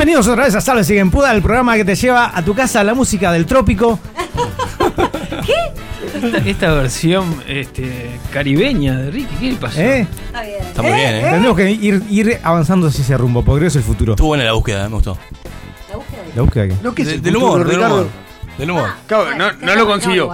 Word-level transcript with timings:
Bienvenidos 0.00 0.28
otra 0.28 0.44
vez 0.44 0.54
a 0.54 0.62
Salve 0.62 0.82
Siguen 0.82 1.10
Puda, 1.10 1.30
el 1.30 1.42
programa 1.42 1.76
que 1.76 1.84
te 1.84 1.94
lleva 1.94 2.32
a 2.34 2.42
tu 2.42 2.54
casa 2.54 2.82
la 2.82 2.94
música 2.94 3.30
del 3.32 3.44
trópico. 3.44 3.98
Esta, 6.14 6.38
esta 6.38 6.72
versión 6.72 7.42
este, 7.46 8.08
caribeña 8.32 8.96
de 8.96 9.10
Ricky, 9.10 9.34
¿qué 9.38 9.50
le 9.52 9.56
pasó? 9.56 9.78
¿Eh? 9.78 10.06
Está 10.26 10.40
bien. 10.42 10.62
Está 10.62 10.82
muy 10.82 10.92
bien, 10.92 11.14
¿eh? 11.16 11.20
Tenemos 11.30 11.54
que 11.56 11.70
ir, 11.70 12.02
ir 12.08 12.40
avanzando 12.42 12.86
hacia 12.86 13.02
ese 13.02 13.16
rumbo, 13.18 13.42
porque 13.44 13.58
creo 13.60 13.64
que 13.66 13.68
es 13.68 13.76
el 13.76 13.82
futuro. 13.82 14.12
Estuvo 14.14 14.28
buena 14.28 14.44
la 14.44 14.52
búsqueda, 14.52 14.88
me 14.88 14.94
gustó. 14.94 15.18
La 15.90 15.96
búsqueda 15.96 16.22
de- 16.22 16.34
La 16.34 16.42
búsqueda. 16.42 16.66
No, 16.82 16.94
¿qué 16.94 17.02
es 17.02 17.08
De- 17.08 17.14
el 17.16 17.22
del 17.22 17.34
futuro, 17.34 17.52
humor, 17.52 17.66
del 17.66 17.76
Ricardo? 17.76 17.94
humor. 17.96 18.08
Del 18.56 18.70
humor. 18.70 18.88
Claro, 19.06 19.36
no, 19.36 19.46
usted 19.48 19.66
no 19.66 19.74
lo 19.74 19.86
consiguió. 19.86 20.30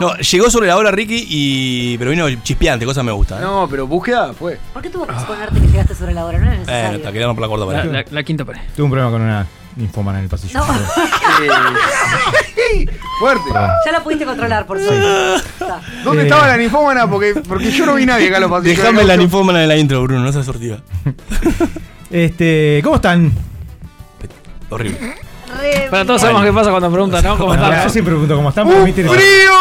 No. 0.00 0.08
No, 0.12 0.16
llegó 0.16 0.50
sobre 0.50 0.68
la 0.68 0.76
hora 0.76 0.90
Ricky 0.90 1.26
y. 1.28 1.98
pero 1.98 2.10
vino 2.10 2.28
chispeante, 2.42 2.84
cosa 2.86 3.02
me 3.02 3.12
gusta. 3.12 3.38
¿eh? 3.38 3.42
No, 3.42 3.66
pero 3.70 3.86
búsqueda 3.86 4.32
fue. 4.32 4.58
¿Por 4.72 4.82
qué 4.82 4.90
tuvo 4.90 5.06
que 5.06 5.12
exponerte 5.14 5.60
que 5.60 5.66
llegaste 5.68 5.94
sobre 5.94 6.14
la 6.14 6.24
hora? 6.24 6.38
No 6.38 6.44
era 6.46 6.54
Eh, 6.54 6.58
necesario. 6.58 6.98
no, 6.98 7.04
te 7.04 7.12
quería 7.12 7.26
romper 7.26 7.42
la 7.42 7.48
corta 7.48 7.66
para 7.66 7.84
La, 7.84 7.92
la- 7.92 8.04
la 8.10 8.22
quinta 8.22 8.44
pared. 8.44 8.60
Tuve 8.74 8.84
un 8.84 8.90
problema 8.90 9.10
con 9.10 9.22
una 9.22 9.46
ninfómana 9.76 10.18
en 10.18 10.24
el 10.24 10.30
pasillo. 10.30 10.58
No. 10.58 10.64
Eh, 10.74 12.86
fuerte. 13.20 13.44
ya 13.84 13.92
la 13.92 14.02
pudiste 14.02 14.24
controlar, 14.24 14.66
por 14.66 14.80
suerte. 14.80 15.44
¿Dónde 16.04 16.22
Eh. 16.22 16.26
estaba 16.26 16.46
la 16.48 16.56
ninfómana? 16.56 17.08
Porque, 17.08 17.34
porque 17.46 17.70
yo 17.70 17.86
no 17.86 17.94
vi 17.94 18.06
nadie 18.06 18.28
acá 18.28 18.36
en 18.36 18.42
los 18.42 18.50
pasillos. 18.50 18.76
Dejame 18.78 18.98
del 19.00 19.08
la 19.08 19.16
ninfómana 19.16 19.62
en 19.62 19.68
la 19.68 19.76
intro, 19.76 20.02
Bruno, 20.02 20.20
no 20.22 20.32
seas 20.32 20.46
sortida. 20.46 20.78
Este, 22.10 22.80
¿cómo 22.84 22.96
están? 22.96 23.32
Horrible. 24.70 25.14
Re 25.48 25.88
Para 25.90 26.04
todos 26.04 26.20
bien. 26.20 26.32
sabemos 26.32 26.44
qué 26.44 26.52
pasa 26.52 26.70
cuando 26.70 26.90
preguntan, 26.90 27.24
¿no? 27.24 27.36
¿Cómo 27.36 27.46
Bueno, 27.48 27.64
están? 27.64 27.84
yo 27.84 27.90
siempre 27.90 28.12
pregunto 28.14 28.36
cómo 28.36 28.52
me 28.74 28.80
¡Un 28.82 28.88
interesa. 28.88 29.14
frío! 29.14 29.52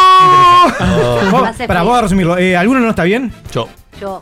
Para 1.30 1.54
frío. 1.68 1.84
vos 1.84 1.98
a 1.98 2.02
resumirlo, 2.02 2.38
eh, 2.38 2.58
¿alguno 2.58 2.80
no 2.80 2.90
está 2.90 3.04
bien? 3.04 3.32
Yo. 3.52 3.68
Yo. 4.00 4.22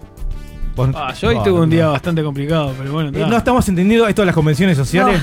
Vos- 0.75 0.89
Ah, 0.95 1.13
yo 1.13 1.27
hoy 1.29 1.35
Oh, 1.39 1.43
tuve 1.43 1.59
un 1.61 1.69
día 1.69 1.85
no. 1.85 1.91
bastante 1.91 2.23
complicado, 2.23 2.73
pero 2.77 2.91
bueno. 2.91 3.09
Eh, 3.17 3.25
no 3.27 3.37
estamos 3.37 3.67
entendiendo 3.69 4.07
esto 4.07 4.23
de 4.23 4.25
las 4.27 4.35
convenciones 4.35 4.75
sociales. 4.75 5.21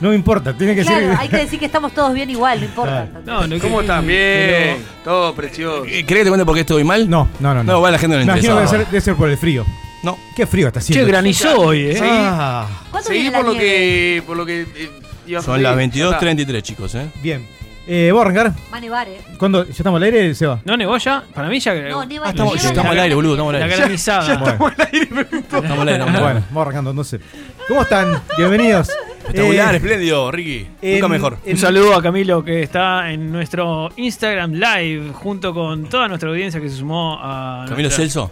No, 0.00 0.10
me 0.10 0.14
importa, 0.14 0.52
tiene 0.52 0.74
que 0.74 0.82
Claro, 0.82 1.00
ser. 1.08 1.16
hay 1.18 1.28
que 1.28 1.36
decir 1.38 1.58
que 1.58 1.66
estamos 1.66 1.92
todos 1.92 2.12
bien 2.14 2.30
igual, 2.30 2.60
no 2.60 2.66
importa. 2.66 3.08
No, 3.24 3.46
no, 3.46 3.58
¿Cómo 3.58 3.80
están? 3.80 4.06
Bien. 4.06 4.84
Todo 5.02 5.34
precioso. 5.34 5.84
Eh, 5.86 6.04
¿Querés 6.06 6.20
que 6.20 6.24
te 6.24 6.28
cuente 6.28 6.44
por 6.46 6.54
qué 6.54 6.60
estoy 6.60 6.84
mal? 6.84 7.08
No, 7.10 7.28
no, 7.40 7.54
no. 7.54 7.64
No, 7.64 7.80
bueno, 7.80 7.92
la 7.92 7.98
gente 7.98 8.14
no 8.14 8.20
le 8.20 8.26
Me 8.26 8.32
imagino 8.32 8.54
que 8.54 8.60
debe 8.60 8.64
interesa. 8.66 8.84
ser, 8.84 8.86
debe 8.92 9.00
ser 9.00 9.14
por 9.16 9.28
el 9.30 9.36
frío. 9.38 9.64
No. 10.02 10.16
Qué 10.36 10.46
frío 10.46 10.68
está 10.68 10.78
Che, 10.80 10.92
haciendo. 10.92 11.08
granizó 11.08 11.58
hoy, 11.60 11.86
¿eh? 11.86 11.98
Ah, 12.02 12.66
¿Cuánto 12.92 13.08
Seguí 13.08 13.22
viene 13.22 13.32
la 13.32 13.38
por 13.38 13.46
lo 13.46 13.52
nieve? 13.54 13.66
que. 13.68 14.22
Por 14.26 14.36
lo 14.36 14.46
que 14.46 14.60
eh, 14.62 14.90
a 15.34 15.42
Son 15.42 15.62
las 15.62 15.76
Ya 15.76 15.82
está. 15.84 16.20
22.33, 16.20 16.62
chicos, 16.62 16.94
¿eh? 16.94 17.06
bien. 17.22 17.46
Eh, 17.88 18.10
¿Vos 18.12 18.20
arrancar? 18.22 18.52
Va 18.72 18.78
a 18.78 18.80
nevar, 18.80 19.08
¿eh? 19.08 19.20
¿Cuándo? 19.38 19.64
¿Ya 19.64 19.70
estamos 19.70 19.98
al 19.98 20.02
aire, 20.02 20.34
Seba? 20.34 20.60
¿No 20.64 20.76
nevó 20.76 20.96
ya? 20.98 21.22
Para 21.32 21.48
mí 21.48 21.60
ya. 21.60 21.72
No, 21.88 22.04
neva 22.04 22.26
Ah, 22.26 22.30
estamos, 22.30 22.56
estamos 22.56 22.90
al 22.90 22.96
la- 22.96 23.02
aire, 23.04 23.14
boludo, 23.14 23.34
estamos 23.34 23.54
al 23.54 23.60
La 23.60 23.66
aire. 23.66 23.76
granizada. 23.78 24.38
Bueno, 24.38 24.50
Estamos 24.50 24.72
al 24.78 24.86
aire, 24.92 25.08
estamos 25.38 25.80
al 25.80 25.88
aire. 25.88 26.04
bueno, 26.04 26.42
vamos 26.50 26.62
arrancando 26.62 26.90
entonces. 26.90 27.20
¿Cómo 27.68 27.82
están? 27.82 28.20
Bienvenidos. 28.36 28.88
Espectacular, 29.18 29.74
Eh, 29.74 29.76
espléndido, 29.76 30.30
Ricky. 30.32 30.66
Nunca 30.82 31.06
en- 31.06 31.10
mejor. 31.12 31.38
en- 31.44 31.52
Un 31.52 31.58
saludo 31.58 31.94
a 31.94 32.02
Camilo 32.02 32.44
que 32.44 32.62
está 32.62 33.10
en 33.12 33.30
nuestro 33.30 33.90
Instagram 33.96 34.52
Live 34.54 35.12
junto 35.14 35.54
con 35.54 35.88
toda 35.88 36.08
nuestra 36.08 36.28
audiencia 36.28 36.60
que 36.60 36.68
se 36.68 36.76
sumó 36.78 37.18
a, 37.20 37.66
Camilo 37.68 37.82
nuestra, 37.88 38.02
Celso. 38.04 38.30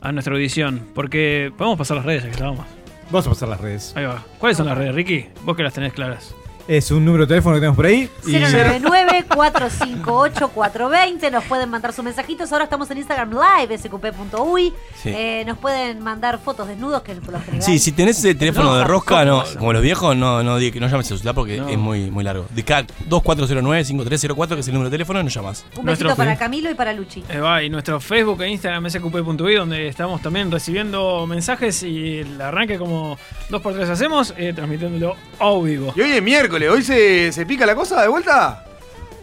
a 0.00 0.12
nuestra 0.12 0.32
audición. 0.34 0.80
Porque 0.94 1.52
podemos 1.58 1.76
pasar 1.78 1.96
las 1.96 2.06
redes 2.06 2.22
ya 2.22 2.28
que 2.28 2.32
estábamos. 2.34 2.66
Vamos 3.12 3.26
a 3.26 3.30
pasar 3.30 3.48
las 3.50 3.60
redes. 3.60 3.92
Ahí 3.94 4.06
va. 4.06 4.24
¿Cuáles 4.38 4.56
son 4.56 4.64
las 4.64 4.78
redes, 4.78 4.94
Ricky? 4.94 5.26
Vos 5.44 5.54
que 5.54 5.62
las 5.62 5.74
tenés 5.74 5.92
claras. 5.92 6.34
Es 6.68 6.90
un 6.90 7.04
número 7.04 7.24
de 7.24 7.28
teléfono 7.28 7.54
que 7.56 7.60
tenemos 7.60 7.76
por 7.76 7.86
ahí. 7.86 8.08
y- 8.26 8.32
099-458-420. 8.32 11.30
Nos 11.30 11.44
pueden 11.44 11.70
mandar 11.70 11.92
sus 11.92 12.04
mensajitos. 12.04 12.52
Ahora 12.52 12.64
estamos 12.64 12.90
en 12.90 12.98
Instagram 12.98 13.30
Live, 13.32 13.78
sqp.uy. 13.78 14.72
Sí. 15.02 15.08
Eh, 15.10 15.44
nos 15.46 15.58
pueden 15.58 16.00
mandar 16.02 16.38
fotos 16.38 16.68
desnudos, 16.68 17.02
que 17.02 17.14
por 17.16 17.32
lo 17.34 17.40
general. 17.40 17.62
Sí, 17.62 17.78
si 17.78 17.92
tenés 17.92 18.18
ese 18.18 18.34
teléfono 18.34 18.70
No, 18.72 18.76
de 18.78 18.84
rosca, 18.84 19.24
¿cómo 19.24 19.24
no, 19.24 19.44
como 19.58 19.72
los 19.72 19.82
viejos, 19.82 20.16
no, 20.16 20.42
no, 20.42 20.56
di- 20.58 20.70
no 20.72 20.88
llames 20.88 21.10
el 21.10 21.18
celular 21.18 21.34
porque 21.34 21.56
No. 21.58 21.68
es 21.68 21.78
muy, 21.78 22.10
muy 22.10 22.24
largo. 22.24 22.46
De 22.50 22.62
acá, 22.62 22.84
2409-5304, 23.08 24.54
que 24.54 24.60
es 24.60 24.68
el 24.68 24.74
número 24.74 24.90
de 24.90 24.94
teléfono, 24.94 25.20
y 25.20 25.24
nos 25.24 25.34
llamás. 25.34 25.64
Un 25.76 25.84
Nuestro- 25.86 26.08
besito 26.08 26.16
para 26.16 26.36
Camilo 26.36 26.70
y 26.70 26.74
para 26.74 26.92
Luchi. 26.92 27.24
Eh, 27.28 27.38
va, 27.40 27.62
y 27.62 27.70
nuestro 27.70 28.00
Facebook 28.00 28.42
e 28.42 28.48
Instagram 28.48 28.86
sqp.uy 28.88 29.54
donde 29.54 29.88
estamos 29.88 30.20
también 30.22 30.50
recibiendo 30.50 31.26
mensajes 31.26 31.82
y 31.82 32.18
el 32.18 32.40
arranque 32.40 32.78
como 32.78 33.18
2x3 33.50 33.88
hacemos, 33.90 34.34
eh, 34.36 34.52
transmitiéndolo 34.54 35.16
a 35.38 35.52
vivo. 35.62 35.92
Y 35.96 36.00
hoy 36.00 36.12
es 36.12 36.22
miércoles. 36.22 36.51
¿Hoy 36.68 36.82
se, 36.82 37.32
se 37.32 37.46
pica 37.46 37.64
la 37.66 37.74
cosa 37.74 38.02
de 38.02 38.08
vuelta? 38.08 38.64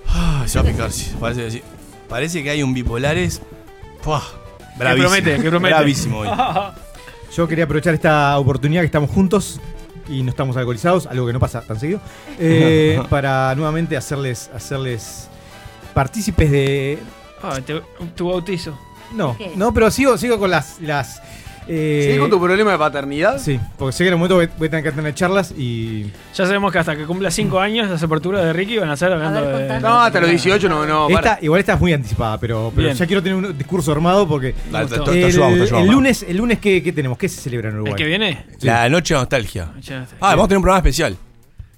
Ah, 0.07 0.43
se 0.47 0.59
va 0.61 0.67
a 0.67 0.71
picar, 0.71 0.91
sí, 0.91 1.13
parece, 1.19 1.43
que 1.45 1.51
sí. 1.51 1.61
parece 2.07 2.43
que 2.43 2.49
hay 2.49 2.63
un 2.63 2.73
bipolares. 2.73 3.41
Puah, 4.03 4.21
bravísimo. 4.77 5.09
promete, 5.09 5.41
que 5.43 5.49
promete. 5.49 5.75
Bravísimo 5.75 6.17
hoy. 6.19 6.29
Yo 7.35 7.47
quería 7.47 7.65
aprovechar 7.65 7.93
esta 7.93 8.37
oportunidad 8.39 8.81
que 8.81 8.87
estamos 8.87 9.11
juntos 9.11 9.59
y 10.07 10.23
no 10.23 10.31
estamos 10.31 10.57
alcoholizados, 10.57 11.05
algo 11.05 11.27
que 11.27 11.33
no 11.33 11.39
pasa 11.39 11.61
tan 11.61 11.79
seguido, 11.79 12.01
eh, 12.39 12.99
para 13.09 13.53
nuevamente 13.55 13.95
hacerles, 13.95 14.49
hacerles 14.55 15.27
partícipes 15.93 16.49
de. 16.49 16.99
Ah, 17.43 17.59
te- 17.63 17.81
tu 18.15 18.29
bautizo. 18.29 18.77
No, 19.13 19.35
¿Qué? 19.37 19.51
no, 19.55 19.73
pero 19.73 19.91
sigo, 19.91 20.17
sigo 20.17 20.39
con 20.39 20.49
las. 20.51 20.79
las 20.81 21.21
eh, 21.69 22.01
¿Seguís 22.03 22.19
con 22.19 22.29
tu 22.29 22.41
problema 22.41 22.71
de 22.71 22.77
paternidad? 22.77 23.37
Sí, 23.39 23.59
porque 23.77 23.91
sé 23.93 24.03
que 24.03 24.07
en 24.07 24.15
un 24.15 24.19
momento 24.21 24.35
voy, 24.35 24.49
voy 24.57 24.67
a 24.67 24.71
tener 24.71 24.83
que 24.83 24.91
tener 24.91 25.13
charlas 25.13 25.53
y. 25.57 26.03
Ya 26.33 26.45
sabemos 26.45 26.71
que 26.71 26.79
hasta 26.79 26.95
que 26.95 27.05
cumpla 27.05 27.29
5 27.29 27.59
años 27.59 27.89
las 27.89 28.01
aperturas 28.01 28.43
de 28.43 28.53
Ricky 28.53 28.77
van 28.77 28.89
a 28.89 28.97
ser 28.97 29.11
hablando 29.11 29.39
ver, 29.41 29.49
de... 29.49 29.57
contanos. 29.59 29.83
No, 29.83 30.01
hasta 30.01 30.19
los 30.19 30.29
18 30.29 30.67
no, 30.67 30.85
no. 30.85 31.07
esta, 31.09 31.21
para. 31.21 31.39
igual 31.41 31.59
esta 31.59 31.73
es 31.73 31.79
muy 31.79 31.93
anticipada, 31.93 32.37
pero, 32.39 32.71
pero 32.75 32.87
Bien. 32.87 32.97
ya 32.97 33.05
quiero 33.05 33.21
tener 33.21 33.37
un 33.37 33.57
discurso 33.57 33.91
armado 33.91 34.27
porque. 34.27 34.53
Te- 34.53 34.85
te 34.87 35.19
el, 35.19 35.25
ayudamos, 35.25 35.57
te 35.57 35.63
ayudamos. 35.63 35.87
el 35.87 35.91
lunes, 35.91 36.25
el 36.27 36.37
lunes 36.37 36.59
¿qué, 36.59 36.81
qué 36.81 36.91
tenemos? 36.91 37.17
¿Qué 37.17 37.29
se 37.29 37.39
celebra 37.41 37.69
en 37.69 37.75
Uruguay? 37.75 37.93
¿El 37.93 37.97
que 37.97 38.05
viene? 38.05 38.45
La 38.61 38.89
noche 38.89 39.13
de 39.13 39.19
nostalgia. 39.19 39.69
Ah, 40.19 40.31
vamos 40.31 40.45
a 40.45 40.47
tener 40.47 40.57
un 40.57 40.63
programa 40.63 40.77
especial. 40.79 41.15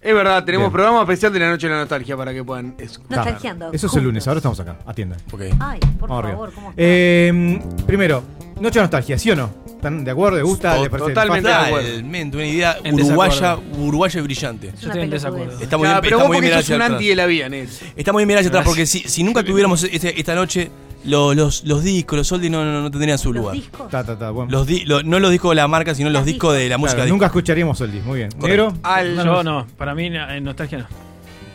Es 0.03 0.15
verdad, 0.15 0.43
tenemos 0.43 0.65
Bien. 0.65 0.71
programa 0.73 1.01
especial 1.01 1.31
de 1.31 1.39
la 1.39 1.49
noche 1.51 1.67
de 1.67 1.73
la 1.73 1.79
nostalgia 1.81 2.17
para 2.17 2.33
que 2.33 2.43
puedan 2.43 2.73
escuchar. 2.79 3.17
Nostalgiando. 3.17 3.71
Eso 3.71 3.85
es 3.85 3.93
el 3.93 4.03
lunes, 4.03 4.27
ahora 4.27 4.39
estamos 4.39 4.59
acá, 4.59 4.77
atiendan. 4.87 5.19
Ok. 5.31 5.41
Ay, 5.59 5.79
por 5.99 6.09
Vamos 6.09 6.23
arriba. 6.23 6.31
favor, 6.37 6.53
¿cómo? 6.55 6.73
Eh, 6.75 7.59
primero, 7.85 8.23
Noche 8.59 8.79
de 8.79 8.83
Nostalgia, 8.85 9.19
¿sí 9.19 9.29
o 9.29 9.35
no? 9.35 9.60
¿Están 9.81 10.03
de 10.03 10.11
acuerdo? 10.11 10.37
¿Les 10.37 10.45
gusta? 10.45 10.75
To- 10.75 10.81
¿Les 10.83 10.89
parece 10.91 11.09
totalmente 11.09 11.49
de 11.49 11.55
acuerdo. 11.55 11.87
Totalmente, 11.89 12.37
una 12.37 12.45
idea 12.45 12.77
En 12.83 12.93
uruguaya, 12.93 13.57
uruguaya 13.79 14.19
y 14.19 14.23
brillante. 14.23 14.71
Yo 14.79 14.87
estoy 14.89 15.01
en 15.01 15.09
desacuerdo. 15.09 15.59
Está 15.59 15.75
muy 15.77 15.87
Ya, 15.87 15.93
bien, 15.93 16.01
pero 16.03 16.17
está 16.17 16.27
vos 16.27 16.27
muy 16.37 16.41
bien 16.45 16.53
hacia 16.59 16.75
un 16.75 16.81
atrás. 16.83 16.95
anti 16.97 17.07
de 17.09 17.15
la 17.15 17.25
vida, 17.25 17.49
Nel. 17.49 17.67
Está 17.95 18.13
muy 18.13 18.25
bien 18.25 18.37
hacia 18.37 18.49
atrás 18.49 18.63
porque 18.65 18.85
si, 18.85 18.99
si 18.99 19.23
nunca 19.23 19.43
tuviéramos 19.43 19.83
este- 19.83 20.19
esta 20.19 20.35
noche, 20.35 20.69
lo- 21.05 21.33
los, 21.33 21.63
los 21.65 21.83
discos, 21.83 22.15
los 22.15 22.27
soldi 22.27 22.51
no, 22.51 22.63
no, 22.63 22.81
no 22.83 22.91
tendrían 22.91 23.17
su 23.17 23.33
¿Los 23.33 23.41
lugar. 23.41 23.55
discos? 23.55 23.89
Ta, 23.89 24.03
ta, 24.03 24.19
ta, 24.19 24.29
bueno. 24.29 24.51
Los 24.51 24.67
di- 24.67 24.85
lo- 24.85 25.01
no 25.01 25.19
los 25.19 25.31
discos 25.31 25.49
de 25.49 25.55
la 25.55 25.67
marca, 25.67 25.95
sino 25.95 26.11
los 26.11 26.19
Los 26.19 26.25
discos 26.27 26.53
de 26.53 26.59
la 26.69 26.75
Claro, 26.75 26.79
música. 26.81 27.05
nunca 27.07 27.25
escucharíamos 27.25 27.79
Soldi, 27.79 28.01
muy 28.01 28.19
bien. 28.19 28.29
Negro, 28.37 28.73
Al- 28.83 29.15
Yo 29.15 29.43
no, 29.43 29.65
para 29.77 29.95
mí 29.95 30.11
nostalgia 30.43 30.77
no. 30.77 31.10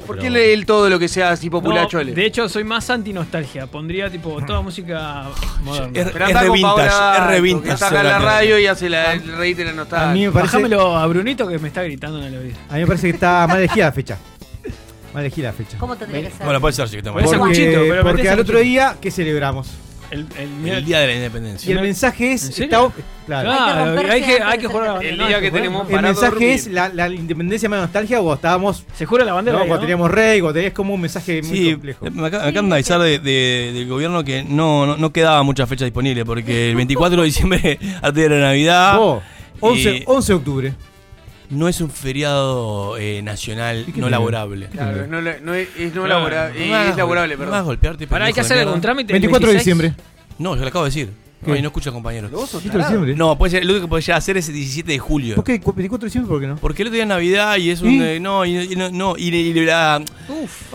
¿Por 0.06 0.18
qué 0.18 0.30
lee 0.30 0.52
él 0.52 0.66
todo 0.66 0.88
lo 0.88 0.98
que 0.98 1.08
sea 1.08 1.30
así 1.30 1.46
No, 1.46 1.52
populachole? 1.52 2.12
de 2.12 2.24
hecho, 2.26 2.48
soy 2.48 2.64
más 2.64 2.88
anti-nostalgia. 2.90 3.66
Pondría 3.66 4.10
tipo 4.10 4.40
toda 4.46 4.60
música 4.62 5.24
moderna. 5.62 5.90
Es- 6.00 6.10
Pero 6.12 6.26
es 6.26 6.40
re 6.40 6.50
vintage, 6.50 6.62
Paola, 6.62 7.16
es 7.18 7.26
re 7.26 7.40
vintage 7.40 7.74
Está 7.74 7.88
acá 7.88 8.00
en 8.00 8.06
la 8.06 8.18
radio 8.18 8.58
y 8.58 8.66
hace 8.66 8.88
la, 8.88 9.12
el 9.12 9.36
reír 9.36 9.56
de 9.56 9.64
la 9.64 9.70
a 9.70 9.72
mí 9.72 9.76
nostalgia. 9.78 10.26
me 10.26 10.32
parece, 10.32 10.56
Bajámelo 10.56 10.96
a 10.96 11.06
Brunito 11.06 11.46
que 11.48 11.58
me 11.58 11.68
está 11.68 11.82
gritando 11.82 12.18
en 12.18 12.24
el 12.32 12.38
oído. 12.38 12.56
a 12.68 12.74
mí 12.74 12.80
me 12.80 12.86
parece 12.86 13.08
que 13.08 13.14
está 13.14 13.46
mal 13.46 13.58
elegida 13.58 13.86
la 13.86 13.92
fecha. 13.92 14.18
Mal 15.14 15.22
elegida 15.24 15.48
la 15.48 15.52
fecha. 15.54 15.78
¿Cómo 15.78 15.96
tendría 15.96 16.22
que 16.22 16.30
ser? 16.30 16.44
Bueno, 16.44 16.60
puede 16.60 16.72
ser, 16.74 16.86
sí, 16.88 16.92
que 16.92 16.98
está 16.98 17.12
Puede 17.12 17.24
mal. 17.26 17.30
ser 17.30 17.38
Porque, 17.40 18.00
porque 18.02 18.16
metés 18.18 18.32
al 18.32 18.40
otro 18.40 18.58
día, 18.58 18.96
¿qué 19.00 19.10
celebramos? 19.10 19.68
El, 20.10 20.26
el, 20.38 20.68
El 20.68 20.84
día 20.84 21.00
de 21.00 21.06
la 21.06 21.12
Y 21.12 21.16
independencia. 21.16 21.72
el 21.74 21.80
mensaje 21.80 22.32
es. 22.32 22.50
Claro. 23.26 23.50
Hay 24.08 24.22
que 24.22 24.40
hay 24.40 24.58
hay 24.60 24.64
jugar 24.64 25.04
El 25.04 25.16
día 25.16 25.30
No, 25.30 25.40
que 25.40 25.50
tenemos 25.50 25.90
El 25.90 26.00
mensaje 26.00 26.30
dormir. 26.30 26.48
es 26.50 26.66
la, 26.68 26.88
la 26.90 27.08
independencia 27.08 27.68
más 27.68 27.80
nostalgia 27.80 28.20
o 28.20 28.34
estábamos. 28.34 28.84
Se 28.94 29.04
jura 29.04 29.24
la 29.24 29.32
bandera. 29.32 29.56
No, 29.58 29.62
ahí, 29.64 29.68
cuando 29.68 29.82
¿no? 29.82 29.86
teníamos 29.88 30.10
rey, 30.10 30.40
cuando 30.40 30.54
tenías 30.54 30.72
como 30.72 30.94
un 30.94 31.00
mensaje 31.00 31.42
muy 31.42 31.72
complejo. 31.72 32.06
me 32.10 32.26
acaba, 32.28 32.44
me 32.44 32.50
acaban 32.50 32.68
de 32.70 32.74
avisar 32.76 33.00
de- 33.00 33.18
de- 33.18 33.72
del 33.74 33.88
gobierno 33.88 34.22
que 34.22 34.44
no, 34.44 34.86
no, 34.86 34.96
no 34.96 35.12
quedaba 35.12 35.42
mucha 35.42 35.66
fecha 35.66 35.84
disponible 35.84 36.24
porque 36.24 36.70
el 36.70 36.76
24 36.76 37.20
de 37.20 37.24
diciembre, 37.26 37.78
antes 38.02 38.14
de 38.14 38.28
la 38.30 38.38
Navidad. 38.46 38.96
Oh, 39.00 39.20
11, 39.60 39.90
y- 39.90 40.02
11 40.06 40.32
de 40.32 40.36
octubre. 40.36 40.74
No 41.50 41.68
es 41.68 41.80
un 41.80 41.90
feriado 41.90 42.96
eh, 42.98 43.20
nacional 43.22 43.84
¿Y 43.94 44.00
no 44.00 44.08
laborable. 44.08 44.66
Claro, 44.68 45.06
no, 45.06 45.20
no 45.20 45.30
es, 45.30 45.40
no 45.42 45.52
Claro. 45.92 46.06
laborable, 46.06 46.68
No 46.68 46.82
es 46.82 46.96
laborable, 46.96 47.34
no 47.34 47.38
perdón. 47.38 47.54
hagas 47.54 47.66
golpearte. 47.66 48.06
Pará, 48.06 48.26
hay 48.26 48.32
que 48.32 48.40
hacer 48.40 48.56
de 48.56 48.62
algún 48.64 48.80
trámite. 48.80 49.12
el 49.12 49.20
24 49.20 49.46
de 49.48 49.54
26. 49.54 49.76
diciembre. 49.78 50.04
No, 50.38 50.54
yo 50.56 50.62
lo 50.62 50.68
acabo 50.68 50.84
de 50.84 50.90
decir. 50.90 51.10
¿Qué? 51.44 51.52
Ay, 51.52 51.60
no 51.62 51.68
escucha 51.68 51.92
compañeros. 51.92 52.30
Vos 52.30 52.48
sos 52.48 52.62
24 52.62 52.78
de 52.78 52.82
tarado. 52.82 53.04
diciembre. 53.04 53.18
No, 53.18 53.36
puede 53.38 53.50
ser, 53.50 53.64
lo 53.64 53.72
único 53.72 53.86
que 53.86 53.90
podés 53.90 54.06
llegar 54.06 54.16
a 54.16 54.18
hacer 54.18 54.36
es 54.38 54.48
el 54.48 54.54
17 54.54 54.90
de 54.92 54.98
julio. 54.98 55.34
¿Por 55.36 55.44
qué 55.44 55.52
24 55.52 55.98
de 55.98 56.04
diciembre? 56.06 56.28
¿Por 56.30 56.40
qué 56.40 56.46
no? 56.46 56.56
Porque 56.56 56.82
el 56.82 56.88
otro 56.88 56.94
día 56.94 57.02
es 57.04 57.08
Navidad 57.08 57.56
y 57.58 57.70
es 57.70 57.82
un. 57.82 57.90
¿Y? 57.92 58.02
eh, 58.02 58.18
no, 58.20 58.44
y, 58.46 58.56
y 58.72 58.74
no, 58.74 58.90
no, 58.90 59.14
y, 59.18 59.28
y 59.28 59.52
la- 59.64 60.02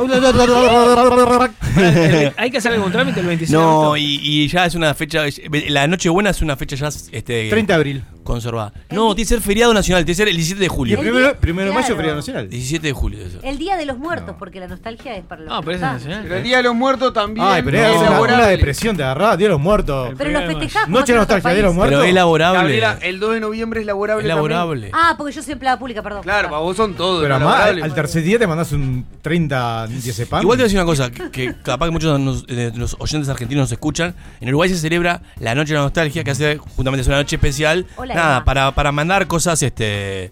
Hay 2.38 2.51
que 2.51 2.57
hacer 2.57 2.74
algún 2.74 2.91
trámite 2.91 3.19
el 3.19 3.25
26 3.25 3.51
de 3.51 3.57
No, 3.57 3.71
agosto. 3.71 3.97
y, 3.97 4.19
y 4.21 4.47
ya 4.47 4.65
es 4.65 4.75
una 4.75 4.94
fecha. 4.94 5.24
La 5.69 5.88
Nochebuena 5.88 6.29
es 6.29 6.41
una 6.41 6.56
fecha 6.56 6.75
ya 6.75 6.88
este, 6.88 7.50
30 7.50 7.74
de 7.74 7.77
abril. 7.77 8.03
Conservada. 8.33 8.73
No, 8.89 9.15
tiene 9.15 9.27
que 9.27 9.35
ser 9.35 9.41
feriado 9.41 9.73
nacional, 9.73 10.03
tiene 10.05 10.13
que 10.13 10.17
ser 10.17 10.27
el 10.27 10.35
17 10.35 10.61
de 10.61 10.67
julio. 10.67 10.97
el 10.97 11.01
primero, 11.01 11.35
primero 11.37 11.69
de 11.69 11.73
mayo, 11.73 11.85
claro. 11.87 11.97
feriado 11.97 12.17
nacional. 12.17 12.49
17 12.49 12.87
de 12.87 12.93
julio. 12.93 13.25
eso. 13.25 13.39
El 13.43 13.57
Día 13.57 13.77
de 13.77 13.85
los 13.85 13.97
Muertos, 13.97 14.27
No. 14.27 14.37
porque 14.37 14.59
la 14.59 14.67
nostalgia 14.67 15.15
es 15.15 15.23
para 15.23 15.41
los 15.41 15.59
que 15.59 15.65
pero 15.65 15.75
es 15.75 15.81
nacional. 15.81 16.19
Pero 16.23 16.35
el 16.35 16.43
Día 16.43 16.57
de 16.57 16.63
los 16.63 16.75
Muertos 16.75 17.13
también 17.13 17.45
Ay, 17.47 17.61
pero 17.63 17.77
es 17.77 17.95
una, 17.97 18.47
depresión, 18.47 18.97
te 18.97 19.03
agarrás, 19.03 19.37
Día 19.37 19.47
de 19.47 19.53
los 19.53 19.61
Muertos. 19.61 20.13
Pero 20.17 20.31
los 20.31 20.45
festejás 20.45 20.89
Noche 20.89 21.13
de 21.13 21.19
nostalgia, 21.19 21.49
Día 21.49 21.57
de 21.57 21.63
los 21.63 21.75
muertos. 21.75 21.99
Pero 21.99 22.07
es 22.07 22.13
laborable. 22.13 22.59
Gabriela, 22.59 22.97
el 23.01 23.19
2 23.19 23.33
de 23.33 23.39
noviembre 23.39 23.81
es 23.81 23.85
laborable 23.85 24.23
es 24.23 24.27
laborable. 24.27 24.91
Ah, 24.93 25.15
porque 25.17 25.33
yo 25.33 25.43
soy 25.43 25.53
empleada 25.53 25.77
pública, 25.77 26.01
perdón. 26.01 26.23
Claro, 26.23 26.49
para 26.49 26.61
vos 26.61 26.77
son 26.77 26.93
todos. 26.93 27.21
Pero 27.21 27.35
además, 27.35 27.83
al 27.83 27.93
tercer 27.93 28.23
día 28.23 28.39
te 28.39 28.47
mandás 28.47 28.71
un 28.71 29.05
30 29.21 29.87
diazepam. 29.87 30.41
Igual 30.41 30.57
te 30.57 30.63
voy 30.63 30.65
a 30.65 30.67
decir 30.67 30.79
una 30.79 30.85
cosa, 30.85 31.11
que, 31.11 31.29
que 31.31 31.55
capaz 31.63 31.85
que 31.87 31.91
muchos 31.91 32.47
de 32.47 32.61
de 32.71 32.77
los 32.77 32.95
oyentes 32.99 33.29
argentinos 33.29 33.63
nos 33.63 33.71
escuchan. 33.71 34.15
En 34.39 34.49
Uruguay 34.49 34.69
se 34.69 34.77
celebra 34.77 35.21
la 35.39 35.55
Noche 35.55 35.73
de 35.73 35.79
la 35.79 35.83
Nostalgia, 35.83 36.23
que 36.23 36.31
hace 36.31 36.57
justamente 36.57 37.01
es 37.01 37.07
una 37.07 37.17
noche 37.17 37.35
especial. 37.35 37.85
Hola, 37.95 38.13
nada, 38.23 38.44
para, 38.44 38.71
para 38.73 38.91
mandar 38.91 39.27
cosas, 39.27 39.62
este 39.63 40.31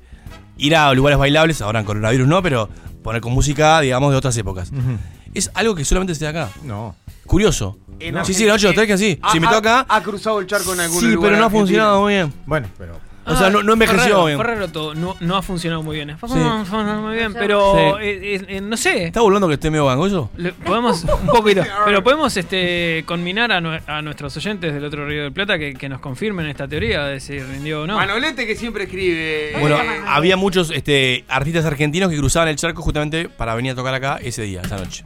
ir 0.58 0.76
a 0.76 0.94
lugares 0.94 1.18
bailables, 1.20 1.62
ahora 1.62 1.80
en 1.80 1.86
coronavirus 1.86 2.28
no, 2.28 2.42
pero 2.44 2.70
poner 3.04 3.22
con 3.22 3.32
música, 3.34 3.80
digamos, 3.82 4.12
de 4.12 4.18
otras 4.18 4.36
épocas. 4.38 4.72
Es 5.34 5.52
algo 5.54 5.76
que 5.76 5.86
solamente 5.86 6.16
se 6.16 6.26
da 6.26 6.32
acá. 6.32 6.50
No. 6.64 6.96
Curioso. 7.26 7.78
En 8.00 8.26
sí, 8.26 8.34
sí, 8.34 8.46
la 8.46 8.54
Noche 8.54 8.68
de 8.68 8.74
la 8.74 8.82
Nostalgia 8.82 8.98
sí. 8.98 9.20
Ha- 9.22 9.32
Se 9.32 9.38
invitó 9.38 9.62
ha- 9.88 10.02
cruzado 10.02 10.40
el 10.40 10.48
charco 10.48 10.74
en 10.74 10.80
algún 10.80 11.00
Sí, 11.00 11.08
lugar 11.12 11.30
pero 11.32 11.40
no 11.42 11.48
ha 11.48 11.50
funcionado 11.50 12.02
muy 12.02 12.14
bien. 12.14 12.34
Bueno, 12.46 12.68
pero. 12.78 12.98
O 13.30 13.36
sea, 13.38 13.50
no, 13.50 13.64
no 13.64 13.74
envejeció 13.74 14.26
bien. 14.26 14.38
fue 14.38 14.46
raro 14.46 14.68
todo. 14.68 14.94
No, 14.96 15.16
no 15.20 15.36
ha 15.38 15.42
funcionado 15.42 15.84
muy 15.84 15.96
bien. 15.96 16.18
Fue 16.18 16.30
Sí. 16.30 16.36
no 16.36 16.54
ha 16.54 16.66
funcionado 16.66 17.02
muy 17.02 17.16
bien, 17.16 17.34
pero 17.34 17.74
Sí. 17.76 18.04
eh, 18.06 18.36
eh, 18.36 18.46
eh, 18.58 18.62
no 18.62 18.76
sé. 18.78 19.06
¿Estás 19.06 19.24
burlando 19.24 19.48
que 19.48 19.54
esté 19.56 19.70
medio? 19.70 20.30
Le- 20.38 20.52
podemos 20.54 21.04
un 21.22 21.28
poquito, 21.28 21.64
pero 21.86 22.04
podemos 22.04 22.36
este 22.38 23.04
conminar 23.06 23.52
a, 23.52 23.60
nue- 23.62 23.82
a 23.88 24.02
nuestros 24.02 24.36
oyentes 24.38 24.74
del 24.74 24.84
otro 24.84 25.06
Río 25.08 25.24
del 25.24 25.32
Plata 25.34 25.58
que, 25.58 25.74
que 25.74 25.90
nos 25.90 26.00
confirmen 26.00 26.46
esta 26.48 26.68
teoría 26.68 27.04
de 27.06 27.20
si 27.20 27.40
rindió 27.40 27.84
o 27.84 27.88
no. 27.88 27.96
Manolete 27.96 28.46
que 28.48 28.56
siempre 28.56 28.84
escribe. 28.86 29.50
¿Cómo 29.54 29.68
Bueno, 29.68 29.78
había 30.08 30.38
muchos 30.38 30.72
este, 30.72 31.26
artistas 31.28 31.66
argentinos 31.66 32.10
que 32.10 32.18
cruzaban 32.18 32.50
el 32.50 32.56
charco 32.56 32.82
justamente 32.82 33.30
para 33.30 33.56
venir 33.56 33.72
a 33.74 33.76
tocar 33.76 33.94
acá 33.94 34.20
ese 34.22 34.42
día, 34.44 34.62
esa 34.62 34.78
noche. 34.78 35.04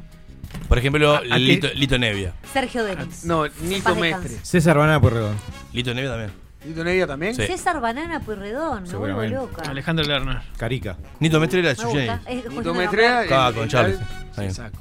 Por 0.67 0.77
ejemplo, 0.77 1.13
¿A- 1.13 1.17
a 1.17 1.21
qué? 1.21 1.39
Lito, 1.39 1.67
Lito 1.75 1.97
Nevia. 1.97 2.33
Sergio 2.51 2.83
Denis. 2.83 3.25
No, 3.25 3.45
Nito 3.61 3.95
Mestre. 3.95 4.35
César 4.43 4.77
Banana 4.77 4.99
Pueyrredón. 4.99 5.35
Lito 5.73 5.93
Nevia 5.93 6.11
también. 6.11 6.42
¿Nito 6.65 6.83
Nevia 6.83 7.05
también? 7.07 7.35
Sí. 7.35 7.45
César 7.45 7.81
Banana 7.81 8.19
Pueyrredón, 8.21 8.83
me 8.83 8.89
vuelvo 8.89 9.21
Seguramente. 9.21 9.35
loca. 9.35 9.69
Alejandro 9.69 10.05
Lerner. 10.05 10.37
Carica. 10.57 10.95
Nito 11.19 11.39
Mestre 11.39 11.59
era 11.59 11.69
Me 11.77 11.83
gusta. 11.83 12.21
Es 12.25 12.49
Nito 12.49 12.73
de 12.73 12.85
el- 12.85 13.53
con 13.53 13.67
Charles. 13.67 13.99
Ahí. 14.37 14.45
Exacto. 14.47 14.79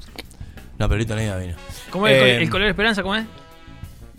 No, 0.79 0.89
pero 0.89 0.99
Lito 0.99 1.15
Nevia 1.17 1.37
vino. 1.37 1.55
¿Cómo 1.91 2.07
es 2.07 2.15
el, 2.15 2.19
Eh, 2.23 2.33
col- 2.35 2.43
el 2.43 2.51
color 2.51 2.69
esperanza? 2.69 3.03
¿Cómo 3.03 3.17
es? 3.17 3.25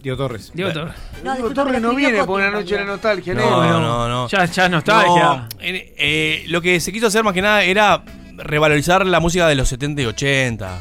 Diego 0.01 0.17
Torres. 0.17 0.51
Diego. 0.53 0.73
Torres. 0.73 0.95
No, 1.23 1.33
Diego 1.33 1.33
disculpa, 1.35 1.55
Torres 1.63 1.73
lo 1.73 1.79
no 1.79 1.87
escribió 1.91 1.95
viene 2.09 2.17
Coti 2.19 2.27
por 2.27 2.35
una 2.39 2.47
en 2.47 2.53
noche 2.53 2.65
de 2.65 2.71
la 2.71 2.77
realidad. 2.77 2.93
nostalgia, 2.93 3.33
No, 3.35 3.63
negro. 3.63 3.79
no, 3.79 4.07
no. 4.09 4.27
Ya, 4.27 4.45
ya 4.45 4.65
es 4.65 4.71
nostalgia. 4.71 5.23
No, 5.23 5.47
eh, 5.61 5.95
eh, 5.97 6.43
lo 6.49 6.61
que 6.61 6.79
se 6.81 6.91
quiso 6.91 7.07
hacer 7.07 7.23
más 7.23 7.33
que 7.33 7.41
nada 7.41 7.63
era 7.63 8.03
revalorizar 8.35 9.05
la 9.05 9.19
música 9.21 9.47
de 9.47 9.55
los 9.55 9.69
70 9.69 10.01
y 10.01 10.05
80. 10.05 10.79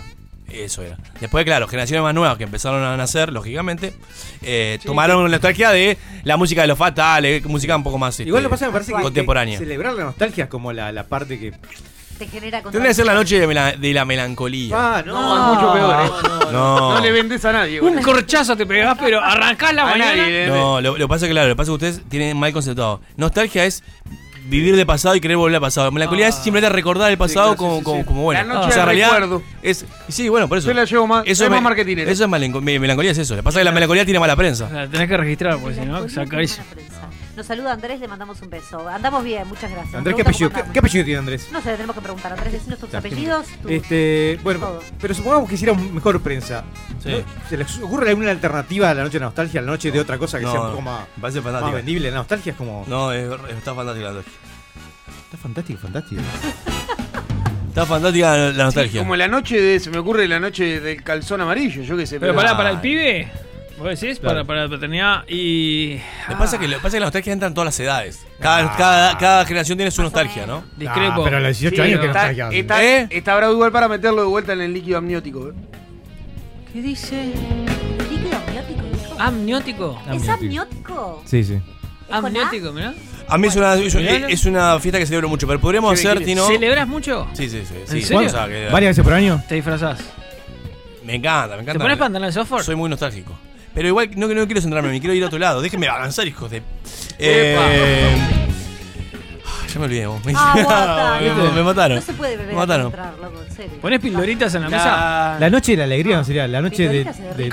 Eso 0.52 0.82
era. 0.82 0.96
Después, 1.20 1.44
claro, 1.44 1.66
generaciones 1.66 2.02
más 2.02 2.14
nuevas 2.14 2.36
que 2.36 2.44
empezaron 2.44 2.82
a 2.84 2.96
nacer, 2.96 3.32
lógicamente, 3.32 3.94
eh, 4.42 4.78
tomaron 4.84 5.24
la 5.24 5.30
nostalgia 5.30 5.70
de 5.70 5.96
la 6.24 6.36
música 6.36 6.60
de 6.62 6.68
los 6.68 6.76
fatales, 6.78 7.44
música 7.46 7.74
un 7.74 7.82
poco 7.82 7.96
más 7.98 8.14
este, 8.14 8.24
Igual 8.28 8.42
lo 8.42 8.48
que 8.48 8.52
pasa 8.54 8.66
me 8.66 8.72
parece 8.72 8.92
que- 8.92 8.96
que 8.98 9.02
contemporánea. 9.02 9.58
celebrar 9.58 9.94
la 9.94 10.04
nostalgia 10.04 10.44
es 10.44 10.50
como 10.50 10.72
la, 10.72 10.92
la 10.92 11.04
parte 11.04 11.38
que. 11.38 11.52
Te 12.18 12.26
genera 12.28 12.60
Tendría 12.62 12.88
que 12.88 12.94
ser 12.94 13.06
la 13.06 13.14
noche 13.14 13.40
de, 13.40 13.48
mela- 13.48 13.74
de 13.76 13.92
la 13.94 14.04
melancolía. 14.04 14.76
Ah, 14.98 15.02
No, 15.04 15.52
es 15.52 15.56
mucho 15.58 15.72
peor, 15.72 16.04
¿eh? 16.06 16.52
no. 16.52 16.94
No 16.94 17.00
le 17.00 17.10
vendes 17.10 17.44
a 17.46 17.52
nadie. 17.52 17.80
Un 17.80 17.94
boludo. 17.94 18.02
corchazo 18.12 18.54
te 18.56 18.66
pegás, 18.66 18.96
pero 19.00 19.20
arrancás 19.20 19.74
la 19.74 19.82
A 19.82 19.86
mañana. 19.86 20.16
nadie. 20.16 20.46
No, 20.46 20.80
lo, 20.80 20.94
que 20.94 21.08
pasa 21.08 21.24
es 21.24 21.30
que, 21.30 21.32
claro, 21.32 21.48
lo 21.48 21.54
que 21.54 21.56
pasa 21.56 21.72
es 21.72 21.78
que 21.78 21.86
ustedes 21.86 22.08
tienen 22.10 22.36
mal 22.36 22.52
conceptuado. 22.52 23.00
Nostalgia 23.16 23.64
es 23.64 23.82
vivir 24.48 24.76
de 24.76 24.84
pasado 24.86 25.14
y 25.16 25.20
querer 25.20 25.36
volver 25.36 25.54
al 25.56 25.60
pasado. 25.60 25.90
Melancolía 25.92 26.26
Ah. 26.26 26.28
es 26.30 26.34
simplemente 26.36 26.68
recordar 26.74 27.10
el 27.10 27.18
pasado 27.18 27.52
Sí, 27.52 27.56
claro, 27.56 27.70
como, 27.70 27.78
sí, 27.78 27.84
como, 27.84 27.98
sí. 28.00 28.04
como 28.04 28.22
bueno. 28.22 28.40
La 28.42 28.54
noche 28.54 28.58
o 28.58 28.62
sea, 28.72 28.82
en 28.82 28.88
del 28.88 28.96
realidad 28.98 29.10
recuerdo. 29.20 29.42
es 29.62 29.84
sí, 30.08 30.28
bueno, 30.28 30.48
por 30.48 30.58
eso. 30.58 30.68
Yo 30.68 30.74
la 30.74 30.84
llevo 30.84 31.06
más- 31.06 31.24
soy 31.24 31.46
es 31.46 31.50
más 31.50 31.62
marketinero. 31.62 32.10
Eso 32.10 32.24
es 32.24 32.30
melanco- 32.30 32.60
me- 32.60 32.78
melancolía 32.78 33.12
es 33.12 33.18
eso. 33.18 33.34
Lo 33.34 33.40
que 33.40 33.44
pasa 33.44 33.58
es 33.58 33.60
que 33.60 33.64
la 33.64 33.72
melancolía 33.72 34.04
tiene 34.04 34.20
mala 34.20 34.36
prensa. 34.36 34.68
Sea, 34.68 34.88
tenés 34.88 35.08
que 35.08 35.16
registrar, 35.16 35.58
porque 35.58 35.74
si 35.76 35.86
no, 35.86 36.08
Melancolía 36.08 36.60
Nos 37.36 37.46
saluda 37.46 37.72
Andrés, 37.72 37.98
le 37.98 38.08
mandamos 38.08 38.42
un 38.42 38.50
beso. 38.50 38.86
Andamos 38.88 39.24
bien, 39.24 39.48
muchas 39.48 39.70
gracias. 39.70 39.94
Andrés, 39.94 40.14
¿qué 40.16 40.22
apellido, 40.22 40.50
qué, 40.50 40.78
apellido 40.80 41.04
tiene 41.04 41.18
Andrés? 41.18 41.48
No 41.50 41.62
sé, 41.62 41.70
le 41.70 41.76
tenemos 41.76 41.96
que 41.96 42.02
preguntar. 42.02 42.32
Andrés, 42.32 42.52
decinos 42.52 42.78
tus 42.78 42.92
apellidos. 42.94 43.46
tus- 43.62 43.70
Este, 43.70 44.38
bueno, 44.42 44.60
Todo. 44.60 44.82
pero 45.00 45.14
supongamos 45.14 45.48
que 45.48 45.54
hiciera 45.54 45.72
un 45.72 45.94
mejor 45.94 46.20
prensa. 46.20 46.62
Sí. 47.02 47.10
¿No? 47.10 47.48
¿Se 47.48 47.56
les 47.56 47.78
ocurre 47.78 48.10
alguna 48.10 48.30
alternativa 48.32 48.90
a 48.90 48.94
la 48.94 49.02
noche 49.04 49.18
de 49.18 49.24
nostalgia, 49.24 49.60
a 49.60 49.62
la 49.62 49.70
noche 49.70 49.90
de 49.90 49.98
otra 49.98 50.18
cosa 50.18 50.38
que 50.38 50.44
No, 50.44 50.52
sea 50.52 50.60
un 50.60 50.70
poco 50.72 50.82
más, 50.82 51.06
más 51.16 51.34
fantástico. 51.34 51.72
vendible? 51.72 52.10
La 52.10 52.16
nostalgia 52.18 52.52
es 52.52 52.56
como. 52.58 52.84
No, 52.86 53.12
es- 53.12 53.30
está 53.56 53.74
fantástica 53.74 54.08
la 54.08 54.12
nostalgia. 54.12 54.32
Está 55.24 55.36
fantástico, 55.38 55.80
fantástico. 55.80 56.22
Está 57.68 57.86
fantástica 57.86 58.36
la, 58.36 58.52
Sí, 58.52 58.58
nostalgia. 58.58 59.00
como 59.00 59.16
la 59.16 59.28
noche 59.28 59.58
de. 59.58 59.80
Se 59.80 59.88
me 59.88 59.96
ocurre 59.96 60.28
la 60.28 60.38
noche 60.38 60.80
del 60.80 61.02
calzón 61.02 61.40
amarillo, 61.40 61.82
yo 61.82 61.96
qué 61.96 62.06
sé. 62.06 62.20
Pero 62.20 62.34
pero- 62.34 62.44
para, 62.44 62.54
para 62.58 62.70
el 62.70 62.80
pibe, 62.80 63.32
vos 63.82 64.00
decís, 64.00 64.18
Claro. 64.20 64.34
para, 64.36 64.44
para 64.46 64.62
la 64.64 64.68
paternidad 64.70 65.24
y. 65.28 65.98
Lo 66.28 66.34
que 66.34 66.38
pasa 66.38 66.56
es 66.56 66.60
que, 66.62 66.68
lo 66.68 66.76
pasa 66.76 66.88
es 66.88 66.92
que 66.94 67.00
la 67.00 67.06
nostalgia 67.06 67.32
entra 67.32 67.48
en 67.48 67.54
todas 67.54 67.66
las 67.66 67.80
edades. 67.80 68.26
Cada, 68.40 68.74
cada, 68.76 69.18
cada 69.18 69.44
generación 69.44 69.76
tiene 69.78 69.90
su 69.90 70.02
nostalgia, 70.02 70.46
¿no? 70.46 70.64
Discrepo. 70.76 71.20
Ah, 71.20 71.24
pero 71.24 71.36
a 71.36 71.40
los 71.40 71.58
18 71.58 71.76
Sí, 71.76 71.80
años 71.88 72.00
que 72.00 72.06
está, 72.06 72.18
nostalgia. 72.28 72.48
está, 72.58 72.84
¿Eh? 72.84 73.06
está 73.10 73.36
bravo 73.36 73.52
igual 73.52 73.72
para 73.72 73.88
meterlo 73.88 74.22
de 74.22 74.28
vuelta 74.28 74.52
en 74.54 74.60
el 74.62 74.72
líquido 74.72 74.98
amniótico. 74.98 75.48
¿eh? 75.48 75.52
¿Qué 76.72 76.80
dice? 76.82 77.32
¿Líquido 78.10 78.36
amniótico? 78.38 78.82
dijo? 78.92 79.14
Amniótico. 79.20 80.02
¿Es 80.12 80.28
amniótico? 80.28 81.22
Sí, 81.26 81.44
sí. 81.44 81.60
Amniótico, 82.10 82.72
mirá. 82.72 82.94
A 83.28 83.38
mí 83.38 83.46
es 83.46 83.56
una, 83.56 83.74
es, 83.74 83.94
Mirá. 83.94 84.28
es 84.28 84.44
una 84.44 84.78
fiesta 84.80 84.98
que 84.98 85.06
celebro 85.06 85.28
mucho, 85.28 85.46
pero 85.46 85.58
podríamos 85.60 85.94
hacer, 85.94 86.18
¿qué- 86.18 86.24
Tino. 86.24 86.46
¿Celebras 86.46 86.86
mucho? 86.88 87.26
Sí, 87.32 87.48
sí, 87.48 87.62
sí. 87.66 87.74
¿En 87.80 87.86
sí. 87.88 88.02
serio? 88.02 88.26
O 88.26 88.30
sea, 88.30 88.46
que- 88.48 88.68
¿Varias 88.70 88.90
veces 88.90 89.04
por 89.04 89.14
año? 89.14 89.42
Te 89.48 89.54
disfrazás. 89.54 90.00
me 91.04 91.14
encanta, 91.14 91.48
me 91.56 91.56
¿Te 91.56 91.62
encanta. 91.62 91.82
pones 91.84 91.98
pantalones 91.98 92.34
de 92.34 92.40
software? 92.40 92.62
Soy 92.64 92.74
muy 92.76 92.90
nostálgico. 92.90 93.32
Pero 93.74 93.88
igual 93.88 94.10
no, 94.16 94.28
no 94.28 94.46
quiero 94.46 94.60
centrarme 94.60 94.88
en 94.88 94.94
mí, 94.94 95.00
quiero 95.00 95.14
ir 95.14 95.22
a 95.24 95.26
otro 95.26 95.38
lado. 95.38 95.62
Déjenme 95.62 95.88
avanzar, 95.88 96.26
hijos 96.26 96.50
de. 96.50 96.62
Eh, 97.18 97.56
ah, 99.46 99.66
ya 99.72 99.78
me 99.78 99.86
olvidé. 99.86 100.06
vos. 100.06 100.22
Me, 100.26 100.32
Ah, 100.36 100.52
guata, 100.54 101.18
me- 101.20 101.28
no. 101.44 101.52
me 101.52 101.62
mataron. 101.62 101.96
No 101.96 102.02
se 102.02 102.12
puede 102.12 102.36
beber 102.36 102.52
Me 102.54 102.60
mataron. 102.60 102.92
de. 102.92 103.64
¿Pones 103.80 104.00
pildoritas 104.00 104.54
en 104.54 104.62
la 104.62 104.68
mesa? 104.68 105.36
La, 105.40 105.50
noche 105.50 105.72
de 105.72 105.78
la 105.78 105.84
alegría 105.84 106.16
no 106.16 106.24
sería, 106.24 106.46
la 106.46 106.60
noche 106.60 106.88
de. 106.88 107.04
De-. 107.36 107.48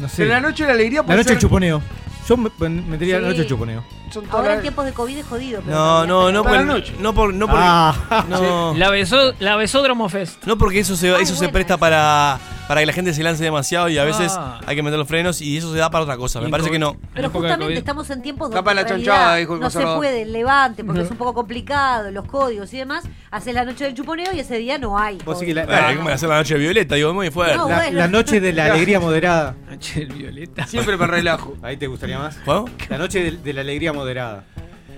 No 0.00 0.08
sé. 0.08 0.14
pero 0.18 0.30
la 0.30 0.40
noche 0.40 0.62
de 0.64 0.68
la 0.68 0.74
alegría 0.74 1.00
La 1.06 1.16
noche 1.16 1.16
del 1.16 1.26
ser- 1.26 1.38
chuponeo. 1.38 1.82
Yo 2.28 2.36
me- 2.36 2.50
me 2.60 2.68
metería 2.82 3.18
la 3.20 3.28
noche 3.28 3.38
del 3.40 3.48
chuponeo. 3.48 3.84
Son 4.14 4.24
todas 4.24 4.36
Ahora 4.36 4.48
en 4.50 4.56
las- 4.56 4.62
tiempos 4.62 4.84
de 4.86 4.92
COVID 4.92 5.18
es 5.18 5.26
jodido. 5.26 5.60
pero 5.64 5.76
No, 5.76 6.06
no, 6.06 6.32
no 6.32 6.42
por, 6.42 6.52
la 6.52 6.62
noche. 6.62 6.94
no 7.00 7.12
por, 7.14 7.34
no 7.34 7.46
por, 7.46 7.58
Ah, 7.60 8.24
no, 8.28 8.74
La, 8.76 8.90
beso, 8.90 9.34
la 9.40 9.56
Besódromo 9.56 10.08
Fest. 10.08 10.44
no 10.46 10.56
porque 10.56 10.80
eso 10.80 10.96
se, 10.96 11.10
Ah, 11.14 11.18
eso 11.20 11.34
se 11.34 11.48
presta 11.48 11.76
para, 11.76 12.38
para 12.68 12.80
que 12.80 12.86
la 12.86 12.92
gente 12.92 13.12
se 13.12 13.22
lance 13.22 13.42
demasiado 13.44 13.88
y 13.88 13.98
a 13.98 14.04
veces 14.04 14.32
Ah. 14.36 14.60
hay 14.66 14.74
que 14.76 14.82
meter 14.82 14.98
los 14.98 15.06
frenos 15.08 15.40
y 15.42 15.56
eso 15.58 15.70
se 15.72 15.78
da 15.78 15.90
para 15.90 16.04
otra 16.04 16.16
cosa. 16.16 16.40
Me 16.40 16.48
Y 16.48 16.50
parece 16.50 16.68
co- 16.68 16.72
que 16.72 16.78
no. 16.78 16.90
en 16.92 16.98
Pero 17.14 17.26
época 17.26 17.26
de 17.26 17.28
justamente 17.52 17.64
COVID. 17.66 17.76
estamos 17.78 18.10
en 18.10 18.22
tiempos 18.22 18.46
donde 18.48 18.56
Tapa 18.56 18.74
la 18.74 18.82
realidad 18.84 19.12
chanchada, 19.12 19.36
dijo 19.36 19.54
el 19.54 19.60
no 19.60 19.68
se 19.70 19.74
conservador. 19.74 19.98
puede 19.98 20.22
el 20.22 20.32
levante 20.32 20.84
porque 20.84 21.00
No. 21.00 21.04
es 21.04 21.10
un 21.10 21.16
poco 21.18 21.34
complicado, 21.34 22.10
los 22.10 22.24
códigos 22.26 22.72
y 22.72 22.78
demás. 22.78 23.04
Haces 23.30 23.52
la 23.54 23.64
noche 23.64 23.84
del 23.84 23.94
chuponeo 23.94 24.32
y 24.32 24.40
ese 24.40 24.56
día 24.58 24.78
no 24.78 24.96
hay. 24.98 25.18
Vos 25.24 25.38
sí 25.40 25.46
que 25.46 25.54
la- 25.54 25.66
que 25.66 26.12
hacer 26.12 26.28
la 26.28 26.36
noche 26.38 26.54
de 26.54 26.60
violeta, 26.60 26.94
digo, 26.94 27.12
muy 27.12 27.30
fuerte. 27.30 27.56
No, 27.56 27.68
la, 27.68 27.76
bueno. 27.76 27.98
la 27.98 28.08
noche 28.08 28.40
de 28.40 28.52
la 28.52 28.66
alegría 28.72 29.00
moderada. 29.00 29.56
Noche 29.68 30.00
del 30.00 30.12
Violeta. 30.12 30.66
Siempre 30.68 30.96
me 30.96 31.06
relajo. 31.06 31.54
Ahí 31.62 31.76
te 31.76 31.88
gustaría 31.88 32.16
más. 32.18 32.38
¿Bueno? 32.46 32.66
La 32.88 32.96
noche 32.96 33.22
de, 33.24 33.30
de 33.38 33.52
la 33.52 33.62
alegría 33.62 33.92
moderada. 34.04 34.44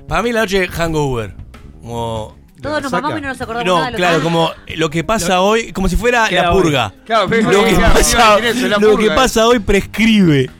Para 0.08 0.22
mí 0.22 0.32
la 0.32 0.40
noche 0.40 0.60
de 0.60 0.68
hangover. 0.68 1.34
Como 1.80 2.36
Todos 2.60 2.82
nos 2.82 2.90
mamamos 2.92 3.18
y 3.18 3.22
no 3.22 3.28
nos 3.28 3.40
acordamos 3.40 3.66
No, 3.66 3.74
nada 3.76 3.86
de 3.86 3.92
lo 3.92 3.96
claro, 3.98 4.16
que- 4.18 4.22
como 4.24 4.50
lo 4.76 4.90
que 4.90 5.04
pasa 5.04 5.40
hoy, 5.40 5.72
como 5.72 5.88
si 5.88 5.96
fuera 5.96 6.28
la 6.30 6.52
hoy. 6.52 6.62
purga. 6.62 6.92
Claro, 7.04 7.26
pero 7.28 7.50
Lo 7.52 7.64
que 7.64 7.74
claro, 7.74 7.94
pasa, 7.94 8.16
iba 8.16 8.32
a 8.32 8.36
decir 8.40 8.56
eso, 8.58 8.68
la 8.68 8.78
lo 8.78 8.90
purga, 8.90 9.06
que 9.06 9.12
eh. 9.12 9.16
pasa 9.16 9.46
hoy 9.46 9.58
prescribe. 9.60 10.50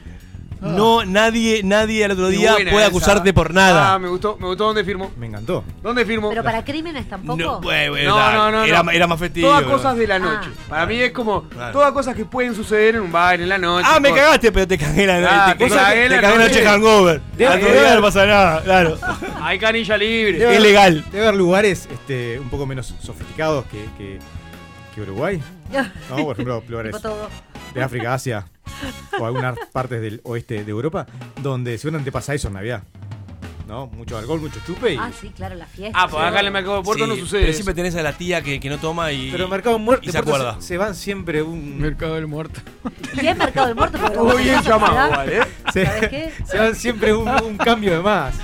No, 0.60 1.04
nadie, 1.04 1.62
nadie 1.62 2.04
al 2.04 2.12
otro 2.12 2.28
día 2.28 2.52
buena 2.52 2.70
puede 2.70 2.84
esa. 2.84 2.90
acusarte 2.90 3.32
por 3.34 3.48
Ah, 3.50 3.54
nada. 3.54 3.98
me 3.98 4.08
gustó, 4.08 4.36
me 4.38 4.46
gustó 4.46 4.64
dónde 4.64 4.84
firmó. 4.84 5.10
Me 5.16 5.26
encantó. 5.26 5.64
¿Dónde 5.82 6.04
firmó? 6.06 6.30
Pero 6.30 6.42
para 6.42 6.64
crímenes 6.64 7.08
tampoco. 7.08 7.38
No, 7.38 7.60
bueno, 7.60 8.10
No, 8.16 8.32
no, 8.32 8.50
no, 8.50 8.64
era, 8.64 8.82
no. 8.82 8.90
era 8.90 9.06
más 9.06 9.18
festivo. 9.18 9.48
Todas 9.48 9.62
pero- 9.64 9.76
cosas 9.76 9.96
de 9.96 10.06
la 10.06 10.14
Ah. 10.16 10.18
noche. 10.18 10.48
Para 10.68 10.86
mí 10.86 10.96
es 11.00 11.12
como 11.12 11.42
Claro. 11.48 11.72
todas 11.72 11.92
cosas 11.92 12.14
que 12.16 12.24
pueden 12.24 12.54
suceder 12.54 12.94
en 12.96 13.02
un 13.02 13.12
bar, 13.12 13.40
en 13.40 13.48
la 13.48 13.58
noche. 13.58 13.86
Ah, 13.90 14.00
me 14.00 14.08
cosas- 14.10 14.24
cagaste, 14.24 14.52
pero 14.52 14.66
te 14.66 14.78
cagué 14.78 15.06
la 15.06 15.20
noche. 15.20 15.32
Ah, 15.34 15.54
te, 15.56 15.64
te 15.64 15.70
cagué- 15.70 15.76
cagué 15.82 16.02
te 16.02 16.08
la 16.16 16.20
cagué 16.22 16.36
la 16.38 16.44
noche. 16.44 16.54
noche 16.54 16.66
hangover. 16.66 17.20
De 17.36 17.46
Al 17.46 17.58
otro 17.62 17.72
día 17.72 17.94
no 17.94 18.02
pasa 18.02 18.26
nada, 18.26 18.62
claro. 18.62 18.98
hay 19.42 19.58
canilla 19.58 19.96
libre. 19.96 20.32
Debe 20.32 20.44
haber- 20.46 20.56
Es 20.56 20.62
legal. 20.62 21.04
Debe 21.12 21.26
haber 21.26 21.36
lugares 21.38 21.88
este, 21.92 22.40
un 22.40 22.48
poco 22.48 22.66
menos 22.66 22.94
sofisticados 23.02 23.66
que, 23.66 23.84
que, 23.98 24.18
que 24.94 25.00
Uruguay. 25.02 25.40
No, 26.10 26.16
por 26.24 26.32
ejemplo, 26.34 26.62
lugares 26.68 26.94
Tipo 26.96 27.08
todo. 27.08 27.28
de 27.74 27.82
África, 27.82 28.14
Asia 28.14 28.46
o 29.18 29.24
algunas 29.24 29.58
partes 29.72 30.00
del 30.00 30.20
oeste 30.24 30.64
de 30.64 30.70
Europa 30.70 31.06
donde 31.42 31.78
seguramente 31.78 32.12
pasa 32.12 32.34
eso 32.34 32.48
en 32.48 32.54
Navidad. 32.54 32.82
¿No? 33.66 33.88
Mucho 33.88 34.16
alcohol, 34.16 34.40
mucho 34.40 34.60
chupe 34.64 34.94
y. 34.94 34.96
Ah, 34.96 35.10
sí, 35.20 35.32
claro, 35.34 35.56
la 35.56 35.66
fiesta. 35.66 35.98
Ah, 36.00 36.06
pues 36.08 36.22
acá 36.22 36.38
en 36.38 36.46
el 36.46 36.52
mercado 36.52 36.76
de 36.76 36.82
Puerto 36.84 37.04
Sí, 37.04 37.10
no 37.10 37.16
sucede. 37.16 37.40
Pero 37.40 37.50
eso. 37.50 37.56
siempre 37.56 37.74
tenés 37.74 37.96
a 37.96 38.02
la 38.02 38.12
tía 38.12 38.40
que, 38.40 38.60
que 38.60 38.68
no 38.70 38.78
toma 38.78 39.10
y. 39.10 39.32
Pero 39.32 39.48
Mercado 39.48 39.76
Muerto 39.80 40.04
y 40.08 40.12
se 40.12 40.22
Puerto 40.22 40.34
acuerda. 40.36 40.60
Se, 40.60 40.68
se 40.68 40.76
van 40.76 40.94
siempre 40.94 41.42
un. 41.42 41.78
Mercado 41.80 42.14
del 42.14 42.26
Muerto. 42.28 42.60
Y 43.20 43.26
es 43.26 43.36
Mercado 43.36 43.66
del 43.68 43.76
Muerto, 43.76 43.98
porque 43.98 44.18
Muy 44.18 44.42
bien 44.42 44.62
llamado, 44.62 45.06
igual, 45.10 45.32
¿eh? 45.32 45.40
se, 45.72 45.86
¿Sabes 45.86 46.08
qué? 46.10 46.32
se 46.46 46.58
van 46.58 46.74
siempre 46.74 47.14
un, 47.14 47.26
un 47.28 47.56
cambio 47.56 47.92
de 47.92 48.00
más. 48.00 48.34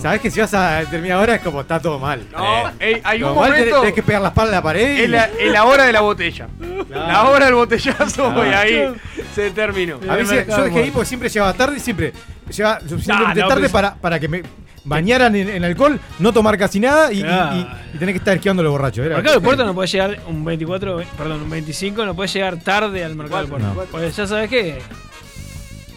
Sabes 0.00 0.20
que 0.22 0.30
si 0.30 0.40
vas 0.40 0.54
a 0.54 0.78
determinada 0.80 1.20
hora 1.20 1.34
es 1.34 1.42
como 1.42 1.60
está 1.60 1.78
todo 1.78 1.98
mal. 1.98 2.26
No, 2.32 2.70
ey, 2.80 3.00
hay 3.04 3.22
un 3.22 3.28
Como 3.28 3.40
mal 3.42 3.50
tenés, 3.50 3.66
momento. 3.66 3.80
tenés 3.80 3.94
que 3.94 4.02
pegar 4.02 4.22
la 4.22 4.28
espalda 4.28 4.52
a 4.52 4.56
la 4.56 4.62
pared. 4.62 4.98
y- 4.98 5.02
Es 5.02 5.10
la, 5.10 5.24
es 5.26 5.52
la 5.52 5.64
hora 5.66 5.84
de 5.84 5.92
la 5.92 6.00
botella. 6.00 6.48
La 6.90 7.28
hora 7.28 7.44
del 7.46 7.54
botellazo 7.54 8.32
Claro. 8.32 8.46
y 8.46 8.54
ahí 8.54 8.94
se 9.34 9.50
terminó. 9.50 10.00
A 10.08 10.16
veces 10.16 10.32
Mercado 10.34 10.58
yo 10.60 10.64
dejé 10.64 10.78
ahí 10.84 10.90
porque 10.90 11.06
siempre 11.06 11.28
llegaba 11.28 11.52
tarde 11.52 11.76
y 11.76 11.80
siempre 11.80 12.12
llegaba 12.52 12.80
suficientemente 12.80 13.40
Ah, 13.40 13.44
no, 13.44 13.48
tarde 13.48 13.68
para, 13.68 13.94
para 13.94 14.18
que 14.20 14.28
me 14.28 14.42
bañaran 14.84 15.34
en, 15.36 15.48
en 15.48 15.64
alcohol, 15.64 16.00
no 16.18 16.32
tomar 16.32 16.56
casi 16.56 16.80
nada 16.80 17.12
y, 17.12 17.18
y- 17.18 17.22
Claro. 17.22 17.56
y- 17.56 17.66
y 17.94 17.98
tener 17.98 18.14
que 18.14 18.18
estar 18.18 18.34
esquivando 18.34 18.62
los 18.62 18.72
borrachos. 18.72 19.04
Era- 19.04 19.16
Mercado 19.16 19.34
del 19.36 19.44
Puerto 19.44 19.64
no 19.64 19.74
puede 19.74 19.88
llegar 19.88 20.18
un 20.26 20.44
24, 20.44 21.02
perdón, 21.16 21.42
un 21.42 21.50
25, 21.50 22.06
no 22.06 22.14
puede 22.14 22.28
llegar 22.28 22.56
tarde 22.58 23.04
al 23.04 23.14
Mercado 23.14 23.40
del 23.42 23.50
Puerto. 23.50 23.66
No. 23.74 23.80
Pues 23.90 24.16
ya 24.16 24.26
sabes 24.26 24.48
que 24.48 24.78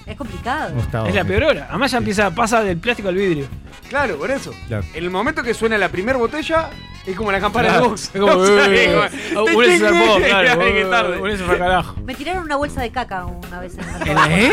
Es 0.05 0.17
complicado. 0.17 0.73
Es 1.07 1.15
la 1.15 1.23
peor 1.23 1.43
hora. 1.43 1.67
Además 1.69 1.91
ya 1.91 1.99
empieza, 1.99 2.31
pasa 2.31 2.61
del 2.63 2.77
plástico 2.77 3.07
al 3.09 3.15
vidrio. 3.15 3.45
Claro, 3.87 4.17
por 4.17 4.29
eso. 4.31 4.53
Claro. 4.67 4.83
En 4.93 5.03
el 5.03 5.09
momento 5.09 5.41
que 5.43 5.53
suena 5.53 5.77
la 5.77 5.89
primera 5.89 6.17
botella, 6.17 6.69
es 7.05 7.15
como 7.15 7.31
la 7.31 7.39
campana 7.39 7.69
Claro. 7.69 7.83
de 7.83 7.89
box. 7.89 8.11
Es 8.13 8.21
como, 8.21 8.31
O 8.41 8.45
sea, 8.45 8.67
eh, 8.67 8.85
es 8.85 9.73
eh, 9.73 9.77
se 9.77 9.79
zarpó, 9.79 10.17
claro. 10.17 10.59
qué 10.59 10.87
tarde. 10.89 11.19
Un 11.19 11.37
se 11.37 11.43
fue 11.43 11.55
a 11.55 11.57
carajo. 11.57 11.95
Me 12.03 12.15
tiraron 12.15 12.43
una 12.43 12.55
bolsa 12.55 12.81
de 12.81 12.91
caca 12.91 13.25
una 13.25 13.59
vez 13.59 13.73
en 13.73 13.79
el 13.79 14.15
mercado. 14.15 14.29
¿Eh? 14.29 14.51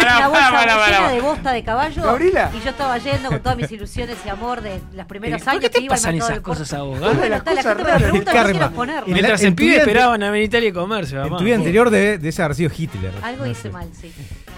Una, 0.00 0.28
bolsa 0.28 0.86
llena 0.86 1.10
de 1.10 1.20
bosta 1.20 1.52
de 1.52 1.64
caballo. 1.64 2.02
¿Gabriela? 2.02 2.50
Y 2.54 2.64
yo 2.64 2.70
estaba 2.70 2.98
yendo 2.98 3.28
con 3.28 3.40
todas 3.40 3.58
mis 3.58 3.70
ilusiones 3.70 4.16
y 4.24 4.28
amor 4.28 4.62
de 4.62 4.80
los 4.94 5.06
primeros 5.06 5.42
¿Por 5.42 5.50
años 5.50 5.62
qué 5.62 5.70
te 5.70 5.82
iba 5.82 5.94
al 5.94 6.00
pasan 6.00 6.14
esas 6.16 6.40
cosas 6.40 6.72
a 6.72 6.82
vos? 6.82 7.00
La 7.00 7.40
gente 7.40 7.54
me 7.54 7.98
pregunta, 7.98 8.70
ponerlo. 8.70 9.12
Mientras 9.12 9.42
en 9.42 9.48
el 9.48 9.54
pibe 9.54 9.76
esperaban 9.76 10.22
a 10.22 10.30
venir 10.30 10.44
a 10.44 10.46
Italia 10.46 10.68
y 10.70 10.72
comerse, 10.72 11.16
En 11.16 11.36
tu 11.36 11.44
vida 11.44 11.56
anterior 11.56 11.90
de, 11.90 12.18
ese 12.22 12.42
haber 12.42 12.56
sido 12.56 12.70
Hitler. 12.76 13.12
Algo 13.22 13.46
hice 13.46 13.70
mal, 13.70 13.88
sí. 13.98 14.12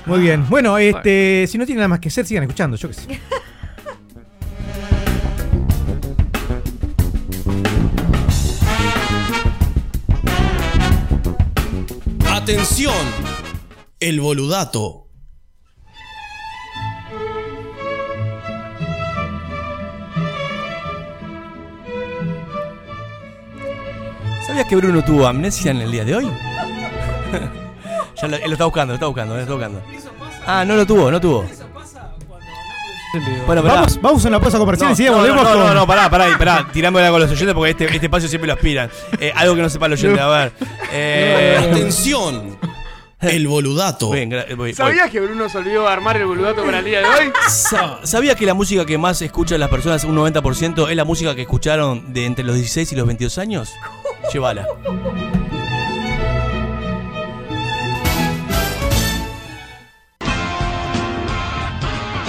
Muy 0.07 0.21
bien. 0.21 0.49
Bueno, 0.49 0.79
este, 0.79 1.47
si 1.49 1.59
no 1.59 1.67
tienen 1.67 1.81
nada 1.81 1.89
más 1.89 2.01
que 2.01 2.09
hacer, 2.09 2.27
sigan 2.27 2.45
escuchando, 2.45 2.77
yo 2.77 2.89
qué 2.89 2.95
sé. 2.95 3.21
Atención, 12.43 12.95
el 14.01 14.19
boludato. 14.19 15.09
¿Sabías 24.47 24.67
que 24.67 24.77
Bruno 24.77 25.05
tuvo 25.05 25.27
amnesia 25.27 25.71
en 25.71 25.83
el 25.83 25.93
día 25.93 26.07
de 26.07 26.17
hoy? 26.17 26.25
ya 28.17 28.27
lo, 28.29 28.37
él 28.37 28.43
lo 28.47 28.53
está 28.53 28.65
buscando, 28.65 28.93
lo 28.93 28.95
está 28.95 29.07
buscando, 29.07 29.35
lo 29.35 29.41
está 29.41 29.53
buscando. 29.53 29.83
Ah, 30.47 30.65
no 30.65 30.77
lo 30.77 30.87
tuvo, 30.87 31.11
no 31.11 31.21
tuvo. 31.21 31.45
Bueno, 33.47 33.63
pará. 33.63 33.75
Vamos, 33.75 34.01
vamos 34.01 34.25
a 34.25 34.29
una 34.29 34.41
pausa 34.41 34.59
comercial 34.59 34.91
No, 34.91 34.97
y 35.03 35.07
no, 35.07 35.17
volvemos 35.17 35.43
no, 35.43 35.49
no, 35.51 35.55
con. 35.57 35.67
no, 35.69 35.75
no, 35.75 35.87
pará, 35.87 36.09
pará, 36.11 36.25
ahí, 36.25 36.33
pará. 36.39 36.67
Tirámosla 36.73 37.11
con 37.11 37.21
los 37.21 37.31
oyentes 37.31 37.55
porque 37.55 37.71
este, 37.71 37.85
este 37.87 38.07
espacio 38.07 38.29
siempre 38.29 38.47
lo 38.49 38.55
aspiran. 38.55 38.91
Eh, 39.19 39.33
algo 39.35 39.55
que 39.57 39.63
no 39.63 39.69
sepa 39.71 39.87
el 39.87 39.93
oyente, 39.95 40.21
a 40.21 40.29
ver. 40.29 40.53
Eh, 40.93 41.59
Atención, 41.71 42.57
el 43.21 43.49
boludato. 43.49 44.11
bien, 44.11 44.31
gra- 44.31 44.47
voy- 44.49 44.55
voy. 44.57 44.75
¿Sabías 44.75 45.11
que 45.11 45.21
Bruno 45.21 45.49
se 45.49 45.59
olvidó 45.59 45.83
de 45.83 45.89
armar 45.89 46.17
el 46.17 46.27
boludato 46.27 46.63
para 46.65 46.79
el 46.79 46.85
día 46.85 47.01
de 47.01 47.07
hoy? 47.07 47.33
Sa- 47.49 47.99
¿Sabía 48.05 48.35
que 48.35 48.47
la 48.47 48.55
música 48.55 48.87
que 48.87 48.97
más 48.97 49.21
escuchan 49.23 49.59
las 49.61 49.69
personas, 49.71 50.05
un 50.05 50.15
90%, 50.17 50.89
es 50.89 50.97
la 50.97 51.05
música 51.05 51.35
que 51.35 51.43
escucharon 51.43 52.13
de 52.13 52.27
entre 52.27 52.45
los 52.45 52.55
16 52.57 52.93
y 52.93 52.97
los 52.97 53.07
22 53.07 53.39
años? 53.39 53.73
Llévala. 54.33 54.67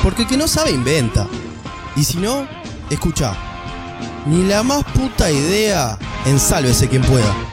Porque 0.04 0.24
el 0.24 0.28
que 0.28 0.38
no 0.38 0.48
sabe 0.48 0.72
inventa. 0.72 1.28
Y 1.96 2.04
si 2.04 2.18
no, 2.18 2.48
escucha. 2.90 3.34
Ni 4.26 4.44
la 4.44 4.64
más 4.64 4.84
puta 4.86 5.32
idea, 5.32 5.98
ensálvese 6.26 6.88
quien 6.88 7.02
pueda. 7.04 7.51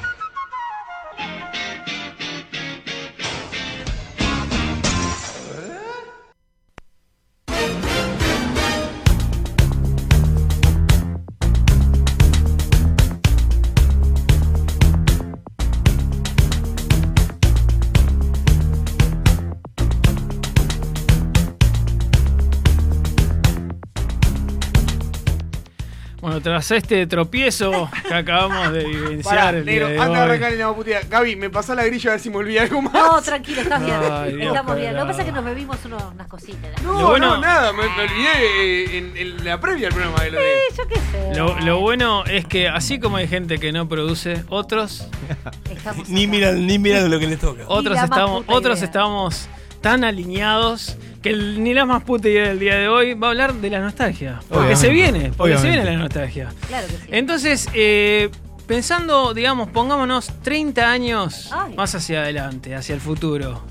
Tras 26.48 26.70
este 26.70 27.06
tropiezo 27.06 27.90
que 28.08 28.14
acabamos 28.14 28.72
de 28.72 28.84
vivenciar 28.84 29.36
Pará, 29.36 29.50
el 29.50 29.64
día 29.66 29.72
negro, 29.74 29.88
de 29.88 29.98
arrancar 29.98 30.52
la. 30.52 31.00
Gaby, 31.08 31.36
me 31.36 31.50
pasá 31.50 31.74
la 31.74 31.84
grilla 31.84 32.10
a 32.10 32.12
ver 32.14 32.20
si 32.20 32.30
me 32.30 32.36
olvidé 32.36 32.60
algo 32.60 32.80
más. 32.80 32.92
No, 32.94 33.20
tranquilo, 33.20 33.60
estás 33.60 33.84
bien. 33.84 33.96
Ay, 34.10 34.32
Dios, 34.36 34.46
Estamos 34.48 34.76
bien. 34.76 34.94
Lo 34.94 35.02
que 35.02 35.06
pasa 35.08 35.20
es 35.20 35.26
que 35.26 35.32
nos 35.32 35.44
bebimos 35.44 35.76
unos- 35.84 36.02
unas 36.14 36.26
cositas. 36.26 36.82
No, 36.82 36.92
Lo 37.00 37.08
bueno- 37.08 37.34
no, 37.36 37.40
nada, 37.42 37.72
me, 37.74 37.82
me 37.82 38.02
olvidé 38.02 38.84
eh, 38.84 38.98
en, 38.98 39.16
en 39.16 39.44
la 39.44 39.60
previa 39.60 39.88
del 39.88 39.94
programa 39.94 40.22
de 40.24 40.30
lo 40.30 40.38
de. 40.40 40.54
Yo 40.76 40.88
qué 40.88 40.94
sé. 40.96 41.34
Lo, 41.36 41.58
lo 41.60 41.80
bueno 41.80 42.24
es 42.24 42.46
que 42.46 42.68
así 42.68 42.98
como 42.98 43.18
hay 43.18 43.28
gente 43.28 43.58
que 43.58 43.70
no 43.72 43.86
produce, 43.88 44.42
otros, 44.48 45.06
Estamos 45.70 46.08
Ni 46.08 46.22
acá. 46.24 46.30
miran, 46.30 46.66
ni 46.66 46.78
miran 46.78 47.10
lo 47.10 47.18
que 47.18 47.26
les 47.26 47.38
toca. 47.38 47.64
otros 47.66 47.98
estamos, 47.98 48.44
otros 48.46 48.78
idea. 48.78 48.86
estamos 48.86 49.48
tan 49.82 50.02
alineados 50.04 50.96
que 51.28 51.34
el- 51.34 51.62
ni 51.62 51.74
la 51.74 51.84
más 51.84 52.02
puta 52.02 52.28
idea 52.28 52.48
del 52.48 52.58
día 52.58 52.76
de 52.76 52.88
hoy 52.88 53.14
va 53.14 53.28
a 53.28 53.30
hablar 53.30 53.54
de 53.54 53.70
la 53.70 53.80
nostalgia. 53.80 54.40
Porque 54.48 54.54
Obviamente. 54.74 54.80
se 54.80 54.88
viene, 54.90 55.32
porque 55.36 55.58
se 55.58 55.68
viene 55.68 55.84
la 55.84 55.96
nostalgia. 55.96 56.52
Claro 56.68 56.86
que 56.86 56.92
sí. 56.94 57.02
Entonces, 57.10 57.68
eh, 57.74 58.30
pensando, 58.66 59.34
digamos, 59.34 59.68
pongámonos 59.70 60.30
30 60.42 60.90
años 60.90 61.50
Ay. 61.52 61.74
más 61.74 61.94
hacia 61.94 62.20
adelante, 62.22 62.74
hacia 62.74 62.94
el 62.94 63.00
futuro. 63.00 63.62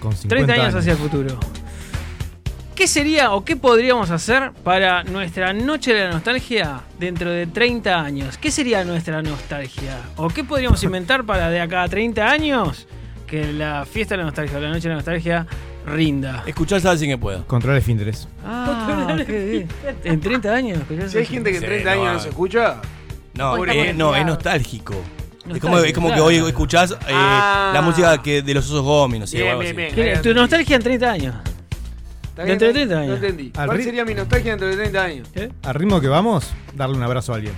Con 0.00 0.12
50 0.14 0.28
30 0.28 0.52
años 0.62 0.74
hacia 0.74 0.92
el 0.92 0.98
futuro. 0.98 1.38
¿Qué 2.74 2.88
sería 2.88 3.30
o 3.32 3.44
qué 3.44 3.56
podríamos 3.56 4.10
hacer 4.10 4.50
para 4.64 5.04
nuestra 5.04 5.52
noche 5.52 5.94
de 5.94 6.04
la 6.06 6.10
nostalgia 6.10 6.80
dentro 6.98 7.30
de 7.30 7.46
30 7.46 8.00
años? 8.00 8.36
¿Qué 8.36 8.50
sería 8.50 8.84
nuestra 8.84 9.22
nostalgia? 9.22 9.96
¿O 10.16 10.28
qué 10.28 10.42
podríamos 10.44 10.82
inventar 10.84 11.24
para 11.24 11.48
de 11.50 11.60
acá 11.60 11.84
a 11.84 11.88
30 11.88 12.28
años 12.28 12.86
que 13.28 13.52
la 13.52 13.86
fiesta 13.86 14.14
de 14.14 14.18
la 14.18 14.24
nostalgia 14.24 14.58
o 14.58 14.60
la 14.60 14.68
noche 14.70 14.82
de 14.82 14.88
la 14.88 14.94
nostalgia 14.96 15.46
rinda? 15.86 16.42
Escuchar 16.46 16.80
sabe 16.80 16.98
sin 16.98 17.10
que 17.10 17.18
pueda. 17.18 17.42
Control 17.44 17.74
de 17.74 17.80
finteres. 17.80 18.28
Ah, 18.44 19.16
qué. 19.26 19.66
¿En 20.04 20.20
30 20.20 20.52
años? 20.52 20.78
escuchás 20.78 21.12
Si 21.12 21.18
hay 21.18 21.26
gente 21.26 21.50
que 21.50 21.56
en 21.56 21.62
Sí, 21.62 21.66
30 21.68 21.94
no, 21.94 22.00
años 22.02 22.12
no 22.14 22.18
eh. 22.18 22.22
se 22.22 22.28
escucha. 22.30 22.76
No, 23.34 23.52
Hoy 23.52 23.68
eh, 23.68 23.72
estamos 23.90 23.96
no, 23.96 24.16
es 24.16 24.26
nostálgico. 24.26 24.94
Es 25.52 25.60
como, 25.60 25.78
es 25.78 25.92
como 25.92 26.12
que 26.14 26.20
hoy 26.20 26.36
escuchás 26.36 26.92
eh, 26.92 26.96
Ah. 27.10 27.70
la 27.74 27.82
música 27.82 28.22
que 28.22 28.40
de 28.42 28.54
los 28.54 28.64
osos 28.66 28.82
góminos. 28.82 29.28
sí, 29.30 29.36
o 29.36 29.40
Bien, 29.40 29.50
algo 29.50 29.60
bien, 29.62 29.72
así. 29.88 29.94
bien. 30.00 30.14
¿Qué- 30.14 30.20
Tu 30.28 30.34
nostalgia 30.34 30.76
en 30.76 30.82
30 30.82 31.10
años. 31.10 31.34
¿Está 32.28 32.44
Dentro 32.44 32.66
de 32.68 32.72
bien? 32.72 32.88
30 32.88 32.98
años. 33.02 33.08
No 33.20 33.26
entendí. 33.26 33.52
Al 33.56 33.66
¿Cuál 33.66 33.82
sería 33.82 34.04
mi 34.04 34.14
nostalgia 34.14 34.50
dentro 34.52 34.68
de 34.68 34.76
30 34.76 35.02
años? 35.04 35.28
¿Eh? 35.34 35.50
Al 35.64 35.74
ritmo 35.74 36.00
que 36.00 36.08
vamos, 36.08 36.50
darle 36.74 36.96
un 36.96 37.02
abrazo 37.02 37.32
a 37.32 37.36
alguien. 37.36 37.54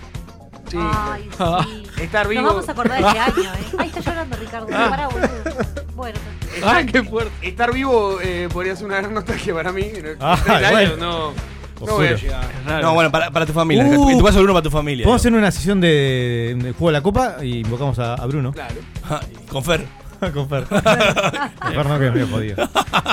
Sí. 0.70 0.76
Ay, 0.80 1.28
sí. 1.30 1.84
Estar 2.02 2.26
vivo. 2.28 2.42
Nos 2.42 2.52
vamos 2.54 2.68
a 2.68 2.72
acordar 2.72 3.00
de 3.00 3.06
este 3.08 3.18
año, 3.20 3.54
¿eh? 3.54 3.76
Ay, 3.78 3.88
está 3.88 4.00
llorando 4.00 4.36
Ricardo. 4.36 4.66
Ah. 4.72 4.86
Pará, 4.90 5.08
boludo. 5.08 5.85
Bueno, 6.60 6.78
¡Ah, 6.78 6.82
qué 6.84 7.02
fuerte! 7.02 7.30
Estar 7.48 7.72
vivo 7.72 8.18
eh, 8.22 8.48
podría 8.52 8.74
ser 8.76 8.86
una 8.86 8.96
gran 8.98 9.14
nostalgia 9.14 9.54
para 9.54 9.72
mí. 9.72 9.82
El- 9.82 10.16
Ah, 10.20 10.38
30 10.42 10.70
bueno. 10.70 10.76
años 10.78 10.98
no, 10.98 11.06
no 11.06 11.32
voy 11.96 12.06
a 12.08 12.14
Oscuro. 12.14 12.16
llegar. 12.16 12.44
Raro. 12.66 12.82
No, 12.82 12.94
bueno, 12.94 13.10
para, 13.10 13.30
para 13.30 13.46
tu 13.46 13.52
familia. 13.52 13.84
Uh. 13.84 14.10
en 14.10 14.18
tu 14.18 14.24
caso, 14.24 14.38
Bruno, 14.38 14.52
para 14.54 14.62
tu 14.62 14.70
familia. 14.70 15.04
Podemos 15.04 15.20
hacer 15.22 15.32
una 15.34 15.50
sesión 15.50 15.80
de, 15.80 16.56
de 16.58 16.72
juego 16.72 16.86
de 16.88 16.92
la 16.92 17.02
copa 17.02 17.36
y 17.42 17.58
invocamos 17.58 17.98
a, 17.98 18.14
a 18.14 18.26
Bruno. 18.26 18.52
Claro. 18.52 18.74
Ja, 19.08 19.20
Con 19.48 19.62
Fer. 19.64 19.84
Con 20.32 20.48
Fer. 20.48 20.64
Con 20.70 20.82
Fer 20.82 21.86
no, 21.86 21.98
que 21.98 22.10
medio 22.10 22.26
jodido. 22.28 22.68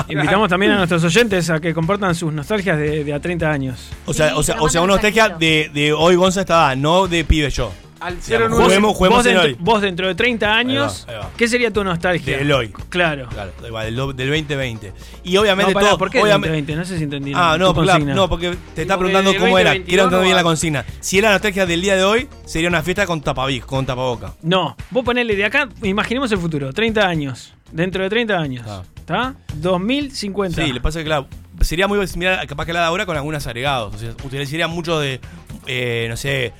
Invitamos 0.08 0.48
también 0.50 0.72
a 0.72 0.78
nuestros 0.78 1.04
oyentes 1.04 1.50
a 1.50 1.60
que 1.60 1.74
compartan 1.74 2.16
sus 2.16 2.32
nostalgias 2.32 2.78
de, 2.78 3.04
de 3.04 3.14
a 3.14 3.20
30 3.20 3.50
años. 3.52 3.90
O 4.06 4.14
sea, 4.14 4.30
Sí, 4.30 4.34
o 4.38 4.44
sea, 4.44 4.62
o 4.62 4.70
sea 4.70 4.82
una 4.82 4.94
nostalgia 4.94 5.28
de, 5.30 5.70
de 5.74 5.92
hoy 5.92 6.16
Gonza 6.16 6.42
estaba, 6.42 6.76
no 6.78 7.08
de 7.08 7.26
pibe 7.26 7.50
yo. 7.50 7.74
Al 8.04 8.20
Digamos, 8.22 8.50
09. 8.50 8.64
Juguemos, 8.64 8.98
juguemos 8.98 9.18
vos, 9.20 9.26
en 9.26 9.32
dentro, 9.34 9.48
hoy. 9.50 9.58
vos 9.60 9.82
dentro 9.82 10.08
de 10.08 10.16
30 10.16 10.56
años, 10.56 11.06
Ahí 11.08 11.14
va, 11.16 11.20
ahí 11.22 11.26
va. 11.26 11.32
¿qué 11.38 11.48
sería 11.48 11.72
tu 11.72 11.84
nostalgia? 11.84 12.38
Del 12.38 12.52
hoy. 12.52 12.70
Claro. 12.90 13.30
Claro, 13.30 13.52
del, 13.62 13.96
del 14.16 14.30
2020. 14.30 14.94
Y 15.24 15.38
obviamente 15.38 15.72
No, 15.72 15.74
pará, 15.74 15.88
todo. 15.90 15.98
¿Por 15.98 16.10
qué 16.10 16.22
obviamente- 16.22 16.50
2020? 16.50 16.76
No 16.76 16.86
sé 16.86 16.98
si 16.98 17.04
entendí. 17.06 17.32
Ah, 17.34 17.56
no, 17.58 17.74
claro, 17.74 18.04
no, 18.06 18.28
porque 18.30 18.58
te 18.76 18.82
está 18.82 18.98
preguntando 18.98 19.32
cómo 19.36 19.58
era. 19.58 19.70
2022 19.72 19.88
Quiero 19.88 20.04
entender 20.04 20.24
bien 20.26 20.36
la 20.36 20.44
consigna. 20.44 20.86
Si 21.00 21.18
era 21.18 21.30
la 21.30 21.36
nostalgia 21.36 21.66
del 21.66 21.82
día 21.82 21.96
de 21.96 22.04
hoy, 22.04 22.28
sería 22.46 22.68
una 22.70 22.84
fiesta 22.84 23.06
con 23.06 23.22
tapabic, 23.22 23.66
con 23.66 23.86
tapaboca. 23.86 24.34
No, 24.42 24.76
vos 24.92 25.06
ponele 25.06 25.36
de 25.36 25.46
acá, 25.46 25.70
imaginemos 25.82 26.32
el 26.32 26.40
futuro, 26.40 26.74
30 26.74 27.08
años. 27.08 27.54
Dentro 27.72 28.04
de 28.04 28.10
30 28.10 28.38
años. 28.38 28.66
Ah. 28.68 28.84
¿Está? 28.96 29.36
2050. 29.56 30.64
Sí, 30.64 30.72
le 30.74 30.82
pasa 30.82 31.00
que 31.00 31.06
claro, 31.06 31.28
sería 31.64 31.88
muy 31.88 32.06
similar 32.08 32.40
a 32.40 32.48
capaz 32.48 32.66
que 32.66 32.74
la 32.74 32.80
de 32.82 32.86
ahora 32.86 33.06
con 33.06 33.16
algunos 33.16 33.46
agregados. 33.48 33.96
O 33.96 33.98
sea, 33.98 34.12
utilizaría 34.24 34.68
mucho 34.68 35.00
de, 35.00 35.20
eh, 35.68 36.08
no 36.10 36.18
sé, 36.18 36.54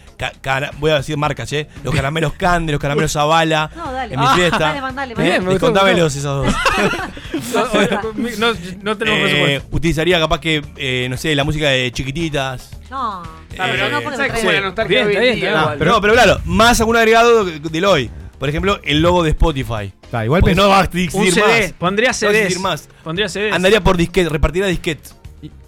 voy 0.80 0.92
a 0.92 0.96
decir 0.96 1.18
marcas, 1.18 1.52
¿eh? 1.54 1.68
Los 1.84 1.94
caramelos 1.94 2.34
Candy, 2.34 2.72
los 2.72 2.82
caramelos 2.82 3.12
Zavala. 3.12 3.70
No, 3.76 3.92
dale. 3.92 4.14
En 4.14 4.20
mi 4.20 4.26
Ah, 4.28 4.36
fiesta. 4.36 4.58
dale, 4.60 4.82
mandale, 4.82 5.16
Bien, 5.16 5.28
mandale. 5.28 5.40
me 5.46 5.52
gustó, 5.52 5.68
me 5.68 5.74
Descontámelos 5.74 6.16
esos 6.16 6.46
dos. 6.46 6.56
No, 7.54 8.54
no, 8.54 8.58
no 8.82 8.98
tenemos 8.98 9.20
Eh, 9.20 9.24
presupuesto. 9.32 9.68
utilizaría 9.76 10.20
capaz 10.20 10.40
que, 10.40 10.64
eh, 10.78 11.08
no 11.10 11.18
sé, 11.18 11.36
la 11.36 11.44
música 11.44 11.70
de 11.70 11.92
chiquititas. 11.92 12.72
No, 12.90 13.22
pero 13.50 13.64
pero 13.74 13.90
no 13.90 14.02
porque 14.02 14.18
no, 15.86 16.02
pero 16.02 16.14
claro, 16.14 16.40
más 16.46 16.80
algún 16.80 16.96
agregado 16.98 17.46
del 17.46 17.86
hoy. 17.86 18.10
Por 18.44 18.50
ejemplo, 18.50 18.82
el 18.84 19.02
logo 19.02 19.24
de 19.24 19.30
Spotify. 19.30 19.94
Está, 20.04 20.26
igual 20.26 20.42
Porque 20.42 20.52
pensé- 20.54 20.62
no 20.62 20.68
va 20.68 20.80
a 20.80 20.82
Un 20.82 20.86
existir 21.00 21.34
CD, 21.34 21.62
más. 21.62 21.74
pondría 21.80 22.10
No 22.10 22.12
va 22.12 22.12
a 22.12 22.14
CDs. 22.14 22.36
existir 22.42 22.62
más. 22.62 22.90
Pondría 23.02 23.30
CDs. 23.30 23.54
Andaría 23.54 23.82
por 23.82 23.96
disquete, 23.96 24.28
repartiría 24.28 24.68
disquete. 24.68 25.10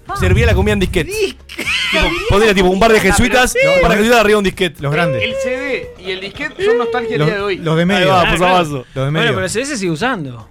Ah. 0.10 0.18
Servía 0.20 0.46
la 0.46 0.54
comida 0.54 0.74
en 0.74 0.82
disquete. 0.82 1.10
Tipo, 1.10 2.04
pondría 2.30 2.54
tipo 2.54 2.68
un 2.68 2.78
par 2.78 2.92
de 2.92 3.00
jesuitas, 3.00 3.56
un 3.78 3.82
par 3.82 3.92
de 3.92 3.96
jesuitas 4.00 4.20
arriba 4.20 4.28
de 4.28 4.36
un 4.36 4.44
disquete. 4.44 4.82
los 4.84 4.92
grandes. 4.92 5.24
El 5.24 5.36
CD 5.42 5.88
y 6.06 6.12
el 6.12 6.20
disquete 6.20 6.66
son 6.66 6.78
nostalgia 6.78 7.14
el 7.14 7.20
Los, 7.20 7.28
día 7.30 7.36
de 7.38 7.42
hoy. 7.44 7.58
los 7.60 7.78
de 7.78 7.86
medio. 7.86 8.08
va, 8.10 8.20
Ah, 8.20 8.24
paso 8.24 8.34
a 8.36 8.38
claro. 8.40 8.54
paso. 8.58 8.72
Los 8.76 8.86
de 8.94 9.00
Bueno, 9.04 9.12
medio. 9.20 9.32
pero 9.36 9.44
el 9.46 9.50
CD 9.50 9.66
se 9.68 9.78
sigue 9.78 9.92
usando. 9.92 10.50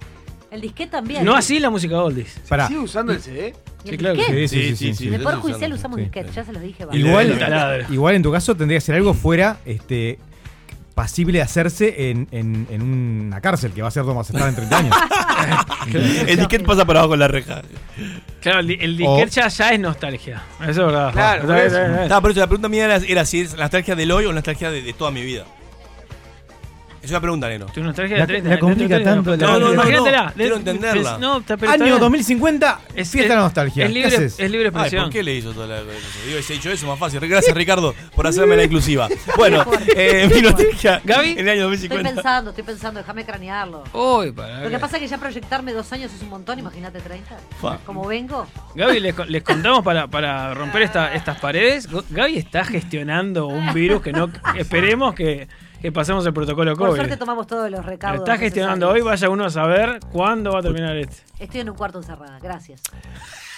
El 0.50 0.62
disquete 0.62 0.92
también. 0.92 1.26
No 1.26 1.34
así 1.34 1.58
la 1.58 1.68
música 1.68 2.00
oldies. 2.02 2.40
Pará. 2.48 2.68
¿Sigue 2.68 2.80
usando 2.80 3.12
el 3.12 3.20
CD? 3.20 3.54
¿Y 3.84 3.90
Sí, 3.90 3.96
claro 3.98 4.14
que 4.14 4.20
disquete? 4.22 4.48
Sí, 4.48 4.58
sí, 4.70 4.76
sí, 4.76 4.94
sí, 4.94 5.08
En 5.08 5.14
el 5.14 5.20
Poder 5.22 5.38
Judicial 5.40 5.72
usamos 5.74 5.96
Sí. 5.98 6.02
disquete, 6.04 6.30
ya 6.34 6.42
se 6.42 6.52
los 6.54 6.62
dije. 6.62 6.86
va. 6.86 6.96
Igual, 6.96 7.38
taladro. 7.38 7.84
igual 7.92 8.14
en 8.14 8.22
tu 8.22 8.32
caso 8.32 8.56
tendría 8.56 8.78
que 8.78 8.80
ser 8.86 8.94
algo 8.94 9.12
fuera 9.12 9.58
este 9.66 10.18
pasible 10.94 11.38
de 11.38 11.42
hacerse 11.42 12.10
en, 12.10 12.28
en- 12.30 12.66
en 12.70 12.82
una 12.82 13.40
cárcel 13.40 13.72
que 13.72 13.82
va 13.82 13.88
a 13.88 13.90
ser 13.90 14.04
donde 14.04 14.18
vas 14.18 14.30
a 14.30 14.32
estar 14.32 14.48
en 14.48 14.54
30 14.54 14.78
años. 14.78 14.96
El 16.28 16.36
disquete 16.38 16.64
pasa 16.64 16.84
por 16.84 16.96
abajo 16.96 17.10
con 17.10 17.18
la 17.18 17.28
reja. 17.28 17.62
Claro, 18.40 18.60
el, 18.60 18.66
di- 18.68 18.78
el 18.80 18.96
disquete 18.96 19.30
ya, 19.30 19.48
ya 19.48 19.70
es 19.70 19.80
nostalgia. 19.80 20.42
Eso 20.60 20.70
es 20.70 20.76
verdad. 20.78 21.12
Claro, 21.12 21.46
por 21.46 21.56
eso. 21.56 21.78
No, 21.88 22.06
la 22.08 22.46
pregunta 22.46 22.68
mía 22.68 22.84
era, 22.84 22.96
era 22.96 23.24
si 23.24 23.40
es 23.40 23.52
la 23.54 23.64
nostalgia 23.64 23.94
del 23.96 24.10
hoy 24.12 24.24
o 24.24 24.28
la 24.28 24.36
nostalgia 24.36 24.70
de, 24.70 24.82
de 24.82 24.92
toda 24.92 25.10
mi 25.10 25.22
vida. 25.22 25.44
Es 27.04 27.10
una 27.10 27.20
pregunta, 27.20 27.48
negro. 27.48 27.66
Tu 27.66 27.82
nostalgia 27.82 28.16
La- 28.16 28.22
de 28.26 28.26
30 28.28 28.48
la 28.48 28.50
dentro 28.56 28.68
de 28.68 28.72
complica 28.74 28.94
30 28.96 29.14
tanto 29.14 29.30
la- 29.30 29.36
No, 29.36 29.52
no, 29.60 29.66
No, 29.68 29.74
imagínatela. 29.74 30.24
no, 30.24 30.32
quiero 30.32 30.56
entenderla. 30.56 31.18
No, 31.18 31.38
está, 31.38 31.56
pero 31.58 31.72
está 31.72 31.84
Año 31.84 31.92
bien. 31.94 32.00
2050, 32.00 32.80
Es- 32.94 33.10
fiesta 33.10 33.16
de 33.18 33.22
es- 33.24 33.28
la 33.28 33.34
nostalgia. 33.42 33.84
Es 33.84 33.88
¿Qué 33.88 33.94
libre, 33.94 34.16
haces? 34.16 34.40
es 34.40 34.50
libre 34.50 34.66
Ay, 34.68 34.70
expresión. 34.70 35.02
¿por 35.04 35.12
qué 35.12 35.22
le 35.22 35.34
hizo 35.34 35.52
toda 35.52 35.66
la 35.66 35.80
cosa? 35.82 35.98
Digo, 36.26 36.42
si 36.42 36.52
he 36.52 36.56
hecho 36.56 36.70
eso 36.70 36.86
más 36.86 36.98
fácil. 36.98 37.20
Gracias, 37.20 37.54
Ricardo, 37.54 37.94
por 38.16 38.26
hacerme 38.26 38.56
la 38.56 38.64
inclusiva. 38.64 39.08
Bueno, 39.36 39.64
eh, 39.94 40.30
mi 40.34 40.40
nostalgia 40.40 41.00
Gaby. 41.04 41.32
en 41.32 41.38
el 41.40 41.48
año 41.50 41.72
Estoy 41.72 41.88
2050. 41.88 42.14
pensando, 42.14 42.50
estoy 42.50 42.64
pensando, 42.64 43.00
déjame 43.00 43.24
cranearlo. 43.26 43.84
Uy, 43.92 44.32
para. 44.32 44.62
Lo 44.64 44.70
que 44.70 44.78
pasa 44.78 44.96
es 44.96 45.02
que 45.02 45.08
ya 45.08 45.18
proyectarme 45.18 45.72
dos 45.72 45.92
años 45.92 46.10
es 46.14 46.22
un 46.22 46.30
montón, 46.30 46.58
imagínate 46.58 47.00
30. 47.00 47.36
Fa. 47.60 47.78
Como 47.84 48.06
vengo. 48.06 48.46
Gaby, 48.74 49.00
les, 49.00 49.14
les 49.28 49.42
contamos 49.42 49.82
para, 49.84 50.06
para 50.08 50.54
romper 50.54 50.82
esta- 50.82 51.12
estas 51.14 51.38
paredes. 51.40 51.88
Gaby 52.10 52.38
está 52.38 52.64
gestionando 52.64 53.46
un 53.46 53.74
virus 53.74 54.00
que 54.02 54.12
no 54.12 54.30
esperemos 54.56 55.14
que, 55.14 55.48
que 55.84 55.92
pasemos 55.92 56.24
el 56.24 56.32
protocolo 56.32 56.74
Por 56.74 56.88
COVID. 56.88 56.96
suerte 56.98 57.18
tomamos 57.18 57.46
todos 57.46 57.70
los 57.70 57.84
Lo 57.84 57.86
recaudos. 57.86 58.20
está 58.20 58.38
gestionando 58.38 58.88
hoy, 58.88 59.02
vaya 59.02 59.28
uno 59.28 59.44
a 59.44 59.50
saber 59.50 60.00
cuándo 60.10 60.50
va 60.52 60.60
a 60.60 60.62
terminar 60.62 60.96
este. 60.96 61.16
Estoy 61.38 61.60
en 61.60 61.68
un 61.68 61.76
cuarto 61.76 61.98
encerrada, 61.98 62.38
gracias. 62.38 62.80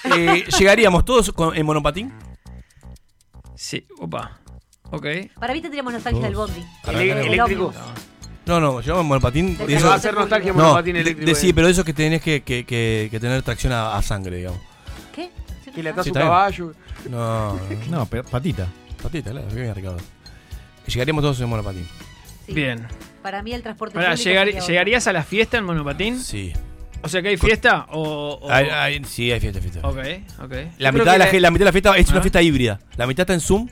Eh, 0.03 0.45
¿Llegaríamos 0.59 1.05
todos 1.05 1.31
con- 1.31 1.55
en 1.57 1.65
monopatín? 1.65 2.13
Sí, 3.55 3.87
opa. 4.01 4.41
Ok. 4.91 5.07
Para 5.39 5.53
mí 5.53 5.61
tendríamos 5.63 5.93
nostalgia 5.93 6.23
del 6.25 6.35
bondi. 6.35 6.65
Eléctrico. 6.89 7.73
No, 8.45 8.59
no, 8.59 8.81
llevamos 8.81 9.03
en 9.03 9.07
monopatín. 9.09 9.57
De 9.59 9.77
Eso 9.77 9.87
va 9.87 9.95
a 9.95 10.01
ser 10.01 10.15
nostalgia 10.15 10.53
no, 10.53 10.59
monopatín 10.59 10.97
eléctrico. 10.97 11.29
de- 11.31 11.35
sí, 11.37 11.51
eh. 11.51 11.55
pero 11.55 11.69
eso 11.69 11.85
que 11.85 11.93
tenés 11.95 12.23
que, 12.23 12.43
que- 12.43 12.67
que- 12.67 13.07
que 13.09 13.21
tener 13.21 13.41
tracción 13.45 13.73
a, 13.73 13.97
a 13.97 14.03
sangre, 14.03 14.39
digamos. 14.39 14.59
¿Qué? 15.15 15.31
Que 15.73 15.81
le 15.81 15.91
atás 15.91 16.03
Sí, 16.03 16.11
un 16.11 16.15
caballo. 16.15 16.73
No, 17.09 17.57
no. 17.89 18.05
Patita. 18.07 18.67
Patita, 19.01 19.31
claro, 19.31 19.47
bien, 19.55 19.73
Ricardo. 19.73 19.99
Llegaríamos 20.89 21.23
todos 21.23 21.41
en 21.41 21.49
monopatín. 21.49 21.87
Sí. 22.47 22.53
Bien. 22.55 22.87
Para 23.23 23.43
mí 23.43 23.53
el 23.53 23.63
transporte 23.63 23.95
Pará, 23.95 24.11
público 24.11 24.25
llegar- 24.31 24.47
sería 24.47 24.61
otro. 24.61 24.69
¿Llegarías 24.73 25.07
a 25.09 25.13
la 25.13 25.23
fiesta 25.25 25.59
en 25.59 25.65
monopatín? 25.65 26.21
Sí. 26.21 26.53
O 27.03 27.09
sea 27.09 27.21
que 27.23 27.29
hay 27.29 27.37
fiesta 27.37 27.87
o. 27.91 28.39
o- 28.43 28.51
Hay- 28.51 28.69
hay- 28.69 29.05
sí, 29.05 29.31
hay 29.31 29.39
fiesta, 29.41 29.61
fiesta. 29.61 29.81
Ok, 29.83 29.97
ok. 29.97 29.99
La 29.99 30.01
Yo 30.01 30.13
creo 30.45 30.55
mitad, 30.55 31.05
que 31.05 31.11
de 31.13 31.19
la, 31.19 31.19
la- 31.19 31.27
ge- 31.27 31.41
la 31.41 31.51
mitad 31.51 31.61
de 31.61 31.65
la 31.67 31.73
fiesta 31.73 31.97
es 31.97 32.09
una 32.09 32.19
Ah. 32.19 32.23
fiesta 32.23 32.43
híbrida. 32.43 32.81
La 32.97 33.07
mitad 33.07 33.23
está 33.25 33.35
en 33.35 33.41
Zoom 33.41 33.69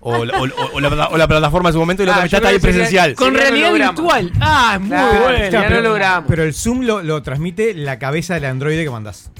o, 0.00 0.24
la- 0.24 0.38
o- 0.38 0.44
o- 0.44 0.70
o 0.74 0.80
la, 0.80 1.08
o 1.08 1.16
la 1.16 1.28
plataforma 1.28 1.68
en 1.68 1.72
su 1.74 1.78
momento 1.78 2.02
y 2.02 2.06
la 2.06 2.12
Ah, 2.12 2.14
otra 2.16 2.24
mitad 2.24 2.30
yo 2.32 2.36
está 2.38 2.48
ahí 2.48 2.58
creo 2.60 2.72
que 2.72 2.72
sería- 2.88 3.02
presencial. 3.02 3.14
Con 3.14 3.28
Sería 3.34 3.40
realidad 3.42 3.68
holograma. 3.70 3.92
virtual. 3.92 4.32
Ah, 4.40 4.70
es 4.74 4.80
muy 4.80 4.88
Claro, 4.88 5.20
bueno. 5.22 5.50
ya 5.50 5.70
no 5.70 5.80
logramos. 5.80 6.24
Pero 6.28 6.42
el 6.42 6.54
Zoom 6.54 6.80
lo, 6.82 7.02
lo 7.02 7.22
transmite 7.22 7.74
la 7.74 7.98
cabeza 7.98 8.34
del 8.34 8.44
androide 8.46 8.84
que 8.84 8.90
mandás. 8.90 9.30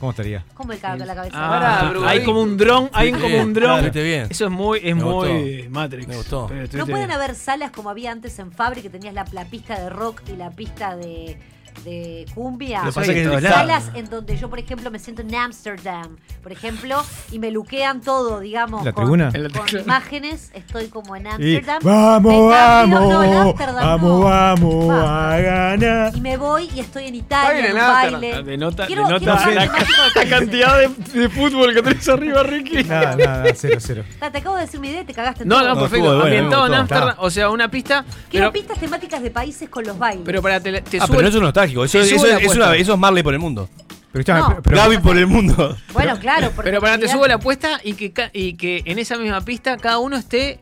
¿Cómo 0.00 0.10
estaría? 0.10 0.42
¿Cómo 0.54 0.72
el 0.72 0.80
cago 0.80 1.02
en 1.02 1.06
la 1.06 1.14
cabeza? 1.14 1.36
Ah, 1.36 1.48
Pará, 1.92 2.08
hay 2.10 2.24
como 2.24 2.40
un 2.40 2.56
dron, 2.56 2.88
hay 2.94 3.12
como 3.12 3.26
bien, 3.26 3.42
un 3.48 3.52
dron. 3.52 3.90
bien. 3.92 4.26
Eso 4.30 4.46
es 4.46 4.50
muy, 4.50 4.78
es 4.78 4.96
Me 4.96 5.04
muy 5.04 5.56
gustó. 5.58 5.70
Matrix. 5.70 6.08
Me 6.08 6.16
gustó. 6.16 6.46
Pero 6.46 6.58
¿No 6.60 6.64
estuviste 6.64 6.90
pueden 6.90 7.08
bien. 7.08 7.20
haber 7.20 7.34
salas 7.36 7.70
como 7.70 7.90
había 7.90 8.10
antes 8.10 8.38
en 8.38 8.50
Fabri 8.50 8.80
que 8.80 8.88
tenías 8.88 9.12
la, 9.12 9.26
la 9.32 9.44
pista 9.44 9.78
de 9.78 9.90
rock 9.90 10.22
y 10.32 10.36
la 10.36 10.50
pista 10.52 10.96
de, 10.96 11.38
de 11.84 12.26
cumbia? 12.34 12.82
Lo 12.82 12.90
Eso 12.90 13.00
pasa 13.00 13.12
en. 13.12 13.42
Salas 13.42 13.90
en 13.94 14.08
donde 14.10 14.36
yo, 14.36 14.48
por 14.50 14.58
ejemplo, 14.58 14.90
me 14.90 14.98
siento 14.98 15.22
en 15.22 15.34
Amsterdam, 15.34 16.16
por 16.42 16.52
ejemplo, 16.52 17.02
y 17.32 17.38
me 17.38 17.50
luquean 17.50 18.00
todo, 18.00 18.40
digamos, 18.40 18.84
¿La 18.84 18.92
con, 18.92 19.04
tribuna? 19.04 19.30
En 19.34 19.42
la 19.44 19.48
con 19.50 19.68
imágenes, 19.80 20.50
estoy 20.54 20.88
como 20.88 21.16
en 21.16 21.26
Y 21.26 21.56
Amsterdam. 21.56 21.78
vamos, 21.82 22.50
vamos, 22.50 23.00
no, 23.00 23.22
en 23.22 23.32
Amsterdam 23.34 23.76
vamos, 23.76 24.10
no. 24.10 24.20
vamos 24.20 24.90
a 24.90 25.38
ganar. 25.38 26.16
Y 26.16 26.20
me 26.20 26.36
voy 26.36 26.70
y 26.74 26.80
estoy 26.80 27.06
en 27.06 27.14
Está 27.14 27.54
Italia, 27.54 27.60
en 27.60 27.66
en 27.66 27.76
baile. 27.76 28.32
Ah, 28.34 28.42
Denota, 28.42 28.86
Quiero- 28.86 29.04
denota 29.06 29.36
quiero 29.44 29.54
la, 29.60 30.28
cantidad 30.28 30.78
de, 30.78 31.20
de 31.20 31.28
fútbol 31.28 31.74
que 31.74 31.82
tenés 31.82 32.08
arriba, 32.08 32.42
Ricky. 32.42 32.84
Nada, 32.84 33.16
nada, 33.16 33.44
cero, 33.54 33.76
cero. 33.80 34.04
Ta, 34.18 34.30
Te 34.30 34.38
acabo 34.38 34.56
de 34.56 34.62
decir 34.62 34.80
mi 34.80 34.88
idea 34.88 35.02
y 35.02 35.04
te 35.04 35.14
cagaste 35.14 35.42
en 35.44 35.48
No, 35.48 35.56
todo. 35.58 35.68
no, 35.68 35.74
No, 35.74 35.80
perfecto. 35.82 36.04
bueno, 36.06 36.22
Ambientado 36.24 36.66
en. 36.66 36.74
Amsterdam, 36.74 37.08
Está. 37.10 37.22
o 37.22 37.30
sea, 37.30 37.50
una 37.50 37.70
pista. 37.70 38.04
Quiero 38.28 38.50
Pero, 38.50 38.52
pistas 38.52 38.78
temáticas 38.78 39.22
de 39.22 39.30
países 39.30 39.68
con 39.68 39.84
los 39.84 39.98
bailes. 39.98 40.22
pero 40.24 40.42
para 40.42 40.60
te, 40.60 40.80
te 40.82 40.98
Ah, 40.98 41.06
sube- 41.06 41.16
pero 41.16 41.22
no 41.22 41.28
es 41.28 41.34
Eso, 41.70 41.98
es, 41.98 42.12
es 42.12 42.22
apuesta. 42.22 42.54
una- 42.68 42.76
eso 42.76 42.92
es 42.94 42.98
Marley 42.98 43.22
por 43.22 43.32
el 43.34 43.40
mundo. 43.40 43.68
Pero, 44.12 44.20
escúchame, 44.22 44.40
No. 44.40 44.48
pero- 44.48 44.62
pero- 44.62 44.76
Gaby 44.76 44.98
por 44.98 45.16
el 45.16 45.26
mundo. 45.26 45.76
Bueno, 45.92 46.18
claro. 46.18 46.50
Pero 46.62 46.80
para 46.80 46.98
te 46.98 47.08
subo 47.08 47.26
la 47.26 47.34
apuesta 47.34 47.80
y 47.84 47.94
que, 47.94 48.12
ca- 48.12 48.30
y 48.32 48.54
que 48.54 48.82
en 48.84 48.98
esa 48.98 49.16
misma 49.16 49.40
pista 49.42 49.76
cada 49.76 49.98
uno 49.98 50.16
esté 50.16 50.60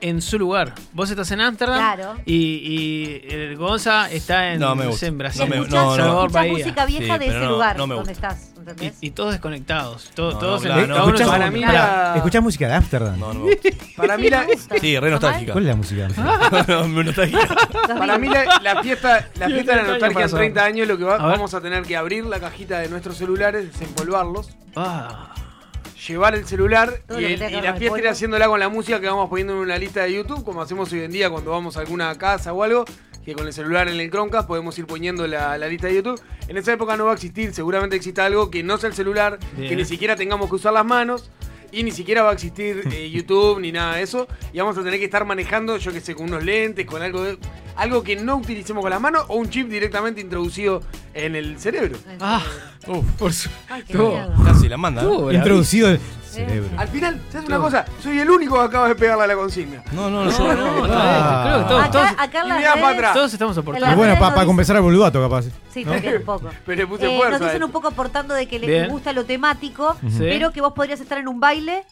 en 0.00 0.20
su 0.22 0.38
lugar. 0.38 0.74
Vos 0.92 1.10
estás 1.10 1.30
en 1.30 1.40
Ámsterdam 1.40 1.78
Claro. 1.78 2.14
y, 2.26 2.34
y 2.34 3.22
el 3.32 3.56
Gonza 3.56 4.10
está 4.10 4.52
en, 4.52 4.60
No, 4.60 4.74
me 4.74 4.84
sé, 4.84 4.88
gusta. 4.90 5.06
en 5.06 5.18
Brasil. 5.18 5.40
No 5.42 5.46
me- 5.48 5.56
escuchás, 5.56 5.74
no, 5.84 5.90
no. 5.90 5.96
Salvador 5.96 6.26
escuchás 6.26 6.32
Bahía. 6.42 6.52
música 6.52 6.86
vieja 6.86 7.14
Sí, 7.14 7.18
de 7.20 7.26
ese 7.26 7.38
no, 7.38 7.50
lugar 7.50 7.76
donde 7.76 8.12
estás. 8.12 8.52
¿Entendés? 8.70 8.94
Y, 9.00 9.06
y 9.08 9.10
todos 9.10 9.32
desconectados. 9.32 10.10
Todo- 10.14 10.32
No, 10.32 10.38
todos 10.38 10.64
no, 10.64 10.70
en- 10.80 10.88
no, 10.88 10.94
cada 10.94 11.04
uno 11.04 11.12
en 11.12 11.16
su 11.18 11.22
escuchás- 11.22 11.28
para 11.30 11.44
mundo. 11.50 11.58
mí 11.58 11.64
Pará, 11.66 11.82
la- 12.10 12.16
¿Escuchás 12.16 12.42
música 12.42 12.68
de 12.68 12.74
Ámsterdam? 12.74 13.18
No, 13.20 13.34
no. 13.34 13.46
Para 13.96 14.18
mí 14.18 14.28
la. 14.30 14.46
Sí, 14.80 14.98
re 14.98 15.10
nostálgica. 15.10 15.52
¿Cuál 15.52 15.64
es 15.64 15.68
la 15.70 15.76
música? 15.76 16.08
No, 16.68 16.88
nostálgica. 17.02 17.48
para 17.98 18.18
mí 18.18 18.28
la, 18.28 18.60
la 18.62 18.82
fiesta, 18.82 19.28
la 19.38 19.46
fiesta 19.46 19.76
de 19.76 19.82
la 19.82 19.88
nostalgia 19.88 20.24
en 20.24 20.30
30 20.30 20.64
años 20.64 20.88
lo 20.88 20.98
que 20.98 21.04
va, 21.04 21.14
A 21.16 21.26
vamos 21.26 21.54
a 21.54 21.60
tener 21.60 21.82
que 21.84 21.96
abrir 21.96 22.24
la 22.26 22.40
cajita 22.40 22.78
de 22.80 22.88
nuestros 22.88 23.16
celulares, 23.16 23.72
desempolvarlos, 23.72 24.50
Ah, 24.74 25.32
llevar 26.06 26.34
el 26.34 26.46
celular 26.46 27.00
y, 27.18 27.24
el- 27.24 27.42
y 27.42 27.60
la 27.60 27.74
fiesta 27.74 27.98
ir 27.98 28.08
haciéndola 28.08 28.46
con 28.46 28.60
la 28.60 28.68
música 28.68 29.00
que 29.00 29.06
vamos 29.06 29.28
poniendo 29.28 29.54
en 29.54 29.58
una 29.60 29.78
lista 29.78 30.02
de 30.02 30.12
YouTube, 30.14 30.44
como 30.44 30.62
hacemos 30.62 30.92
hoy 30.92 31.00
en 31.00 31.10
día 31.12 31.30
cuando 31.30 31.50
vamos 31.50 31.76
a 31.76 31.80
alguna 31.80 32.14
casa 32.16 32.52
o 32.52 32.62
algo, 32.62 32.84
que 33.26 33.34
con 33.34 33.46
el 33.46 33.52
celular 33.52 33.88
en 33.88 33.98
el 34.00 34.08
Chromecast 34.10 34.46
podemos 34.46 34.78
ir 34.78 34.86
poniendo 34.86 35.26
la, 35.26 35.58
la 35.58 35.66
lista 35.66 35.88
de 35.88 35.96
YouTube. 35.96 36.20
En 36.48 36.56
esa 36.56 36.72
época 36.72 36.96
no 36.96 37.04
va 37.06 37.10
a 37.10 37.14
existir, 37.14 37.52
seguramente 37.52 37.96
exista 37.96 38.24
algo 38.24 38.50
que 38.50 38.62
no 38.62 38.78
sea 38.78 38.88
el 38.88 38.94
celular, 38.94 39.38
Bien. 39.56 39.68
que 39.68 39.76
ni 39.76 39.84
siquiera 39.84 40.14
tengamos 40.14 40.48
que 40.48 40.54
usar 40.54 40.72
las 40.72 40.86
manos. 40.86 41.28
Y 41.72 41.82
ni 41.82 41.90
siquiera 41.90 42.22
va 42.22 42.30
a 42.30 42.32
existir 42.32 42.84
eh, 42.92 43.10
YouTube 43.10 43.58
ni 43.60 43.72
nada 43.72 43.96
de 43.96 44.02
eso. 44.02 44.28
Y 44.52 44.58
vamos 44.58 44.78
a 44.78 44.84
tener 44.84 45.00
que 45.00 45.04
estar 45.06 45.24
manejando, 45.24 45.76
yo 45.76 45.92
que 45.92 46.00
sé, 46.00 46.14
con 46.14 46.26
unos 46.28 46.44
lentes, 46.44 46.86
con 46.86 47.02
algo 47.02 47.24
de, 47.24 47.36
algo 47.74 48.04
que 48.04 48.14
no 48.14 48.36
utilicemos 48.36 48.80
con 48.82 48.90
las 48.90 49.00
manos 49.00 49.24
o 49.26 49.34
un 49.36 49.50
chip 49.50 49.68
directamente 49.68 50.20
introducido 50.20 50.80
en 51.12 51.34
el 51.34 51.58
cerebro. 51.58 51.98
ah, 52.20 52.42
uf, 52.86 53.04
por 53.18 53.32
su. 53.32 53.50
Ay, 53.68 53.82
qué. 53.86 53.98
Casi 54.44 54.68
la 54.68 54.76
manda. 54.76 55.02
¿no? 55.02 55.32
Introducido 55.32 55.88
el 55.88 55.98
cerebro. 56.36 56.70
Al 56.76 56.88
final, 56.88 57.20
¿sabes 57.30 57.46
una 57.48 57.58
cosa? 57.58 57.84
Soy 58.00 58.18
el 58.18 58.30
único 58.30 58.58
que 58.58 58.64
acaba 58.64 58.88
de 58.88 58.94
pegarle 58.94 59.24
a 59.24 59.26
la 59.26 59.34
consigna. 59.34 59.82
No, 59.92 60.10
no, 60.10 60.24
no. 60.24 60.30
No, 60.30 60.54
no. 60.54 61.42
Creo 61.44 61.58
que 61.58 61.64
todos, 61.68 62.10
Acá, 62.18 62.42
todos, 62.42 63.12
todos 63.14 63.32
estamos 63.32 63.58
aportando. 63.58 63.96
bueno, 63.96 64.18
para 64.18 64.44
compensar 64.46 64.76
al 64.76 64.82
boludato, 64.82 65.20
capaz. 65.22 65.46
Sí, 65.70 65.84
¿no? 65.84 65.92
también 65.92 66.16
un 66.16 66.22
poco. 66.24 66.48
Pero 66.66 66.76
le 66.82 66.86
puse 66.86 67.06
Eh, 67.12 67.16
fuerza. 67.16 67.38
nos 67.38 67.48
dicen 67.48 67.64
un 67.64 67.70
poco 67.70 67.88
aportando 67.88 68.34
de 68.34 68.46
que 68.46 68.58
les 68.58 68.68
Bien. 68.68 68.88
gusta 68.88 69.12
lo 69.12 69.24
temático, 69.24 69.96
pero 70.18 70.52
que 70.52 70.60
vos 70.60 70.72
podrías 70.72 71.00
estar 71.00 71.18
en 71.18 71.28
un 71.28 71.40
baile 71.40 71.84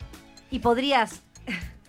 y 0.51 0.59
podrías 0.61 1.23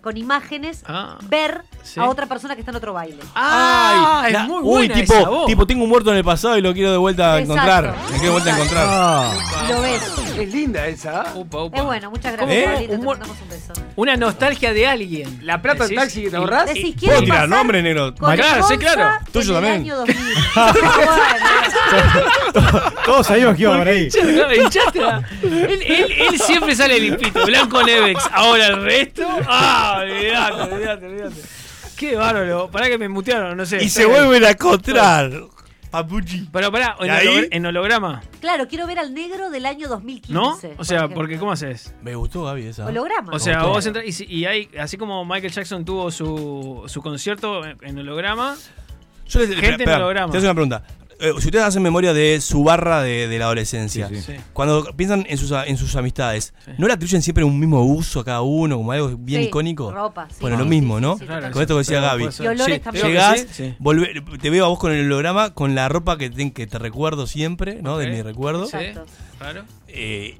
con 0.06 0.16
imágenes, 0.16 0.84
Ah, 0.86 1.18
ver 1.24 1.62
sí. 1.82 1.98
a 1.98 2.04
otra 2.08 2.26
persona 2.26 2.54
que 2.54 2.60
está 2.60 2.70
en 2.70 2.76
otro 2.76 2.92
baile. 2.92 3.18
Ah, 3.34 4.20
Ay, 4.22 4.26
es 4.28 4.32
la- 4.34 4.44
muy 4.44 4.60
uy, 4.62 4.88
tipo, 4.88 5.14
esa 5.14 5.28
tipo, 5.48 5.66
tengo 5.66 5.82
un 5.82 5.90
muerto 5.90 6.12
en 6.12 6.18
el 6.18 6.22
pasado 6.22 6.56
y 6.56 6.62
lo 6.62 6.72
quiero 6.72 6.92
de 6.92 6.96
vuelta 6.96 7.34
a 7.34 7.40
encontrar. 7.40 7.92
Me 8.12 8.20
quiero 8.20 8.26
de 8.26 8.30
vuelta 8.30 8.50
a 8.50 8.54
encontrar. 8.54 8.86
Ah, 8.88 9.32
lo 9.68 9.80
ves. 9.80 10.02
Es 10.38 10.54
linda 10.54 10.86
esa. 10.86 11.22
¿ah? 11.22 11.32
Upa, 11.34 11.64
upa. 11.64 11.76
Es 11.78 11.82
bueno, 11.84 12.10
muchas 12.10 12.34
gracias. 12.34 12.56
¿Eh? 12.56 12.64
Pablito, 12.70 12.92
Un 12.92 12.98
te 13.00 13.04
mu- 13.04 13.10
mandamos 13.10 13.36
un 13.42 13.48
beso. 13.48 13.72
Una 13.96 14.16
nostalgia 14.16 14.72
de 14.74 14.86
alguien. 14.86 15.40
La 15.42 15.60
plata 15.62 15.86
del 15.88 15.96
taxi 15.96 16.22
que 16.22 16.30
te 16.30 16.36
ahorrás. 16.36 16.66
Decís, 16.66 16.82
¿Puedo 16.94 16.98
¿quieren 17.00 17.24
tirar 17.24 17.36
pasar 17.38 17.48
nombre, 17.48 17.82
negro? 17.82 18.14
Claro, 18.14 18.68
sí, 18.68 18.76
claro. 18.78 19.18
Tuyo 19.32 19.54
también. 19.54 19.74
año 19.74 19.96
2000? 19.96 20.16
Bueno, 20.54 20.74
todos 23.04 23.26
sabíamos 23.26 23.56
que 23.56 23.62
iba 23.62 23.76
por 23.76 23.88
ahí. 23.88 24.08
Él, 25.42 25.82
él 26.18 26.38
siempre 26.40 26.74
sale 26.76 26.98
limpito, 27.00 27.44
blanco 27.46 27.82
Nevex. 27.82 28.28
Ahora 28.32 28.66
el 28.68 28.82
resto. 28.82 29.26
Ah, 29.48 29.95
olvidate, 29.98 30.62
olvidate, 30.74 31.06
olvidate. 31.06 31.42
Qué 31.96 32.14
bárbaro. 32.16 32.70
Pará 32.70 32.88
que 32.88 32.98
me 32.98 33.08
mutearon, 33.08 33.56
no 33.56 33.64
sé. 33.66 33.82
Y 33.82 33.88
se 33.88 34.04
vuelven 34.06 34.44
a 34.44 34.50
encontrar. 34.50 35.30
Papuchi. 35.90 36.48
Pero 36.52 36.70
pará, 36.72 36.96
en, 37.00 37.48
en 37.52 37.66
holograma, 37.66 38.20
claro, 38.40 38.66
quiero 38.68 38.86
ver 38.86 38.98
al 38.98 39.14
negro 39.14 39.50
del 39.50 39.64
año 39.64 39.88
2015. 39.88 40.32
¿no? 40.34 40.58
O 40.78 40.84
sea, 40.84 41.08
porque 41.08 41.38
¿cómo 41.38 41.52
haces? 41.52 41.94
Me 42.02 42.14
gustó, 42.14 42.42
Gaby, 42.44 42.66
esa. 42.66 42.86
Holograma. 42.86 43.32
O 43.32 43.38
sea, 43.38 43.62
vos 43.64 43.86
entras 43.86 44.04
y, 44.04 44.12
si- 44.12 44.26
y 44.26 44.44
hay, 44.44 44.68
así 44.78 44.98
como 44.98 45.24
Michael 45.24 45.52
Jackson 45.52 45.84
tuvo 45.84 46.10
su, 46.10 46.82
su 46.86 47.00
concierto 47.00 47.62
en, 47.64 47.98
holograma, 47.98 48.56
Yo 49.28 49.40
les, 49.40 49.54
Gente 49.58 49.84
en 49.84 49.90
holograma. 49.90 50.30
Te 50.32 50.38
hago 50.38 50.46
una 50.46 50.54
pregunta. 50.54 50.82
Eh, 51.18 51.30
si 51.38 51.46
ustedes 51.46 51.64
hacen 51.64 51.82
memoria 51.82 52.12
de 52.12 52.40
su 52.42 52.62
barra 52.62 53.00
de, 53.02 53.26
de 53.28 53.38
la 53.38 53.46
adolescencia, 53.46 54.08
Sí, 54.08 54.16
sí. 54.16 54.22
sí. 54.22 54.32
cuando 54.52 54.84
piensan 54.96 55.24
en 55.28 55.38
sus, 55.38 55.50
en 55.52 55.76
sus 55.78 55.96
amistades, 55.96 56.52
Sí. 56.64 56.72
¿no 56.76 56.86
le 56.86 56.92
atribuyen 56.92 57.22
siempre 57.22 57.42
un 57.44 57.58
mismo 57.58 57.82
uso 57.84 58.20
a 58.20 58.24
cada 58.24 58.42
uno, 58.42 58.76
como 58.76 58.92
algo 58.92 59.16
bien 59.18 59.42
Sí, 59.42 59.48
icónico? 59.48 59.90
ropa, 59.92 60.28
sí. 60.30 60.36
Bueno, 60.40 60.56
Sí, 60.56 60.62
lo 60.62 60.68
mismo, 60.68 60.96
sí, 60.96 61.02
¿no? 61.02 61.14
sí, 61.14 61.20
sí, 61.20 61.26
Claro, 61.26 61.50
Con 61.52 61.62
esto 61.62 61.74
que 61.74 61.78
decía 61.78 62.00
Gaby. 62.00 62.28
Llegás, 62.92 63.46
volver- 63.78 64.38
te 64.40 64.50
veo 64.50 64.64
a 64.64 64.68
vos 64.68 64.78
con 64.78 64.92
el 64.92 65.06
holograma, 65.06 65.54
con 65.54 65.74
la 65.74 65.88
ropa 65.88 66.18
que 66.18 66.28
te, 66.30 66.52
que 66.52 66.66
te 66.66 66.78
recuerdo 66.78 67.26
siempre, 67.26 67.80
¿no? 67.82 67.96
De 67.98 68.08
mi 68.08 68.20
recuerdo. 68.22 68.66
Sí, 68.66 68.76
Exacto. 68.76 69.06
claro. 69.38 69.64
Eh, 69.88 70.36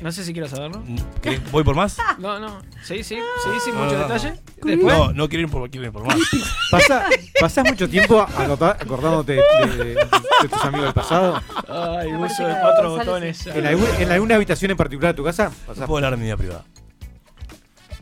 No 0.00 0.12
sé 0.12 0.24
si 0.24 0.32
quiero 0.32 0.48
saberlo. 0.48 0.82
¿querés- 1.22 1.40
¿Voy 1.50 1.64
por 1.64 1.74
más? 1.74 1.96
No, 2.18 2.38
no. 2.38 2.60
Sí, 2.82 3.02
sí, 3.02 3.16
sí, 3.16 3.50
sí, 3.64 3.70
No, 3.72 3.80
mucho 3.84 3.94
no, 3.96 4.00
no. 4.06 4.08
detalle. 4.14 4.34
Después. 4.62 4.96
No, 4.98 5.12
no 5.12 5.28
quiero 5.28 5.44
ir 5.46 5.50
por, 5.50 5.68
quiero 5.70 5.86
ir 5.86 5.92
por 5.92 6.04
más. 6.06 6.16
Pasa- 6.70 7.06
¿Pasás 7.40 7.64
mucho 7.64 7.88
tiempo 7.88 8.20
acordá- 8.20 8.76
acordándote 8.80 9.32
de, 9.34 9.76
de- 9.76 9.94
de 9.94 10.48
tus 10.50 10.62
amigos 10.64 10.84
del 10.86 10.94
pasado? 10.94 11.42
Ay, 11.68 12.12
uso 12.14 12.46
de 12.46 12.54
cuatro 12.60 12.90
botones. 12.90 13.46
¿En, 13.48 13.66
algún- 13.66 13.88
en 13.98 14.10
alguna 14.12 14.34
habitación 14.36 14.70
en 14.70 14.76
particular 14.76 15.12
de 15.12 15.16
tu 15.16 15.24
casa? 15.24 15.50
No 15.66 15.74
pasás- 15.74 15.86
puedo 15.86 15.96
hablar 15.98 16.12
de 16.12 16.16
mi 16.18 16.24
vida 16.24 16.36
privada. 16.36 16.64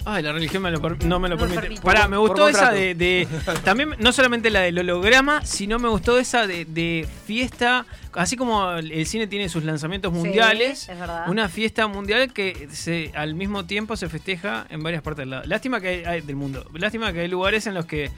Ay, 0.09 0.23
la 0.23 0.33
religión 0.33 0.63
me 0.63 0.71
lo 0.71 0.79
no 0.79 1.19
me 1.19 1.29
lo 1.29 1.35
No 1.35 1.41
permite. 1.41 1.61
permite. 1.63 1.83
Pará, 1.83 2.07
me 2.07 2.17
gustó 2.17 2.49
esa 2.49 2.71
de, 2.71 2.95
de- 2.95 3.27
También, 3.65 3.91
no 3.99 4.13
solamente 4.13 4.51
la 4.51 4.61
del 4.61 4.79
holograma, 4.79 5.45
sino 5.45 5.81
me 5.81 5.89
gustó 5.89 6.17
esa 6.19 6.47
de, 6.47 6.65
de 6.65 7.09
fiesta. 7.27 7.85
Así 8.13 8.37
como 8.37 8.71
el, 8.73 9.05
cine 9.07 9.27
tiene 9.27 9.49
sus 9.49 9.65
lanzamientos 9.65 10.13
Sí, 10.13 10.19
mundiales, 10.21 10.89
es 10.89 10.99
verdad. 10.99 11.29
una 11.29 11.49
fiesta 11.49 11.87
mundial 11.89 12.33
que 12.33 12.69
se, 12.71 13.11
al 13.17 13.35
mismo 13.35 13.67
tiempo 13.67 13.97
se 13.97 14.09
festeja 14.09 14.65
en 14.71 14.83
varias 14.83 15.03
partes 15.03 15.19
del, 15.23 15.31
lado. 15.31 15.43
Lástima 15.47 15.81
que 15.81 15.89
hay, 15.89 16.05
hay- 16.05 16.21
del 16.21 16.37
mundo. 16.37 16.65
Lástima 16.75 17.13
que 17.13 17.21
hay 17.21 17.29
lugares 17.29 17.67
en 17.67 17.75
los 17.75 17.85
que 17.85 18.11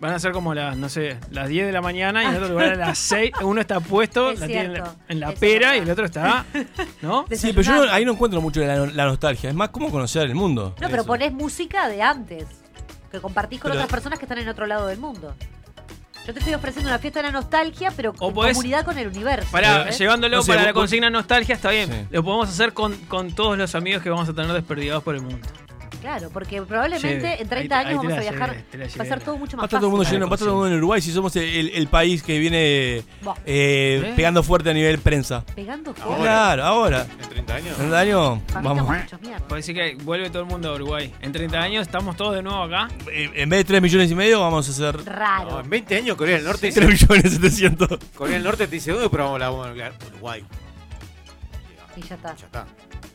van 0.00 0.12
a 0.12 0.18
ser 0.18 0.32
como 0.32 0.54
las, 0.54 0.76
no 0.76 0.88
sé, 0.88 1.18
las 1.30 1.48
10 1.48 1.66
de 1.66 1.72
la 1.72 1.80
mañana 1.80 2.22
y 2.22 2.26
en 2.26 2.34
otro 2.36 2.48
lugar 2.48 2.72
a 2.72 2.76
las 2.76 2.98
6. 3.10 3.32
Uno 3.42 3.60
está 3.60 3.80
puesto, 3.80 4.30
Es 4.30 4.40
la 4.40 4.46
tiene 4.46 4.82
en 5.08 5.20
la, 5.20 5.30
en 5.30 5.34
pera 5.38 5.76
y 5.76 5.80
el 5.80 5.90
otro 5.90 6.04
está. 6.06 6.44
¿No? 7.02 7.24
Sí, 7.30 7.48
pero 7.54 7.62
yo 7.62 7.86
no- 7.86 7.92
ahí 7.92 8.04
no 8.04 8.12
encuentro 8.12 8.40
mucho 8.40 8.60
la, 8.60 8.86
la 8.86 9.04
nostalgia. 9.06 9.48
Es 9.50 9.56
más, 9.56 9.70
cómo 9.70 9.90
conocer 9.90 10.22
el 10.24 10.34
mundo. 10.34 10.74
No, 10.80 10.88
pero 10.88 11.02
Eso. 11.02 11.06
ponés 11.06 11.32
música 11.32 11.88
de 11.88 12.02
antes, 12.02 12.46
que 13.10 13.20
compartís 13.20 13.60
con 13.60 13.70
Pero- 13.70 13.80
otras 13.82 13.90
personas 13.92 14.18
que 14.18 14.24
están 14.24 14.38
en 14.38 14.48
otro 14.48 14.66
lado 14.66 14.86
del 14.86 14.98
mundo. 14.98 15.34
Yo 16.26 16.32
te 16.32 16.38
estoy 16.38 16.54
ofreciendo 16.54 16.88
una 16.90 16.98
fiesta 16.98 17.20
de 17.20 17.24
la 17.26 17.32
nostalgia, 17.32 17.92
pero 17.94 18.14
podés- 18.14 18.54
comunidad 18.54 18.84
con 18.86 18.96
el 18.96 19.08
universo. 19.08 19.46
Para, 19.52 19.72
¿entendés? 19.72 19.98
llevándolo 19.98 20.36
No 20.38 20.42
sé, 20.42 20.48
para 20.52 20.60
vos- 20.62 20.66
la 20.68 20.72
consigna 20.72 21.10
nostalgia 21.10 21.54
está 21.54 21.70
bien. 21.70 21.90
Sí. 21.90 22.06
Lo 22.10 22.24
podemos 22.24 22.48
hacer 22.48 22.72
con, 22.72 22.96
con 23.08 23.32
todos 23.34 23.58
los 23.58 23.74
amigos 23.74 24.02
que 24.02 24.08
vamos 24.08 24.26
a 24.28 24.32
tener 24.32 24.50
desperdigados 24.54 25.02
por 25.02 25.14
el 25.14 25.20
mundo. 25.20 25.46
Claro, 26.04 26.28
porque 26.30 26.60
probablemente 26.62 27.36
Sí, 27.36 27.42
en 27.42 27.48
30 27.48 27.56
ahí 27.56 27.68
te- 27.68 27.74
ahí 27.74 27.94
años 27.94 28.04
vamos 28.04 28.18
a 28.18 28.20
viajar. 28.20 28.50
va 29.00 29.02
a 29.02 29.06
ser 29.06 29.20
todo 29.22 29.36
mucho 29.38 29.56
más 29.56 29.64
estar 29.64 29.80
todo 29.80 29.86
el 29.88 29.90
mundo 29.90 30.04
fácil. 30.04 30.18
lleno, 30.18 30.26
va 30.28 30.32
a 30.32 30.34
estar 30.34 30.46
todo 30.46 30.54
el 30.56 30.60
mundo 30.60 30.68
en 30.72 30.78
Uruguay 30.78 31.00
si 31.00 31.12
somos 31.12 31.34
el, 31.36 31.70
el 31.70 31.86
país 31.88 32.22
que 32.22 32.38
viene 32.38 32.58
eh, 32.98 33.04
¿Eh? 33.46 34.12
pegando 34.14 34.42
fuerte 34.42 34.68
a 34.68 34.74
nivel 34.74 34.98
prensa. 34.98 35.42
Pegando 35.54 35.94
fuego. 35.94 36.20
Claro, 36.22 36.62
ahora. 36.62 37.06
¿En 37.22 37.28
30 37.30 37.54
años? 37.54 37.78
En 37.80 37.86
el 37.86 37.94
año, 37.94 38.42
Para 38.48 38.60
mí 38.60 38.66
vamos. 38.68 38.96
decir 39.56 39.74
que 39.74 39.96
vuelve 40.04 40.28
todo 40.28 40.42
el 40.42 40.48
mundo 40.48 40.70
a 40.70 40.74
Uruguay. 40.74 41.10
En 41.22 41.32
30 41.32 41.58
años 41.62 41.86
estamos 41.86 42.16
todos 42.16 42.34
de 42.34 42.42
nuevo 42.42 42.62
acá. 42.64 42.88
Eh, 43.10 43.30
En 43.34 43.48
vez 43.48 43.60
de 43.60 43.64
3 43.64 43.80
millones 43.80 44.10
y 44.10 44.14
medio, 44.14 44.40
vamos 44.40 44.68
a 44.68 44.72
hacer 44.72 45.04
Raro. 45.06 45.50
No, 45.52 45.60
en 45.60 45.70
20 45.70 45.96
años 45.96 46.16
Corea 46.18 46.36
del 46.36 46.44
Norte 46.44 46.70
3 46.72 46.74
dice, 46.74 47.06
millones 47.06 47.32
700. 47.32 47.98
Corea 48.14 48.34
del 48.34 48.44
Norte 48.44 48.66
te 48.66 48.74
dice, 48.74 48.92
¿dónde 48.92 49.08
probamos 49.08 49.40
la 49.40 49.48
bomba 49.48 49.68
nuclear? 49.68 49.94
Uruguay. 50.12 50.44
Y 51.96 52.02
ya 52.02 52.14
está. 52.16 52.34
Ya 52.36 52.44
está. 52.46 52.66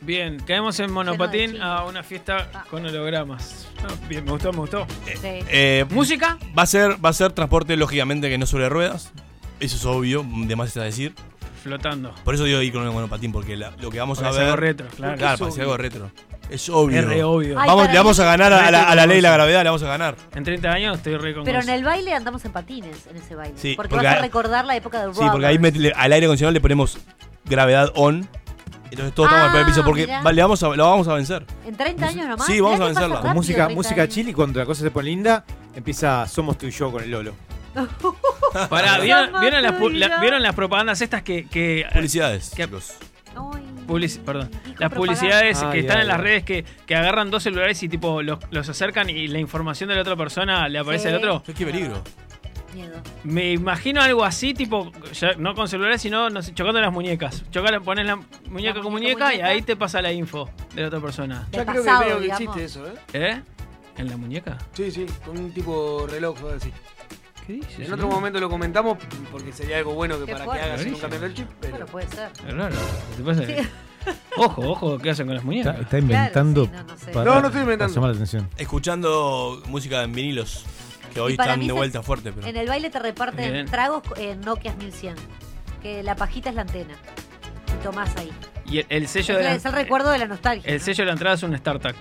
Bien, 0.02 0.40
caemos 0.48 0.80
en 0.80 0.92
monopatín 0.92 1.62
a 1.62 1.84
una 1.86 2.04
fiesta 2.04 2.48
Ah. 2.54 2.66
con 2.70 2.86
hologramas. 2.86 3.68
Ah, 3.84 3.94
bien, 4.08 4.24
me 4.24 4.32
gustó, 4.32 4.52
me 4.54 4.60
gustó. 4.60 4.88
Sí. 5.06 5.40
Eh, 5.50 5.86
¿Música? 5.90 6.38
va 6.58 6.64
a 6.64 6.66
ser 6.66 7.04
va 7.04 7.10
a 7.10 7.14
ser 7.14 7.32
transporte 7.34 7.76
lógicamente 7.76 8.30
que 8.30 8.38
no 8.38 8.46
sobre 8.46 8.70
ruedas. 8.70 9.12
Eso 9.60 9.76
es 9.76 9.86
obvio, 9.86 10.26
de 10.26 10.56
más 10.56 10.70
está 10.70 10.84
decir. 10.84 11.14
Flotando. 11.62 12.16
Por 12.24 12.34
eso 12.34 12.46
digo 12.46 12.62
ir 12.62 12.72
con 12.72 12.84
el 12.84 12.92
monopatín 12.92 13.34
porque 13.34 13.58
la- 13.58 13.72
lo 13.82 13.90
que 13.92 14.00
vamos 14.00 14.22
a 14.24 14.32
ver 14.32 14.44
algo 14.44 14.56
retro, 14.56 14.88
claro. 14.96 15.18
Claro, 15.18 15.34
Es 15.34 15.40
para 15.42 15.50
hacer 15.52 15.64
obvio. 15.66 15.74
algo 15.74 15.78
retro. 15.78 16.12
Es 16.50 16.70
obvio. 16.70 17.00
Es 17.00 17.06
re 17.06 17.24
obvio. 17.24 17.60
Ay, 17.60 17.68
Vamos, 17.68 17.90
le 17.92 17.98
vamos 17.98 18.20
a 18.22 18.26
ganar 18.26 18.54
a 18.54 18.72
la, 18.72 18.84
a 18.90 18.96
la 18.96 19.06
ley 19.06 19.18
y 19.18 19.22
la 19.22 19.32
gravedad, 19.34 19.60
le 19.64 19.66
vamos 19.70 19.84
a 19.84 19.88
ganar. 19.88 20.16
En 20.34 20.44
30 20.46 20.72
años 20.72 20.98
estoy 20.98 21.18
re 21.18 21.34
con 21.36 21.44
Pero 21.44 21.60
en 21.60 21.70
el 21.70 21.84
baile 21.84 22.14
andamos 22.14 22.44
en 22.46 22.54
patines, 22.54 23.06
en 23.08 23.18
ese 23.18 23.36
baile. 23.36 23.54
Sí, 23.58 23.74
porque, 23.76 23.90
porque 23.90 24.06
vas 24.06 24.16
a 24.18 24.22
recordar 24.22 24.66
la 24.66 24.76
época 24.78 25.02
del 25.06 25.14
Sí, 25.14 25.22
porque 25.30 25.46
ahí 25.46 25.58
al 25.96 26.14
aire 26.14 26.26
acondicionado 26.26 26.54
le 26.54 26.62
ponemos 26.62 26.98
gravedad 27.46 27.92
on. 27.96 28.28
Entonces 28.91 29.13
todos 29.13 29.30
estamos 29.30 29.39
en 29.39 29.45
el 29.45 29.52
primer 29.52 29.63
Ah, 29.63 29.67
piso 29.67 29.86
porque 29.86 30.02
mirá. 30.08 30.32
le 30.32 30.41
vamos 30.41 30.63
a, 30.63 30.67
lo 30.75 30.84
vamos 30.89 31.08
a 31.08 31.13
vencer. 31.13 31.45
En 31.65 31.75
30 31.75 32.06
años 32.08 32.28
nomás. 32.28 32.45
Sí, 32.47 32.60
vamos 32.60 32.80
a 32.80 32.84
que 32.84 32.86
vencerla. 32.88 33.08
Con 33.08 33.15
rápido, 33.17 33.34
música, 33.36 33.65
30 33.65 33.75
música 33.75 34.02
años. 34.02 34.13
chill 34.15 34.30
y 34.30 34.34
cuando 34.34 34.60
la 34.60 34.65
cosa 34.65 34.82
se 34.84 34.91
pone 34.91 35.10
linda, 35.10 35.43
empieza 35.75 36.28
Somos 36.28 36.58
tú 36.58 36.65
y 36.65 36.71
yo 36.71 36.91
con 36.91 37.04
el 37.04 37.12
Lolo. 37.12 37.34
Pará, 38.69 38.97
¿vieron, 38.99 39.30
vieron 39.39 39.62
las, 39.62 39.80
la-. 40.10 40.19
¿vieron 40.21 40.41
las 40.41 40.56
propagandas 40.56 41.02
estas 41.02 41.21
que... 41.21 41.47
que 41.47 41.86
Publicidades, 41.93 42.52
¿Qué? 42.56 42.65
chicos. 42.65 42.95
Publici- 43.88 44.19
perdón. 44.19 44.49
Las 44.52 44.62
propaganda. 44.62 44.89
publicidades 44.95 45.63
Ah, 45.63 45.71
que 45.71 45.78
ya, 45.78 45.82
están 45.82 46.02
en 46.02 46.08
ya. 46.08 46.13
las 46.13 46.19
redes 46.21 46.43
que, 46.43 46.65
que 46.86 46.95
agarran 46.95 47.30
dos 47.32 47.43
celulares 47.43 47.82
y 47.84 47.89
tipo 47.89 48.21
los, 48.21 48.39
los 48.52 48.67
acercan 48.69 49.10
y 49.10 49.28
la 49.28 49.39
información 49.39 49.88
de 49.89 49.95
la 49.95 50.02
otra 50.02 50.15
persona 50.15 50.67
le 50.67 50.78
aparece 50.80 51.10
Sí. 51.10 51.15
al 51.15 51.15
otro. 51.23 51.43
Qué 51.56 51.65
peligro. 51.65 52.04
Miedo. 52.73 53.01
Me 53.23 53.51
imagino 53.53 54.01
algo 54.01 54.23
así, 54.23 54.53
tipo, 54.53 54.91
ya 55.13 55.34
no 55.38 55.53
con 55.55 55.67
celulares, 55.67 56.01
sino 56.01 56.29
no 56.29 56.41
sé, 56.41 56.53
chocando 56.53 56.79
las 56.82 56.91
muñecas. 56.91 57.43
Chocar, 57.51 57.82
pones 57.82 58.05
la 58.05 58.15
muñeca 58.49 58.75
La 58.77 58.84
con 58.84 58.91
muñeca, 58.91 59.25
muñeca 59.25 59.36
y 59.36 59.41
ahí 59.41 59.62
te 59.62 59.75
pasa 59.75 60.01
la 60.01 60.12
info 60.12 60.49
de 60.75 60.82
la 60.82 60.88
otra 60.88 60.99
persona. 60.99 61.47
De 61.51 61.58
Ya 61.58 61.65
creo 61.65 61.84
que 61.84 61.91
medio 61.91 62.19
que 62.19 62.25
existe 62.27 62.63
eso, 62.63 62.86
¿eh? 62.88 62.93
¿Eh? 63.13 63.41
¿En 63.97 64.10
la 64.10 64.17
muñeca? 64.17 64.58
Sí, 64.73 64.91
sí, 64.91 65.05
con 65.25 65.38
un 65.38 65.51
tipo 65.51 66.08
reloj 66.10 66.36
o 66.43 66.45
algo 66.47 66.58
así. 66.58 66.71
¿Qué 67.45 67.53
dices? 67.53 67.88
En 67.88 67.93
otro 67.93 68.08
momento 68.08 68.39
lo 68.39 68.49
comentamos 68.49 68.97
porque 69.32 69.51
sería 69.51 69.77
algo 69.79 69.93
bueno 69.95 70.19
que 70.19 70.25
Qué 70.25 70.32
para 70.34 70.45
fuerte. 70.45 70.63
que 70.63 70.71
hagas 70.71 70.86
un 70.86 70.95
cambio 70.95 71.19
del 71.21 71.34
chip, 71.34 71.47
pero 71.60 71.71
Bueno, 71.71 71.86
puede 71.88 72.08
ser. 72.08 72.29
Es 72.47 72.53
raro. 72.53 72.75
¿Te 73.17 73.23
pasa? 73.23 73.43
Ojo, 74.38 74.62
ojo, 74.69 74.97
¿qué 74.99 75.10
hacen 75.10 75.25
con 75.25 75.36
las 75.36 75.43
muñecas? 75.43 75.73
Está, 75.73 75.84
está 75.84 75.97
inventando 75.99 76.65
sí, 76.65 76.71
no, 76.71 76.84
no 76.84 76.97
sé. 76.97 77.12
para, 77.12 77.25
No, 77.32 77.41
no 77.41 77.47
estoy 77.47 77.62
inventando. 77.62 77.93
para 77.93 77.95
llamar 77.95 78.10
la 78.12 78.15
atención. 78.15 78.49
Escuchando 78.58 79.62
música 79.67 80.03
en 80.03 80.13
vinilos. 80.13 80.65
Que 81.13 81.19
hoy 81.19 81.32
están 81.34 81.60
de 81.60 81.65
se- 81.67 81.72
vuelta 81.72 82.02
fuerte, 82.04 82.32
pero. 82.32 82.48
En 82.48 82.56
el 82.58 82.67
baile 82.67 82.89
te 82.89 83.00
reparten 83.00 83.52
Bien. 83.54 83.65
tragos 83.65 84.04
en 84.17 84.41
Nokia 84.41 84.74
1100. 84.76 85.15
Que 85.82 86.04
la 86.04 86.15
pajita 86.15 86.50
es 86.50 86.56
la 86.56 86.62
antena. 86.63 86.93
Y 87.80 87.84
tomás 87.84 88.15
ahí. 88.17 88.32
Y 88.65 88.80
el, 88.80 88.86
el 88.89 89.08
sello 89.08 89.34
Es, 89.34 89.38
de 89.39 89.43
la- 89.43 89.56
es 89.56 89.65
el 89.65 89.72
recuerdo 89.74 90.12
de 90.12 90.17
la 90.19 90.26
nostalgia. 90.28 90.69
el 90.72 90.80
¿no? 90.80 90.84
sello 90.84 91.02
de 91.04 91.06
la 91.08 91.12
entrada 91.13 91.36
es 91.36 91.43
un 91.43 91.58
StarTac. 91.58 91.95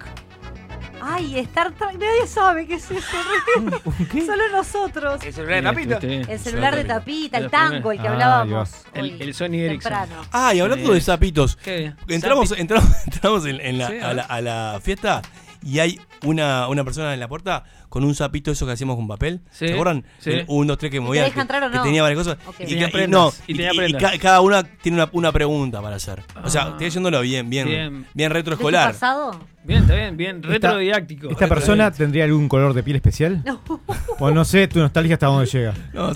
Ay, 1.00 1.38
Star 1.38 1.72
Trek. 1.72 1.92
Nadie 1.92 2.26
sabe 2.26 2.66
qué 2.66 2.74
es 2.74 2.90
eso. 2.90 3.16
Solo 4.26 4.42
nosotros. 4.50 5.22
el 5.24 5.32
celular 5.32 5.62
de 5.62 5.62
tapita. 5.62 5.98
Bien. 6.00 6.26
El 6.28 6.38
celular 6.40 6.74
de 6.74 6.84
Tapita. 6.84 7.38
el 7.38 7.50
tango, 7.50 7.92
el 7.92 8.00
que 8.00 8.08
Ah, 8.08 8.12
hablábamos. 8.12 8.70
El- 8.94 9.02
hoy, 9.04 9.16
el 9.20 9.32
Sony 9.34 9.54
Ericsson. 9.54 9.92
temprano. 9.92 10.22
Ah, 10.32 10.52
y 10.54 10.60
hablando 10.60 10.92
de 10.92 11.00
zapitos. 11.00 11.56
¿Qué? 11.56 11.94
Entramos, 12.08 12.50
entramos, 12.50 12.90
entramos 13.06 13.46
en, 13.46 13.60
en 13.60 13.78
la, 13.78 13.88
Sí, 13.88 13.98
a, 14.00 14.12
la, 14.12 14.22
a 14.24 14.40
la 14.40 14.80
fiesta 14.82 15.22
y 15.62 15.78
hay 15.78 16.00
una, 16.24 16.66
una 16.68 16.82
persona 16.82 17.14
en 17.14 17.20
la 17.20 17.28
puerta 17.28 17.62
con 17.88 18.04
un 18.04 18.14
zapito, 18.14 18.50
eso 18.50 18.66
que 18.66 18.72
hacíamos 18.72 18.96
con 18.96 19.08
papel. 19.08 19.40
Sí, 19.50 19.68
¿Se 19.68 19.72
acuerdan? 19.72 20.04
sí. 20.18 20.30
El 20.30 20.44
un, 20.48 20.66
dos, 20.66 20.76
tres 20.78 20.90
que 20.90 20.98
te 20.98 21.00
movía. 21.00 21.22
deja 21.22 21.34
que, 21.34 21.40
entrar 21.40 21.62
o 21.64 21.70
que 21.70 21.76
no? 21.78 21.82
tenía 21.82 22.02
varias 22.02 22.18
cosas. 22.24 22.38
Y, 22.58 22.64
Tenía 22.66 22.88
y 23.04 23.08
no, 23.08 23.32
y 23.46 23.52
y, 23.52 23.56
tenía 23.56 23.70
y- 23.72 23.74
y 23.74 23.78
prendas. 23.78 24.02
ca- 24.12 24.18
cada 24.18 24.40
una 24.40 24.62
tiene 24.62 24.96
una, 25.02 25.08
una 25.12 25.32
pregunta 25.32 25.80
para 25.80 25.96
hacer. 25.96 26.22
O 26.44 26.50
sea, 26.50 26.64
Ah. 26.64 26.68
estoy 26.70 26.88
haciéndolo 26.88 27.20
bien, 27.22 27.48
bien, 27.50 27.66
Bien. 27.66 27.90
bien, 27.92 28.06
¿De 28.14 28.28
tu 28.28 28.34
retroescolar. 28.34 28.92
pasado? 28.92 29.40
Bien, 29.64 29.80
está 29.82 29.94
bien, 29.94 30.16
bien. 30.16 30.36
Esta- 30.36 30.48
Retrodidáctico. 30.48 31.30
¿Esta 31.30 31.46
persona 31.48 31.90
tendría 31.90 32.24
algún 32.24 32.48
color 32.48 32.72
de 32.74 32.82
piel 32.82 32.96
especial? 32.96 33.42
No. 33.44 33.60
O 34.20 34.30
no 34.32 34.44
sé, 34.44 34.66
tu 34.66 34.80
nostalgia 34.80 35.14
hasta 35.14 35.26
dónde 35.26 35.46
llega. 35.46 35.74
No, 35.94 36.12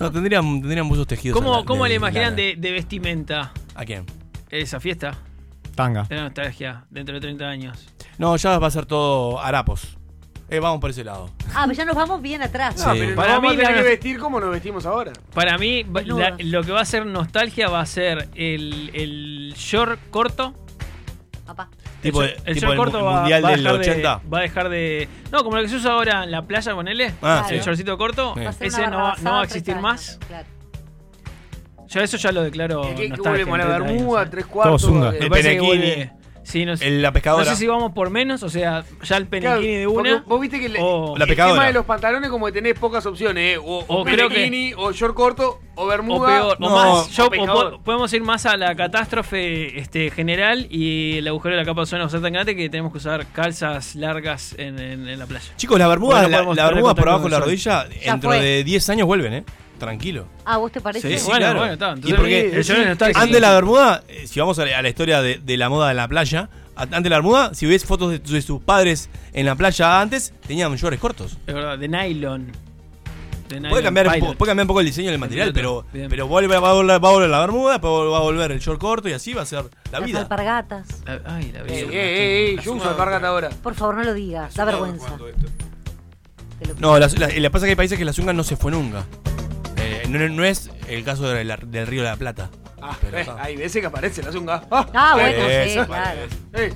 no, 0.00 0.10
tendrían, 0.12 0.60
tendrían 0.60 0.88
buzos 0.88 1.06
tejidos. 1.06 1.38
¿Cómo, 1.38 1.56
la- 1.58 1.64
cómo 1.64 1.84
de- 1.84 1.90
le 1.90 1.94
imaginan 1.96 2.34
de, 2.36 2.54
de 2.56 2.72
vestimenta 2.72 3.52
¿A 3.74 3.84
quién? 3.84 4.06
esa 4.50 4.80
fiesta 4.80 5.18
Tanga. 5.74 6.04
de 6.04 6.16
la 6.16 6.22
nostalgia 6.24 6.84
dentro 6.90 7.14
de 7.14 7.20
30 7.20 7.46
años? 7.46 7.86
No, 8.16 8.34
ya 8.36 8.58
va 8.58 8.66
a 8.66 8.70
ser 8.70 8.86
todo 8.86 9.40
harapos. 9.40 9.97
Eh, 10.50 10.60
vamos 10.60 10.80
por 10.80 10.88
ese 10.90 11.04
lado. 11.04 11.28
Ah, 11.54 11.64
pero 11.66 11.72
ya 11.76 11.84
nos 11.84 11.94
vamos 11.94 12.22
bien 12.22 12.40
atrás. 12.42 12.76
No, 12.78 12.92
pero 12.94 13.14
Para 13.14 13.34
nos 13.34 13.36
vamos 13.42 13.50
mí 13.50 13.56
a 13.56 13.60
tener 13.66 13.76
la- 13.76 13.82
que 13.82 13.88
vestir 13.90 14.18
como 14.18 14.40
nos 14.40 14.50
vestimos 14.50 14.86
ahora. 14.86 15.12
Para 15.34 15.58
mí, 15.58 15.82
va- 15.82 16.00
Desnudos. 16.00 16.20
la- 16.20 16.36
lo 16.38 16.62
que 16.64 16.72
va 16.72 16.80
a 16.80 16.84
ser 16.86 17.04
nostalgia 17.04 17.68
va 17.68 17.80
a 17.80 17.86
ser 17.86 18.28
el, 18.34 18.90
el 18.94 19.54
short 19.56 20.00
corto. 20.10 20.54
Papá. 21.46 21.68
Tipo, 22.00 22.22
el, 22.22 22.30
short- 22.30 22.42
el 22.48 22.54
tipo 22.54 22.66
short 22.66 22.72
el 22.72 22.78
corto 22.78 23.04
va, 23.04 23.16
mundial 23.20 23.44
va 23.44 23.48
a 23.48 23.50
del 23.52 23.62
dejar 23.64 23.80
80. 23.80 24.20
De, 24.22 24.28
va 24.30 24.38
a 24.38 24.40
dejar 24.42 24.68
de. 24.70 25.08
No, 25.32 25.44
como 25.44 25.56
lo 25.56 25.62
que 25.62 25.68
se 25.68 25.76
usa 25.76 25.92
ahora 25.92 26.24
en 26.24 26.30
la 26.30 26.42
playa 26.46 26.72
con 26.74 26.88
él. 26.88 27.12
Ah, 27.20 27.46
el 27.50 27.60
shortcito 27.60 27.98
corto. 27.98 28.32
Sí. 28.34 28.40
Va 28.44 28.50
a 28.50 28.52
ser 28.54 28.66
Ese 28.68 28.80
una 28.80 28.90
no, 28.90 28.96
va- 28.98 29.16
no 29.20 29.30
va 29.32 29.40
a 29.40 29.44
existir 29.44 29.74
30 29.74 29.82
más. 29.82 30.08
años, 30.08 30.18
claro. 30.28 30.46
Yo 31.88 32.00
eso 32.02 32.16
ya 32.18 32.32
lo 32.32 32.42
declaro. 32.42 32.82
¿Qué, 32.82 32.94
qué 32.94 33.08
nostalgia 33.08 33.30
volvemos 33.44 33.54
a 33.54 33.58
la 33.58 33.64
en 33.64 33.70
30 33.70 33.92
bermuda, 33.94 34.22
¿eh? 34.22 34.26
tres 34.30 34.46
cuartos? 34.46 34.82
zunga. 34.82 35.08
eh, 35.08 35.12
Me 35.12 35.18
El 35.24 35.28
parece 35.30 35.48
que 35.50 35.58
penequini. 35.60 35.78
vuelve- 35.86 36.12
Sí, 36.42 36.64
no 36.64 36.76
sé. 36.76 36.86
El- 36.88 37.02
la 37.02 37.12
pescadora. 37.12 37.44
No 37.44 37.50
sé 37.50 37.56
si 37.56 37.66
vamos 37.66 37.92
por 37.92 38.10
menos, 38.10 38.42
o 38.42 38.48
sea, 38.48 38.84
ya 39.02 39.16
el 39.16 39.26
Claro, 39.28 39.60
penequini 39.60 39.74
de 39.76 39.86
porque 39.88 40.12
una. 40.12 40.24
Vos 40.26 40.40
viste 40.40 40.58
que 40.60 40.72
o- 40.80 41.16
La 41.16 41.24
el 41.24 41.28
pescadora. 41.28 41.54
tema 41.54 41.66
de 41.66 41.72
los 41.74 41.84
pantalones 41.84 42.30
como 42.30 42.46
que 42.46 42.52
tenés 42.52 42.78
pocas 42.78 43.04
opciones, 43.06 43.54
¿eh? 43.54 43.58
O, 43.58 43.62
o 43.86 44.00
O 44.00 44.04
creo 44.04 44.28
que- 44.28 44.34
penequini, 44.36 44.72
o 44.76 44.92
short 44.92 45.14
corto, 45.14 45.60
o 45.74 45.84
O 45.84 45.86
bermuda. 45.86 46.26
peor, 46.28 46.56
o 46.58 46.60
No, 46.60 46.70
más. 46.70 47.10
Yo- 47.10 47.24
o 47.24 47.26
o 47.26 47.30
pescador. 47.30 47.70
po- 47.76 47.82
podemos 47.82 48.12
ir 48.12 48.22
más 48.22 48.46
a 48.46 48.56
la 48.56 48.74
catástrofe 48.74 49.78
este, 49.78 50.10
general 50.10 50.66
y 50.70 51.18
el 51.18 51.28
agujero 51.28 51.54
de 51.56 51.62
la 51.62 51.66
capa 51.66 51.80
de 51.80 51.82
ozono 51.84 52.02
va 52.02 52.06
a 52.06 52.10
ser 52.10 52.20
tan 52.22 52.32
grande 52.32 52.56
que 52.56 52.68
tenemos 52.68 52.92
que 52.92 52.98
usar 52.98 53.26
calzas 53.32 53.94
largas 53.94 54.54
en, 54.58 54.78
en- 54.78 55.08
en 55.08 55.18
la 55.18 55.26
playa. 55.26 55.52
Chicos, 55.56 55.78
la 55.78 55.88
bermuda, 55.88 56.16
Bueno, 56.16 56.28
la, 56.28 56.36
podemos 56.38 56.56
la 56.56 56.62
tener 56.62 56.74
bermuda 56.76 56.94
por 56.94 57.08
abajo 57.08 57.24
de 57.24 57.30
la 57.30 57.36
el 57.36 57.42
rodilla, 57.42 57.88
Ya 57.88 58.12
dentro 58.12 58.30
fue. 58.30 58.40
de 58.40 58.64
10 58.64 58.88
años 58.90 59.06
vuelven, 59.06 59.34
¿eh? 59.34 59.44
Tranquilo. 59.78 60.26
Ah, 60.44 60.56
¿vos 60.58 60.72
te 60.72 60.80
parece? 60.80 61.08
Sí, 61.08 61.18
sí, 61.18 61.24
bueno, 61.26 61.38
claro. 61.40 61.58
bueno, 61.60 61.72
está. 61.74 61.86
Y 61.90 61.92
Entonces, 61.94 62.16
porque 62.16 62.40
el 63.10 63.16
antes 63.16 63.40
la 63.40 63.54
bermuda, 63.54 64.02
eh, 64.08 64.26
si 64.26 64.40
vamos 64.40 64.58
a 64.58 64.64
la, 64.66 64.78
a 64.78 64.82
la 64.82 64.88
historia 64.88 65.22
de, 65.22 65.38
de 65.38 65.56
la 65.56 65.68
moda 65.68 65.88
de 65.88 65.94
la 65.94 66.08
playa, 66.08 66.48
antes 66.76 67.02
de 67.04 67.10
la 67.10 67.16
bermuda, 67.16 67.54
si 67.54 67.66
ves 67.66 67.84
fotos 67.84 68.10
de, 68.10 68.18
de 68.18 68.42
sus 68.42 68.60
padres 68.62 69.08
en 69.32 69.46
la 69.46 69.54
playa 69.54 70.00
antes, 70.00 70.32
tenían 70.46 70.74
shorts 70.76 70.98
cortos. 70.98 71.38
Es 71.46 71.54
verdad, 71.54 71.78
de 71.78 71.88
nylon. 71.88 72.50
De 73.48 73.62
Puede 73.66 73.82
cambiar, 73.82 74.06
po- 74.20 74.34
puede 74.34 74.50
cambiar 74.50 74.64
un 74.64 74.68
poco 74.68 74.80
el 74.80 74.86
diseño 74.86 75.10
del 75.10 75.18
material, 75.18 75.52
pero, 75.54 75.86
Bien. 75.90 76.10
pero 76.10 76.26
vuelve, 76.28 76.58
va, 76.58 76.68
a 76.68 76.74
volver, 76.74 77.02
va 77.02 77.08
a 77.08 77.12
volver 77.12 77.30
la 77.30 77.40
bermuda, 77.40 77.72
después 77.72 77.90
va 78.12 78.18
a 78.18 78.20
volver 78.20 78.52
el 78.52 78.58
short 78.58 78.78
corto 78.78 79.08
y 79.08 79.12
así 79.14 79.32
va 79.32 79.40
a 79.40 79.46
ser 79.46 79.64
la 79.90 80.00
Las 80.00 80.04
vida. 80.06 80.20
alpargatas. 80.20 80.86
La- 81.06 81.22
ay, 81.24 81.50
la 81.52 81.60
Eh, 81.60 81.62
vida. 81.64 81.74
eh, 81.74 81.88
eh, 81.92 82.54
eh, 82.54 82.60
yo 82.62 82.72
uso 82.74 82.90
alpargata 82.90 83.28
ahora. 83.28 83.48
Por 83.62 83.74
favor, 83.74 83.94
no 83.94 84.02
lo 84.04 84.12
digas. 84.12 84.54
Da 84.54 84.66
vergüenza. 84.66 85.16
No, 86.78 86.98
la, 86.98 87.06
la- 87.06 87.28
la 87.28 87.50
pasa 87.50 87.64
que 87.66 87.70
hay 87.70 87.76
países 87.76 87.96
que 87.98 88.04
la 88.04 88.12
zunga 88.12 88.32
no 88.32 88.42
se 88.44 88.56
fue 88.56 88.70
nunca. 88.70 89.04
Eh, 89.88 90.28
no, 90.30 90.44
es 90.44 90.70
el 90.88 91.04
caso 91.04 91.28
de 91.28 91.44
la- 91.44 91.56
del 91.56 91.86
Río 91.86 92.02
de 92.02 92.08
la 92.10 92.16
Plata. 92.16 92.50
Ah, 92.80 92.96
Pero 93.00 93.18
eh, 93.18 93.26
hay 93.40 93.56
veces 93.56 93.80
que 93.80 93.86
aparece 93.86 94.22
la 94.22 94.30
zunga. 94.32 94.62
Ah, 94.70 95.12
bueno, 95.14 95.28
Eh, 95.48 95.64
sí, 95.72 95.78
eso, 95.78 95.86
claro. 95.86 96.20
Eh, 96.54 96.72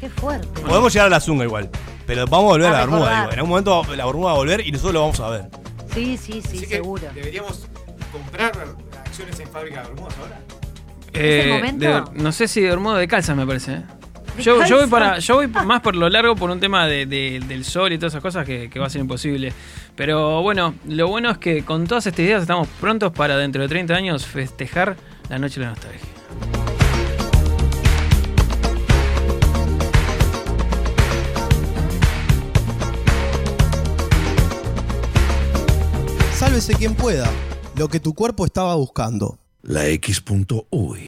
Qué 0.00 0.08
fuerte. 0.10 0.60
Podemos 0.60 0.92
llegar 0.92 1.06
a 1.06 1.10
la 1.10 1.20
zunga 1.20 1.44
igual. 1.44 1.70
Pero 2.06 2.26
vamos 2.26 2.44
a 2.44 2.52
volver 2.52 2.66
A 2.66 2.70
a 2.70 2.72
la 2.72 2.80
bermuda. 2.80 3.10
digo. 3.20 3.32
En 3.32 3.38
algún 3.38 3.48
momento 3.50 3.84
la 3.96 4.04
bermuda 4.06 4.26
va 4.26 4.32
a 4.32 4.36
volver 4.38 4.60
y 4.66 4.70
nosotros 4.72 4.94
lo 4.94 5.00
vamos 5.00 5.20
a 5.20 5.28
ver. 5.30 5.48
Sí, 5.94 6.16
sí, 6.18 6.42
sí, 6.42 6.58
Así 6.58 6.60
que 6.66 6.76
seguro. 6.76 7.02
Deberíamos 7.14 7.66
comprar 8.12 8.52
acciones 9.04 9.40
en 9.40 9.48
fábrica 9.48 9.82
de 9.82 9.88
bermudas 9.88 10.14
ahora. 10.20 10.40
Eh, 11.14 11.38
¿Es 11.38 11.44
el 11.46 11.52
momento? 11.52 12.10
de- 12.12 12.22
no 12.22 12.32
sé 12.32 12.48
si 12.48 12.60
de 12.60 12.68
bermuda 12.68 12.98
de 12.98 13.08
calza, 13.08 13.34
me 13.34 13.46
parece. 13.46 13.82
¿Eh? 14.34 14.38
¿De 14.38 14.42
Yo, 14.42 14.64
yo 14.64 14.76
voy 14.78 14.86
para, 14.88 15.18
yo 15.18 15.34
voy 15.36 15.46
más 15.48 15.80
por 15.80 15.94
lo 15.96 16.08
largo 16.08 16.34
por 16.36 16.50
un 16.50 16.60
tema 16.60 16.86
de- 16.86 17.06
de- 17.06 17.40
del 17.46 17.64
sol 17.64 17.92
y 17.92 17.98
todas 17.98 18.12
esas 18.12 18.22
cosas 18.22 18.44
que, 18.46 18.68
que 18.70 18.78
va 18.78 18.86
a 18.86 18.90
ser 18.90 19.00
imposible. 19.00 19.52
Pero 19.96 20.42
bueno, 20.42 20.74
lo 20.88 21.08
bueno 21.08 21.30
es 21.30 21.38
que 21.38 21.64
con 21.64 21.86
todas 21.86 22.06
estas 22.06 22.24
ideas 22.24 22.42
estamos 22.42 22.68
prontos 22.80 23.12
para 23.12 23.36
dentro 23.36 23.62
de 23.62 23.68
30 23.68 23.94
años 23.94 24.26
festejar 24.26 24.96
la 25.28 25.38
noche 25.38 25.60
de 25.60 25.66
la 25.66 25.70
nostalgia. 25.72 26.00
Sálvese 36.34 36.74
quien 36.74 36.94
pueda. 36.94 37.30
Lo 37.76 37.88
que 37.88 38.00
tu 38.00 38.14
cuerpo 38.14 38.44
estaba 38.44 38.74
buscando. 38.74 39.38
La 39.62 39.86
X.uy. 39.88 41.06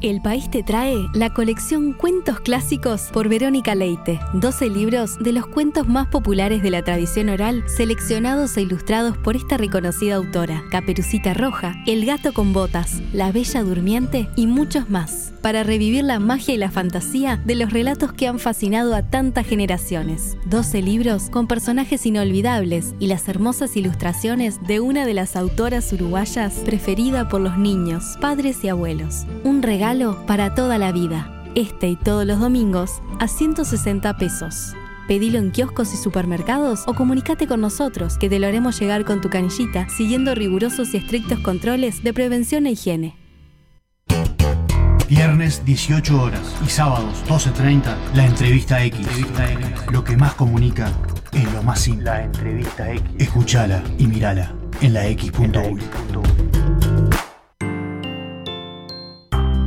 El 0.00 0.22
País 0.22 0.48
te 0.48 0.62
trae 0.62 0.94
la 1.12 1.34
colección 1.34 1.92
Cuentos 1.92 2.38
Clásicos 2.38 3.08
por 3.12 3.28
Verónica 3.28 3.74
Leite. 3.74 4.20
12 4.34 4.70
libros 4.70 5.18
de 5.18 5.32
los 5.32 5.44
cuentos 5.48 5.88
más 5.88 6.06
populares 6.06 6.62
de 6.62 6.70
la 6.70 6.82
tradición 6.82 7.28
oral, 7.30 7.64
seleccionados 7.66 8.56
e 8.56 8.62
ilustrados 8.62 9.16
por 9.16 9.34
esta 9.34 9.56
reconocida 9.56 10.14
autora. 10.14 10.62
Caperucita 10.70 11.34
Roja, 11.34 11.74
El 11.84 12.06
Gato 12.06 12.32
con 12.32 12.52
Botas, 12.52 13.02
La 13.12 13.32
Bella 13.32 13.64
Durmiente 13.64 14.28
y 14.36 14.46
muchos 14.46 14.88
más. 14.88 15.32
Para 15.42 15.64
revivir 15.64 16.04
la 16.04 16.20
magia 16.20 16.54
y 16.54 16.58
la 16.58 16.70
fantasía 16.70 17.36
de 17.36 17.56
los 17.56 17.72
relatos 17.72 18.12
que 18.12 18.28
han 18.28 18.38
fascinado 18.38 18.94
a 18.94 19.02
tantas 19.02 19.46
generaciones. 19.48 20.36
12 20.46 20.80
libros 20.80 21.28
con 21.28 21.48
personajes 21.48 22.06
inolvidables 22.06 22.94
y 23.00 23.08
las 23.08 23.28
hermosas 23.28 23.76
ilustraciones 23.76 24.60
de 24.64 24.78
una 24.78 25.06
de 25.06 25.14
las 25.14 25.34
autoras 25.34 25.92
uruguayas 25.92 26.54
preferida 26.64 27.28
por 27.28 27.40
los 27.40 27.58
niños, 27.58 28.16
padres 28.20 28.62
y 28.62 28.68
abuelos. 28.68 29.26
Un 29.42 29.62
regalo 29.62 29.87
para 30.26 30.54
toda 30.54 30.76
la 30.76 30.92
vida. 30.92 31.32
Este 31.54 31.88
y 31.88 31.96
todos 31.96 32.26
los 32.26 32.38
domingos 32.40 33.00
a 33.20 33.26
160 33.26 34.18
pesos. 34.18 34.74
Pedilo 35.08 35.38
en 35.38 35.50
kioscos 35.50 35.94
y 35.94 35.96
supermercados 35.96 36.82
o 36.86 36.92
comunícate 36.92 37.46
con 37.46 37.62
nosotros 37.62 38.18
que 38.18 38.28
te 38.28 38.38
lo 38.38 38.46
haremos 38.46 38.78
llegar 38.78 39.06
con 39.06 39.22
tu 39.22 39.30
canillita 39.30 39.88
siguiendo 39.88 40.34
rigurosos 40.34 40.92
y 40.92 40.98
estrictos 40.98 41.38
controles 41.38 42.02
de 42.02 42.12
prevención 42.12 42.66
e 42.66 42.72
higiene. 42.72 43.16
Viernes 45.08 45.64
18 45.64 46.22
horas 46.22 46.54
y 46.62 46.68
sábados 46.68 47.24
12.30, 47.26 47.96
la 48.14 48.26
entrevista 48.26 48.84
X. 48.84 49.06
Lo 49.90 50.04
que 50.04 50.18
más 50.18 50.34
comunica 50.34 50.92
es 51.32 51.50
lo 51.50 51.62
más 51.62 51.80
simple. 51.80 52.04
La 52.04 52.24
entrevista 52.24 52.92
X. 52.92 53.02
Escúchala 53.18 53.82
y 53.96 54.06
mirala 54.06 54.52
en 54.82 54.92
la 54.92 55.06
X.uy. 55.06 56.87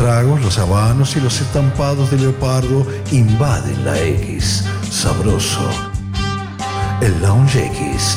Tragos, 0.00 0.40
los 0.40 0.58
habanos 0.58 1.14
y 1.16 1.20
los 1.20 1.42
estampados 1.42 2.10
de 2.10 2.16
leopardo 2.16 2.86
invaden 3.12 3.84
la 3.84 4.00
X. 4.00 4.64
Sabroso. 4.90 5.68
El 7.02 7.20
Lounge 7.20 7.66
X. 7.66 8.16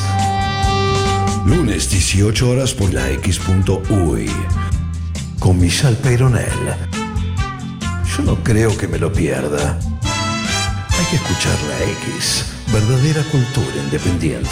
Lunes 1.44 1.90
18 1.90 2.48
horas 2.48 2.72
por 2.72 2.90
la 2.94 3.10
X.uy. 3.10 4.30
Con 5.38 5.60
Michelle 5.60 5.96
Peyronel. 5.96 6.48
Yo 8.16 8.22
no 8.22 8.36
creo 8.42 8.74
que 8.78 8.88
me 8.88 8.98
lo 8.98 9.12
pierda. 9.12 9.78
Hay 10.88 11.04
que 11.10 11.16
escuchar 11.16 11.58
la 11.68 11.84
X. 12.14 12.46
Verdadera 12.72 13.22
cultura 13.24 13.76
independiente. 13.84 14.48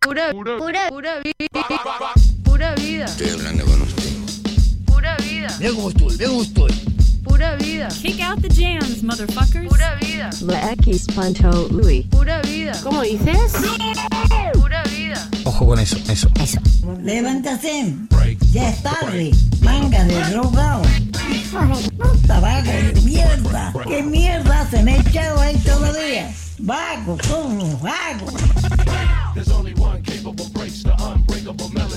Pura, 0.00 0.30
pura, 0.32 0.88
pura 0.88 1.20
vida. 1.20 1.66
Pura 2.42 2.74
vida. 2.74 3.04
Estoy 3.04 3.28
hablando 3.28 3.66
con 3.66 3.82
usted. 3.82 3.99
Vida. 5.58 5.58
Mira 5.58 5.74
cómo 5.74 5.88
estoy, 5.88 6.16
mira 6.16 6.28
cómo 6.28 6.42
estoy. 6.42 6.72
Pura 7.24 7.56
vida. 7.56 7.88
Kick 8.02 8.20
out 8.20 8.40
the 8.42 8.48
jams, 8.48 9.02
motherfuckers. 9.02 9.68
Pura 9.68 9.96
vida. 10.00 10.30
La 10.42 10.72
X 10.72 11.06
Pancho 11.14 11.68
Louis. 11.70 12.06
Pura 12.06 12.40
vida. 12.42 12.72
¿Cómo 12.82 13.02
dices? 13.02 13.52
Pura 14.54 14.82
vida. 14.84 15.28
Ojo 15.44 15.66
con 15.66 15.78
eso, 15.78 15.96
eso. 16.08 16.28
Levántate. 17.02 17.94
Ya 18.52 18.70
es 18.70 18.82
tarde. 18.82 19.30
Manga 19.62 20.04
de 20.04 20.20
drogado. 20.30 20.82
Puta, 21.98 22.40
vago 22.40 22.70
de 22.70 23.00
mierda. 23.04 23.72
¿Qué 23.86 24.02
mierda 24.02 24.68
se 24.70 24.82
me 24.82 24.98
echado 24.98 25.40
ahí 25.40 25.56
todavía? 25.58 26.32
Vago, 26.58 27.16
somos 27.26 27.80
vagos. 27.80 28.34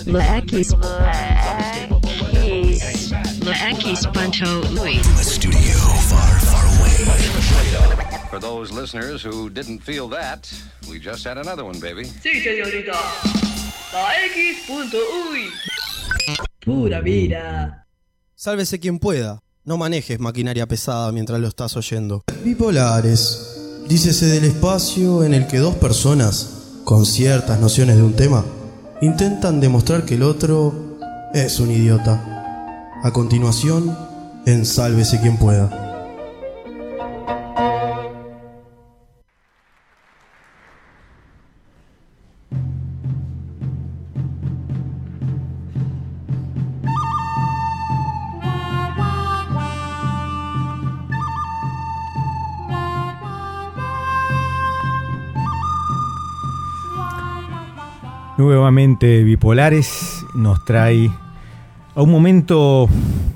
La 0.05 0.37
X. 0.37 0.75
La 3.53 3.69
X 3.69 4.07
Pancho 4.11 4.61
Louis. 4.71 4.99
Studio 5.21 5.77
far, 6.09 6.39
far 6.39 6.65
away. 6.65 6.89
For 8.31 8.39
those 8.39 8.71
listeners 8.71 9.23
who 9.23 9.47
didn't 9.47 9.79
feel 9.83 10.09
that, 10.09 10.51
we 10.89 10.99
just 10.99 11.23
had 11.23 11.37
another 11.37 11.63
one, 11.63 11.79
baby. 11.79 12.05
Sí, 12.05 12.41
señorita. 12.41 12.93
La 13.93 14.25
X.uy. 14.25 15.51
Pura 16.65 17.01
vida. 17.01 17.85
Sálvese 18.33 18.79
quien 18.79 18.97
pueda. 18.97 19.43
No 19.63 19.77
manejes 19.77 20.19
maquinaria 20.19 20.67
pesada 20.67 21.11
mientras 21.11 21.39
lo 21.39 21.47
estás 21.47 21.77
oyendo. 21.77 22.23
Bipolares. 22.43 23.85
Dícese 23.87 24.25
del 24.25 24.45
espacio 24.45 25.23
en 25.23 25.35
el 25.35 25.45
que 25.45 25.59
dos 25.59 25.75
personas, 25.75 26.81
con 26.85 27.05
ciertas 27.05 27.59
nociones 27.59 27.97
de 27.97 28.01
un 28.01 28.15
tema, 28.15 28.43
intentan 29.01 29.61
demostrar 29.61 30.05
que 30.05 30.15
el 30.15 30.23
otro 30.23 30.97
es 31.35 31.59
un 31.59 31.69
idiota. 31.69 32.32
A 33.05 33.11
continuación, 33.11 33.97
en 34.45 34.65
Sálvese 34.65 35.19
quien 35.19 35.35
pueda. 35.35 35.69
Nuevamente 58.37 59.23
Bipolares 59.23 60.25
nos 60.35 60.63
trae 60.63 61.11
a 61.95 62.01
un 62.01 62.11
momento 62.11 62.87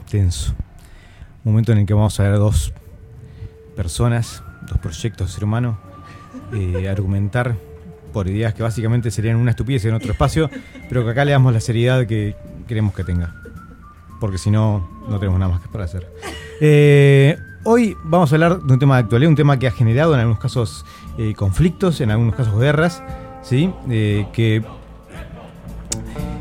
tenso. 0.10 0.54
Un 1.44 1.54
momento 1.54 1.72
en 1.72 1.80
el 1.80 1.86
que 1.86 1.94
vamos 1.94 2.20
a 2.20 2.24
ver 2.24 2.38
dos 2.38 2.74
personas, 3.76 4.44
dos 4.68 4.78
proyectos 4.80 5.28
de 5.28 5.34
ser 5.34 5.44
humano, 5.44 5.78
eh, 6.54 6.90
argumentar 6.90 7.56
por 8.12 8.28
ideas 8.28 8.54
que 8.54 8.64
básicamente 8.64 9.12
serían 9.12 9.36
una 9.38 9.52
estupidez 9.52 9.86
en 9.86 9.94
otro 9.94 10.12
espacio, 10.12 10.50
pero 10.90 11.04
que 11.04 11.12
acá 11.12 11.24
le 11.26 11.32
damos 11.32 11.54
la 11.54 11.60
seriedad 11.60 12.06
que 12.08 12.36
queremos 12.68 12.94
que 12.94 13.04
tenga. 13.04 13.36
Porque 14.20 14.38
si 14.38 14.50
no, 14.50 14.90
no 15.08 15.20
tenemos 15.20 15.40
nada 15.40 15.54
más 15.54 15.62
que 15.62 15.70
para 15.70 15.84
hacer. 15.84 16.12
Eh, 16.60 17.38
hoy 17.64 17.96
vamos 18.04 18.32
a 18.32 18.36
hablar 18.36 18.62
de 18.62 18.74
un 18.74 18.80
tema 18.80 18.96
de 18.96 19.04
actualidad, 19.04 19.30
un 19.30 19.36
tema 19.36 19.60
que 19.60 19.68
ha 19.68 19.72
generado 19.72 20.16
en 20.16 20.22
algunos 20.22 20.40
casos 20.40 20.86
eh, 21.20 21.36
conflictos, 21.36 22.02
en 22.02 22.10
algunos 22.10 22.34
casos 22.34 22.60
guerras, 22.60 23.04
¿sí? 23.44 23.72
Que 23.88 24.64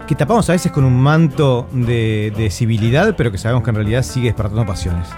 que 0.07 0.15
tapamos 0.15 0.49
a 0.49 0.53
veces 0.53 0.73
con 0.73 0.85
un 0.85 1.01
manto 1.01 1.69
de, 1.73 2.33
de 2.37 2.51
civilidad, 2.51 3.15
pero 3.17 3.33
que 3.33 3.39
sabemos 3.39 3.65
que 3.65 3.71
en 3.71 3.77
realidad 3.77 4.03
sigue 4.03 4.29
despertando 4.29 4.65
pasiones. 4.65 5.09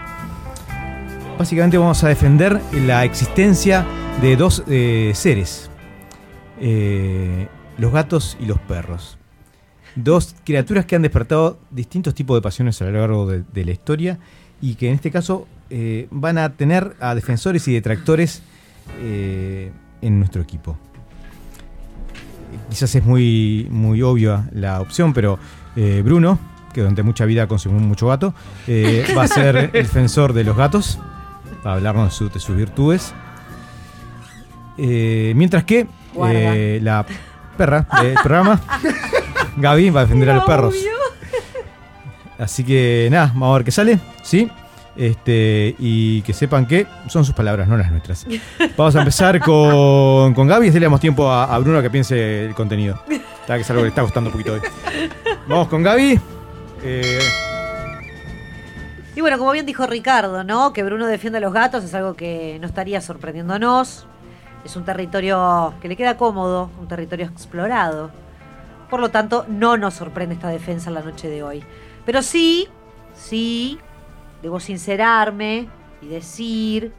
Básicamente 1.38 1.79
vamos 1.79 2.03
a 2.03 2.09
defender 2.09 2.61
la 2.72 3.05
existencia 3.05 3.87
de 4.20 4.37
dos 4.37 4.64
eh, 4.66 5.12
seres, 5.14 5.70
eh, 6.61 7.46
los 7.77 7.92
gatos 7.92 8.37
y 8.40 8.46
los 8.46 8.59
perros. 8.59 9.18
Dos 9.94 10.35
criaturas 10.44 10.85
que 10.87 10.96
han 10.96 11.03
despertado 11.03 11.61
distintos 11.70 12.14
tipos 12.14 12.37
de 12.37 12.42
pasiones 12.42 12.81
a 12.83 12.87
lo 12.87 12.92
largo 12.92 13.27
de, 13.27 13.64
la 13.64 13.70
historia 13.70 14.18
y 14.61 14.74
que 14.74 14.88
en 14.88 14.94
este 14.94 15.11
caso 15.11 15.46
eh, 15.70 16.09
van 16.11 16.38
a 16.38 16.55
tener 16.55 16.96
a 17.01 17.14
defensores 17.14 17.68
y 17.68 17.74
detractores 17.74 18.42
eh, 19.01 19.70
en 20.03 20.18
nuestro 20.18 20.42
equipo 20.42 20.77
quizás 22.68 22.94
es 22.94 23.04
muy, 23.04 23.66
muy 23.70 24.02
obvia 24.02 24.48
la 24.52 24.81
opción, 24.81 25.12
pero 25.14 25.38
eh, 25.76 26.02
Bruno, 26.04 26.38
que 26.72 26.81
durante 26.81 27.02
mucha 27.02 27.24
vida 27.24 27.46
consumió 27.46 27.81
mucho 27.81 28.09
gato, 28.09 28.35
eh, 28.66 29.07
va 29.16 29.24
a 29.24 29.28
ser 29.28 29.57
el 29.57 29.70
defensor 29.72 30.33
de 30.33 30.44
los 30.44 30.57
gatos, 30.57 30.98
para 31.62 31.76
hablarnos 31.76 32.07
de, 32.07 32.11
su- 32.16 32.28
de 32.31 32.40
sus 32.40 32.57
virtudes. 32.57 33.12
Eh, 34.76 35.33
mientras 35.35 35.64
que 35.64 35.87
la 36.83 37.04
perra 37.57 37.87
del 38.02 38.14
programa, 38.14 38.61
Gaby, 39.57 39.90
va 39.90 40.00
a 40.00 40.04
defender 40.04 40.31
a 40.31 40.35
los 40.37 40.44
perros. 40.44 40.74
Así 42.38 42.62
que 42.62 43.09
nada, 43.11 43.26
vamos 43.35 43.50
a 43.50 43.59
ver 43.59 43.64
qué 43.64 43.72
sale, 43.72 43.98
¿sí? 44.22 44.48
Este, 44.98 45.76
y 45.78 46.22
que 46.22 46.32
sepan 46.32 46.66
que 46.66 46.84
son 47.06 47.24
sus 47.24 47.32
palabras, 47.34 47.68
no 47.68 47.76
las 47.76 47.90
nuestras. 47.92 48.26
Vamos 48.76 48.96
a 48.96 48.98
empezar 48.98 49.38
con, 49.38 50.34
con 50.34 50.48
Gaby 50.48 50.66
y 50.66 50.70
le 50.72 50.80
damos 50.80 50.98
tiempo 50.98 51.30
a, 51.30 51.44
a 51.54 51.58
Bruno 51.61 51.78
a 51.78 51.82
que 51.82 51.88
piense 51.90 52.46
el 52.46 52.54
contenido. 52.54 53.00
Está, 53.08 53.54
que 53.54 53.61
es 53.61 53.70
algo 53.70 53.82
que 53.82 53.87
le 53.87 53.88
está 53.90 54.02
gustando 54.02 54.28
un 54.28 54.32
poquito 54.32 54.54
hoy. 54.54 54.61
Vamos 55.46 55.68
con 55.68 55.84
Gaby. 55.84 56.18
Eh, 56.82 57.18
Y 59.14 59.20
bueno, 59.20 59.38
como 59.38 59.52
bien 59.52 59.66
dijo 59.66 59.87
Ricardo, 59.87 60.42
¿no? 60.44 60.72
Que 60.72 60.82
Bruno 60.82 61.06
defiende 61.06 61.38
a 61.38 61.40
los 61.40 61.52
gatos 61.52 61.84
es 61.84 61.94
algo 61.94 62.14
que 62.14 62.58
no 62.61 62.66
estaría 62.66 63.00
sorprendiéndonos. 63.00 64.06
Es 64.64 64.74
un 64.76 64.84
territorio 64.84 65.74
que 65.80 65.88
le 65.88 65.96
queda 65.96 66.16
cómodo, 66.16 66.70
un 66.80 66.88
territorio 66.88 67.26
explorado. 67.26 68.11
Por 68.90 68.98
lo 69.00 69.11
tanto, 69.11 69.44
no 69.48 69.76
nos 69.76 69.94
sorprende 69.94 70.34
esta 70.34 70.48
defensa 70.48 70.90
en 70.90 70.94
la 70.94 71.02
noche 71.02 71.28
de 71.28 71.42
hoy. 71.42 71.62
Pero 72.04 72.22
sí, 72.22 72.66
sí, 73.14 73.78
debo 74.42 74.61
sincerarme 74.61 75.68
y 76.03 76.09
decir 76.09 76.92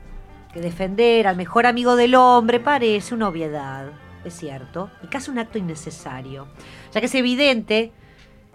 que 0.53 0.61
defender 0.61 1.27
al 1.27 1.35
mejor 1.35 1.65
amigo 1.65 1.95
del 1.95 2.15
hombre 2.15 2.59
parece 2.59 3.13
una 3.13 3.27
obviedad, 3.27 3.91
es 4.25 4.33
cierto, 4.33 4.89
y 5.03 5.07
casi 5.07 5.31
un 5.31 5.39
acto 5.39 5.57
innecesario, 5.57 6.47
ya 6.91 6.99
que 6.99 7.05
es 7.05 7.15
evidente 7.15 7.91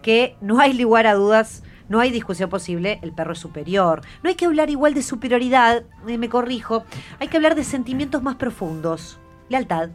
que 0.02 0.36
no 0.40 0.60
hay 0.60 0.74
lugar 0.74 1.06
a 1.06 1.14
dudas, 1.14 1.62
no 1.88 2.00
hay 2.00 2.10
discusión 2.10 2.50
posible, 2.50 2.98
el 3.02 3.12
perro 3.12 3.32
es 3.32 3.38
superior. 3.38 4.02
No 4.22 4.28
hay 4.28 4.36
que 4.36 4.46
hablar 4.46 4.70
igual 4.70 4.94
de 4.94 5.02
superioridad, 5.02 5.84
eh, 6.06 6.18
me 6.18 6.28
corrijo, 6.28 6.84
hay 7.20 7.28
que 7.28 7.36
hablar 7.36 7.54
de 7.54 7.64
sentimientos 7.64 8.22
más 8.22 8.36
profundos, 8.36 9.18
lealtad, 9.48 9.90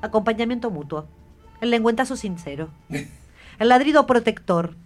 acompañamiento 0.00 0.70
mutuo, 0.70 1.06
el 1.60 1.70
lengüentazo 1.70 2.16
sincero, 2.16 2.70
el 3.58 3.68
ladrido 3.68 4.06
protector. 4.06 4.76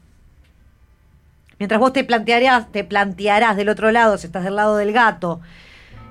Mientras 1.59 1.81
vos 1.81 1.93
te 1.93 2.05
plantearás, 2.05 2.71
te 2.71 2.85
plantearás 2.85 3.57
del 3.57 3.69
otro 3.69 3.91
lado, 3.91 4.19
si 4.19 4.27
estás 4.27 4.45
del 4.45 4.57
lado 4.57 4.77
del 4.77 4.93
gato, 4.93 5.41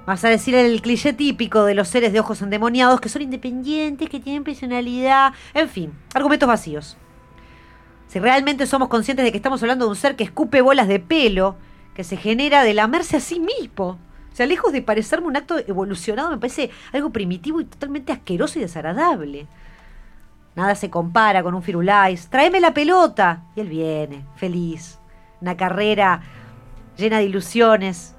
vas 0.06 0.24
a 0.26 0.30
decir 0.30 0.56
el 0.56 0.82
cliché 0.82 1.14
típico 1.14 1.66
de 1.66 1.76
los 1.76 1.88
seres 1.88 2.14
de 2.14 2.20
ojos 2.20 2.42
endemoniados 2.42 3.00
que 3.00 3.10
son 3.10 3.22
independientes, 3.22 4.10
que 4.10 4.20
tienen 4.20 4.44
personalidad, 4.44 5.34
en 5.54 5.70
fin, 5.70 5.94
argumentos 6.14 6.48
vacíos. 6.48 6.98
Si 8.08 8.20
realmente 8.20 8.66
somos 8.66 8.88
conscientes 8.88 9.24
de 9.24 9.32
que 9.32 9.38
estamos 9.38 9.62
hablando 9.62 9.86
de 9.86 9.90
un 9.90 9.96
ser 9.96 10.16
que 10.16 10.24
escupe 10.24 10.62
bolas 10.62 10.88
de 10.88 11.00
pelo, 11.00 11.58
que 11.94 12.04
se 12.04 12.18
genera 12.18 12.64
de 12.64 12.74
lamerse 12.74 13.18
a 13.18 13.20
sí 13.20 13.40
mismo. 13.40 14.00
O 14.32 14.36
sea, 14.36 14.46
lejos 14.46 14.74
de 14.74 14.82
parecerme 14.82 15.28
un 15.28 15.38
acto 15.38 15.58
evolucionado, 15.60 16.30
me 16.30 16.38
parece 16.38 16.70
algo 16.92 17.12
primitivo 17.12 17.62
y 17.62 17.66
totalmente 17.66 18.12
asqueroso 18.12 18.60
y 18.60 18.64
desagradable. 18.64 19.48
Nada 20.56 20.76
se 20.76 20.90
compara 20.90 21.44
con 21.44 21.54
un 21.54 21.64
firulais. 21.64 22.30
Tráeme 22.30 22.60
la 22.60 22.74
pelota. 22.74 23.44
Y 23.56 23.62
él 23.62 23.70
viene, 23.70 24.26
feliz. 24.36 25.00
Una 25.46 25.58
carrera 25.58 26.24
llena 26.98 27.20
de 27.20 27.26
ilusiones. 27.26 28.16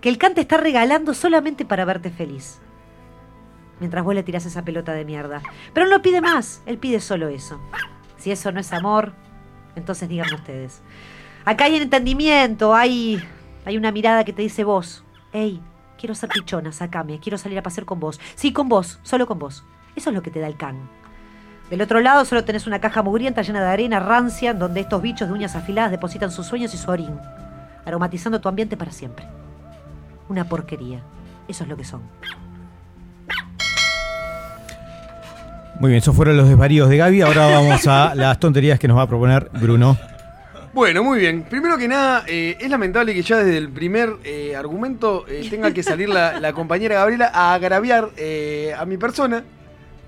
Que 0.00 0.08
el 0.08 0.16
cante 0.16 0.40
está 0.40 0.56
regalando 0.56 1.12
solamente 1.12 1.66
para 1.66 1.84
verte 1.84 2.10
feliz. 2.10 2.62
Mientras 3.78 4.02
vos 4.02 4.14
le 4.14 4.22
tirás 4.22 4.46
esa 4.46 4.64
pelota 4.64 4.94
de 4.94 5.04
mierda. 5.04 5.42
Pero 5.74 5.84
él 5.84 5.92
no 5.92 6.00
pide 6.00 6.22
más, 6.22 6.62
él 6.64 6.78
pide 6.78 7.00
solo 7.00 7.28
eso. 7.28 7.60
Si 8.16 8.30
eso 8.30 8.52
no 8.52 8.58
es 8.58 8.72
amor, 8.72 9.12
entonces 9.76 10.08
díganme 10.08 10.34
ustedes. 10.34 10.80
Acá 11.44 11.64
hay 11.64 11.76
entendimiento, 11.76 12.74
hay, 12.74 13.22
hay 13.66 13.76
una 13.76 13.92
mirada 13.92 14.24
que 14.24 14.32
te 14.32 14.40
dice 14.40 14.64
vos. 14.64 15.04
Hey, 15.30 15.60
quiero 15.98 16.14
ser 16.14 16.30
pichona, 16.30 16.72
sacame, 16.72 17.20
quiero 17.20 17.36
salir 17.36 17.58
a 17.58 17.62
pasear 17.62 17.84
con 17.84 18.00
vos. 18.00 18.18
Sí, 18.34 18.54
con 18.54 18.70
vos, 18.70 18.98
solo 19.02 19.26
con 19.26 19.38
vos. 19.38 19.62
Eso 19.94 20.08
es 20.08 20.16
lo 20.16 20.22
que 20.22 20.30
te 20.30 20.40
da 20.40 20.46
el 20.46 20.56
can. 20.56 20.88
Del 21.70 21.80
otro 21.80 22.00
lado 22.00 22.24
solo 22.24 22.44
tenés 22.44 22.66
una 22.66 22.80
caja 22.80 23.02
mugrienta 23.02 23.42
llena 23.42 23.62
de 23.62 23.68
arena 23.68 23.98
rancia, 24.00 24.50
en 24.50 24.58
donde 24.58 24.80
estos 24.80 25.00
bichos 25.00 25.28
de 25.28 25.34
uñas 25.34 25.56
afiladas 25.56 25.90
depositan 25.90 26.30
sus 26.30 26.46
sueños 26.46 26.74
y 26.74 26.76
su 26.76 26.90
orín, 26.90 27.18
aromatizando 27.84 28.40
tu 28.40 28.48
ambiente 28.48 28.76
para 28.76 28.92
siempre. 28.92 29.26
Una 30.28 30.44
porquería. 30.44 31.00
Eso 31.48 31.64
es 31.64 31.70
lo 31.70 31.76
que 31.76 31.84
son. 31.84 32.02
muy 35.80 35.90
bien, 35.90 35.98
esos 35.98 36.14
fueron 36.14 36.36
los 36.36 36.48
desvaríos 36.48 36.88
de 36.88 36.96
Gaby. 36.96 37.22
Ahora 37.22 37.46
vamos 37.48 37.86
a 37.88 38.14
las 38.14 38.38
tonterías 38.38 38.78
que 38.78 38.86
nos 38.86 38.96
va 38.96 39.02
a 39.02 39.08
proponer 39.08 39.50
Bruno. 39.52 39.96
Bueno, 40.72 41.02
muy 41.02 41.18
bien. 41.18 41.42
Primero 41.42 41.76
que 41.76 41.88
nada, 41.88 42.22
eh, 42.26 42.56
es 42.60 42.70
lamentable 42.70 43.12
que 43.12 43.22
ya 43.22 43.38
desde 43.38 43.58
el 43.58 43.68
primer 43.68 44.10
eh, 44.24 44.54
argumento 44.56 45.26
eh, 45.28 45.46
tenga 45.50 45.72
que 45.72 45.82
salir 45.82 46.08
la, 46.08 46.40
la 46.40 46.52
compañera 46.52 46.94
Gabriela 46.94 47.30
a 47.34 47.52
agraviar 47.52 48.10
eh, 48.16 48.72
a 48.78 48.86
mi 48.86 48.96
persona, 48.96 49.42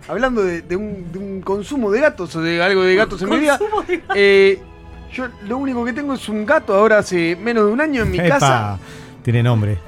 hablando 0.08 0.42
de, 0.42 0.62
de 0.62 0.76
un, 0.76 1.12
de 1.12 1.18
un 1.18 1.40
consumo 1.40 1.90
de 1.90 2.00
gatos 2.00 2.34
o 2.36 2.42
de 2.42 2.62
algo 2.62 2.82
de 2.82 2.94
gatos 2.94 3.22
en 3.22 3.30
mi 3.30 3.38
vida. 3.38 3.58
Eh, 4.14 4.60
yo 5.12 5.28
lo 5.46 5.58
único 5.58 5.84
que 5.84 5.92
tengo 5.92 6.14
es 6.14 6.28
un 6.28 6.44
gato 6.44 6.74
ahora 6.74 6.98
hace 6.98 7.36
menos 7.36 7.66
de 7.66 7.72
un 7.72 7.80
año 7.80 8.02
en 8.02 8.10
mi 8.10 8.18
Epa, 8.18 8.28
casa. 8.28 8.78
Tiene 9.22 9.42
nombre. 9.42 9.78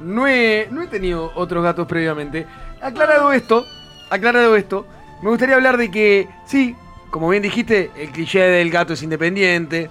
No 0.00 0.26
he, 0.26 0.68
no 0.70 0.82
he 0.82 0.86
tenido 0.86 1.32
otros 1.34 1.62
gatos 1.62 1.86
previamente. 1.86 2.46
Aclarado 2.80 3.32
esto, 3.32 3.64
aclarado 4.10 4.56
esto, 4.56 4.86
me 5.22 5.30
gustaría 5.30 5.54
hablar 5.54 5.76
de 5.76 5.90
que, 5.90 6.28
sí, 6.46 6.74
como 7.10 7.28
bien 7.28 7.42
dijiste, 7.42 7.90
el 7.96 8.10
cliché 8.10 8.40
del 8.40 8.70
gato 8.70 8.94
es 8.94 9.02
independiente. 9.02 9.90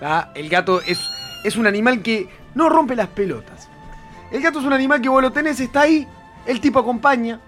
¿tá? 0.00 0.32
El 0.34 0.48
gato 0.48 0.80
es, 0.80 1.00
es 1.44 1.56
un 1.56 1.66
animal 1.66 2.02
que 2.02 2.28
no 2.54 2.68
rompe 2.68 2.96
las 2.96 3.08
pelotas. 3.08 3.68
El 4.32 4.42
gato 4.42 4.60
es 4.60 4.64
un 4.64 4.72
animal 4.72 5.00
que 5.00 5.08
vos 5.08 5.22
lo 5.22 5.32
tenés, 5.32 5.60
está 5.60 5.82
ahí, 5.82 6.06
el 6.46 6.60
tipo 6.60 6.78
acompaña, 6.78 7.40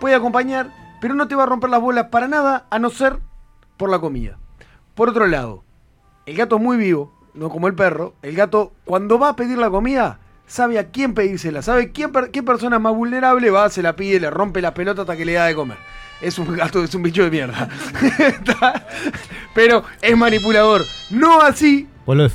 puede 0.00 0.14
acompañar, 0.16 0.70
pero 1.00 1.14
no 1.14 1.28
te 1.28 1.34
va 1.36 1.44
a 1.44 1.46
romper 1.46 1.70
las 1.70 1.80
bolas 1.80 2.06
para 2.10 2.26
nada, 2.26 2.66
a 2.70 2.78
no 2.80 2.90
ser 2.90 3.18
por 3.76 3.88
la 3.90 4.00
comida. 4.00 4.38
Por 4.94 5.08
otro 5.10 5.26
lado, 5.26 5.62
el 6.26 6.36
gato 6.36 6.56
es 6.56 6.62
muy 6.62 6.76
vivo, 6.76 7.14
no 7.34 7.48
como 7.48 7.68
el 7.68 7.74
perro. 7.74 8.14
El 8.22 8.34
gato, 8.34 8.72
cuando 8.84 9.18
va 9.18 9.30
a 9.30 9.36
pedir 9.36 9.56
la 9.58 9.70
comida, 9.70 10.18
sabe 10.46 10.78
a 10.78 10.88
quién 10.90 11.14
pedírsela, 11.14 11.62
sabe 11.62 11.92
quién, 11.92 12.10
qué 12.32 12.42
persona 12.42 12.76
es 12.76 12.82
más 12.82 12.94
vulnerable, 12.94 13.50
va, 13.50 13.68
se 13.70 13.82
la 13.82 13.94
pide, 13.94 14.18
le 14.20 14.30
rompe 14.30 14.60
la 14.60 14.74
pelota 14.74 15.02
hasta 15.02 15.16
que 15.16 15.24
le 15.24 15.34
da 15.34 15.46
de 15.46 15.54
comer. 15.54 15.78
Es 16.20 16.38
un 16.38 16.54
gato, 16.54 16.82
es 16.84 16.94
un 16.94 17.02
bicho 17.02 17.22
de 17.24 17.30
mierda. 17.30 17.68
Pero 19.54 19.84
es 20.02 20.16
manipulador. 20.16 20.82
No 21.10 21.40
así 21.40 21.88
Vos 22.06 22.16
lo- 22.16 22.28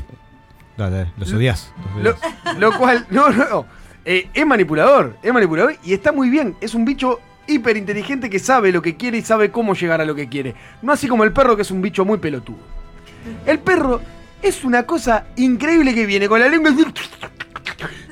Dale, 0.77 0.97
dale, 0.97 1.11
los 1.17 1.31
odias. 1.31 1.71
lo, 2.01 2.15
lo 2.59 2.77
cual, 2.77 3.05
no, 3.09 3.29
no, 3.29 3.45
no. 3.49 3.65
Eh, 4.03 4.29
es 4.33 4.45
manipulador, 4.45 5.15
es 5.23 5.33
manipulador 5.33 5.75
y 5.83 5.93
está 5.93 6.11
muy 6.11 6.29
bien. 6.29 6.55
Es 6.59 6.73
un 6.75 6.83
bicho 6.83 7.19
hiper 7.47 7.77
inteligente 7.77 8.29
que 8.29 8.39
sabe 8.39 8.71
lo 8.71 8.81
que 8.81 8.95
quiere 8.95 9.17
y 9.17 9.21
sabe 9.21 9.51
cómo 9.51 9.73
llegar 9.73 10.01
a 10.01 10.05
lo 10.05 10.15
que 10.15 10.27
quiere. 10.27 10.55
No 10.81 10.91
así 10.91 11.07
como 11.07 11.23
el 11.23 11.33
perro 11.33 11.55
que 11.55 11.61
es 11.61 11.71
un 11.71 11.81
bicho 11.81 12.05
muy 12.05 12.17
pelotudo. 12.17 12.57
El 13.45 13.59
perro 13.59 14.01
es 14.41 14.63
una 14.63 14.83
cosa 14.83 15.25
increíble 15.35 15.93
que 15.93 16.05
viene 16.05 16.27
con 16.27 16.39
la 16.39 16.47
lengua 16.47 16.71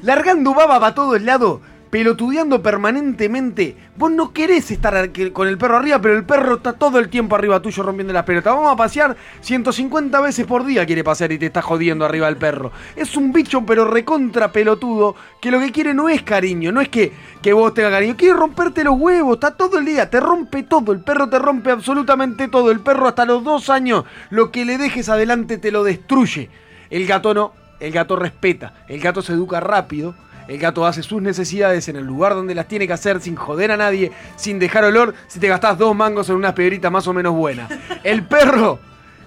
largando 0.01 0.53
baba 0.53 0.79
para 0.79 0.95
todos 0.95 1.21
lados, 1.21 1.61
pelotudeando 1.93 2.63
permanentemente. 2.63 3.77
Vos 3.95 4.09
no 4.09 4.33
querés 4.33 4.71
estar 4.71 5.11
con 5.31 5.47
el 5.47 5.59
perro 5.59 5.77
arriba, 5.77 6.01
pero 6.01 6.17
el 6.17 6.25
perro 6.25 6.55
está 6.55 6.73
todo 6.73 6.97
el 6.97 7.07
tiempo 7.07 7.35
arriba 7.35 7.61
tuyo 7.61 7.83
rompiendo 7.83 8.11
las 8.11 8.23
pelotas. 8.23 8.55
Vamos 8.55 8.73
a 8.73 8.75
pasear 8.75 9.15
150 9.41 10.19
veces 10.19 10.47
por 10.47 10.65
día 10.65 10.87
quiere 10.87 11.03
pasear 11.03 11.31
y 11.33 11.37
te 11.37 11.45
está 11.45 11.61
jodiendo 11.61 12.03
arriba 12.03 12.27
el 12.27 12.37
perro. 12.37 12.71
Es 12.95 13.15
un 13.15 13.31
bicho 13.31 13.63
pero 13.63 13.85
recontra 13.85 14.51
pelotudo 14.51 15.15
que 15.39 15.51
lo 15.51 15.59
que 15.59 15.71
quiere 15.71 15.93
no 15.93 16.09
es 16.09 16.23
cariño, 16.23 16.71
no 16.71 16.81
es 16.81 16.89
que, 16.89 17.11
que 17.43 17.53
vos 17.53 17.75
tengas 17.75 17.91
cariño, 17.91 18.17
quiere 18.17 18.33
romperte 18.39 18.83
los 18.83 18.99
huevos, 18.99 19.35
está 19.35 19.51
todo 19.51 19.77
el 19.77 19.85
día, 19.85 20.09
te 20.09 20.19
rompe 20.19 20.63
todo, 20.63 20.93
el 20.93 21.01
perro 21.01 21.29
te 21.29 21.37
rompe 21.37 21.69
absolutamente 21.69 22.47
todo, 22.47 22.71
el 22.71 22.79
perro 22.79 23.07
hasta 23.07 23.23
los 23.23 23.43
dos 23.43 23.69
años, 23.69 24.03
lo 24.31 24.49
que 24.49 24.65
le 24.65 24.79
dejes 24.79 25.09
adelante 25.09 25.59
te 25.59 25.71
lo 25.71 25.83
destruye. 25.83 26.49
El 26.89 27.05
gato 27.05 27.35
no, 27.35 27.53
el 27.79 27.91
gato 27.91 28.15
respeta, 28.15 28.83
el 28.87 28.99
gato 28.99 29.21
se 29.21 29.33
educa 29.33 29.59
rápido, 29.59 30.15
el 30.47 30.57
gato 30.57 30.85
hace 30.85 31.03
sus 31.03 31.21
necesidades 31.21 31.87
en 31.87 31.95
el 31.95 32.05
lugar 32.05 32.33
donde 32.33 32.55
las 32.55 32.67
tiene 32.67 32.87
que 32.87 32.93
hacer 32.93 33.21
sin 33.21 33.35
joder 33.35 33.71
a 33.71 33.77
nadie, 33.77 34.11
sin 34.35 34.59
dejar 34.59 34.83
olor, 34.83 35.13
si 35.27 35.39
te 35.39 35.47
gastás 35.47 35.77
dos 35.77 35.95
mangos 35.95 36.29
en 36.29 36.35
unas 36.35 36.53
piedritas 36.53 36.91
más 36.91 37.07
o 37.07 37.13
menos 37.13 37.33
buenas. 37.33 37.71
El 38.03 38.23
perro, 38.23 38.79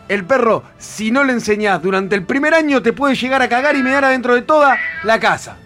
el 0.09 0.25
perro, 0.25 0.63
si 0.79 1.11
no 1.11 1.25
le 1.25 1.33
enseñás 1.33 1.83
durante 1.83 2.15
el 2.15 2.25
primer 2.25 2.55
año, 2.55 2.83
te 2.83 2.93
puede 2.93 3.15
llegar 3.15 3.43
a 3.43 3.49
cagar 3.49 3.77
y 3.77 3.83
mear 3.83 4.05
adentro 4.05 4.35
de 4.35 4.43
toda 4.43 4.77
la 5.03 5.19
casa. 5.19 5.57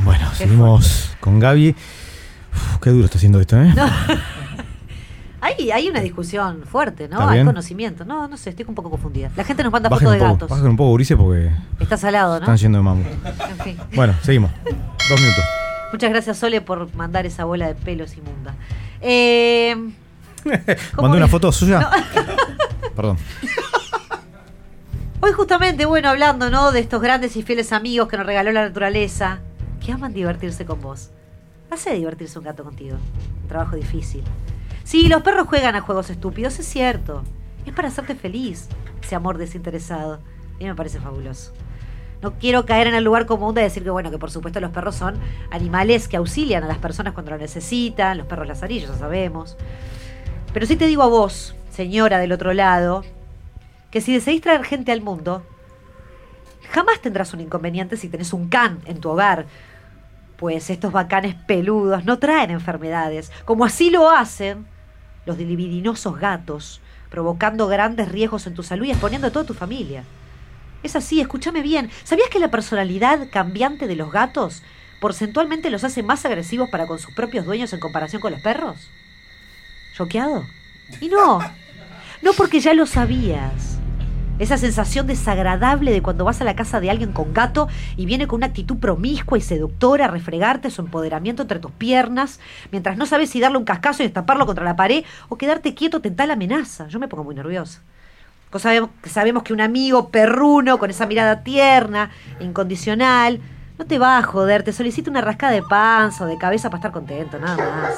Bueno, 0.00 0.32
seguimos 0.34 1.16
con 1.20 1.40
Gaby. 1.40 1.74
Uf, 2.54 2.78
qué 2.80 2.90
duro 2.90 3.06
está 3.06 3.18
haciendo 3.18 3.40
esto, 3.40 3.60
¿eh? 3.60 3.74
Hay, 5.46 5.70
hay 5.70 5.88
una 5.88 6.00
discusión 6.00 6.64
fuerte, 6.64 7.08
¿no? 7.08 7.20
¿Está 7.20 7.30
Hay 7.30 7.44
conocimiento. 7.44 8.04
No, 8.04 8.26
no 8.26 8.36
sé, 8.36 8.50
estoy 8.50 8.66
un 8.68 8.74
poco 8.74 8.90
confundida. 8.90 9.30
La 9.36 9.44
gente 9.44 9.62
nos 9.62 9.72
manda 9.72 9.88
Bajen 9.88 10.06
fotos 10.06 10.14
de 10.14 10.18
poco, 10.18 10.32
gatos. 10.32 10.50
bajen 10.50 10.66
un 10.68 10.76
poco, 10.76 10.90
Ulises, 10.90 11.16
porque 11.16 11.52
Está 11.78 11.96
salado, 11.96 12.34
¿no? 12.34 12.40
están 12.40 12.56
yendo 12.56 12.78
de 12.78 12.84
mambo. 12.84 13.08
En 13.50 13.58
fin. 13.64 13.76
Bueno, 13.94 14.14
seguimos. 14.22 14.50
Dos 14.64 15.20
minutos. 15.20 15.44
Muchas 15.92 16.10
gracias, 16.10 16.38
Sole, 16.38 16.60
por 16.62 16.92
mandar 16.96 17.26
esa 17.26 17.44
bola 17.44 17.68
de 17.68 17.74
pelos 17.76 18.16
inmunda. 18.16 18.54
Eh, 19.00 19.76
Mandé 21.00 21.16
una 21.16 21.28
foto 21.28 21.52
suya. 21.52 21.80
No. 21.80 21.90
Perdón. 22.96 23.18
Hoy 25.20 25.32
justamente, 25.32 25.86
bueno, 25.86 26.08
hablando, 26.08 26.50
¿no? 26.50 26.72
De 26.72 26.80
estos 26.80 27.00
grandes 27.00 27.36
y 27.36 27.42
fieles 27.42 27.72
amigos 27.72 28.08
que 28.08 28.16
nos 28.16 28.26
regaló 28.26 28.50
la 28.52 28.62
naturaleza, 28.62 29.38
que 29.84 29.92
aman 29.92 30.12
divertirse 30.12 30.66
con 30.66 30.80
vos. 30.80 31.10
Hace 31.70 31.94
divertirse 31.94 32.38
un 32.38 32.44
gato 32.44 32.64
contigo. 32.64 32.96
Un 33.42 33.48
trabajo 33.48 33.76
difícil. 33.76 34.22
Sí, 34.86 35.08
los 35.08 35.22
perros 35.22 35.48
juegan 35.48 35.74
a 35.74 35.80
juegos 35.80 36.10
estúpidos, 36.10 36.60
es 36.60 36.66
cierto. 36.66 37.24
Es 37.66 37.72
para 37.72 37.88
hacerte 37.88 38.14
feliz, 38.14 38.68
ese 39.02 39.16
amor 39.16 39.36
desinteresado. 39.36 40.14
A 40.14 40.58
mí 40.60 40.64
me 40.64 40.76
parece 40.76 41.00
fabuloso. 41.00 41.52
No 42.22 42.34
quiero 42.34 42.66
caer 42.66 42.86
en 42.86 42.94
el 42.94 43.02
lugar 43.02 43.26
común 43.26 43.52
de 43.52 43.62
decir 43.62 43.82
que, 43.82 43.90
bueno, 43.90 44.12
que 44.12 44.18
por 44.18 44.30
supuesto 44.30 44.60
los 44.60 44.70
perros 44.70 44.94
son 44.94 45.18
animales 45.50 46.06
que 46.06 46.16
auxilian 46.18 46.62
a 46.62 46.68
las 46.68 46.78
personas 46.78 47.14
cuando 47.14 47.32
lo 47.32 47.38
necesitan, 47.38 48.16
los 48.16 48.28
perros 48.28 48.46
lazarillos, 48.46 48.88
ya 48.88 48.96
sabemos. 48.96 49.56
Pero 50.52 50.66
sí 50.66 50.76
te 50.76 50.86
digo 50.86 51.02
a 51.02 51.08
vos, 51.08 51.56
señora 51.72 52.18
del 52.20 52.30
otro 52.30 52.52
lado, 52.52 53.02
que 53.90 54.00
si 54.00 54.14
decidís 54.14 54.40
traer 54.40 54.62
gente 54.62 54.92
al 54.92 55.02
mundo, 55.02 55.42
jamás 56.70 57.00
tendrás 57.00 57.34
un 57.34 57.40
inconveniente 57.40 57.96
si 57.96 58.08
tenés 58.08 58.32
un 58.32 58.48
can 58.48 58.78
en 58.84 59.00
tu 59.00 59.10
hogar. 59.10 59.46
Pues 60.36 60.70
estos 60.70 60.92
bacanes 60.92 61.34
peludos 61.34 62.04
no 62.04 62.20
traen 62.20 62.52
enfermedades, 62.52 63.32
como 63.44 63.64
así 63.64 63.90
lo 63.90 64.08
hacen 64.08 64.75
los 65.26 65.36
libidinosos 65.36 66.18
gatos, 66.18 66.80
provocando 67.10 67.66
grandes 67.66 68.08
riesgos 68.08 68.46
en 68.46 68.54
tu 68.54 68.62
salud 68.62 68.86
y 68.86 68.90
exponiendo 68.90 69.26
a 69.26 69.30
toda 69.30 69.44
tu 69.44 69.54
familia. 69.54 70.04
Es 70.82 70.96
así, 70.96 71.20
escúchame 71.20 71.62
bien. 71.62 71.90
¿Sabías 72.04 72.28
que 72.30 72.38
la 72.38 72.50
personalidad 72.50 73.28
cambiante 73.30 73.86
de 73.86 73.96
los 73.96 74.10
gatos 74.12 74.62
porcentualmente 75.00 75.70
los 75.70 75.84
hace 75.84 76.02
más 76.02 76.24
agresivos 76.24 76.70
para 76.70 76.86
con 76.86 76.98
sus 76.98 77.14
propios 77.14 77.44
dueños 77.44 77.72
en 77.72 77.80
comparación 77.80 78.22
con 78.22 78.32
los 78.32 78.40
perros? 78.40 78.76
¿Choqueado? 79.96 80.44
Y 81.00 81.08
no, 81.08 81.40
no 82.22 82.32
porque 82.34 82.60
ya 82.60 82.72
lo 82.74 82.86
sabías. 82.86 83.75
Esa 84.38 84.58
sensación 84.58 85.06
desagradable 85.06 85.92
de 85.92 86.02
cuando 86.02 86.26
vas 86.26 86.42
a 86.42 86.44
la 86.44 86.54
casa 86.54 86.78
de 86.78 86.90
alguien 86.90 87.12
con 87.12 87.32
gato 87.32 87.68
y 87.96 88.04
viene 88.04 88.26
con 88.26 88.38
una 88.38 88.46
actitud 88.46 88.76
promiscua 88.76 89.38
y 89.38 89.40
seductora 89.40 90.04
a 90.04 90.08
refregarte 90.08 90.70
su 90.70 90.82
empoderamiento 90.82 91.40
entre 91.40 91.58
tus 91.58 91.70
piernas, 91.70 92.38
mientras 92.70 92.98
no 92.98 93.06
sabes 93.06 93.30
si 93.30 93.40
darle 93.40 93.56
un 93.56 93.64
cascazo 93.64 94.02
y 94.02 94.06
estamparlo 94.06 94.44
contra 94.44 94.64
la 94.64 94.76
pared 94.76 95.04
o 95.30 95.38
quedarte 95.38 95.74
quieto 95.74 95.96
ante 95.96 96.10
tal 96.10 96.30
amenaza. 96.30 96.86
Yo 96.88 96.98
me 96.98 97.08
pongo 97.08 97.24
muy 97.24 97.34
nerviosa. 97.34 97.80
Que 98.50 99.08
sabemos 99.08 99.42
que 99.42 99.54
un 99.54 99.60
amigo 99.62 100.10
perruno 100.10 100.78
con 100.78 100.90
esa 100.90 101.06
mirada 101.06 101.42
tierna, 101.42 102.10
incondicional, 102.38 103.40
no 103.78 103.86
te 103.86 103.98
va 103.98 104.18
a 104.18 104.22
joder, 104.22 104.62
te 104.62 104.72
solicita 104.72 105.10
una 105.10 105.20
rascada 105.20 105.52
de 105.52 105.62
panza 105.62 106.24
o 106.24 106.26
de 106.26 106.38
cabeza 106.38 106.68
para 106.68 106.78
estar 106.78 106.92
contento, 106.92 107.38
nada 107.38 107.56
más. 107.56 107.94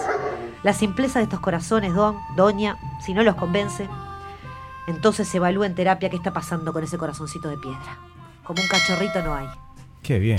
La 0.63 0.73
simpleza 0.73 1.19
de 1.19 1.25
estos 1.25 1.41
corazones, 1.41 1.95
don, 1.95 2.17
doña, 2.37 2.77
si 3.05 3.13
no 3.13 3.23
los 3.23 3.37
convence, 3.37 3.89
entonces 4.89 5.33
evalúa 5.35 5.67
en 5.67 5.75
terapia 5.75 6.11
qué 6.11 6.17
está 6.17 6.33
pasando 6.33 6.73
con 6.73 6.83
ese 6.83 6.99
corazoncito 6.99 7.49
de 7.49 7.57
piedra. 7.59 7.99
Como 8.45 8.61
un 8.61 8.69
cachorrito 8.69 9.23
no 9.23 9.35
hay. 9.35 9.47
Qué 10.03 10.19
bien. 10.19 10.39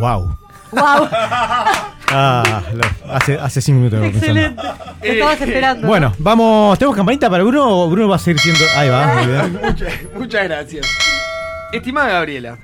Wow. 0.00 0.36
¡Wow! 0.72 1.08
Ah, 2.08 2.62
lo- 2.72 3.12
hace, 3.12 3.36
hace 3.36 3.60
cinco 3.60 3.78
minutos 3.80 3.98
pensando. 3.98 4.26
Excelente. 4.40 4.62
Te 5.00 5.12
estabas 5.14 5.40
esperando. 5.40 5.88
Bueno, 5.88 6.14
vamos. 6.18 6.78
¿Tenemos 6.78 6.94
campanita 6.94 7.28
para 7.28 7.42
Bruno 7.42 7.66
o 7.82 7.90
Bruno 7.90 8.08
va 8.08 8.14
a 8.14 8.18
seguir 8.20 8.40
siendo.? 8.40 8.64
Ahí 8.76 8.88
va, 8.88 9.14
muy 9.14 9.26
bien. 9.26 9.60
Muchas, 9.64 9.92
muchas 10.14 10.44
gracias. 10.44 10.86
Estimada 11.72 12.10
Gabriela, 12.10 12.58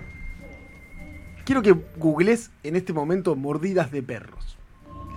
quiero 1.44 1.60
que 1.60 1.74
googles 1.96 2.52
en 2.62 2.76
este 2.76 2.92
momento 2.92 3.34
mordidas 3.34 3.90
de 3.90 4.04
perros. 4.04 4.56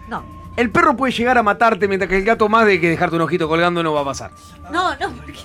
No. 0.09 0.23
El 0.57 0.69
perro 0.69 0.95
puede 0.95 1.11
llegar 1.13 1.37
a 1.37 1.43
matarte 1.43 1.87
mientras 1.87 2.09
que 2.09 2.17
el 2.17 2.23
gato 2.23 2.47
más 2.47 2.65
de 2.65 2.79
que 2.79 2.89
dejarte 2.89 3.15
un 3.17 3.21
ojito 3.23 3.47
colgando 3.47 3.83
no 3.83 3.93
va 3.93 4.01
a 4.01 4.05
pasar. 4.05 4.31
No, 4.71 4.91
no, 4.95 5.09
porque. 5.11 5.39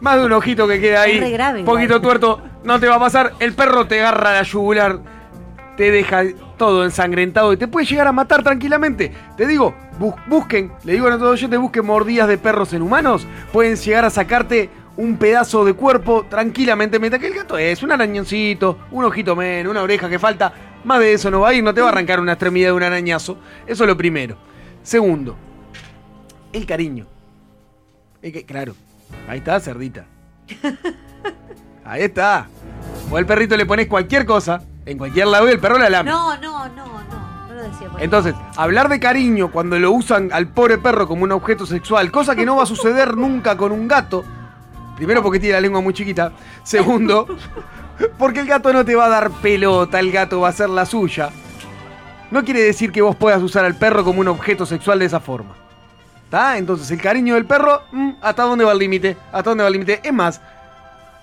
Más 0.00 0.16
de 0.18 0.24
un 0.26 0.32
ojito 0.32 0.66
que 0.68 0.80
queda 0.80 1.02
ahí, 1.02 1.12
Es 1.16 1.20
re 1.20 1.30
grave, 1.30 1.62
poquito 1.64 1.84
igual. 1.96 2.00
tuerto, 2.02 2.42
no 2.64 2.78
te 2.80 2.86
va 2.88 2.96
a 2.96 2.98
pasar. 3.00 3.32
El 3.38 3.52
perro 3.54 3.86
te 3.86 4.00
agarra 4.00 4.32
la 4.32 4.42
yugular, 4.42 4.98
te 5.76 5.90
deja 5.90 6.22
todo 6.56 6.84
ensangrentado 6.84 7.52
y 7.52 7.56
te 7.56 7.68
puede 7.68 7.86
llegar 7.86 8.06
a 8.08 8.12
matar 8.12 8.42
tranquilamente. 8.42 9.12
Te 9.36 9.46
digo, 9.46 9.74
bus- 9.98 10.14
busquen, 10.26 10.72
le 10.84 10.92
digo 10.94 11.06
a 11.08 11.18
todos 11.18 11.32
oyentes, 11.32 11.58
busquen 11.58 11.84
mordidas 11.86 12.28
de 12.28 12.36
perros 12.38 12.72
en 12.74 12.82
humanos. 12.82 13.26
Pueden 13.52 13.76
llegar 13.76 14.04
a 14.04 14.10
sacarte 14.10 14.68
un 14.96 15.16
pedazo 15.16 15.64
de 15.64 15.72
cuerpo 15.72 16.26
tranquilamente, 16.28 16.98
mientras 16.98 17.20
que 17.20 17.28
el 17.28 17.34
gato 17.34 17.56
es 17.56 17.82
un 17.82 17.92
arañoncito, 17.92 18.78
un 18.90 19.04
ojito 19.04 19.34
menos, 19.36 19.70
una 19.70 19.82
oreja 19.82 20.08
que 20.10 20.18
falta. 20.18 20.52
Más 20.84 20.98
de 20.98 21.12
eso 21.12 21.30
no 21.30 21.40
va 21.40 21.50
a 21.50 21.54
ir, 21.54 21.62
no 21.62 21.74
te 21.74 21.80
va 21.80 21.88
a 21.88 21.92
arrancar 21.92 22.20
una 22.20 22.32
extremidad 22.32 22.68
de 22.68 22.72
un 22.72 22.82
arañazo. 22.82 23.38
Eso 23.66 23.84
es 23.84 23.88
lo 23.88 23.96
primero. 23.96 24.36
Segundo, 24.82 25.36
el 26.52 26.66
cariño. 26.66 27.06
Es 28.22 28.32
que, 28.32 28.44
claro, 28.44 28.74
ahí 29.28 29.38
está, 29.38 29.58
cerdita. 29.60 30.06
Ahí 31.84 32.02
está. 32.02 32.46
O 33.10 33.16
al 33.16 33.26
perrito 33.26 33.56
le 33.56 33.66
pones 33.66 33.88
cualquier 33.88 34.24
cosa, 34.24 34.62
en 34.86 34.96
cualquier 34.96 35.26
lado 35.26 35.48
y 35.48 35.52
el 35.52 35.58
perro 35.58 35.76
la 35.78 35.90
lame. 35.90 36.10
No, 36.10 36.36
no, 36.36 36.68
no, 36.68 36.86
no. 36.86 37.48
No 37.48 37.54
lo 37.54 37.62
decía 37.62 37.88
por 37.88 38.00
Entonces, 38.00 38.34
hablar 38.56 38.88
de 38.88 39.00
cariño 39.00 39.50
cuando 39.50 39.76
lo 39.78 39.90
usan 39.90 40.30
al 40.32 40.48
pobre 40.48 40.78
perro 40.78 41.08
como 41.08 41.24
un 41.24 41.32
objeto 41.32 41.66
sexual, 41.66 42.12
cosa 42.12 42.36
que 42.36 42.46
no 42.46 42.56
va 42.56 42.62
a 42.62 42.66
suceder 42.66 43.16
nunca 43.16 43.56
con 43.56 43.72
un 43.72 43.88
gato. 43.88 44.24
Primero 44.96 45.22
porque 45.22 45.40
tiene 45.40 45.54
la 45.54 45.60
lengua 45.62 45.80
muy 45.80 45.94
chiquita. 45.94 46.32
Segundo, 46.62 47.26
porque 48.18 48.40
el 48.40 48.46
gato 48.46 48.72
no 48.72 48.84
te 48.84 48.94
va 48.94 49.06
a 49.06 49.10
dar 49.10 49.30
pelota, 49.30 50.00
el 50.00 50.12
gato 50.12 50.40
va 50.40 50.48
a 50.48 50.50
hacer 50.50 50.68
la 50.70 50.86
suya. 50.86 51.30
No 52.30 52.44
quiere 52.44 52.62
decir 52.62 52.92
que 52.92 53.02
vos 53.02 53.16
puedas 53.16 53.42
usar 53.42 53.64
al 53.64 53.74
perro 53.74 54.04
como 54.04 54.20
un 54.20 54.28
objeto 54.28 54.64
sexual 54.64 55.00
de 55.00 55.06
esa 55.06 55.20
forma. 55.20 55.54
¿Está? 56.24 56.58
Entonces, 56.58 56.90
el 56.92 57.00
cariño 57.00 57.34
del 57.34 57.44
perro, 57.44 57.82
mm, 57.90 58.10
¿hasta 58.22 58.44
dónde 58.44 58.64
va 58.64 58.72
el 58.72 58.78
límite? 58.78 59.16
¿Hasta 59.32 59.50
dónde 59.50 59.62
va 59.62 59.68
el 59.68 59.72
límite? 59.72 60.00
Es 60.02 60.12
más, 60.12 60.40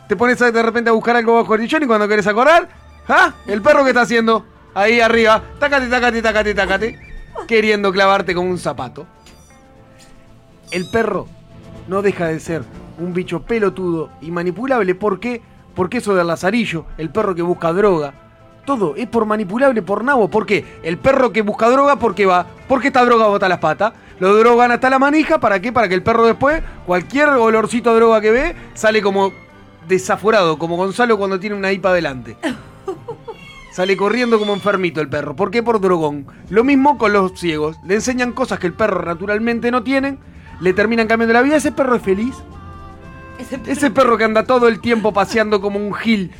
te 0.08 0.16
pones 0.16 0.38
de 0.38 0.64
repente 0.64 0.90
a 0.90 0.94
buscar 0.94 1.16
algo 1.16 1.36
bajo 1.36 1.56
el 1.56 1.64
y 1.64 1.88
cuando 1.88 2.08
querés 2.08 2.28
acordar, 2.28 2.68
¿ah? 3.08 3.34
El 3.46 3.62
perro 3.62 3.84
que 3.84 3.92
está 3.92 4.02
haciendo 4.02 4.46
ahí 4.74 5.00
arriba, 5.00 5.42
tácate, 5.60 5.88
tácate, 5.88 6.22
tácate, 6.22 6.54
tácate, 6.54 7.00
queriendo 7.48 7.92
clavarte 7.92 8.36
con 8.36 8.48
un 8.48 8.58
zapato. 8.58 9.08
El 10.72 10.90
perro 10.90 11.28
no 11.88 12.02
deja 12.02 12.28
de 12.28 12.40
ser 12.40 12.64
un 13.00 13.14
bicho 13.14 13.42
pelotudo 13.42 14.10
y 14.22 14.32
manipulable. 14.32 14.94
¿Por 14.96 15.20
qué? 15.20 15.42
Porque 15.78 16.00
eso 16.00 16.16
del 16.16 16.26
lazarillo, 16.26 16.86
el 16.98 17.12
perro 17.12 17.36
que 17.36 17.44
busca 17.44 17.72
droga, 17.72 18.12
todo 18.66 18.96
es 18.96 19.08
por 19.08 19.28
manipulable, 19.28 19.84
por 19.84 20.04
nabo. 20.04 20.28
¿Por 20.28 20.48
qué? 20.48 20.66
El 20.82 20.98
perro 20.98 21.32
que 21.32 21.44
busca 21.44 21.70
droga, 21.70 21.98
¿por 21.98 22.16
qué 22.16 22.26
va? 22.26 22.48
Porque 22.68 22.88
esta 22.88 23.06
droga 23.06 23.28
bota 23.28 23.48
las 23.48 23.60
patas. 23.60 23.94
Lo 24.20 24.36
drogan 24.36 24.72
hasta 24.72 24.90
la 24.90 24.98
manija, 24.98 25.40
¿para 25.40 25.60
qué? 25.60 25.72
Para 25.72 25.88
que 25.88 25.94
el 25.94 26.02
perro 26.02 26.26
después, 26.26 26.64
cualquier 26.88 27.30
olorcito 27.30 27.92
a 27.92 27.94
droga 27.94 28.20
que 28.22 28.32
ve, 28.32 28.56
sale 28.74 29.04
como 29.04 29.32
desaforado, 29.88 30.58
como 30.58 30.78
Gonzalo 30.78 31.16
cuando 31.16 31.40
tiene 31.40 31.56
una 31.56 31.72
hipa 31.72 31.94
delante. 31.94 32.38
Sale 33.72 33.96
corriendo 33.96 34.40
como 34.40 34.54
enfermito 34.54 35.02
el 35.02 35.10
perro. 35.10 35.36
¿Por 35.36 35.52
qué? 35.52 35.62
Por 35.62 35.80
drogón. 35.80 36.26
Lo 36.50 36.64
mismo 36.64 36.98
con 36.98 37.14
los 37.14 37.40
ciegos. 37.40 37.78
Le 37.86 37.94
enseñan 37.94 38.32
cosas 38.32 38.58
que 38.58 38.66
el 38.66 38.74
perro 38.74 39.06
naturalmente 39.06 39.70
no 39.70 39.84
tienen, 39.84 40.18
le 40.60 40.74
terminan 40.74 41.06
cambiando 41.06 41.34
la 41.34 41.44
vida. 41.44 41.58
Ese 41.58 41.72
perro 41.72 41.94
es 41.94 42.02
feliz. 42.02 42.34
Ese 43.68 43.92
perro 43.92 44.18
que 44.18 44.24
anda 44.24 44.44
todo 44.46 44.68
el 44.68 44.80
tiempo 44.80 45.14
paseando 45.14 45.62
como 45.62 45.80
un 45.80 45.94
gil 45.94 46.32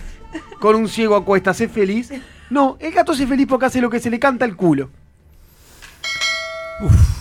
con 0.60 0.76
un 0.76 0.88
ciego 0.88 1.16
a 1.16 1.24
cuestas, 1.24 1.60
¿es 1.62 1.72
feliz? 1.72 2.12
No, 2.50 2.78
el 2.80 2.92
gato 2.94 3.14
es 3.14 3.26
feliz 3.28 3.46
porque 3.48 3.66
hace 3.68 3.82
lo 3.82 3.90
que 3.90 4.00
se 4.00 4.10
le 4.10 4.20
canta 4.20 4.46
al 4.46 4.56
culo. 4.56 4.90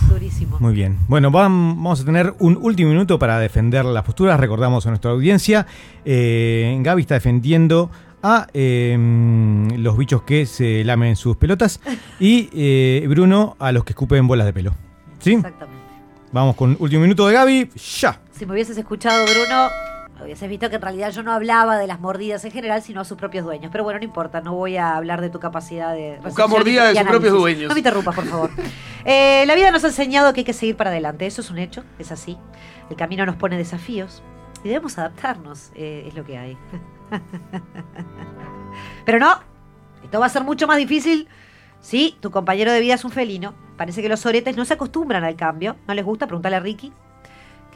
Durísimo. 0.08 0.58
Muy 0.60 0.74
bien. 0.74 0.98
Bueno, 1.08 1.30
vam- 1.30 1.74
vamos 1.76 2.00
a 2.00 2.04
tener 2.04 2.34
un 2.38 2.58
último 2.60 2.90
minuto 2.90 3.18
para 3.18 3.38
defender 3.38 3.84
las 3.84 4.04
posturas. 4.04 4.38
Recordamos 4.38 4.86
a 4.86 4.90
nuestra 4.90 5.10
audiencia. 5.10 5.66
eh, 6.04 6.76
Gaby 6.80 7.02
está 7.02 7.14
defendiendo 7.14 7.90
a 8.22 8.46
eh, 8.54 8.96
los 9.76 9.96
bichos 9.96 10.22
que 10.22 10.46
se 10.46 10.84
lamen 10.84 11.16
sus 11.16 11.36
pelotas 11.36 11.80
y 12.18 12.48
eh, 12.52 13.04
Bruno 13.08 13.56
a 13.58 13.72
los 13.72 13.84
que 13.84 13.92
escupen 13.92 14.26
bolas 14.26 14.46
de 14.46 14.52
pelo. 14.52 14.74
¿Sí? 15.20 15.34
Exactamente. 15.34 15.82
Vamos 16.32 16.56
con 16.56 16.76
último 16.78 17.02
minuto 17.02 17.26
de 17.26 17.34
Gaby. 17.34 17.70
Ya. 18.00 18.20
Si 18.36 18.44
me 18.44 18.52
hubieses 18.52 18.76
escuchado, 18.76 19.24
Bruno, 19.24 19.70
hubieses 20.22 20.46
visto 20.46 20.68
que 20.68 20.76
en 20.76 20.82
realidad 20.82 21.10
yo 21.10 21.22
no 21.22 21.32
hablaba 21.32 21.78
de 21.78 21.86
las 21.86 22.00
mordidas 22.00 22.44
en 22.44 22.50
general, 22.50 22.82
sino 22.82 23.00
a 23.00 23.04
sus 23.04 23.16
propios 23.16 23.46
dueños. 23.46 23.70
Pero 23.72 23.82
bueno, 23.82 23.98
no 23.98 24.04
importa, 24.04 24.42
no 24.42 24.54
voy 24.54 24.76
a 24.76 24.94
hablar 24.94 25.22
de 25.22 25.30
tu 25.30 25.40
capacidad 25.40 25.94
de 25.94 26.18
recepción 26.22 26.50
mordida 26.50 26.88
de 26.88 26.96
sus 26.96 27.08
propios 27.08 27.32
dueños. 27.32 27.68
No 27.68 27.74
me 27.74 27.80
interrumpas, 27.80 28.14
por 28.14 28.26
favor. 28.26 28.50
Eh, 29.08 29.44
la 29.46 29.54
vida 29.54 29.70
nos 29.70 29.84
ha 29.84 29.86
enseñado 29.86 30.32
que 30.32 30.40
hay 30.40 30.44
que 30.44 30.52
seguir 30.52 30.76
para 30.76 30.90
adelante. 30.90 31.26
Eso 31.26 31.40
es 31.40 31.48
un 31.48 31.58
hecho, 31.58 31.84
es 32.00 32.10
así. 32.10 32.36
El 32.90 32.96
camino 32.96 33.24
nos 33.24 33.36
pone 33.36 33.56
desafíos 33.56 34.20
y 34.64 34.68
debemos 34.68 34.98
adaptarnos. 34.98 35.70
eh, 35.76 36.06
es 36.08 36.14
lo 36.16 36.24
que 36.24 36.36
hay. 36.36 36.58
Pero 39.06 39.20
no, 39.20 39.38
esto 40.02 40.18
va 40.18 40.26
a 40.26 40.28
ser 40.28 40.42
mucho 40.42 40.66
más 40.66 40.78
difícil 40.78 41.28
si 41.80 42.16
tu 42.18 42.32
compañero 42.32 42.72
de 42.72 42.80
vida 42.80 42.94
es 42.94 43.04
un 43.04 43.12
felino. 43.12 43.54
Parece 43.76 44.02
que 44.02 44.08
los 44.08 44.26
oretes 44.26 44.56
no 44.56 44.64
se 44.64 44.74
acostumbran 44.74 45.22
al 45.22 45.36
cambio. 45.36 45.76
No 45.86 45.94
les 45.94 46.04
gusta, 46.04 46.26
preguntarle 46.26 46.56
a 46.56 46.60
Ricky 46.60 46.92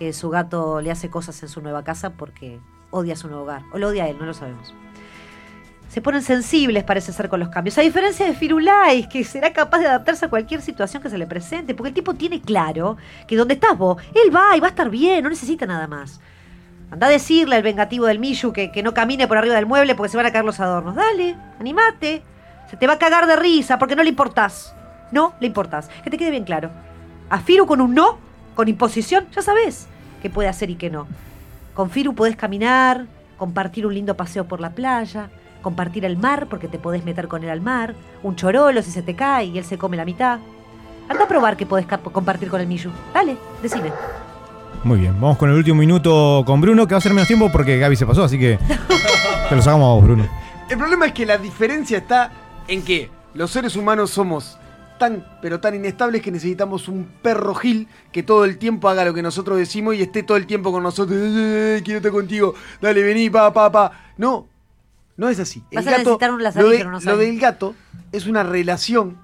que 0.00 0.14
su 0.14 0.30
gato 0.30 0.80
le 0.80 0.90
hace 0.90 1.10
cosas 1.10 1.42
en 1.42 1.50
su 1.50 1.60
nueva 1.60 1.84
casa 1.84 2.14
porque 2.14 2.58
odia 2.90 3.14
su 3.16 3.28
nuevo 3.28 3.42
hogar. 3.42 3.64
O 3.70 3.76
lo 3.76 3.88
odia 3.88 4.04
a 4.04 4.08
él, 4.08 4.16
no 4.18 4.24
lo 4.24 4.32
sabemos. 4.32 4.72
Se 5.90 6.00
ponen 6.00 6.22
sensibles, 6.22 6.84
parece 6.84 7.12
ser, 7.12 7.28
con 7.28 7.38
los 7.38 7.50
cambios. 7.50 7.76
A 7.76 7.82
diferencia 7.82 8.24
de 8.24 8.32
Firulais, 8.32 9.06
que 9.08 9.22
será 9.24 9.52
capaz 9.52 9.80
de 9.80 9.88
adaptarse 9.88 10.24
a 10.24 10.30
cualquier 10.30 10.62
situación 10.62 11.02
que 11.02 11.10
se 11.10 11.18
le 11.18 11.26
presente. 11.26 11.74
Porque 11.74 11.88
el 11.88 11.94
tipo 11.94 12.14
tiene 12.14 12.40
claro 12.40 12.96
que 13.28 13.36
donde 13.36 13.54
estás 13.54 13.76
vos, 13.76 14.02
él 14.14 14.34
va 14.34 14.56
y 14.56 14.60
va 14.60 14.68
a 14.68 14.70
estar 14.70 14.88
bien, 14.88 15.22
no 15.22 15.28
necesita 15.28 15.66
nada 15.66 15.86
más. 15.86 16.18
Anda 16.90 17.08
a 17.08 17.10
decirle 17.10 17.56
al 17.56 17.62
vengativo 17.62 18.06
del 18.06 18.20
Miyu 18.20 18.54
que, 18.54 18.72
que 18.72 18.82
no 18.82 18.94
camine 18.94 19.28
por 19.28 19.36
arriba 19.36 19.54
del 19.56 19.66
mueble 19.66 19.94
porque 19.94 20.12
se 20.12 20.16
van 20.16 20.24
a 20.24 20.32
caer 20.32 20.46
los 20.46 20.60
adornos. 20.60 20.94
Dale, 20.94 21.36
animate. 21.58 22.22
Se 22.70 22.78
te 22.78 22.86
va 22.86 22.94
a 22.94 22.98
cagar 22.98 23.26
de 23.26 23.36
risa 23.36 23.78
porque 23.78 23.96
no 23.96 24.02
le 24.02 24.08
importás. 24.08 24.74
No 25.12 25.34
le 25.40 25.46
importás. 25.46 25.90
Que 26.02 26.08
te 26.08 26.16
quede 26.16 26.30
bien 26.30 26.44
claro. 26.44 26.70
A 27.28 27.40
Firu 27.40 27.66
con 27.66 27.82
un 27.82 27.94
no, 27.94 28.18
con 28.54 28.66
imposición, 28.66 29.26
ya 29.32 29.42
sabes 29.42 29.89
qué 30.20 30.30
puede 30.30 30.48
hacer 30.48 30.70
y 30.70 30.76
qué 30.76 30.90
no. 30.90 31.06
Con 31.74 31.90
Firu 31.90 32.14
podés 32.14 32.36
caminar, 32.36 33.06
compartir 33.36 33.86
un 33.86 33.94
lindo 33.94 34.16
paseo 34.16 34.44
por 34.46 34.60
la 34.60 34.70
playa, 34.70 35.30
compartir 35.62 36.04
el 36.04 36.16
mar 36.16 36.46
porque 36.48 36.68
te 36.68 36.78
podés 36.78 37.04
meter 37.04 37.28
con 37.28 37.44
él 37.44 37.50
al 37.50 37.60
mar, 37.60 37.94
un 38.22 38.36
chorolo 38.36 38.82
si 38.82 38.90
se 38.90 39.02
te 39.02 39.14
cae 39.14 39.46
y 39.46 39.58
él 39.58 39.64
se 39.64 39.78
come 39.78 39.96
la 39.96 40.04
mitad. 40.04 40.38
Anda 41.08 41.24
a 41.24 41.28
probar 41.28 41.56
que 41.56 41.66
podés 41.66 41.86
compartir 41.86 42.48
con 42.48 42.60
el 42.60 42.66
Miyu. 42.66 42.90
Dale, 43.12 43.36
decime. 43.62 43.90
Muy 44.84 44.98
bien. 44.98 45.20
Vamos 45.20 45.36
con 45.36 45.50
el 45.50 45.56
último 45.56 45.78
minuto 45.78 46.42
con 46.46 46.60
Bruno, 46.60 46.86
que 46.86 46.94
va 46.94 46.98
a 46.98 47.00
ser 47.00 47.12
menos 47.12 47.26
tiempo 47.26 47.50
porque 47.50 47.78
Gaby 47.78 47.96
se 47.96 48.06
pasó, 48.06 48.24
así 48.24 48.38
que 48.38 48.58
te 49.48 49.56
lo 49.56 49.62
sacamos 49.62 49.86
a 49.86 49.94
vos, 49.94 50.04
Bruno. 50.04 50.28
El 50.68 50.78
problema 50.78 51.06
es 51.06 51.12
que 51.12 51.26
la 51.26 51.36
diferencia 51.36 51.98
está 51.98 52.30
en 52.68 52.82
que 52.82 53.10
los 53.34 53.50
seres 53.50 53.74
humanos 53.76 54.10
somos 54.10 54.56
tan, 55.00 55.26
pero 55.42 55.58
tan 55.58 55.74
inestables 55.74 56.22
que 56.22 56.30
necesitamos 56.30 56.86
un 56.86 57.04
perro 57.22 57.56
gil 57.56 57.88
que 58.12 58.22
todo 58.22 58.44
el 58.44 58.56
tiempo 58.58 58.88
haga 58.88 59.04
lo 59.04 59.12
que 59.12 59.22
nosotros 59.22 59.58
decimos 59.58 59.96
y 59.96 60.02
esté 60.02 60.22
todo 60.22 60.36
el 60.36 60.46
tiempo 60.46 60.70
con 60.70 60.84
nosotros. 60.84 61.18
"Eh, 61.20 61.80
quiero 61.84 61.96
estar 61.98 62.12
contigo, 62.12 62.54
dale, 62.80 63.02
vení, 63.02 63.28
pa, 63.30 63.52
pa, 63.52 63.72
pa. 63.72 63.90
No, 64.16 64.46
no 65.16 65.28
es 65.28 65.40
así. 65.40 65.64
Vas 65.72 65.84
a 65.88 65.90
necesitar 65.98 66.30
un 66.30 66.38
lo, 66.38 66.44
lazarillo, 66.44 66.70
de- 66.70 66.84
no 66.84 67.00
lo 67.00 67.16
del 67.16 67.40
gato 67.40 67.74
es 68.12 68.26
una 68.28 68.44
relación 68.44 69.18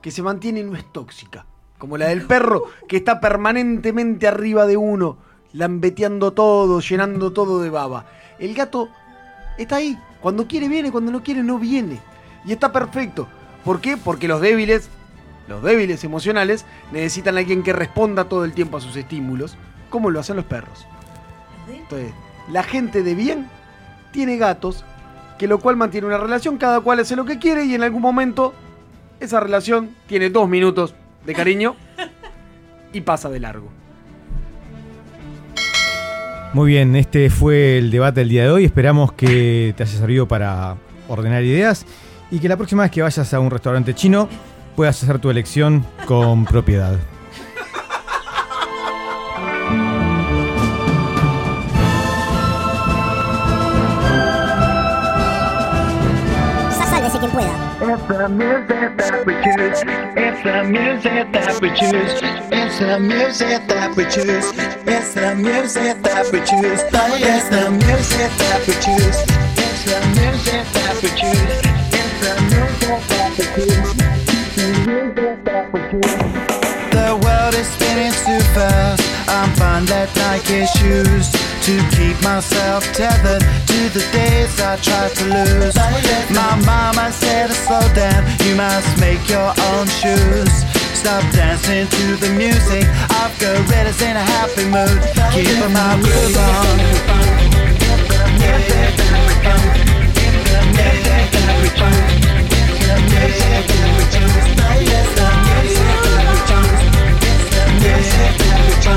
que 0.00 0.12
se 0.12 0.22
mantiene 0.22 0.60
y 0.60 0.64
no 0.64 0.76
es 0.76 0.84
tóxica. 0.92 1.46
Como 1.78 1.96
la 1.98 2.06
del 2.08 2.22
perro 2.22 2.64
que 2.86 2.96
está 2.98 3.18
permanentemente 3.20 4.28
arriba 4.28 4.66
de 4.66 4.76
uno, 4.76 5.18
lambeteando 5.52 6.32
todo, 6.32 6.80
llenando 6.80 7.32
todo 7.32 7.60
de 7.60 7.70
baba. 7.70 8.06
El 8.38 8.54
gato 8.54 8.88
está 9.58 9.76
ahí. 9.76 9.98
Cuando 10.20 10.46
quiere 10.46 10.68
viene, 10.68 10.92
cuando 10.92 11.10
no 11.10 11.22
quiere 11.22 11.42
no 11.42 11.58
viene. 11.58 12.00
Y 12.44 12.52
está 12.52 12.70
perfecto. 12.72 13.28
¿Por 13.64 13.80
qué? 13.80 13.96
Porque 13.96 14.28
los 14.28 14.40
débiles, 14.40 14.88
los 15.52 15.62
débiles 15.62 16.02
emocionales, 16.04 16.64
necesitan 16.90 17.36
a 17.36 17.40
alguien 17.40 17.62
que 17.62 17.72
responda 17.72 18.24
todo 18.24 18.44
el 18.44 18.52
tiempo 18.52 18.78
a 18.78 18.80
sus 18.80 18.96
estímulos, 18.96 19.56
como 19.90 20.10
lo 20.10 20.20
hacen 20.20 20.36
los 20.36 20.44
perros. 20.44 20.86
Entonces, 21.68 22.12
la 22.50 22.62
gente 22.62 23.02
de 23.02 23.14
bien 23.14 23.48
tiene 24.10 24.36
gatos, 24.36 24.84
que 25.38 25.46
lo 25.46 25.58
cual 25.58 25.76
mantiene 25.76 26.06
una 26.06 26.18
relación, 26.18 26.56
cada 26.56 26.80
cual 26.80 27.00
hace 27.00 27.16
lo 27.16 27.24
que 27.24 27.38
quiere 27.38 27.64
y 27.64 27.74
en 27.74 27.82
algún 27.82 28.02
momento 28.02 28.54
esa 29.20 29.40
relación 29.40 29.90
tiene 30.06 30.30
dos 30.30 30.48
minutos 30.48 30.94
de 31.24 31.34
cariño 31.34 31.76
y 32.92 33.00
pasa 33.02 33.28
de 33.28 33.40
largo. 33.40 33.68
Muy 36.52 36.70
bien, 36.70 36.96
este 36.96 37.30
fue 37.30 37.78
el 37.78 37.90
debate 37.90 38.20
del 38.20 38.28
día 38.28 38.42
de 38.42 38.50
hoy. 38.50 38.64
Esperamos 38.64 39.12
que 39.12 39.72
te 39.76 39.84
haya 39.84 39.98
servido 39.98 40.28
para 40.28 40.76
ordenar 41.08 41.42
ideas 41.44 41.86
y 42.30 42.38
que 42.38 42.48
la 42.48 42.56
próxima 42.56 42.82
vez 42.82 42.92
que 42.92 43.02
vayas 43.02 43.32
a 43.32 43.40
un 43.40 43.50
restaurante 43.50 43.94
chino 43.94 44.28
puedas 44.74 45.02
hacer 45.02 45.18
tu 45.18 45.30
elección 45.30 45.84
con 46.06 46.44
propiedad. 46.44 46.98
Sálvese 56.90 57.18
quien 57.18 57.30
pueda. 57.30 57.72
It's 57.82 58.06
the 58.08 58.28
music 58.28 58.96
that 58.96 59.26
we 59.26 59.34
choose. 59.42 59.82
It's 60.16 60.42
the 60.44 60.62
music 60.64 61.32
that 61.32 61.60
we 61.60 61.70
choose. 61.74 62.22
It's 62.52 62.78
the 62.78 62.98
music 63.00 63.66
that 63.68 63.96
we 63.96 64.04
choose. 64.04 64.52
It's 64.86 65.14
the 65.14 65.34
music 65.34 66.02
that 66.02 66.32
we 66.32 66.40
choose. 66.44 66.82
It's 66.92 67.48
the 67.50 67.70
music 67.70 68.30
that 68.38 68.66
we 68.66 68.74
choose. 68.74 69.18
It's 69.56 69.84
the 69.84 70.00
music 70.14 70.64
that 70.72 71.02
we 71.02 71.08
choose. 71.08 71.72
It's 71.92 72.20
the 72.22 72.34
music 72.50 73.08
that 73.08 73.32
we 73.36 73.44
choose. 73.64 74.11
I'm 79.82 79.88
let 79.88 80.14
Nike 80.14 80.64
shoes 80.78 81.26
to 81.66 81.74
keep 81.90 82.14
myself 82.22 82.84
tethered 82.92 83.42
to 83.42 83.88
the 83.90 84.06
days 84.12 84.60
I 84.60 84.76
tried 84.76 85.10
to 85.16 85.24
lose. 85.24 85.74
My 86.30 86.54
mama 86.64 87.10
said 87.10 87.48
to 87.48 87.54
slow 87.54 87.82
down, 87.92 88.22
you 88.46 88.54
must 88.54 89.00
make 89.00 89.28
your 89.28 89.50
own 89.74 89.88
shoes. 89.88 90.54
Stop 90.94 91.24
dancing 91.32 91.88
to 91.88 92.16
the 92.16 92.30
music. 92.30 92.86
I've 93.10 93.36
got 93.40 93.58
gorillas 93.66 94.00
in 94.02 94.14
a 94.14 94.22
happy 94.22 94.66
mood. 94.70 95.02
Keep 95.34 95.50
my 95.74 95.98
groove 95.98 96.36
on. 96.38 96.78
There's 98.38 98.70
a 98.70 99.12
monkey 99.12 99.42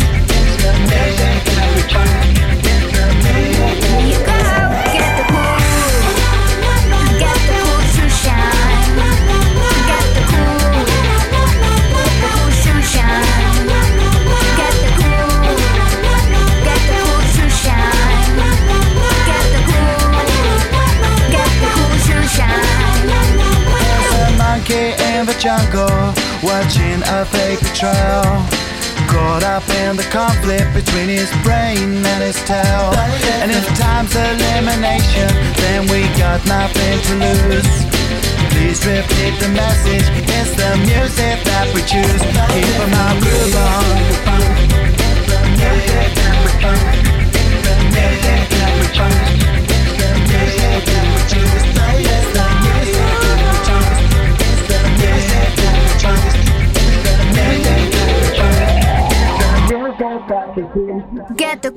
jungle 25.45 26.15
watching 26.43 27.03
a 27.05 27.23
fake 27.27 27.61
betrayal. 27.61 28.64
Caught 29.15 29.45
up 29.45 29.69
in 29.87 29.97
the 29.97 30.03
conflict 30.11 30.75
between 30.75 31.09
his 31.09 31.31
brain 31.47 32.05
and 32.05 32.21
his 32.21 32.35
tail. 32.51 32.91
And 33.39 33.51
if 33.51 33.65
time's 33.79 34.11
elimination, 34.11 35.31
then 35.63 35.87
we 35.87 36.03
got 36.19 36.45
nothing 36.51 36.99
to 37.07 37.15
lose. 37.23 37.71
Please 38.51 38.85
repeat 38.85 39.39
the 39.39 39.51
message. 39.55 40.07
It's 40.35 40.53
the 40.59 40.75
music 40.91 41.39
that 41.47 41.71
we 41.75 41.83
choose. 41.87 42.23
Keep 42.51 42.75
'em 42.83 42.95
out, 42.95 43.17
groove 43.23 43.55
on. 43.55 43.85
Get 45.59 45.79
the 45.95 46.15
cool, 48.97 49.34
get 61.37 61.63
the 61.63 61.73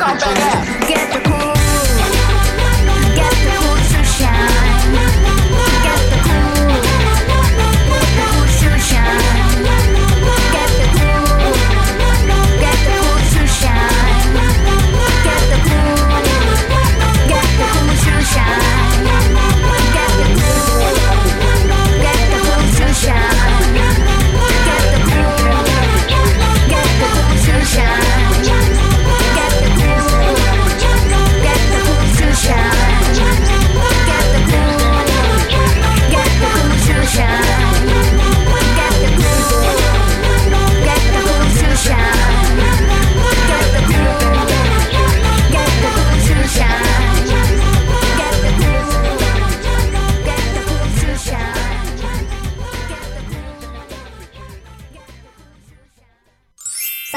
Come 0.00 0.18
back. 0.18 0.88
Get 0.88 1.12
the 1.12 1.20
cool. 1.28 1.99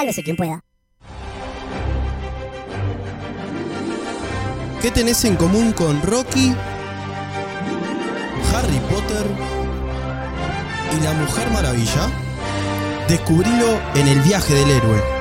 Sálvese 0.03 0.23
quien 0.23 0.35
pueda. 0.35 0.59
¿Qué 4.81 4.91
tenés 4.91 5.23
en 5.23 5.37
común 5.37 5.71
con 5.71 6.01
Rocky, 6.01 6.53
Harry 8.53 8.79
Potter 8.89 9.25
y 10.97 11.03
la 11.05 11.13
Mujer 11.13 11.49
Maravilla? 11.51 12.09
Descubrilo 13.07 13.79
en 13.95 14.09
el 14.09 14.19
viaje 14.19 14.53
del 14.53 14.71
héroe. 14.71 15.12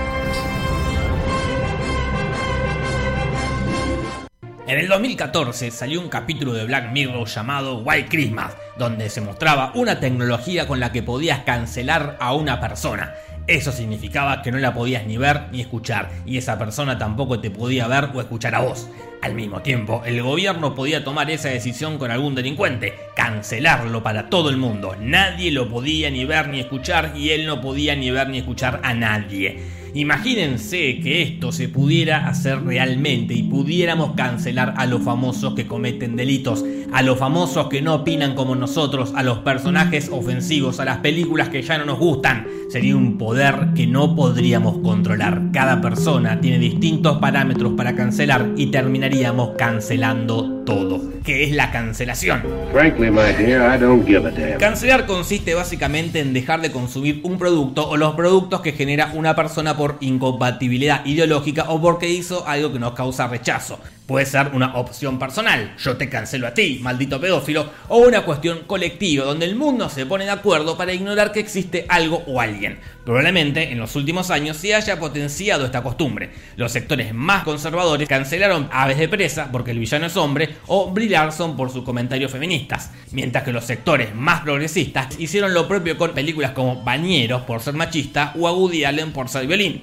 En 4.72 4.78
el 4.78 4.88
2014 4.88 5.70
salió 5.70 6.00
un 6.00 6.08
capítulo 6.08 6.54
de 6.54 6.64
Black 6.64 6.92
Mirror 6.92 7.28
llamado 7.28 7.80
White 7.80 8.08
Christmas, 8.08 8.54
donde 8.78 9.10
se 9.10 9.20
mostraba 9.20 9.70
una 9.74 10.00
tecnología 10.00 10.66
con 10.66 10.80
la 10.80 10.92
que 10.92 11.02
podías 11.02 11.40
cancelar 11.40 12.16
a 12.18 12.32
una 12.32 12.58
persona. 12.58 13.12
Eso 13.46 13.70
significaba 13.70 14.40
que 14.40 14.50
no 14.50 14.56
la 14.56 14.72
podías 14.72 15.04
ni 15.04 15.18
ver 15.18 15.42
ni 15.52 15.60
escuchar, 15.60 16.08
y 16.24 16.38
esa 16.38 16.58
persona 16.58 16.96
tampoco 16.96 17.38
te 17.38 17.50
podía 17.50 17.86
ver 17.86 18.08
o 18.14 18.20
escuchar 18.22 18.54
a 18.54 18.60
vos. 18.60 18.88
Al 19.20 19.34
mismo 19.34 19.60
tiempo, 19.60 20.04
el 20.06 20.22
gobierno 20.22 20.74
podía 20.74 21.04
tomar 21.04 21.30
esa 21.30 21.50
decisión 21.50 21.98
con 21.98 22.10
algún 22.10 22.34
delincuente, 22.34 22.94
cancelarlo 23.14 24.02
para 24.02 24.30
todo 24.30 24.48
el 24.48 24.56
mundo. 24.56 24.96
Nadie 24.98 25.50
lo 25.50 25.68
podía 25.68 26.08
ni 26.10 26.24
ver 26.24 26.48
ni 26.48 26.60
escuchar 26.60 27.12
y 27.14 27.32
él 27.32 27.44
no 27.44 27.60
podía 27.60 27.94
ni 27.94 28.10
ver 28.10 28.30
ni 28.30 28.38
escuchar 28.38 28.80
a 28.82 28.94
nadie. 28.94 29.81
Imagínense 29.94 31.00
que 31.00 31.20
esto 31.20 31.52
se 31.52 31.68
pudiera 31.68 32.26
hacer 32.26 32.64
realmente 32.64 33.34
y 33.34 33.42
pudiéramos 33.42 34.12
cancelar 34.14 34.72
a 34.78 34.86
los 34.86 35.02
famosos 35.02 35.54
que 35.54 35.66
cometen 35.66 36.16
delitos, 36.16 36.64
a 36.92 37.02
los 37.02 37.18
famosos 37.18 37.68
que 37.68 37.82
no 37.82 37.96
opinan 37.96 38.34
como 38.34 38.54
nosotros, 38.54 39.12
a 39.14 39.22
los 39.22 39.38
personajes 39.40 40.08
ofensivos, 40.10 40.80
a 40.80 40.86
las 40.86 40.98
películas 40.98 41.50
que 41.50 41.60
ya 41.60 41.76
no 41.76 41.84
nos 41.84 41.98
gustan. 41.98 42.46
Sería 42.70 42.96
un 42.96 43.18
poder 43.18 43.74
que 43.74 43.86
no 43.86 44.16
podríamos 44.16 44.78
controlar. 44.78 45.50
Cada 45.52 45.82
persona 45.82 46.40
tiene 46.40 46.58
distintos 46.58 47.18
parámetros 47.18 47.74
para 47.74 47.94
cancelar 47.94 48.54
y 48.56 48.68
terminaríamos 48.68 49.50
cancelando 49.58 50.61
todo. 50.64 51.00
¿Qué 51.24 51.44
es 51.44 51.52
la 51.52 51.70
cancelación? 51.70 52.42
Frankly, 52.72 53.10
my 53.10 53.32
dear, 53.38 53.74
I 53.74 53.80
don't 53.80 54.06
give 54.06 54.26
a 54.26 54.30
damn. 54.30 54.58
Cancelar 54.58 55.06
consiste 55.06 55.54
básicamente 55.54 56.20
en 56.20 56.32
dejar 56.32 56.60
de 56.60 56.72
consumir 56.72 57.20
un 57.24 57.38
producto 57.38 57.88
o 57.88 57.96
los 57.96 58.14
productos 58.14 58.60
que 58.60 58.72
genera 58.72 59.12
una 59.14 59.36
persona 59.36 59.76
por 59.76 59.96
incompatibilidad 60.00 61.04
ideológica 61.04 61.66
o 61.68 61.80
porque 61.80 62.08
hizo 62.08 62.46
algo 62.46 62.72
que 62.72 62.78
nos 62.78 62.92
causa 62.92 63.28
rechazo. 63.28 63.78
Puede 64.06 64.26
ser 64.26 64.48
una 64.52 64.74
opción 64.74 65.16
personal, 65.18 65.76
yo 65.78 65.96
te 65.96 66.08
cancelo 66.08 66.48
a 66.48 66.54
ti, 66.54 66.80
maldito 66.82 67.20
pedófilo, 67.20 67.70
o 67.88 67.98
una 67.98 68.22
cuestión 68.22 68.64
colectiva 68.66 69.24
donde 69.24 69.46
el 69.46 69.54
mundo 69.54 69.88
se 69.88 70.06
pone 70.06 70.24
de 70.24 70.32
acuerdo 70.32 70.76
para 70.76 70.92
ignorar 70.92 71.30
que 71.30 71.38
existe 71.38 71.86
algo 71.88 72.24
o 72.26 72.40
alguien. 72.40 72.80
Probablemente 73.04 73.70
en 73.70 73.78
los 73.78 73.94
últimos 73.94 74.32
años 74.32 74.56
se 74.56 74.74
haya 74.74 74.98
potenciado 74.98 75.64
esta 75.64 75.84
costumbre. 75.84 76.30
Los 76.56 76.72
sectores 76.72 77.14
más 77.14 77.44
conservadores 77.44 78.08
cancelaron 78.08 78.68
Aves 78.72 78.98
de 78.98 79.08
Presa 79.08 79.50
porque 79.52 79.70
el 79.70 79.78
villano 79.78 80.06
es 80.06 80.16
hombre 80.16 80.56
o 80.66 80.90
Brie 80.90 81.08
Larson 81.08 81.56
por 81.56 81.70
sus 81.70 81.84
comentarios 81.84 82.32
feministas, 82.32 82.90
mientras 83.12 83.44
que 83.44 83.52
los 83.52 83.64
sectores 83.64 84.14
más 84.16 84.40
progresistas 84.40 85.18
hicieron 85.20 85.54
lo 85.54 85.68
propio 85.68 85.96
con 85.96 86.10
películas 86.10 86.50
como 86.50 86.82
Bañeros 86.82 87.42
por 87.42 87.60
ser 87.60 87.74
machista 87.74 88.34
o 88.36 88.48
a 88.48 88.52
Woody 88.52 88.84
Allen 88.84 89.12
por 89.12 89.28
ser 89.28 89.46
violín. 89.46 89.82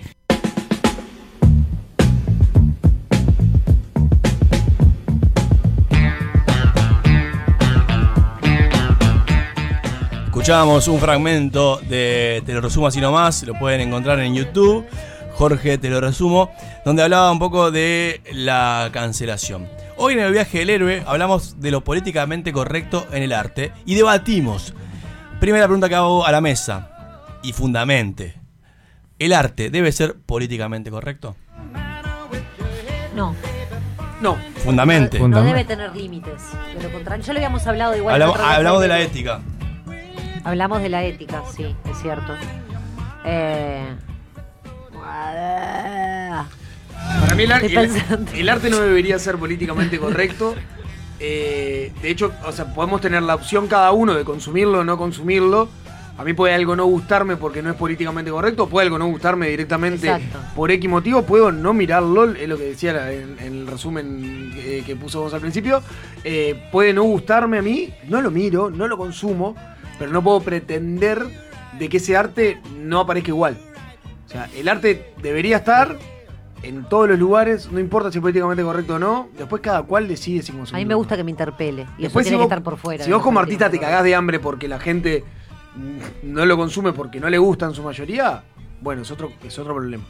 Escuchábamos 10.49 10.87
un 10.87 10.99
fragmento 10.99 11.79
de 11.87 12.41
Te 12.43 12.53
lo 12.53 12.61
resumo 12.61 12.87
así 12.87 12.99
nomás, 12.99 13.43
lo 13.43 13.53
pueden 13.53 13.81
encontrar 13.81 14.19
en 14.19 14.33
YouTube. 14.33 14.83
Jorge, 15.33 15.77
te 15.77 15.91
lo 15.91 16.01
resumo, 16.01 16.51
donde 16.83 17.03
hablaba 17.03 17.31
un 17.31 17.37
poco 17.37 17.69
de 17.69 18.23
la 18.33 18.89
cancelación. 18.91 19.69
Hoy 19.97 20.13
en 20.13 20.21
el 20.21 20.31
viaje 20.31 20.57
del 20.57 20.71
héroe 20.71 21.03
hablamos 21.05 21.61
de 21.61 21.69
lo 21.69 21.83
políticamente 21.83 22.51
correcto 22.51 23.05
en 23.11 23.21
el 23.21 23.31
arte 23.31 23.73
y 23.85 23.93
debatimos. 23.93 24.73
Primera 25.39 25.65
pregunta 25.65 25.87
que 25.87 25.93
hago 25.93 26.25
a 26.25 26.31
la 26.31 26.41
mesa 26.41 27.37
y 27.43 27.53
fundamente. 27.53 28.33
¿El 29.19 29.33
arte 29.33 29.69
debe 29.69 29.91
ser 29.91 30.15
políticamente 30.15 30.89
correcto? 30.89 31.35
No. 33.15 33.35
No. 34.19 34.35
Fundamente. 34.63 35.19
No 35.19 35.43
debe 35.43 35.63
tener 35.63 35.95
límites. 35.95 36.41
De 36.75 36.81
lo 36.81 36.91
contrario, 36.91 37.23
ya 37.23 37.33
lo 37.33 37.37
habíamos 37.37 37.67
hablado 37.67 37.95
igual. 37.95 38.15
Hablamos, 38.15 38.39
hablamos 38.39 38.81
de 38.81 38.87
la 38.87 38.99
ética. 38.99 39.41
Hablamos 40.43 40.81
de 40.81 40.89
la 40.89 41.03
ética, 41.03 41.43
sí, 41.55 41.75
es 41.89 41.97
cierto. 42.01 42.33
Eh, 43.25 43.83
Para 47.21 47.35
mí 47.35 47.43
el, 47.43 47.51
ar- 47.51 47.63
el- 48.33 48.49
arte 48.49 48.69
no 48.69 48.79
debería 48.79 49.19
ser 49.19 49.37
políticamente 49.37 49.99
correcto. 49.99 50.55
Eh, 51.19 51.91
de 52.01 52.09
hecho, 52.11 52.31
o 52.45 52.51
sea, 52.51 52.73
podemos 52.73 53.01
tener 53.01 53.21
la 53.23 53.35
opción 53.35 53.67
cada 53.67 53.91
uno 53.91 54.13
de 54.13 54.23
consumirlo 54.23 54.79
o 54.79 54.83
no 54.83 54.97
consumirlo, 54.97 55.67
A 56.17 56.23
mí 56.25 56.33
puede 56.33 56.53
algo 56.53 56.75
no 56.75 56.85
gustarme 56.85 57.37
porque 57.37 57.61
no 57.61 57.69
es 57.69 57.77
políticamente 57.77 58.29
correcto, 58.29 58.67
puede 58.67 58.87
algo 58.87 58.97
no 58.99 59.07
gustarme 59.07 59.47
directamente 59.47 60.07
Exacto. 60.07 60.37
por 60.53 60.69
X 60.69 60.89
motivo, 60.89 61.23
puedo 61.23 61.49
no 61.49 61.73
mirarlo, 61.73 62.31
es 62.33 62.45
lo 62.49 62.57
que 62.57 62.65
decía 62.65 63.09
en, 63.13 63.37
en 63.39 63.53
el 63.61 63.67
resumen 63.67 64.51
eh, 64.57 64.83
que 64.85 64.97
puso 64.97 65.21
vos 65.21 65.33
al 65.33 65.39
principio, 65.39 65.81
eh, 66.25 66.61
puede 66.73 66.91
no 66.93 67.03
gustarme 67.03 67.59
a 67.59 67.61
mí, 67.61 67.93
no 68.09 68.19
lo 68.21 68.31
miro, 68.31 68.69
no 68.69 68.89
lo 68.89 68.97
consumo, 68.97 69.55
pero 69.99 70.11
no 70.11 70.23
puedo 70.23 70.39
pretender 70.39 71.23
de 71.77 71.89
que 71.89 71.97
ese 71.97 72.17
arte 72.17 72.59
no 72.79 73.01
aparezca 73.01 73.29
igual. 73.29 73.57
O 74.25 74.29
sea, 74.29 74.49
el 74.55 74.67
arte 74.67 75.13
debería 75.21 75.57
estar 75.57 75.97
en 76.63 76.83
todos 76.89 77.07
los 77.07 77.17
lugares, 77.19 77.71
no 77.71 77.79
importa 77.79 78.11
si 78.11 78.17
es 78.17 78.21
políticamente 78.21 78.63
correcto 78.63 78.95
o 78.95 78.99
no, 78.99 79.29
después 79.37 79.61
cada 79.61 79.83
cual 79.83 80.07
decide 80.07 80.41
si 80.41 80.51
A 80.51 80.55
consume. 80.55 80.79
mí 80.79 80.85
me 80.85 80.95
gusta 80.95 81.15
que 81.15 81.23
me 81.23 81.31
interpele. 81.31 81.85
Y 81.97 82.03
Después, 82.03 82.25
eso 82.25 82.29
si 82.29 82.29
tiene 82.31 82.37
vos, 82.37 82.47
que 82.49 82.53
estar 82.53 82.63
por 82.63 82.77
fuera. 82.77 83.03
si 83.03 83.09
de 83.09 83.15
vos 83.15 83.23
como 83.23 83.39
artista 83.39 83.69
te 83.69 83.79
cagás 83.79 84.03
de 84.03 84.15
hambre 84.15 84.39
porque 84.39 84.67
la 84.67 84.79
gente 84.79 85.23
no 86.23 86.45
lo 86.45 86.57
consume 86.57 86.91
porque 86.93 87.19
no 87.19 87.29
le 87.29 87.37
gusta 87.37 87.65
en 87.65 87.73
su 87.73 87.83
mayoría, 87.83 88.43
bueno, 88.81 89.03
es 89.03 89.11
otro, 89.11 89.31
es 89.43 89.57
otro 89.57 89.73
problema. 89.73 90.03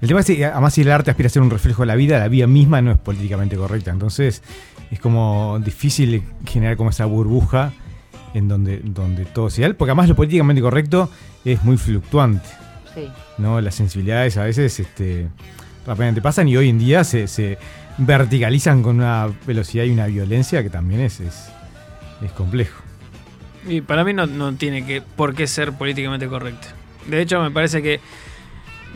El 0.00 0.08
tema 0.08 0.20
es 0.20 0.26
que, 0.26 0.44
además, 0.44 0.74
si 0.74 0.82
el 0.82 0.90
arte 0.92 1.10
aspira 1.10 1.26
a 1.28 1.30
ser 1.30 1.42
un 1.42 1.50
reflejo 1.50 1.82
de 1.82 1.86
la 1.86 1.94
vida, 1.96 2.18
la 2.18 2.28
vida 2.28 2.46
misma 2.46 2.82
no 2.82 2.92
es 2.92 2.98
políticamente 2.98 3.56
correcta. 3.56 3.90
Entonces, 3.90 4.42
es 4.90 5.00
como 5.00 5.58
difícil 5.64 6.22
generar 6.44 6.76
como 6.76 6.90
esa 6.90 7.06
burbuja 7.06 7.72
en 8.34 8.48
donde, 8.48 8.80
donde 8.84 9.24
todo 9.24 9.50
sea. 9.50 9.72
Porque 9.74 9.90
además, 9.90 10.08
lo 10.08 10.16
políticamente 10.16 10.60
correcto 10.62 11.10
es 11.44 11.62
muy 11.64 11.76
fluctuante. 11.76 12.48
Sí. 12.94 13.08
¿no? 13.38 13.60
Las 13.60 13.74
sensibilidades 13.74 14.36
a 14.36 14.44
veces 14.44 14.80
este, 14.80 15.28
rápidamente 15.86 16.22
pasan 16.22 16.48
y 16.48 16.56
hoy 16.56 16.68
en 16.70 16.78
día 16.78 17.04
se, 17.04 17.28
se 17.28 17.58
verticalizan 17.98 18.82
con 18.82 18.96
una 18.96 19.28
velocidad 19.46 19.84
y 19.84 19.90
una 19.90 20.06
violencia 20.06 20.62
que 20.62 20.70
también 20.70 21.00
es, 21.02 21.20
es, 21.20 21.48
es 22.22 22.32
complejo. 22.32 22.82
Y 23.68 23.80
para 23.80 24.04
mí 24.04 24.12
no, 24.12 24.26
no 24.26 24.54
tiene 24.54 24.86
que 24.86 25.02
por 25.02 25.34
qué 25.34 25.46
ser 25.46 25.72
políticamente 25.72 26.26
correcto. 26.28 26.68
De 27.06 27.20
hecho, 27.20 27.40
me 27.42 27.50
parece 27.50 27.82
que, 27.82 28.00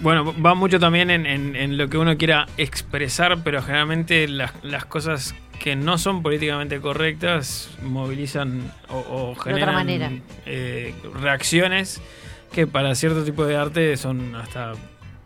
bueno, 0.03 0.33
va 0.41 0.55
mucho 0.55 0.79
también 0.81 1.11
en, 1.11 1.27
en- 1.27 1.57
en 1.57 1.77
lo 1.77 1.89
que 1.89 1.99
uno 1.99 2.17
quiera 2.17 2.47
expresar, 2.57 3.39
pero 3.45 3.63
generalmente 3.63 4.27
las, 4.29 4.53
las 4.63 4.85
cosas 4.85 5.35
que 5.61 5.77
no 5.77 5.97
son 5.99 6.23
políticamente 6.23 6.81
correctas 6.81 7.69
movilizan 7.83 8.73
o, 8.89 9.35
generan 9.37 9.75
manera. 9.75 10.11
eh, 10.47 10.93
reacciones 11.21 12.01
que 12.53 12.67
para 12.67 12.95
cierto 12.97 13.23
tipo 13.23 13.45
de 13.45 13.57
arte 13.57 13.97
son 13.97 14.35
hasta 14.35 14.73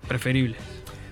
preferibles. 0.07 0.59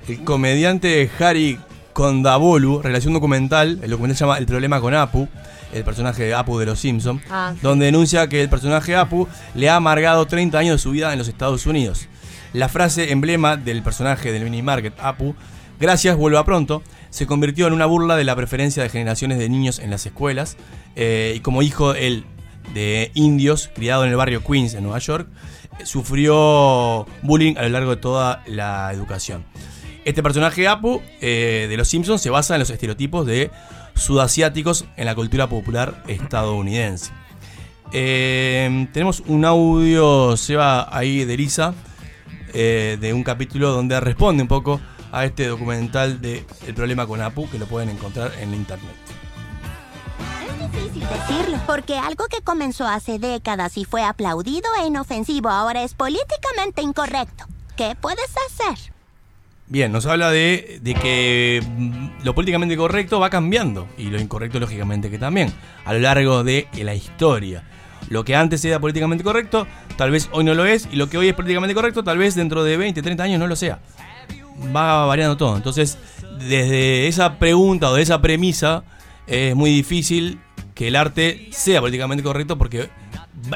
El 0.09 0.25
comediante 0.25 1.09
Harry 1.21 1.59
Kondabolu 1.93 2.83
realizó 2.83 3.09
un 3.09 3.15
documental, 3.15 3.79
el 3.83 3.91
documental 3.91 4.17
se 4.17 4.25
llama 4.25 4.39
El 4.39 4.47
problema 4.47 4.81
con 4.81 4.93
Apu, 4.95 5.29
el 5.73 5.85
personaje 5.85 6.25
de 6.25 6.35
Apu 6.35 6.59
de 6.59 6.67
los 6.67 6.81
Simpsons, 6.81 7.23
Ah, 7.31 7.53
sí. 7.55 7.61
donde 7.63 7.87
denuncia 7.87 8.29
que 8.29 8.43
el 8.43 8.49
personaje 8.49 8.97
Apu 8.97 9.29
le 9.55 9.71
ha 9.71 9.77
amargado 9.77 10.27
30 10.27 10.59
años 10.59 10.75
de 10.75 10.79
su 10.83 10.91
vida 10.91 11.13
en 11.13 11.19
los 11.19 11.29
Estados 11.29 11.65
Unidos. 11.67 12.09
La 12.53 12.69
frase 12.69 13.13
emblema 13.13 13.57
del 13.57 13.83
personaje 13.83 14.33
del 14.33 14.45
mini 14.45 14.61
market 14.63 14.93
Apu, 15.01 15.35
gracias, 15.81 16.17
vuelva 16.17 16.45
pronto, 16.45 16.83
se 17.11 17.27
convirtió 17.27 17.67
en 17.67 17.73
una 17.73 17.87
burla 17.87 18.17
de 18.17 18.25
la 18.25 18.37
preferencia 18.37 18.83
de 18.83 18.89
generaciones 18.89 19.39
de 19.39 19.49
niños 19.49 19.79
en 19.79 19.91
las 19.91 20.07
escuelas, 20.07 20.57
eh, 20.97 21.35
y 21.37 21.41
como 21.41 21.63
hijo 21.63 21.95
él 21.95 22.25
de 22.75 23.11
indios, 23.15 23.71
criado 23.75 24.05
en 24.05 24.11
el 24.11 24.17
barrio 24.17 24.43
Queens, 24.45 24.75
en 24.75 24.85
Nueva 24.85 24.99
York, 24.99 25.29
sufrió 25.85 27.07
bullying 27.23 27.57
a 27.57 27.63
lo 27.63 27.69
largo 27.71 27.91
de 27.91 27.97
toda 27.97 28.43
la 28.47 28.93
educación. 28.93 29.45
Este 30.05 30.23
personaje 30.23 30.67
Apu 30.67 31.01
eh, 31.21 31.67
de 31.69 31.77
Los 31.77 31.89
Simpsons 31.89 32.21
se 32.21 32.31
basa 32.31 32.55
en 32.55 32.61
los 32.61 32.71
estereotipos 32.71 33.27
de 33.27 33.51
sudasiáticos 33.95 34.85
en 34.97 35.07
la 35.07 35.15
cultura 35.15 35.49
popular 35.49 36.03
estadounidense. 36.09 37.13
Eh, 37.93 38.89
tenemos 38.93 39.23
un 39.27 39.45
audio, 39.45 40.37
Seba, 40.37 40.89
ahí 40.97 41.25
de 41.25 41.37
Lisa, 41.37 41.75
eh, 42.55 42.97
de 43.01 43.13
un 43.13 43.23
capítulo 43.23 43.71
donde 43.71 44.01
responde 44.01 44.43
un 44.43 44.49
poco 44.49 44.81
a 45.13 45.25
este 45.27 45.47
documental 45.47 46.21
de 46.21 46.45
El 46.67 46.75
problema 46.75 47.07
con 47.07 47.21
Apu, 47.21 47.49
que 47.49 47.59
lo 47.59 47.67
pueden 47.67 47.91
encontrar 47.91 48.33
en 48.41 48.51
la 48.51 48.57
internet. 48.57 48.95
difícil 50.59 51.07
decirlo, 51.09 51.59
porque 51.67 51.99
algo 51.99 52.27
que 52.27 52.41
comenzó 52.41 52.89
hace 52.89 53.19
décadas 53.19 53.77
y 53.77 53.85
fue 53.85 54.03
aplaudido 54.03 54.69
e 54.81 54.87
inofensivo 54.87 55.51
ahora 55.51 55.83
es 55.83 55.95
políticamente 55.95 56.83
incorrecto. 56.83 57.45
¿Qué 57.77 57.95
puedes 58.01 58.31
hacer? 58.51 58.93
Bien, 59.67 59.93
nos 59.93 60.07
habla 60.07 60.31
de, 60.31 60.81
de 60.83 60.95
que 60.95 61.63
mm, 61.65 62.25
lo 62.25 62.35
políticamente 62.35 62.77
correcto 62.77 63.21
va 63.21 63.31
cambiando 63.31 63.89
y 63.97 64.05
lo 64.05 64.21
incorrecto 64.21 64.61
lógicamente 64.61 65.11
que 65.11 65.19
también 65.19 65.53
a 65.85 65.93
lo 65.93 66.01
largo 66.01 66.43
de 66.45 66.69
la 66.75 66.95
historia. 66.95 67.65
Lo 68.09 68.25
que 68.25 68.37
antes 68.37 68.65
era 68.65 68.79
políticamente 68.81 69.25
correcto, 69.25 69.67
tal 69.97 70.11
vez 70.11 70.29
hoy 70.33 70.45
no 70.45 70.55
lo 70.55 70.67
es, 70.67 70.89
y 70.93 70.97
lo 70.97 71.09
que 71.09 71.17
hoy 71.17 71.29
es 71.29 71.35
políticamente 71.35 71.75
correcto, 71.75 72.05
tal 72.05 72.19
vez 72.19 72.35
dentro 72.35 72.65
de 72.65 72.77
20, 72.77 73.01
30 73.01 73.23
años 73.23 73.41
no 73.41 73.47
lo 73.47 73.57
sea. 73.57 73.79
Va 74.75 75.07
variando 75.07 75.37
todo. 75.37 75.57
Entonces, 75.57 75.99
desde 76.39 77.09
esa 77.09 77.39
pregunta 77.39 77.91
o 77.91 77.95
de 77.95 78.03
esa 78.03 78.21
premisa, 78.21 78.85
es 79.27 79.55
muy 79.55 79.71
difícil 79.71 80.41
que 80.75 80.89
el 80.89 80.97
arte 80.97 81.49
sea 81.53 81.81
políticamente 81.81 82.23
correcto 82.23 82.59
porque 82.59 82.91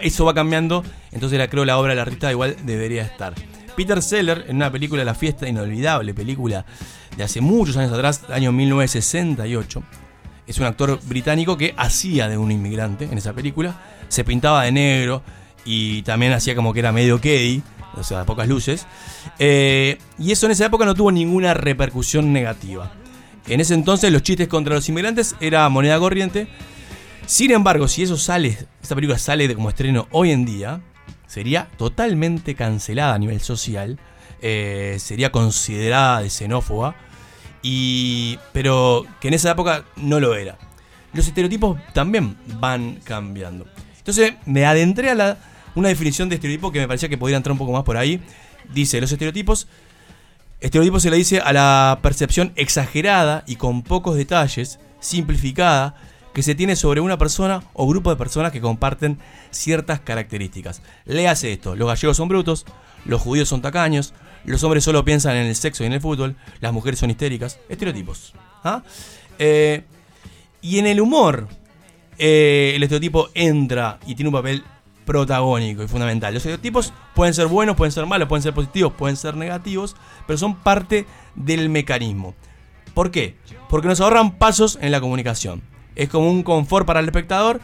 eso 0.03 0.25
va 0.25 0.35
cambiando. 0.35 0.85
Entonces, 1.13 1.39
la, 1.39 1.49
creo 1.49 1.65
la 1.65 1.79
obra 1.79 1.91
del 1.91 2.01
artista 2.01 2.31
igual 2.31 2.57
debería 2.65 3.03
estar. 3.03 3.35
Peter 3.77 4.03
Seller, 4.03 4.47
en 4.49 4.57
una 4.57 4.73
película 4.73 5.05
La 5.05 5.15
Fiesta 5.15 5.47
Inolvidable, 5.49 6.15
película 6.15 6.65
de 7.17 7.23
hace 7.23 7.41
muchos 7.41 7.77
años 7.77 7.93
atrás, 7.93 8.23
año 8.31 8.51
1968, 8.51 9.83
es 10.47 10.59
un 10.59 10.65
actor 10.65 10.99
británico 11.05 11.57
que 11.57 11.75
hacía 11.77 12.29
de 12.29 12.39
un 12.39 12.51
inmigrante 12.51 13.05
en 13.05 13.19
esa 13.19 13.35
película, 13.35 13.81
se 14.09 14.25
pintaba 14.25 14.65
de 14.65 14.73
negro 14.73 15.23
y 15.65 16.03
también 16.03 16.33
hacía 16.33 16.55
como 16.55 16.73
que 16.73 16.81
era 16.81 16.93
medio 16.93 17.21
Keddy, 17.21 17.63
o 17.97 18.05
sea, 18.05 18.25
pocas 18.25 18.49
luces, 18.49 18.87
Eh, 19.39 19.99
y 20.19 20.33
eso 20.33 20.47
en 20.47 20.53
esa 20.53 20.67
época 20.67 20.85
no 20.85 20.95
tuvo 20.95 21.13
ninguna 21.13 21.55
repercusión 21.55 22.33
negativa. 22.33 22.93
En 23.49 23.61
ese 23.61 23.75
entonces 23.75 24.13
los 24.13 24.23
chistes 24.23 24.49
contra 24.49 24.75
los 24.75 24.89
inmigrantes 24.89 25.37
era 25.41 25.69
moneda 25.69 25.99
corriente. 25.99 26.49
Sin 27.27 27.51
embargo, 27.51 27.89
si 27.89 28.03
eso 28.03 28.17
sale, 28.17 28.59
esta 28.83 28.95
película 28.95 29.19
sale 29.19 29.49
de 29.49 29.55
como 29.55 29.69
estreno 29.69 30.09
hoy 30.11 30.31
en 30.31 30.45
día, 30.45 30.81
sería 31.27 31.69
totalmente 31.77 32.55
cancelada 32.55 33.15
a 33.15 33.19
nivel 33.19 33.41
social, 33.41 33.99
eh, 34.43 34.97
sería 35.01 35.33
considerada 35.33 36.21
de 36.23 36.31
xenófoba, 36.31 36.95
y, 37.63 38.39
pero 38.53 39.05
que 39.21 39.29
en 39.29 39.35
esa 39.35 39.51
época 39.51 39.85
no 39.97 40.21
lo 40.21 40.35
era. 40.35 40.57
Los 41.13 41.27
estereotipos 41.27 41.79
también 41.93 42.37
van 42.61 43.01
cambiando. 43.03 43.67
Entonces 43.99 44.35
me 44.45 44.67
adentré 44.67 45.11
a 45.11 45.15
la, 45.15 45.39
una 45.77 45.89
definición 45.89 46.29
de 46.29 46.35
estereotipo 46.35 46.73
que 46.73 46.81
me 46.81 46.89
parecía 46.89 47.09
que 47.09 47.17
podría 47.17 47.37
entrar 47.37 47.53
un 47.53 47.59
poco 47.59 47.73
más 47.73 47.85
por 47.85 47.97
ahí. 47.97 48.21
Dice, 48.75 49.01
los 49.01 49.13
estereotipos 49.13 49.69
Estereotipo 50.61 51.01
se 51.01 51.11
le 51.11 51.19
dice 51.19 51.41
a 51.41 51.53
la 51.53 51.99
percepción 52.03 52.53
exagerada 52.57 53.45
y 53.47 53.57
con 53.57 53.83
pocos 53.83 54.17
detalles, 54.17 54.81
simplificada, 55.01 55.95
que 56.33 56.43
se 56.43 56.55
tiene 56.55 56.77
sobre 56.77 57.01
una 57.01 57.19
persona 57.19 57.63
o 57.75 57.87
grupo 57.87 58.11
de 58.11 58.17
personas 58.17 58.53
que 58.53 58.61
comparten 58.61 59.19
ciertas 59.51 60.01
características. 60.01 60.83
Le 61.05 61.29
hace 61.29 61.53
esto, 61.53 61.77
los 61.77 61.89
gallegos 61.89 62.17
son 62.17 62.29
brutos, 62.29 62.65
los 63.05 63.21
judíos 63.21 63.49
son 63.49 63.61
tacaños, 63.63 64.15
los 64.45 64.63
hombres 64.65 64.85
solo 64.85 65.05
piensan 65.05 65.37
en 65.37 65.47
el 65.47 65.57
sexo 65.57 65.83
y 65.83 65.87
en 65.87 65.93
el 65.93 66.01
fútbol, 66.01 66.37
las 66.61 66.73
mujeres 66.73 67.01
son 67.01 67.11
histéricas, 67.11 67.59
estereotipos. 67.69 68.35
¿ah? 68.65 68.83
Eh, 69.39 69.85
y 70.63 70.79
en 70.79 70.87
el 70.87 71.01
humor, 71.01 71.49
eh, 72.19 72.73
el 72.75 72.83
estereotipo 72.83 73.29
entra 73.35 73.99
y 74.07 74.15
tiene 74.15 74.29
un 74.31 74.35
papel 74.35 74.65
protagónico 75.07 75.83
y 75.83 75.89
fundamental. 75.89 76.35
Los 76.35 76.43
estereotipos 76.43 76.93
pueden 77.15 77.33
ser 77.33 77.47
buenos, 77.47 77.77
pueden 77.77 77.93
ser 77.93 78.05
malos, 78.05 78.29
pueden 78.29 78.43
ser 78.43 78.53
positivos, 78.53 78.93
pueden 78.93 79.17
ser 79.17 79.37
negativos, 79.37 79.97
pero 80.27 80.37
son 80.37 80.57
parte 80.57 81.07
del 81.35 81.71
mecanismo. 81.71 82.35
¿Por 82.93 83.11
qué? 83.11 83.37
Porque 83.71 83.89
nos 83.89 84.01
ahorran 84.01 84.37
pasos 84.37 84.79
en 84.83 84.91
la 84.93 85.01
comunicación. 85.01 85.63
Es 85.95 86.11
como 86.11 86.31
un 86.31 86.43
confort 86.43 86.87
para 86.87 87.01
el 87.01 87.07
espectador. 87.07 87.61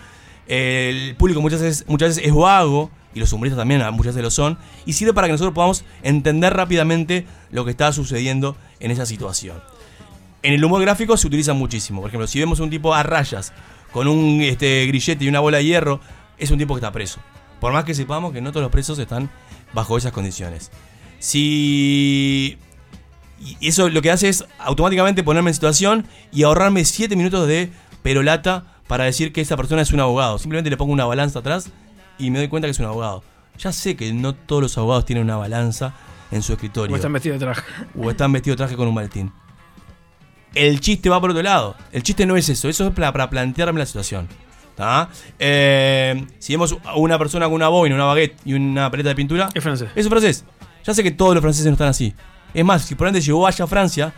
El 0.47 1.17
público 1.17 1.43
muchas 1.43 1.61
veces, 1.61 1.85
muchas 1.89 2.11
veces 2.11 2.27
es 2.27 2.35
vago, 2.35 2.91
y 3.15 3.21
los 3.21 3.33
humoristas 3.33 3.59
también 3.59 3.83
muchas 3.93 4.15
veces 4.15 4.23
lo 4.23 4.31
son, 4.31 4.59
y 4.87 4.95
sirve 4.95 5.13
para 5.13 5.27
que 5.27 5.33
nosotros 5.33 5.55
podamos 5.55 5.85
entender 6.03 6.55
rápidamente 6.55 7.27
lo 7.51 7.65
que 7.65 7.73
está 7.73 7.93
sucediendo 7.93 8.57
en 8.81 8.91
esa 8.91 9.05
situación. 9.05 9.61
En 10.43 10.55
el 10.55 10.65
humor 10.65 10.81
gráfico 10.83 11.17
se 11.17 11.27
utiliza 11.27 11.53
muchísimo. 11.53 12.01
Por 12.01 12.09
ejemplo, 12.09 12.27
si 12.27 12.41
vemos 12.41 12.61
un 12.61 12.71
tipo 12.71 12.95
a 12.95 13.03
rayas 13.03 13.53
con 13.93 14.09
un 14.09 14.41
este, 14.41 14.87
grillete 14.87 15.25
y 15.25 15.29
una 15.29 15.41
bola 15.41 15.59
de 15.59 15.65
hierro, 15.65 16.01
es 16.39 16.51
un 16.51 16.59
tipo 16.59 16.75
que 16.75 16.79
está 16.79 16.91
preso. 16.91 17.21
Por 17.63 17.73
más 17.73 17.85
que 17.85 17.95
sepamos 17.95 18.33
que 18.33 18.41
no 18.41 18.51
todos 18.51 18.65
los 18.65 18.73
presos 18.73 18.99
están 18.99 19.31
bajo 19.73 19.97
esas 19.97 20.11
condiciones. 20.11 20.73
Si. 21.21 22.59
Y 23.39 23.69
eso 23.69 23.89
lo 23.89 24.03
que 24.03 24.11
hace 24.11 24.29
es 24.29 24.45
automáticamente 24.59 25.23
ponerme 25.23 25.51
en 25.51 25.55
situación 25.55 26.09
y 26.33 26.43
ahorrarme 26.43 26.85
7 26.85 27.15
minutos 27.15 27.47
de 27.47 27.71
perolata 28.03 28.65
para 28.89 29.05
decir 29.05 29.33
que 29.33 29.43
esa 29.43 29.57
persona 29.57 29.83
es 29.83 29.93
un 29.93 30.01
abogado. 30.01 30.41
Simplemente 30.41 30.71
le 30.71 30.77
pongo 30.77 30.93
una 30.93 31.05
balanza 31.05 31.39
atrás 31.39 31.71
y 32.19 32.33
me 32.33 32.41
doy 32.41 32.49
cuenta 32.49 32.67
que 32.67 32.73
es 32.73 32.81
un 32.81 32.87
abogado. 32.87 33.23
Ya 33.59 33.71
sé 33.71 33.95
que 33.95 34.13
no 34.13 34.35
todos 34.35 34.61
los 34.61 34.77
abogados 34.77 35.05
tienen 35.05 35.23
una 35.23 35.37
balanza 35.37 35.95
en 36.33 36.43
su 36.43 36.55
escritorio. 36.55 36.93
O 36.93 36.97
están 36.97 37.13
vestidos 37.13 37.39
de 37.39 37.47
traje. 37.47 37.63
O 37.97 38.11
están 38.11 38.33
vestidos 38.33 38.57
de 38.57 38.65
traje 38.65 38.75
con 38.75 38.89
un 38.89 38.95
maletín. 38.95 39.33
El 40.53 40.81
chiste 40.81 41.09
va 41.09 41.21
por 41.21 41.31
otro 41.31 41.45
lado. 41.45 41.77
El 41.93 42.03
chiste 42.03 42.27
no 42.27 42.37
es 42.37 42.49
eso, 42.49 42.69
eso 42.69 42.89
es 42.89 42.93
para, 42.93 43.13
para 43.13 43.31
plantearme 43.31 43.79
la 43.79 43.87
situación. 43.87 44.27
¿Tá? 44.75 45.09
Eh, 45.39 46.27
si 46.39 46.53
vemos 46.53 46.77
a 46.85 46.97
una 46.97 47.19
persona 47.19 47.47
con 47.47 47.55
una 47.55 47.69
boina, 47.69 47.95
una 47.95 48.05
baguette 48.05 48.37
y 48.45 48.55
una 48.55 48.91
paleta 48.91 49.11
de 49.11 49.15
pintura. 49.15 49.49
Es 49.55 49.63
francés. 49.63 49.91
Es 49.95 50.07
un 50.07 50.11
francés. 50.11 50.45
Ya 50.85 50.95
sé 50.95 51.03
que 51.03 51.11
todos 51.11 51.35
los 51.35 51.41
franceses 51.43 51.67
no 51.67 51.73
están 51.73 51.89
así. 51.89 52.15
Es 52.55 52.65
más, 52.65 52.83
si 52.83 52.95
por 52.95 53.07
ejemplo 53.07 53.23
llegó 53.23 53.41
vaya 53.43 53.65
a 53.65 53.69
Francia, 53.69 54.13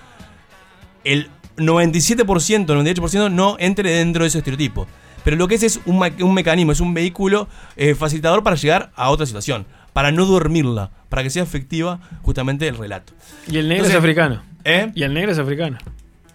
el 1.05 1.29
97%, 1.57 2.67
98% 2.67 3.31
no 3.31 3.57
entre 3.59 3.91
dentro 3.91 4.25
de 4.25 4.29
ese 4.29 4.39
estereotipo. 4.39 4.87
Pero 5.23 5.37
lo 5.37 5.49
que 5.49 5.55
es 5.55 5.63
es 5.63 5.81
un, 5.87 5.99
mecanismo, 6.35 6.73
es 6.73 6.81
un 6.81 6.93
vehículo 6.93 7.49
eh, 7.77 7.95
facilitador 7.95 8.43
para 8.43 8.57
llegar 8.57 8.93
a 8.95 9.11
otra 9.11 9.25
situación, 9.25 9.67
para 9.93 10.13
no 10.13 10.27
dormirla, 10.27 10.91
para 11.09 11.23
que 11.23 11.31
sea 11.31 11.43
efectiva 11.43 12.01
justamente 12.23 12.69
el 12.69 12.77
relato. 12.77 13.15
Y 13.49 13.57
el 13.57 13.69
negro 13.69 13.87
Entonces- 13.87 13.95
es 13.95 13.99
africano. 13.99 14.43
¿Eh? 14.65 14.91
Y 14.95 15.03
el 15.03 15.15
negro 15.15 15.33
es 15.33 15.39
africano. 15.39 15.79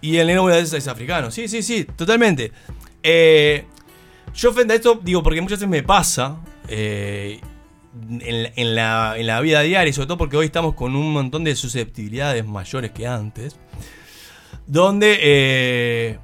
Y 0.00 0.16
el 0.16 0.26
negro 0.26 0.50
es, 0.50 0.72
es 0.72 0.88
africano. 0.88 1.30
Sí, 1.30 1.46
sí, 1.46 1.62
sí, 1.62 1.84
totalmente. 1.84 2.52
Eh, 3.02 3.66
yo 4.34 4.52
frente 4.52 4.72
a 4.72 4.76
esto, 4.76 5.00
digo, 5.02 5.22
porque 5.22 5.40
muchas 5.40 5.58
veces 5.58 5.68
me 5.70 5.82
pasa 5.82 6.36
eh, 6.68 7.40
en, 8.20 8.42
la- 8.42 8.52
en 8.56 8.74
la, 8.74 9.14
en 9.18 9.26
la 9.26 9.40
vida 9.40 9.60
diaria, 9.62 9.88
y 9.90 9.92
sobre 9.92 10.06
todo 10.06 10.18
porque 10.18 10.36
hoy 10.36 10.46
estamos 10.46 10.74
con 10.74 10.94
un 10.96 11.12
montón 11.12 11.44
de 11.44 11.54
susceptibilidades 11.56 12.46
mayores 12.46 12.90
que 12.92 13.06
antes, 13.06 13.56
donde 14.66 15.18
eh, 15.20 16.18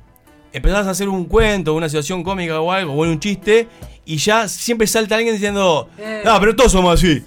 empezás 0.52 0.86
a 0.86 0.90
hacer 0.90 1.08
un 1.08 1.24
cuento, 1.24 1.74
una 1.74 1.88
situación 1.88 2.22
cómica 2.22 2.60
o 2.60 2.70
algo, 2.72 2.92
o 2.92 3.02
un 3.02 3.18
chiste, 3.20 3.68
y 4.04 4.16
ya 4.18 4.46
siempre 4.48 4.86
salta 4.86 5.16
alguien 5.16 5.34
diciendo, 5.34 5.88
no, 6.24 6.40
pero 6.40 6.54
todos 6.54 6.72
somos 6.72 6.94
así. 6.94 7.22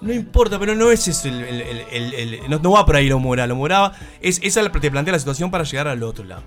No 0.00 0.12
importa, 0.12 0.58
pero 0.58 0.74
no 0.74 0.90
es 0.90 1.08
eso 1.08 1.26
el, 1.28 1.42
el- 1.42 1.60
el- 1.62 2.14
el- 2.14 2.34
el- 2.34 2.50
no, 2.50 2.58
no 2.58 2.72
va 2.72 2.84
por 2.84 2.96
ahí 2.96 3.08
lo 3.08 3.18
moral, 3.18 3.48
lo 3.48 3.56
moral 3.56 3.92
es 4.20 4.38
esa 4.42 4.60
la- 4.62 4.70
te 4.70 4.90
plantea 4.90 5.12
la 5.12 5.18
situación 5.18 5.50
para 5.50 5.64
llegar 5.64 5.88
al 5.88 6.02
otro 6.02 6.24
lado. 6.24 6.42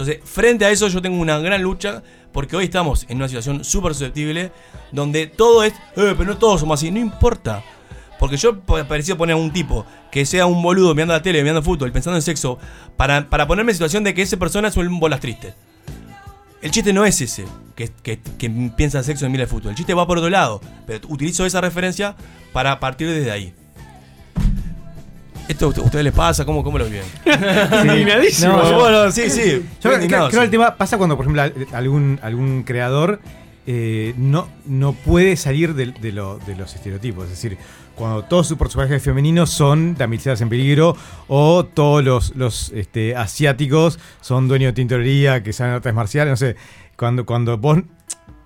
Entonces, 0.00 0.22
frente 0.24 0.64
a 0.64 0.70
eso 0.70 0.88
yo 0.88 1.02
tengo 1.02 1.20
una 1.20 1.38
gran 1.40 1.60
lucha 1.62 2.02
porque 2.32 2.56
hoy 2.56 2.64
estamos 2.64 3.04
en 3.10 3.18
una 3.18 3.28
situación 3.28 3.64
súper 3.64 3.92
susceptible 3.92 4.50
donde 4.92 5.26
todo 5.26 5.62
es, 5.62 5.74
eh, 5.96 6.14
pero 6.16 6.24
no 6.24 6.38
todos 6.38 6.60
somos 6.60 6.80
así, 6.80 6.90
no 6.90 6.98
importa. 6.98 7.62
Porque 8.18 8.38
yo 8.38 8.60
pa- 8.60 8.84
parecía 8.88 9.16
poner 9.18 9.34
a 9.34 9.36
un 9.36 9.52
tipo 9.52 9.84
que 10.10 10.24
sea 10.24 10.46
un 10.46 10.62
boludo 10.62 10.94
mirando 10.94 11.12
la 11.12 11.20
tele, 11.20 11.42
mirando 11.42 11.62
fútbol, 11.62 11.92
pensando 11.92 12.16
en 12.16 12.22
sexo, 12.22 12.58
para, 12.96 13.28
para 13.28 13.46
ponerme 13.46 13.72
en 13.72 13.76
situación 13.76 14.02
de 14.02 14.14
que 14.14 14.22
esa 14.22 14.38
persona 14.38 14.68
es 14.68 14.76
un 14.78 14.98
bolas 15.00 15.20
triste. 15.20 15.52
El 16.62 16.70
chiste 16.70 16.94
no 16.94 17.04
es 17.04 17.20
ese, 17.20 17.44
que, 17.74 17.90
que, 18.02 18.20
que 18.38 18.48
piensa 18.74 18.98
en 18.98 19.04
sexo 19.04 19.26
y 19.26 19.28
mira 19.28 19.42
el 19.44 19.50
fútbol. 19.50 19.70
El 19.72 19.76
chiste 19.76 19.92
va 19.92 20.06
por 20.06 20.16
otro 20.16 20.30
lado, 20.30 20.62
pero 20.86 21.06
utilizo 21.08 21.44
esa 21.44 21.60
referencia 21.60 22.16
para 22.54 22.80
partir 22.80 23.06
desde 23.10 23.30
ahí. 23.30 23.54
¿Esto 25.50 25.66
a 25.66 25.68
usted- 25.68 25.82
a 25.82 25.84
ustedes 25.86 26.04
les 26.04 26.14
pasa? 26.14 26.44
¿Cómo, 26.44 26.62
cómo 26.62 26.78
lo 26.78 26.84
viven? 26.84 27.02
Indignadísimo. 27.84 28.52
No, 28.56 28.74
bueno, 28.78 29.10
sí, 29.10 29.28
sí. 29.30 29.62
Yo 29.82 29.90
creo, 29.90 30.28
que 30.28 30.36
sí. 30.36 30.42
el 30.42 30.50
tema 30.50 30.76
pasa 30.76 30.96
cuando, 30.96 31.16
por 31.16 31.24
ejemplo, 31.26 31.42
al- 31.42 31.54
algún, 31.72 32.18
algún 32.22 32.62
creador 32.62 33.20
eh, 33.66 34.14
no, 34.16 34.48
no 34.66 34.92
puede 34.92 35.36
salir 35.36 35.74
de, 35.74 35.86
de 35.92 36.12
lo- 36.12 36.38
de 36.38 36.54
los 36.56 36.74
estereotipos. 36.74 37.24
Es 37.24 37.30
decir, 37.30 37.58
cuando 37.96 38.22
todos 38.24 38.46
sus 38.46 38.56
personajes 38.56 39.02
femeninos 39.02 39.50
son 39.50 39.94
damiselas 39.96 40.40
en 40.40 40.48
peligro 40.48 40.96
o 41.28 41.64
todos 41.64 42.02
los, 42.04 42.34
los 42.36 42.70
este, 42.72 43.14
asiáticos 43.16 43.98
son 44.20 44.48
dueños 44.48 44.68
de 44.68 44.72
tintorería 44.74 45.42
que 45.42 45.52
saben 45.52 45.74
artes 45.74 45.92
marciales, 45.92 46.30
no 46.32 46.36
sé. 46.36 46.56
Cuando, 46.96 47.26
cuando 47.26 47.58
vos, 47.58 47.78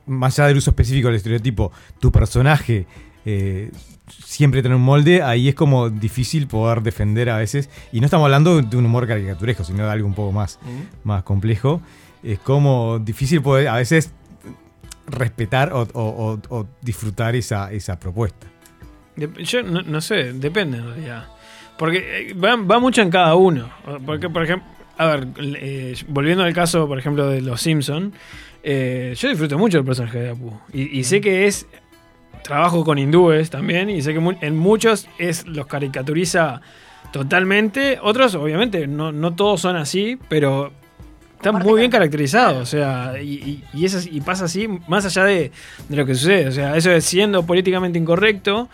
más 0.07 0.39
allá 0.39 0.49
del 0.49 0.57
uso 0.59 0.71
específico 0.71 1.09
del 1.09 1.17
estereotipo, 1.17 1.71
tu 2.01 2.11
personaje 2.11 2.87
eh, 3.27 3.71
siempre 4.09 4.61
tiene 4.63 4.77
un 4.77 4.83
molde, 4.83 5.23
ahí 5.23 5.49
es 5.49 5.55
como 5.55 5.91
difícil 5.91 6.47
poder 6.47 6.83
defender 6.83 7.31
a 7.31 7.39
veces. 7.39 7.71
Y 7.93 8.01
no 8.01 8.07
estamos 8.07 8.25
hablando 8.25 8.61
de 8.61 8.77
un 8.77 8.87
humor 8.87 9.07
caricaturesco, 9.07 9.65
sino 9.65 9.85
de 9.85 9.91
algo 9.91 10.07
un 10.07 10.15
poco 10.15 10.33
más, 10.33 10.59
más 11.05 11.23
complejo. 11.23 11.81
Es 12.23 12.39
como 12.39 12.99
difícil 12.99 13.43
poder 13.43 13.69
a 13.69 13.77
veces 13.77 14.13
respetar 15.07 15.73
o, 15.73 15.83
o- 15.93 16.39
o- 16.49 16.57
o 16.59 16.67
disfrutar 16.81 17.37
esa, 17.37 17.71
esa 17.73 17.99
propuesta. 17.99 18.47
Yo 19.17 19.63
no, 19.63 19.83
no 19.83 20.01
sé, 20.01 20.33
depende 20.33 20.79
en 20.79 20.87
realidad. 20.87 21.27
Porque 21.79 22.31
eh, 22.31 22.35
va, 22.35 22.57
va 22.57 22.79
mucho 22.81 23.03
en 23.03 23.11
cada 23.11 23.35
uno. 23.35 23.69
Porque, 24.07 24.29
por 24.31 24.43
ejemplo, 24.45 24.67
a 24.97 25.07
ver, 25.07 25.29
eh, 25.39 25.95
volviendo 26.09 26.43
al 26.45 26.53
caso, 26.55 26.87
por 26.89 26.99
ejemplo, 26.99 27.29
de 27.29 27.41
los 27.43 27.61
Simpson, 27.61 28.13
eh, 28.63 29.15
yo 29.17 29.29
disfruto 29.29 29.59
mucho 29.59 29.77
del 29.79 29.87
personaje 29.87 30.19
de 30.21 30.31
Apu. 30.31 30.53
Y, 30.73 30.99
y 30.99 31.05
sé 31.05 31.21
que 31.21 31.47
es. 31.47 31.67
Trabajo 32.45 32.84
con 32.84 32.99
hindúes 32.99 33.49
también, 33.51 33.88
y 33.90 34.03
sé 34.03 34.12
que 34.12 34.20
mu- 34.20 34.36
en 34.40 34.55
muchos 34.57 35.09
es 35.18 35.47
los 35.47 35.66
caricaturiza 35.66 36.61
totalmente. 37.12 37.99
Otros, 38.03 38.34
obviamente, 38.34 38.86
no, 38.86 39.12
no 39.12 39.34
todos 39.34 39.61
son 39.62 39.76
así, 39.76 40.18
pero 40.28 40.70
están 41.36 41.57
muy 41.62 41.78
bien 41.80 41.90
caracterizados. 41.90 42.62
O 42.62 42.66
sea, 42.66 43.14
y, 43.22 43.32
y- 43.34 43.64
y 43.72 43.84
es 43.86 43.95
pasa 44.20 44.45
así, 44.45 44.68
más 44.88 45.05
allá 45.07 45.24
de, 45.24 45.53
de 45.88 45.97
lo 45.97 46.05
que 46.05 46.14
sucede. 46.14 46.49
O 46.49 46.53
sea, 46.53 46.76
eso 46.76 46.90
de 46.90 47.01
siendo 47.01 47.47
políticamente 47.47 47.99
incorrecto 47.99 48.68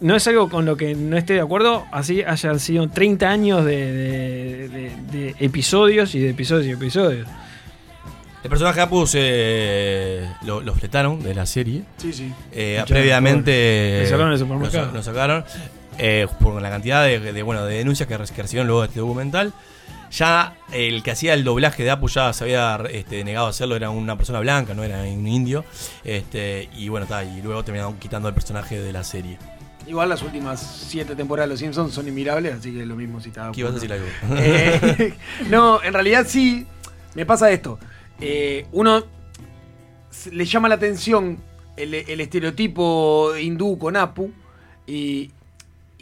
no 0.00 0.14
es 0.14 0.26
algo 0.28 0.48
con 0.50 0.64
lo 0.66 0.76
que 0.76 0.94
no 0.94 1.16
esté 1.16 1.34
de 1.34 1.40
acuerdo, 1.40 1.86
así 1.90 2.22
hayan 2.22 2.60
sido 2.60 2.88
30 2.88 3.30
años 3.30 3.64
de- 4.68 4.90
de 5.10 5.34
episodios 5.40 6.14
y 6.14 6.20
de 6.20 6.30
episodios 6.30 6.66
y 6.66 6.70
episodios. 6.72 7.26
El 8.46 8.50
personaje 8.50 8.76
de 8.76 8.82
Apu 8.82 9.06
se 9.08 10.28
lo, 10.44 10.60
lo 10.60 10.72
fletaron 10.72 11.20
de 11.20 11.34
la 11.34 11.46
serie. 11.46 11.82
Sí, 11.96 12.12
sí. 12.12 12.32
Eh, 12.52 12.80
previamente. 12.86 14.04
sacaron 14.04 14.30
lo 14.38 14.92
Lo, 14.92 15.02
sacaron. 15.02 15.44
eh, 15.98 16.28
por 16.38 16.62
la 16.62 16.70
cantidad 16.70 17.04
de, 17.04 17.18
de, 17.32 17.42
bueno, 17.42 17.64
de 17.66 17.78
denuncias 17.78 18.08
que 18.08 18.16
recibieron 18.16 18.68
luego 18.68 18.82
de 18.82 18.86
este 18.88 19.00
documental. 19.00 19.52
Ya 20.12 20.54
el 20.72 21.02
que 21.02 21.10
hacía 21.10 21.34
el 21.34 21.42
doblaje 21.42 21.82
de 21.82 21.90
Apu 21.90 22.06
ya 22.08 22.32
se 22.32 22.44
había 22.44 22.78
este, 22.92 23.24
negado 23.24 23.48
a 23.48 23.50
hacerlo, 23.50 23.74
era 23.74 23.90
una 23.90 24.16
persona 24.16 24.38
blanca, 24.38 24.74
no 24.74 24.84
era 24.84 25.02
un 25.02 25.26
indio. 25.26 25.64
Este, 26.04 26.68
y 26.76 26.88
bueno, 26.88 27.02
está, 27.02 27.24
y 27.24 27.42
luego 27.42 27.64
terminaron 27.64 27.96
quitando 27.96 28.28
el 28.28 28.34
personaje 28.34 28.78
de 28.80 28.92
la 28.92 29.02
serie. 29.02 29.38
Igual 29.88 30.08
las 30.08 30.22
últimas 30.22 30.60
siete 30.88 31.16
temporadas 31.16 31.48
de 31.48 31.52
Los 31.54 31.58
Simpsons 31.60 31.92
son 31.92 32.06
inmirables, 32.06 32.54
así 32.54 32.72
que 32.72 32.86
lo 32.86 32.94
mismo 32.94 33.20
si 33.20 33.30
estaba. 33.30 33.50
¿Qué 33.50 33.60
ibas 33.60 33.72
a 33.72 33.74
decir 33.74 33.92
algo? 33.92 34.06
Eh, 34.38 35.14
no, 35.50 35.82
en 35.82 35.92
realidad 35.92 36.24
sí. 36.28 36.64
Me 37.16 37.24
pasa 37.26 37.50
esto. 37.50 37.78
Eh, 38.20 38.66
uno 38.72 39.04
le 40.32 40.44
llama 40.44 40.68
la 40.68 40.76
atención 40.76 41.38
el, 41.76 41.94
estereotipo 42.20 43.36
hindú 43.36 43.78
con 43.78 43.96
Apu 43.96 44.32
y, 44.86 45.30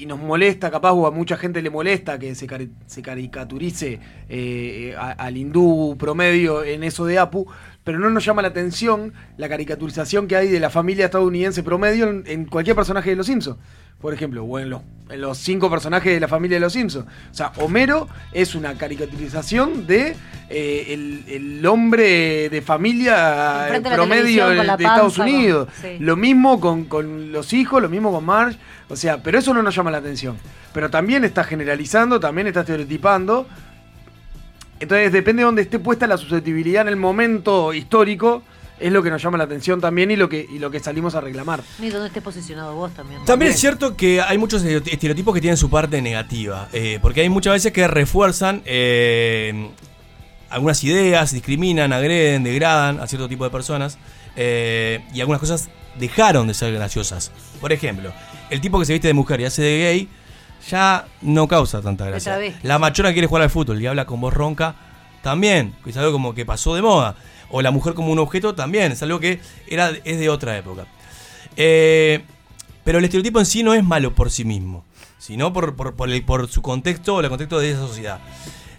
nos 0.07 0.19
molesta, 0.19 0.71
capaz, 0.71 0.93
o 0.93 1.07
a 1.07 1.11
mucha 1.11 1.37
gente 1.37 1.63
le 1.63 1.71
molesta 1.71 2.19
que 2.19 2.35
se, 2.35 2.49
se 2.87 3.03
caricaturice 3.03 4.01
eh, 4.29 4.95
al 4.97 5.37
hindú 5.37 5.97
promedio 5.99 6.65
en 6.65 6.85
eso 6.85 7.07
de 7.07 7.19
Apu, 7.19 7.47
pero 7.85 7.99
no 7.99 8.11
nos 8.11 8.25
llama 8.25 8.43
la 8.43 8.49
atención 8.49 9.13
la 9.37 9.49
caricaturización 9.49 10.27
que 10.27 10.37
hay 10.37 10.49
de 10.49 10.61
la 10.61 10.71
familia 10.71 11.07
estadounidense 11.07 11.63
promedio 11.63 12.09
en, 12.09 12.25
en 12.27 12.45
cualquier 12.45 12.77
personaje 12.77 13.11
de 13.11 13.17
Los 13.17 13.27
Simpsons. 13.27 13.59
Por 14.01 14.13
ejemplo, 14.13 14.45
o 14.45 14.59
en 14.59 14.69
los, 14.71 14.83
en 15.09 15.21
los 15.21 15.39
cinco 15.39 15.71
personajes 15.71 16.13
de 16.13 16.21
la 16.21 16.29
familia 16.29 16.57
de 16.57 16.61
Los 16.61 16.75
Simpsons. 16.75 17.07
O 17.31 17.35
sea, 17.35 17.53
Homero 17.57 18.09
es 18.33 18.55
una 18.55 18.75
caricaturización 18.75 19.87
de 19.87 20.15
eh, 20.51 20.87
el, 20.91 21.25
el 21.27 21.67
hombre 21.67 22.51
de 22.51 22.61
familia 22.63 23.69
la 23.71 23.81
promedio 23.95 24.49
de, 24.51 24.61
Estados 24.61 25.17
con- 25.17 25.27
Unidos. 25.29 25.69
sí. 25.81 25.97
Lo 26.01 26.17
mismo 26.17 26.61
con, 26.61 26.85
con 26.85 27.33
los 27.33 27.53
hijos, 27.55 27.81
lo 27.81 27.89
mismo 27.89 28.13
con 28.13 28.25
Marge. 28.25 28.59
O 28.89 28.97
sea, 28.97 29.23
pero 29.23 29.39
eso 29.39 29.55
no 29.55 29.63
nos 29.63 29.75
llama 29.75 29.91
la 29.91 29.99
atención. 29.99 30.37
Pero 30.75 30.91
también 30.91 31.25
está 31.25 31.45
generalizando, 31.45 32.21
también 32.21 32.47
está 32.47 32.61
estereotipando. 32.61 33.47
Entonces, 34.81 35.13
depende 35.13 35.41
de 35.41 35.47
donde 35.47 35.63
esté 35.63 35.79
puesta 35.79 36.07
la 36.07 36.19
susceptibilidad 36.19 36.83
en 36.83 36.89
el 36.89 36.97
momento 36.97 37.73
histórico, 37.73 38.43
es 38.81 38.93
lo 38.93 39.03
que 39.03 39.11
nos 39.11 39.23
llama 39.23 39.39
la 39.39 39.45
atención 39.45 39.81
también 39.81 40.11
y 40.11 40.17
lo 40.17 40.29
que, 40.29 40.47
y 40.51 40.59
lo 40.59 40.71
que 40.71 40.81
salimos 40.81 41.15
a 41.15 41.21
reclamar. 41.21 41.63
Y 41.81 41.89
donde 41.91 42.09
estés 42.09 42.23
posicionado 42.23 42.75
vos 42.75 42.93
también. 42.93 43.25
También 43.25 43.53
es 43.53 43.61
cierto 43.61 43.97
que 43.97 44.21
hay 44.21 44.37
muchos 44.39 44.65
estereot- 44.65 44.93
estereotipos 44.93 45.35
que 45.35 45.41
tienen 45.41 45.57
su 45.57 45.71
parte 45.71 46.03
negativa, 46.03 46.69
eh, 46.73 46.99
porque 47.01 47.21
hay 47.21 47.29
muchas 47.29 47.53
veces 47.55 47.73
que 47.73 47.87
refuerzan 47.87 48.63
eh, 48.65 49.71
algunas 50.51 50.83
ideas, 50.85 51.33
discriminan, 51.33 51.93
agreden, 51.93 52.45
degradan 52.45 53.01
a 53.01 53.07
cierto 53.07 53.29
tipo 53.29 53.45
de 53.45 53.51
personas, 53.51 53.99
eh, 54.37 55.05
y 55.13 55.21
algunas 55.21 55.41
cosas 55.41 55.69
dejaron 55.99 56.49
de 56.49 56.55
ser 56.55 56.73
graciosas. 56.73 57.31
Por 57.61 57.73
ejemplo, 57.73 58.13
el 58.51 58.61
tipo 58.61 58.79
que 58.81 58.85
se 58.87 58.93
viste 58.93 59.09
de 59.09 59.15
mujer 59.15 59.41
y 59.41 59.45
hace 59.45 59.63
de 59.63 59.79
gay 59.79 60.09
ya 60.69 61.07
no 61.23 61.47
causa 61.47 61.81
tanta 61.81 62.07
gracia. 62.07 62.39
La 62.63 62.79
machona 62.79 63.11
que 63.11 63.15
quiere 63.15 63.29
jugar 63.29 63.43
al 63.43 63.51
fútbol 63.51 63.81
y 63.81 63.87
habla 63.87 64.05
con 64.07 64.21
voz 64.21 64.35
ronca 64.35 64.75
también, 65.23 65.75
que 65.85 65.91
es 65.91 65.97
algo 65.97 66.11
como 66.13 66.35
que 66.35 66.45
pasó 66.45 66.75
de 66.75 66.83
moda. 66.83 67.15
O 67.51 67.63
la 67.63 67.71
mujer 67.71 67.95
como 67.95 68.13
un 68.13 68.19
objeto 68.19 68.55
también, 68.55 68.93
es 68.93 69.03
algo 69.03 69.21
que 69.21 69.41
era, 69.67 69.91
es 70.05 70.19
de 70.19 70.29
otra 70.29 70.57
época. 70.57 70.87
Eh, 71.57 72.23
pero 72.85 72.99
el 72.99 73.05
estereotipo 73.05 73.39
en 73.39 73.47
sí 73.47 73.63
no 73.63 73.75
es 73.75 73.85
malo 73.85 74.15
por 74.15 74.31
sí 74.31 74.45
mismo, 74.45 74.85
sino 75.19 75.53
por, 75.53 75.75
por, 75.77 75.95
por 76.25 76.49
su 76.49 76.63
contexto 76.63 77.17
o 77.17 77.21
el 77.21 77.29
contexto 77.29 77.59
de 77.59 77.71
esa 77.71 77.81
sociedad. 77.81 78.21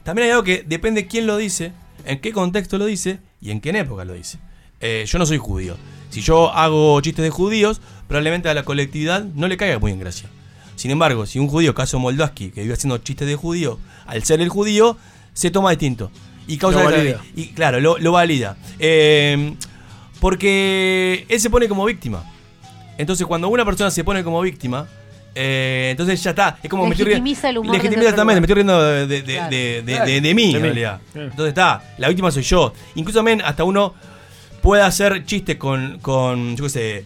También 0.04 0.26
hay 0.26 0.32
algo 0.32 0.44
que 0.44 0.64
depende 0.66 1.08
quién 1.08 1.26
lo 1.26 1.38
dice, 1.38 1.72
en 2.06 2.20
qué 2.20 2.32
contexto 2.32 2.78
lo 2.78 2.86
dice 2.86 3.20
y 3.42 3.52
en 3.52 3.62
qué 3.62 3.70
época 3.72 4.06
lo 4.06 4.14
dice. 4.14 4.38
Eh, 4.80 5.06
yo 5.08 5.18
no 5.18 5.26
soy 5.26 5.38
judío. 5.38 5.78
Si 6.10 6.22
yo 6.22 6.52
hago 6.54 7.02
chistes 7.02 7.24
de 7.24 7.32
judíos, 7.32 7.82
probablemente 8.08 8.50
a 8.50 8.54
la 8.54 8.64
colectividad 8.64 9.24
no 9.24 9.48
le 9.48 9.58
caiga 9.58 9.80
muy 9.80 9.92
en 9.92 10.00
gracia. 10.00 10.30
Sin 10.76 10.92
embargo, 10.92 11.26
si 11.26 11.40
un 11.40 11.48
judío, 11.48 11.74
caso 11.74 12.00
Moldaski, 12.00 12.52
que 12.52 12.62
vive 12.62 12.74
haciendo 12.74 12.98
chistes 13.00 13.28
de 13.28 13.36
judío, 13.36 13.80
al 14.06 14.24
ser 14.24 14.42
el 14.42 14.50
judío, 14.50 14.98
se 15.34 15.50
toma 15.50 15.72
distinto. 15.72 16.12
Y 16.48 16.58
causa 16.58 16.80
Lo 16.84 16.92
valida. 16.92 17.22
Y 17.36 17.48
claro, 17.48 17.80
lo, 17.80 17.98
lo 17.98 18.12
valida. 18.12 18.56
Eh, 18.80 19.56
Porque 20.20 21.26
él 21.30 21.40
se 21.40 21.50
pone 21.50 21.68
como 21.68 21.86
víctima. 21.86 22.24
Entonces, 22.98 23.28
cuando 23.28 23.50
una 23.50 23.66
persona 23.66 23.92
se 23.92 24.04
pone 24.04 24.24
como 24.24 24.40
víctima, 24.42 24.88
eh, 25.34 25.90
entonces 25.92 26.22
ya 26.24 26.30
está. 26.32 26.58
Es 26.64 26.70
como 26.70 26.86
me 26.86 26.92
estoy 26.92 27.08
Legitimiza 27.08 27.50
el 27.50 27.58
humor 27.58 27.76
Legitimiza 27.76 28.16
también, 28.16 28.40
me 28.40 28.46
estoy 28.46 28.56
riendo 28.56 28.82
de, 28.82 29.06
de- 29.08 29.22
de- 29.22 29.34
Claro. 29.34 29.50
de- 29.50 29.82
de- 29.82 29.92
Claro. 29.94 30.06
de- 30.06 30.22
de 30.22 30.34
mí, 30.34 30.44
De 30.44 30.50
en 30.50 30.56
mí. 30.56 30.62
realidad. 30.62 31.02
Entonces 31.14 31.48
está, 31.50 31.84
la 31.98 32.08
víctima 32.08 32.32
soy 32.32 32.44
yo. 32.44 32.74
Incluso 32.96 33.20
también 33.20 33.42
hasta 33.42 33.64
uno 33.66 33.94
puede 34.62 34.82
hacer 34.84 35.26
chistes 35.26 35.58
con, 35.58 36.00
con 36.00 36.56
yo 36.56 36.64
qué 36.64 36.70
sé, 36.70 37.06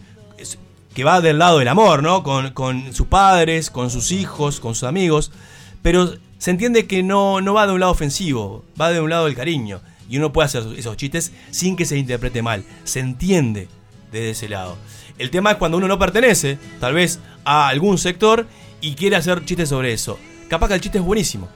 que 0.94 1.04
va 1.04 1.20
del 1.20 1.38
lado 1.38 1.58
del 1.58 1.68
amor, 1.68 2.02
¿no? 2.02 2.22
Con, 2.22 2.50
con 2.50 2.92
sus 2.92 3.06
padres, 3.06 3.70
con 3.70 3.90
sus 3.90 4.12
hijos, 4.12 4.60
con 4.60 4.74
sus 4.74 4.84
amigos. 4.84 5.32
Pero 5.82 6.14
se 6.40 6.50
entiende 6.50 6.86
que 6.86 7.02
no, 7.02 7.42
no 7.42 7.52
va 7.52 7.66
de 7.66 7.74
un 7.74 7.80
lado 7.80 7.92
ofensivo, 7.92 8.64
va 8.80 8.90
de 8.90 8.98
un 8.98 9.10
lado 9.10 9.26
del 9.26 9.34
cariño. 9.34 9.82
Y 10.08 10.16
uno 10.16 10.32
puede 10.32 10.46
hacer 10.46 10.64
esos 10.74 10.96
chistes 10.96 11.32
sin 11.50 11.76
que 11.76 11.84
se 11.84 11.98
interprete 11.98 12.40
mal. 12.40 12.64
Se 12.84 12.98
entiende 12.98 13.68
desde 14.10 14.30
ese 14.30 14.48
lado. 14.48 14.78
El 15.18 15.30
tema 15.30 15.50
es 15.50 15.56
cuando 15.58 15.76
uno 15.76 15.86
no 15.86 15.98
pertenece, 15.98 16.58
tal 16.80 16.94
vez, 16.94 17.20
a 17.44 17.68
algún 17.68 17.98
sector 17.98 18.46
y 18.80 18.94
quiere 18.94 19.16
hacer 19.16 19.44
chistes 19.44 19.68
sobre 19.68 19.92
eso. 19.92 20.18
Capaz 20.48 20.68
que 20.68 20.74
el 20.74 20.80
chiste 20.80 20.96
es 20.96 21.04
buenísimo. 21.04 21.46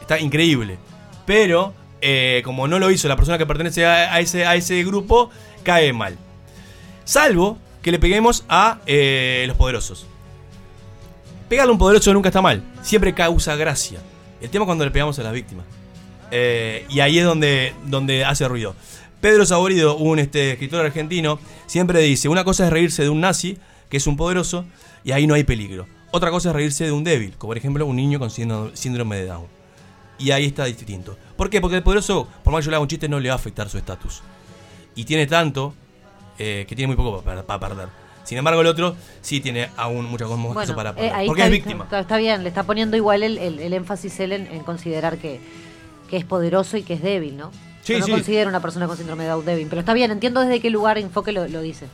Está 0.00 0.20
increíble. 0.20 0.78
Pero, 1.26 1.74
eh, 2.00 2.40
como 2.44 2.68
no 2.68 2.78
lo 2.78 2.92
hizo 2.92 3.08
la 3.08 3.16
persona 3.16 3.36
que 3.36 3.46
pertenece 3.46 3.84
a, 3.84 4.20
ese, 4.20 4.46
a 4.46 4.54
ese 4.54 4.84
grupo, 4.84 5.30
cae 5.64 5.92
mal. 5.92 6.16
Salvo 7.04 7.58
que 7.82 7.90
le 7.90 7.98
peguemos 7.98 8.44
a 8.48 8.78
eh, 8.86 9.42
los 9.48 9.56
poderosos. 9.56 10.06
Pegarle 11.48 11.72
un 11.72 11.78
poderoso 11.78 12.12
nunca 12.12 12.28
está 12.28 12.42
mal. 12.42 12.62
Siempre 12.82 13.14
causa 13.14 13.56
gracia. 13.56 14.00
El 14.40 14.50
tema 14.50 14.64
es 14.64 14.66
cuando 14.66 14.84
le 14.84 14.90
pegamos 14.90 15.18
a 15.18 15.22
las 15.22 15.32
víctimas. 15.32 15.64
Eh, 16.30 16.84
y 16.90 17.00
ahí 17.00 17.18
es 17.18 17.24
donde, 17.24 17.74
donde 17.86 18.24
hace 18.24 18.46
ruido. 18.46 18.74
Pedro 19.20 19.46
Saborido, 19.46 19.96
un 19.96 20.18
este, 20.18 20.52
escritor 20.52 20.84
argentino, 20.84 21.40
siempre 21.66 22.00
dice, 22.00 22.28
una 22.28 22.44
cosa 22.44 22.66
es 22.66 22.72
reírse 22.72 23.02
de 23.02 23.08
un 23.08 23.20
nazi, 23.20 23.58
que 23.88 23.96
es 23.96 24.06
un 24.06 24.16
poderoso, 24.16 24.64
y 25.02 25.12
ahí 25.12 25.26
no 25.26 25.34
hay 25.34 25.42
peligro. 25.42 25.86
Otra 26.10 26.30
cosa 26.30 26.50
es 26.50 26.54
reírse 26.54 26.84
de 26.84 26.92
un 26.92 27.02
débil, 27.02 27.34
como 27.36 27.50
por 27.50 27.56
ejemplo 27.56 27.84
un 27.84 27.96
niño 27.96 28.18
con 28.18 28.30
síndrome 28.30 28.76
síndrome 28.76 29.16
de 29.16 29.26
Down. 29.26 29.46
Y 30.18 30.30
ahí 30.30 30.46
está 30.46 30.66
distinto. 30.66 31.16
¿Por 31.36 31.50
qué? 31.50 31.60
Porque 31.60 31.76
el 31.76 31.82
poderoso, 31.82 32.28
por 32.44 32.52
más 32.52 32.60
que 32.60 32.66
yo 32.66 32.70
le 32.70 32.76
haga 32.76 32.82
un 32.82 32.88
chiste, 32.88 33.08
no 33.08 33.20
le 33.20 33.28
va 33.28 33.34
a 33.34 33.38
afectar 33.38 33.68
su 33.68 33.78
estatus. 33.78 34.22
Y 34.94 35.04
tiene 35.04 35.26
tanto 35.26 35.74
eh, 36.38 36.64
que 36.68 36.76
tiene 36.76 36.88
muy 36.88 36.96
poco 36.96 37.22
para, 37.22 37.44
para 37.44 37.60
perder. 37.60 37.88
Sin 38.28 38.36
embargo, 38.36 38.60
el 38.60 38.66
otro 38.66 38.94
sí 39.22 39.40
tiene 39.40 39.70
aún 39.78 40.04
muchas 40.04 40.28
cosas 40.28 40.52
Bueno, 40.52 40.74
para 40.76 40.90
eh, 41.02 41.10
ahí 41.14 41.26
porque 41.26 41.40
está, 41.40 41.46
es 41.46 41.50
víctima. 41.52 41.84
Está, 41.84 42.00
está 42.00 42.16
bien, 42.18 42.42
le 42.42 42.50
está 42.50 42.64
poniendo 42.64 42.94
igual 42.98 43.22
el, 43.22 43.38
el- 43.38 43.58
el 43.58 43.72
énfasis 43.72 44.20
él 44.20 44.32
en, 44.32 44.46
en 44.48 44.62
considerar 44.64 45.16
que, 45.16 45.40
que 46.10 46.18
es 46.18 46.26
poderoso 46.26 46.76
y 46.76 46.82
que 46.82 46.92
es 46.92 47.02
débil, 47.02 47.38
¿no? 47.38 47.50
Sí, 47.82 47.94
Yo 47.94 48.00
no 48.00 48.04
sí. 48.04 48.10
considero 48.12 48.50
una 48.50 48.60
persona 48.60 48.86
con 48.86 48.98
síndrome 48.98 49.24
de 49.24 49.30
Down 49.30 49.46
débil, 49.46 49.66
pero 49.70 49.80
está 49.80 49.94
bien, 49.94 50.10
entiendo 50.10 50.42
desde 50.42 50.60
qué 50.60 50.68
lugar 50.68 50.98
enfoque 50.98 51.32
lo, 51.32 51.48
lo 51.48 51.62
dice. 51.62 51.86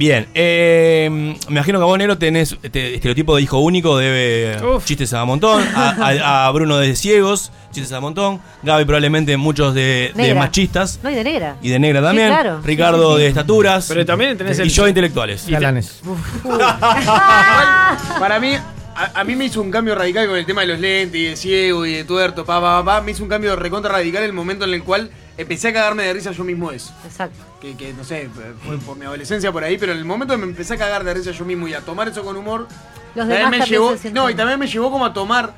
Bien, 0.00 0.26
eh, 0.32 1.08
me 1.10 1.36
imagino 1.50 1.78
que 1.78 1.82
a 1.82 1.86
vos, 1.86 1.98
Nero, 1.98 2.16
tenés 2.16 2.56
este 2.62 2.94
estereotipo 2.94 3.36
de 3.36 3.42
hijo 3.42 3.58
único, 3.58 3.98
debe 3.98 4.56
chistes 4.82 5.12
a 5.12 5.26
montón. 5.26 5.62
A, 5.74 5.90
a- 5.90 6.46
a 6.46 6.50
Bruno 6.52 6.78
de 6.78 6.96
ciegos, 6.96 7.52
chistes 7.70 7.92
a 7.92 8.00
montón. 8.00 8.40
Gaby, 8.62 8.86
probablemente 8.86 9.36
muchos 9.36 9.74
de, 9.74 10.10
machistas. 10.34 11.00
No, 11.02 11.10
y 11.10 11.14
de 11.16 11.22
negra. 11.22 11.56
Y 11.60 11.68
de 11.68 11.78
negra 11.78 12.00
Sí, 12.00 12.06
también. 12.06 12.28
claro. 12.28 12.60
Ricardo 12.64 12.96
Sí, 13.08 13.12
sí, 13.12 13.16
sí. 13.18 13.22
de 13.24 13.28
estaturas. 13.28 13.86
Pero 13.88 14.06
también 14.06 14.38
tenés 14.38 14.58
y 14.58 14.62
el- 14.62 14.70
yo 14.70 14.84
de 14.84 14.88
intelectuales. 14.88 15.46
Galanes. 15.46 16.00
Para 18.18 18.40
mí, 18.40 18.54
a, 18.54 19.20
a 19.20 19.24
mí 19.24 19.36
me 19.36 19.44
hizo 19.44 19.60
un 19.60 19.70
cambio 19.70 19.94
radical 19.94 20.26
con 20.28 20.38
el 20.38 20.46
tema 20.46 20.62
de 20.62 20.68
los 20.68 20.80
lentes 20.80 21.20
y 21.20 21.24
de 21.24 21.36
ciego 21.36 21.84
y 21.84 21.92
de 21.92 22.04
tuerto, 22.04 22.46
pa, 22.46 22.58
pa, 22.58 22.78
pa, 22.78 22.84
pa. 22.84 23.00
Me 23.02 23.12
hizo 23.12 23.22
un 23.22 23.28
cambio 23.28 23.54
recontra 23.54 23.92
radical 23.92 24.22
el 24.22 24.32
momento 24.32 24.64
en 24.64 24.72
el 24.72 24.82
cual 24.82 25.10
empecé 25.40 25.68
a 25.68 25.72
cagarme 25.72 26.02
de 26.04 26.12
risa 26.12 26.32
yo 26.32 26.44
mismo 26.44 26.70
eso. 26.70 26.92
Exacto. 27.04 27.38
Que, 27.60 27.76
que, 27.76 27.92
no 27.92 28.04
sé, 28.04 28.28
fue 28.64 28.78
por 28.78 28.96
mi 28.96 29.04
adolescencia 29.06 29.52
por 29.52 29.62
ahí, 29.64 29.76
pero 29.78 29.92
en 29.92 29.98
el 29.98 30.04
momento 30.04 30.34
que 30.34 30.38
me 30.40 30.46
empecé 30.46 30.74
a 30.74 30.78
cagar 30.78 31.04
de 31.04 31.14
risa 31.14 31.30
yo 31.32 31.44
mismo 31.44 31.68
y 31.68 31.74
a 31.74 31.80
tomar 31.80 32.08
eso 32.08 32.22
con 32.24 32.36
humor, 32.36 32.66
Los 33.14 33.26
también 33.28 33.50
demás 33.50 33.60
me 33.60 33.66
llevó, 33.66 33.96
se 33.96 34.10
no, 34.12 34.30
y 34.30 34.34
también 34.34 34.58
me 34.58 34.66
llevó 34.66 34.90
como 34.90 35.04
a 35.06 35.12
tomar 35.12 35.54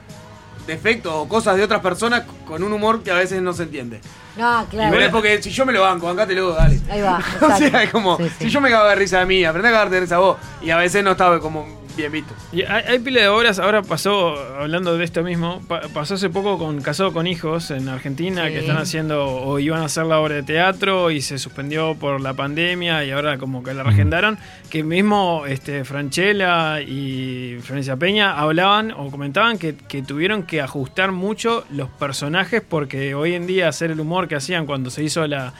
defectos 0.66 1.12
o 1.14 1.28
cosas 1.28 1.56
de 1.56 1.64
otras 1.64 1.80
personas 1.80 2.22
con 2.46 2.62
un 2.62 2.72
humor 2.72 3.02
que 3.02 3.10
a 3.10 3.14
veces 3.14 3.42
no 3.42 3.52
se 3.52 3.64
entiende. 3.64 4.00
Ah, 4.40 4.64
Y 4.66 4.70
claro. 4.70 4.98
es 5.00 5.10
porque 5.10 5.42
si 5.42 5.50
yo 5.50 5.66
me 5.66 5.72
lo 5.72 5.82
banco, 5.82 6.06
bancátelo, 6.06 6.54
dale. 6.54 6.80
Ahí 6.90 7.00
va. 7.00 7.20
o 7.40 7.56
sea, 7.58 7.82
es 7.82 7.90
como, 7.90 8.16
Sí, 8.18 8.24
sí. 8.28 8.34
si 8.44 8.50
yo 8.50 8.60
me 8.60 8.70
cago 8.70 8.88
de 8.88 8.94
risa 8.94 9.18
de 9.18 9.26
mí, 9.26 9.44
aprendí 9.44 9.68
a 9.68 9.72
cagarte 9.72 9.96
de 9.96 10.00
risa 10.02 10.18
vos. 10.18 10.36
Y 10.62 10.70
a 10.70 10.76
veces 10.76 11.02
no 11.04 11.10
estaba 11.12 11.40
como 11.40 11.81
bien 11.96 12.12
visto. 12.12 12.34
Y 12.52 12.62
hay, 12.62 12.84
hay 12.88 12.98
pila 12.98 13.20
de 13.20 13.28
obras, 13.28 13.58
ahora 13.58 13.82
pasó, 13.82 14.34
hablando 14.58 14.96
de 14.96 15.04
esto 15.04 15.22
mismo, 15.22 15.60
pa- 15.68 15.82
pasó 15.94 16.14
hace 16.14 16.30
poco 16.30 16.58
con 16.58 16.80
Casado 16.80 17.12
con 17.12 17.26
Hijos 17.26 17.70
en 17.70 17.88
Argentina, 17.88 18.46
Sí. 18.46 18.52
que 18.54 18.58
están 18.60 18.78
haciendo 18.78 19.26
o 19.26 19.58
iban 19.58 19.82
a 19.82 19.86
hacer 19.86 20.06
la 20.06 20.18
obra 20.20 20.36
de 20.36 20.42
teatro 20.42 21.10
y 21.10 21.20
se 21.22 21.38
suspendió 21.38 21.94
por 21.94 22.20
la 22.20 22.34
pandemia 22.34 23.04
y 23.04 23.10
ahora 23.10 23.38
como 23.38 23.62
que 23.62 23.74
la 23.74 23.82
regendaron, 23.82 24.38
que 24.70 24.82
mismo 24.84 25.44
este, 25.46 25.84
Franchella 25.84 26.80
y 26.80 27.58
Florencia 27.62 27.96
Peña 27.96 28.38
hablaban 28.38 28.92
o 28.92 29.10
comentaban 29.10 29.58
que, 29.58 29.74
que 29.76 30.02
tuvieron 30.02 30.42
que 30.44 30.60
ajustar 30.60 31.12
mucho 31.12 31.64
los 31.70 31.88
personajes 31.90 32.62
porque 32.66 33.14
hoy 33.14 33.34
en 33.34 33.46
día 33.46 33.68
hacer 33.68 33.90
el 33.90 34.00
humor 34.00 34.28
que 34.28 34.34
hacían 34.36 34.66
cuando 34.66 34.90
se 34.90 35.02
hizo 35.04 35.26
la, 35.26 35.52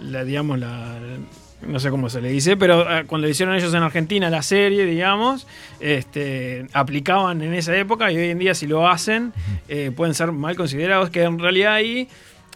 la 0.00 0.24
digamos, 0.24 0.58
la 0.58 0.94
no 1.66 1.78
sé 1.80 1.90
cómo 1.90 2.08
se 2.10 2.20
le 2.20 2.30
dice, 2.30 2.56
pero 2.56 2.90
eh, 2.90 3.04
cuando 3.06 3.28
hicieron 3.28 3.54
ellos 3.54 3.72
en 3.74 3.82
Argentina 3.82 4.30
la 4.30 4.42
serie, 4.42 4.84
digamos, 4.86 5.46
este, 5.78 6.66
aplicaban 6.72 7.42
en 7.42 7.54
esa 7.54 7.76
época 7.76 8.10
y 8.12 8.16
hoy 8.16 8.30
en 8.30 8.38
día 8.38 8.54
si 8.54 8.66
lo 8.66 8.88
hacen 8.88 9.32
eh, 9.68 9.90
pueden 9.94 10.14
ser 10.14 10.32
mal 10.32 10.56
considerados, 10.56 11.10
que 11.10 11.22
en 11.22 11.38
realidad 11.38 11.74
ahí, 11.74 12.08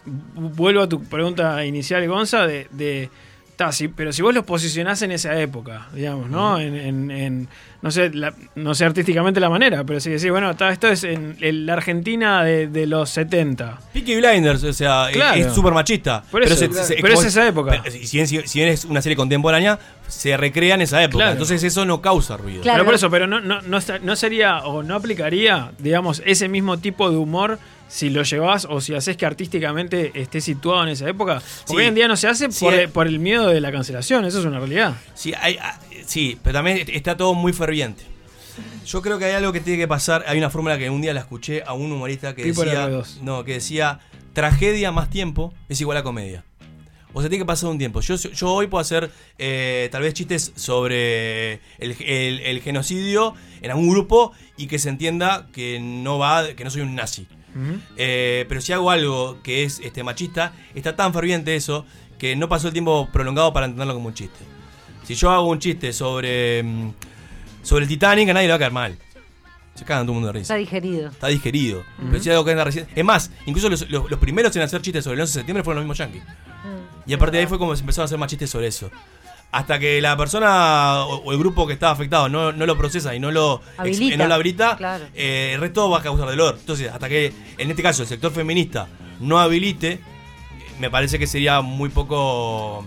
vu- 0.05 0.49
vuelvo 0.55 0.81
a 0.81 0.89
tu 0.89 1.03
pregunta 1.03 1.63
inicial, 1.65 2.07
Gonza, 2.07 2.47
de... 2.47 2.67
de 2.71 3.09
ta, 3.55 3.71
si- 3.71 3.87
pero 3.87 4.11
si 4.11 4.21
vos 4.21 4.33
los 4.35 4.43
posicionás 4.43 5.01
en 5.01 5.11
esa 5.11 5.39
época, 5.39 5.87
digamos, 5.93 6.29
¿no? 6.29 6.59
En, 6.59 6.75
en- 6.75 7.09
en- 7.11 7.47
no 7.85 7.91
sé, 7.91 8.09
la- 8.15 8.33
no 8.55 8.73
sé 8.73 8.83
artísticamente 8.83 9.39
la 9.39 9.47
manera, 9.51 9.83
pero 9.83 9.99
si 9.99 10.09
decís, 10.09 10.31
bueno, 10.31 10.55
ta, 10.55 10.71
esto 10.71 10.87
es 10.87 11.03
en, 11.03 11.37
en 11.39 11.67
la 11.67 11.73
Argentina 11.73 12.43
de, 12.43 12.65
de 12.65 12.87
los 12.87 13.11
70. 13.11 13.77
Peaky 13.93 14.15
Blinders, 14.17 14.63
o 14.63 14.73
sea, 14.73 15.07
es- 15.11 15.15
Claro. 15.15 15.39
es 15.39 15.53
súper 15.53 15.71
machista. 15.71 16.23
Por 16.31 16.41
eso, 16.41 16.55
pero 16.99 17.13
es 17.13 17.23
esa 17.25 17.47
época. 17.47 17.79
pero 17.83 17.95
si, 17.95 18.17
bien, 18.17 18.27
si 18.27 18.59
bien 18.59 18.69
es 18.69 18.85
una 18.85 19.03
serie 19.03 19.15
contemporánea, 19.15 19.77
se 20.07 20.35
recrea 20.35 20.73
en 20.73 20.81
esa 20.81 21.03
época. 21.03 21.17
Claro. 21.25 21.31
Entonces 21.33 21.63
eso 21.63 21.85
no 21.85 22.01
causa 22.01 22.37
ruido. 22.37 22.61
Pero 22.63 22.85
por 22.85 22.95
eso, 22.95 23.11
pero 23.11 23.27
no, 23.27 23.39
no, 23.39 23.61
no, 23.61 24.15
sería 24.15 24.65
o 24.65 24.81
no 24.81 24.95
aplicaría, 24.95 25.71
digamos, 25.77 26.23
ese 26.25 26.47
mismo 26.49 26.79
tipo 26.79 27.11
de 27.11 27.17
humor 27.17 27.59
si 27.87 28.09
lo 28.09 28.23
llevas 28.23 28.65
o 28.67 28.81
si 28.81 28.95
haces 28.95 29.15
que 29.15 29.27
artísticamente 29.27 30.11
esté 30.15 30.41
situado 30.41 30.81
en 30.83 30.89
esa 30.89 31.07
época. 31.07 31.35
Porque 31.67 31.67
Sí. 31.67 31.75
hoy 31.77 31.85
en 31.85 31.93
día 31.93 32.07
no 32.07 32.17
se 32.17 32.27
hace 32.27 32.51
Sí, 32.51 32.65
por, 32.65 32.73
eh. 32.73 32.87
por 32.87 33.05
el 33.05 33.19
miedo 33.19 33.47
de 33.47 33.61
la 33.61 33.71
cancelación, 33.71 34.25
eso 34.25 34.39
es 34.39 34.45
una 34.45 34.57
realidad. 34.57 34.95
Sí, 35.13 35.33
hay- 35.39 35.57
ah, 35.61 35.77
sí, 36.05 36.37
pero 36.43 36.53
también 36.59 36.85
está 36.91 37.15
todo 37.17 37.33
muy 37.33 37.53
ferviente. 37.53 38.03
Yo 38.85 39.01
creo 39.01 39.17
que 39.19 39.25
hay 39.25 39.33
algo 39.33 39.51
que 39.51 39.59
tiene 39.59 39.79
que 39.79 39.87
pasar. 39.87 40.23
Hay 40.27 40.37
una 40.37 40.49
fórmula 40.49 40.77
que 40.77 40.89
un 40.89 41.01
día 41.01 41.13
la 41.13 41.19
escuché 41.21 41.63
a 41.65 41.73
un 41.73 41.91
humorista 41.91 42.35
que 42.35 42.43
decía. 42.71 42.87
R2. 42.89 43.21
No, 43.21 43.43
que 43.43 43.53
decía 43.53 43.99
tragedia 44.33 44.91
más 44.91 45.09
tiempo 45.09 45.53
es 45.69 45.79
igual 45.81 45.97
a 45.97 46.03
comedia. 46.03 46.43
O 47.13 47.21
sea, 47.21 47.29
tiene 47.29 47.43
que 47.43 47.47
pasar 47.47 47.69
un 47.69 47.77
tiempo. 47.77 48.01
Yo, 48.01 48.15
yo 48.15 48.51
hoy 48.53 48.67
puedo 48.67 48.81
hacer 48.81 49.09
eh, 49.37 49.87
tal 49.91 50.01
vez 50.01 50.13
chistes 50.13 50.51
sobre 50.55 51.53
el, 51.79 51.95
el- 52.01 52.39
el 52.41 52.61
genocidio 52.61 53.33
en 53.61 53.71
algún 53.71 53.89
grupo 53.89 54.33
y 54.57 54.67
que 54.67 54.79
se 54.79 54.89
entienda 54.89 55.47
que 55.53 55.79
no 55.81 56.17
va, 56.19 56.53
que 56.55 56.63
no 56.65 56.69
soy 56.69 56.81
un 56.81 56.93
nazi. 56.95 57.27
Eh, 57.95 58.45
pero 58.49 58.59
si 58.59 58.73
hago 58.73 58.91
algo 58.91 59.37
que 59.41 59.63
es 59.63 59.79
este 59.79 60.03
machista, 60.03 60.51
está 60.75 60.97
tan 60.97 61.13
ferviente 61.13 61.55
eso 61.55 61.85
que 62.17 62.35
no 62.35 62.49
pasó 62.49 62.67
el 62.67 62.73
tiempo 62.73 63.07
prolongado 63.13 63.53
para 63.53 63.65
entenderlo 63.67 63.93
como 63.93 64.07
un 64.09 64.13
chiste. 64.13 64.39
Si 65.05 65.15
yo 65.15 65.29
hago 65.31 65.47
un 65.49 65.59
chiste 65.59 65.93
sobre, 65.93 66.63
mm, 66.63 66.91
sobre 67.61 67.83
el 67.83 67.89
Titanic, 67.89 68.29
a 68.29 68.33
nadie 68.33 68.47
le 68.47 68.51
va 68.53 68.55
a 68.55 68.59
caer 68.59 68.71
mal. 68.71 68.97
Se 69.75 69.83
cagan 69.83 70.05
todo 70.05 70.13
el 70.13 70.15
mundo 70.21 70.27
de 70.27 70.33
risa. 70.39 70.43
Está 70.43 70.55
digerido. 70.55 71.09
Está 71.09 71.27
digerido. 71.27 71.79
Ujú. 71.99 72.07
Pero 72.11 72.23
si 72.23 72.29
algo 72.29 72.45
que 72.45 72.51
anda 72.51 72.63
recién. 72.63 72.87
Es 72.95 73.03
más, 73.05 73.29
incluso 73.45 73.69
los, 73.69 73.89
los- 73.89 74.09
los 74.09 74.19
primeros 74.19 74.55
en 74.55 74.61
hacer 74.61 74.81
chistes 74.81 75.03
sobre 75.03 75.15
el 75.15 75.21
11 75.21 75.31
de 75.33 75.39
septiembre 75.41 75.63
fueron 75.63 75.83
los 75.83 75.85
mismos 75.85 75.97
yankees. 75.97 76.23
Y 77.05 77.13
a 77.13 77.17
partir 77.19 77.33
de 77.33 77.39
ahí 77.41 77.45
fue 77.47 77.59
como 77.59 77.75
se 77.75 77.81
empezaron 77.81 78.03
a 78.03 78.05
hacer 78.05 78.17
más 78.17 78.29
chistes 78.29 78.49
sobre 78.49 78.67
eso. 78.67 78.89
Hasta 79.51 79.77
que 79.77 80.01
la 80.01 80.17
persona 80.17 81.05
o, 81.05 81.17
o 81.23 81.31
el 81.31 81.37
grupo 81.37 81.67
que 81.67 81.73
estaba 81.73 81.91
afectado 81.91 82.27
no, 82.29 82.51
no 82.51 82.65
lo 82.65 82.77
procesa 82.77 83.13
y 83.13 83.19
no 83.19 83.31
lo 83.31 83.61
Habilita. 83.77 84.17
no 84.17 84.27
lo 84.27 84.33
habilita, 84.33 84.75
Claro. 84.77 85.05
eh, 85.13 85.51
el 85.53 85.61
resto 85.61 85.89
va 85.89 85.99
a 85.99 86.01
causar 86.01 86.25
dolor. 86.27 86.57
Entonces, 86.59 86.89
hasta 86.91 87.07
que 87.07 87.31
en 87.57 87.69
este 87.69 87.83
caso 87.83 88.01
el 88.01 88.07
sector 88.07 88.31
feminista 88.31 88.87
no 89.19 89.39
habilite, 89.39 89.99
me 90.79 90.89
parece 90.89 91.19
que 91.19 91.27
sería 91.27 91.61
muy 91.61 91.89
poco 91.89 92.85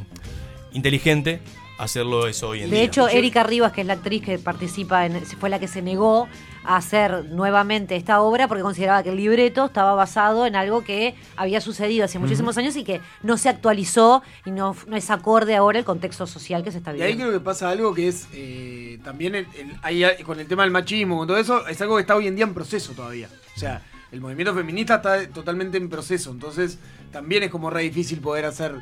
inteligente 0.73 1.41
hacerlo 1.79 2.27
eso 2.27 2.49
hoy 2.49 2.63
en 2.63 2.71
De 2.71 2.77
día. 2.77 2.85
hecho, 2.85 3.09
Erika 3.09 3.43
Rivas, 3.45 3.73
que 3.73 3.81
es 3.83 3.87
la 3.87 3.95
actriz 3.95 4.23
que 4.23 4.39
participa, 4.39 5.07
en, 5.07 5.25
fue 5.25 5.49
la 5.49 5.59
que 5.59 5.69
se 5.69 5.81
negó 5.81 6.29
a 6.65 6.77
hacer 6.77 7.25
nuevamente 7.27 7.97
esta 7.97 8.21
obra 8.21 8.47
porque 8.49 8.63
consideraba 8.63 9.03
que 9.03 9.11
el 9.11 9.17
libreto 9.17 9.65
estaba 9.67 9.95
basado 9.95 10.45
en 10.45 10.55
algo 10.57 10.85
que 10.85 11.15
había 11.37 11.61
sucedido 11.61 12.05
hace 12.05 12.19
muchísimos 12.19 12.59
años 12.59 12.77
y 12.77 12.85
que 12.85 13.01
no 13.23 13.39
se 13.39 13.49
actualizó 13.49 14.23
y 14.45 14.51
no, 14.51 14.77
no 14.87 14.97
es 14.97 15.09
acorde 15.11 15.57
ahora 15.57 15.79
el 15.79 15.85
contexto 15.85 16.27
social 16.27 16.63
que 16.65 16.73
se 16.73 16.79
está 16.79 16.91
Y 16.91 16.95
ahí 17.01 17.13
viviendo. 17.13 17.27
creo 17.31 17.39
que 17.39 17.45
pasa 17.45 17.71
algo 17.71 17.95
que 17.95 18.09
es 18.09 18.27
eh, 18.35 18.99
también 19.05 19.35
el- 19.37 19.47
el- 19.57 19.77
ahí, 19.83 20.05
ah, 20.05 20.11
con 20.27 20.41
el 20.41 20.47
tema 20.47 20.65
del 20.65 20.73
machismo, 20.73 21.17
con 21.17 21.27
todo 21.29 21.39
eso, 21.39 21.67
es 21.69 21.81
algo 21.81 21.95
que 21.97 22.03
está 22.03 22.17
hoy 22.17 22.27
en 22.27 22.35
día 22.37 22.45
en 22.45 22.53
proceso 22.55 22.93
todavía. 22.93 23.29
O 23.57 23.59
sea, 23.59 23.81
el 24.13 24.21
movimiento 24.21 24.55
feminista 24.55 24.97
está 24.97 25.27
totalmente 25.29 25.79
en 25.79 25.89
proceso, 25.89 26.31
entonces 26.33 26.79
también 27.13 27.45
es 27.45 27.51
como 27.51 27.71
re 27.71 27.83
difícil 27.83 28.21
poder 28.21 28.45
hacer 28.45 28.75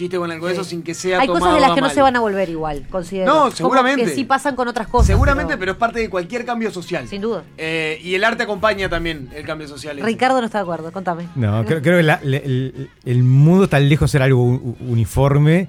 chiste 0.00 0.16
con 0.18 0.30
algo 0.30 0.46
de 0.48 0.54
Sí. 0.54 0.60
eso 0.60 0.68
sin 0.68 0.82
que 0.82 0.94
sea 0.94 1.20
Hay 1.20 1.26
tomado 1.28 1.44
cosas 1.46 1.54
de 1.60 1.66
las 1.68 1.74
que 1.76 1.80
no 1.80 1.90
se 1.90 2.02
van 2.02 2.16
a 2.16 2.20
volver 2.20 2.48
igual, 2.48 2.86
considero. 2.90 3.26
No, 3.32 3.40
Como 3.42 3.50
seguramente. 3.52 4.04
que 4.04 4.10
sí 4.10 4.24
pasan 4.24 4.56
con 4.56 4.66
otras 4.68 4.88
cosas. 4.88 5.06
Seguramente, 5.06 5.56
pero... 5.56 5.72
es 5.72 5.78
parte 5.78 6.00
de 6.00 6.10
cualquier 6.10 6.44
cambio 6.44 6.70
social. 6.70 7.06
Sin 7.06 7.20
duda. 7.22 7.44
Eh, 7.56 8.00
y 8.02 8.14
el 8.14 8.24
arte 8.24 8.42
acompaña 8.42 8.88
también 8.88 9.28
el 9.34 9.44
cambio 9.46 9.68
social. 9.68 9.96
ese. 9.98 10.06
Ricardo 10.06 10.40
no 10.40 10.46
está 10.46 10.58
de 10.58 10.62
acuerdo, 10.62 10.90
contame. 10.92 11.28
No, 11.36 11.64
creo, 11.64 11.80
creo 11.82 11.98
que 11.98 12.02
la- 12.02 12.20
la- 12.22 12.36
el, 12.38 12.90
el 13.04 13.22
mundo 13.22 13.64
está 13.64 13.78
lejos 13.78 14.10
de 14.10 14.12
ser 14.12 14.22
algo 14.22 14.42
uniforme 14.80 15.68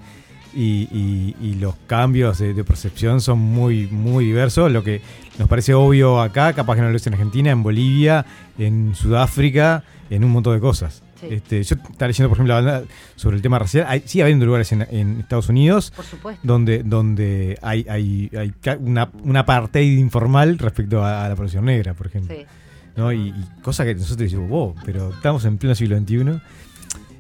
y, 0.54 0.88
y- 0.92 1.36
y 1.42 1.54
los 1.56 1.76
cambios 1.88 2.40
de, 2.40 2.54
de 2.54 2.64
percepción 2.64 3.22
son 3.22 3.40
muy, 3.40 3.88
muy 3.88 4.26
diversos. 4.26 4.72
Lo 4.72 4.84
que 4.84 5.02
nos 5.40 5.48
parece 5.48 5.74
obvio 5.74 6.22
acá, 6.22 6.54
capaz 6.54 6.76
que 6.76 6.82
no 6.82 6.90
lo 6.90 6.96
es 6.98 7.08
en 7.08 7.14
Argentina, 7.14 7.52
en 7.52 7.64
Bolivia, 7.64 8.26
en 8.58 8.94
Sudáfrica, 8.96 9.84
en 10.10 10.24
un 10.24 10.32
montón 10.32 10.54
de 10.56 10.60
cosas. 10.60 11.04
Sí. 11.22 11.28
Este, 11.30 11.64
yo 11.64 11.76
estaba 11.76 12.08
leyendo, 12.08 12.30
por 12.30 12.38
ejemplo, 12.38 12.62
la- 12.62 12.84
sobre 13.16 13.36
el 13.38 13.42
tema 13.42 13.60
racial. 13.60 13.86
Hay, 13.88 14.02
sigue 14.06 14.24
habiendo 14.24 14.46
lugares 14.46 14.72
en, 14.72 14.86
en 14.90 15.20
Estados 15.20 15.48
Unidos 15.50 15.94
Por 15.96 16.04
supuesto. 16.06 16.42
donde, 16.44 16.82
donde 16.84 17.58
hay, 17.62 17.86
hay, 17.90 18.30
hay 18.38 18.54
una, 18.80 19.10
una 19.24 19.42
apartheid 19.42 19.98
informal 20.00 20.58
respecto 20.58 21.04
a, 21.06 21.26
a 21.26 21.30
la 21.30 21.36
población 21.36 21.66
negra, 21.66 21.94
por 21.94 22.08
ejemplo. 22.08 22.36
Sí. 22.36 22.44
¿no? 22.98 23.14
Y, 23.14 23.30
y 23.30 23.46
cosa 23.62 23.86
que 23.86 23.94
nosotros 23.96 24.18
decimos, 24.18 24.50
wow, 24.50 24.76
pero 24.84 25.12
estamos 25.14 25.46
en 25.46 25.58
pleno 25.58 25.76
siglo 25.76 25.98
XXI. 25.98 26.42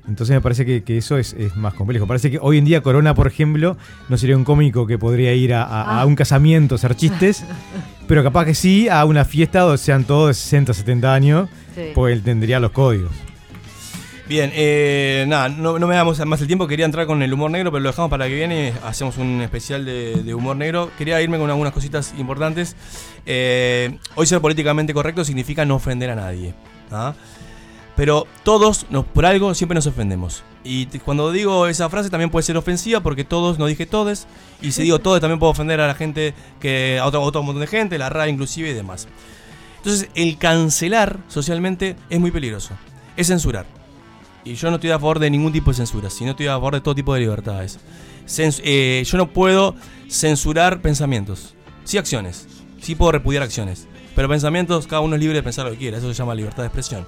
Entonces 0.07 0.33
me 0.33 0.41
parece 0.41 0.65
que, 0.65 0.83
que 0.83 0.97
eso 0.97 1.17
es, 1.17 1.33
es 1.33 1.55
más 1.55 1.75
complejo. 1.75 2.07
Parece 2.07 2.31
que 2.31 2.39
hoy 2.41 2.57
en 2.57 2.65
día 2.65 2.81
Corona, 2.81 3.13
por 3.13 3.27
ejemplo, 3.27 3.77
no 4.09 4.17
sería 4.17 4.35
un 4.35 4.43
cómico 4.43 4.87
que 4.87 4.97
podría 4.97 5.31
ir 5.33 5.53
a, 5.53 5.63
a- 5.63 5.83
a 5.83 6.01
Ah. 6.01 6.05
un 6.07 6.15
casamiento 6.15 6.73
a 6.73 6.77
hacer 6.77 6.95
chistes, 6.95 7.45
pero 8.07 8.23
capaz 8.23 8.45
que 8.45 8.55
sí 8.55 8.89
a 8.89 9.05
una 9.05 9.25
fiesta 9.25 9.59
donde 9.61 9.77
sean 9.77 10.03
todos 10.03 10.29
de 10.29 10.33
60, 10.33 10.73
70 10.73 11.13
años, 11.13 11.49
Sí. 11.75 11.81
pues 11.95 12.13
él 12.13 12.23
tendría 12.23 12.59
los 12.59 12.71
códigos. 12.71 13.11
Bien, 14.31 14.49
eh, 14.55 15.25
nada, 15.27 15.49
no, 15.49 15.77
me 15.77 15.93
damos 15.93 16.25
más 16.25 16.39
el 16.39 16.47
tiempo, 16.47 16.65
quería 16.65 16.85
entrar 16.85 17.05
con 17.05 17.21
el 17.21 17.33
humor 17.33 17.51
negro, 17.51 17.69
pero 17.69 17.83
lo 17.83 17.89
dejamos 17.89 18.09
para 18.09 18.29
que 18.29 18.33
viene, 18.33 18.73
hacemos 18.81 19.17
un 19.17 19.41
especial 19.41 19.83
de, 19.83 20.33
humor 20.33 20.55
negro. 20.55 20.89
Quería 20.97 21.21
irme 21.21 21.37
con 21.37 21.49
algunas 21.49 21.73
cositas 21.73 22.13
importantes. 22.17 22.77
Eh, 23.25 23.99
hoy 24.15 24.25
ser 24.25 24.39
políticamente 24.39 24.93
correcto 24.93 25.25
significa 25.25 25.65
no 25.65 25.75
ofender 25.75 26.11
a 26.11 26.15
nadie. 26.15 26.53
¿ah? 26.91 27.13
Pero 27.97 28.25
todos, 28.43 28.85
por 29.13 29.25
algo, 29.25 29.53
siempre 29.53 29.75
nos 29.75 29.87
ofendemos. 29.87 30.45
Y 30.63 30.85
cuando 30.99 31.33
digo 31.33 31.67
esa 31.67 31.89
frase 31.89 32.09
también 32.09 32.29
puede 32.29 32.43
ser 32.43 32.55
ofensiva 32.55 33.01
porque 33.01 33.25
todos, 33.25 33.59
no 33.59 33.65
dije 33.65 33.85
todes. 33.85 34.27
Y 34.61 34.71
si 34.71 34.83
digo 34.83 34.99
todes 34.99 35.19
también 35.19 35.39
puedo 35.39 35.51
ofender 35.51 35.81
a 35.81 35.87
la 35.87 35.93
gente, 35.93 36.33
que 36.61 36.99
a 37.01 37.05
otro, 37.05 37.19
a 37.19 37.43
montón 37.43 37.59
de 37.59 37.67
gente, 37.67 37.97
la 37.97 38.07
RAE 38.07 38.29
inclusive 38.29 38.69
y 38.69 38.73
demás. 38.73 39.09
Entonces, 39.79 40.07
el 40.15 40.37
cancelar 40.37 41.17
socialmente 41.27 41.97
es 42.09 42.21
muy 42.21 42.31
peligroso. 42.31 42.75
Es 43.17 43.27
censurar. 43.27 43.80
Y 44.43 44.55
yo 44.55 44.69
no 44.69 44.75
estoy 44.75 44.89
a 44.91 44.99
favor 44.99 45.19
de 45.19 45.29
ningún 45.29 45.53
tipo 45.53 45.71
de 45.71 45.77
censura, 45.77 46.09
sino 46.09 46.31
estoy 46.31 46.47
a 46.47 46.53
favor 46.53 46.73
de 46.73 46.81
todo 46.81 46.95
tipo 46.95 47.13
de 47.13 47.19
libertades. 47.21 47.79
Eh, 48.37 49.03
yo 49.05 49.17
no 49.17 49.27
puedo 49.27 49.75
censurar 50.09 50.81
pensamientos, 50.81 51.53
sí 51.83 51.97
acciones, 51.97 52.47
sí 52.81 52.95
puedo 52.95 53.11
repudiar 53.11 53.43
acciones, 53.43 53.87
pero 54.15 54.29
pensamientos, 54.29 54.87
cada 54.87 55.01
uno 55.01 55.15
es 55.15 55.21
libre 55.21 55.37
de 55.37 55.43
pensar 55.43 55.65
lo 55.65 55.71
que 55.71 55.77
quiera, 55.77 55.97
eso 55.97 56.07
se 56.07 56.13
llama 56.13 56.33
libertad 56.33 56.63
de 56.63 56.67
expresión. 56.67 57.05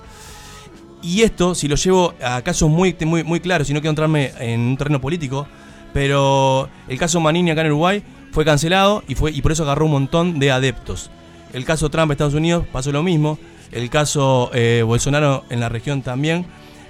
Y 1.01 1.21
esto, 1.21 1.53
si 1.55 1.67
lo 1.67 1.75
llevo 1.75 2.13
a 2.21 2.41
casos 2.41 2.69
muy, 2.69 2.95
muy, 3.05 3.23
muy 3.23 3.39
claros, 3.39 3.69
y 3.69 3.73
no 3.73 3.81
quiero 3.81 3.91
entrarme 3.91 4.31
en 4.39 4.59
un 4.61 4.77
terreno 4.77 5.01
político, 5.01 5.47
pero 5.93 6.69
el 6.87 6.97
caso 6.97 7.19
Manini 7.19 7.51
acá 7.51 7.61
en 7.61 7.67
Uruguay 7.67 8.03
fue 8.31 8.45
cancelado 8.45 9.03
y, 9.07 9.15
fue, 9.15 9.31
y 9.31 9.41
por 9.41 9.51
eso 9.51 9.63
agarró 9.63 9.85
un 9.85 9.91
montón 9.91 10.39
de 10.39 10.51
adeptos. 10.51 11.11
El 11.53 11.65
caso 11.65 11.89
Trump 11.89 12.05
en 12.05 12.11
Estados 12.13 12.33
Unidos 12.33 12.65
pasó 12.71 12.91
lo 12.91 13.03
mismo, 13.03 13.37
el 13.71 13.89
caso 13.89 14.49
eh, 14.53 14.81
Bolsonaro 14.85 15.45
en 15.49 15.59
la 15.59 15.69
región 15.69 16.01
también. 16.01 16.45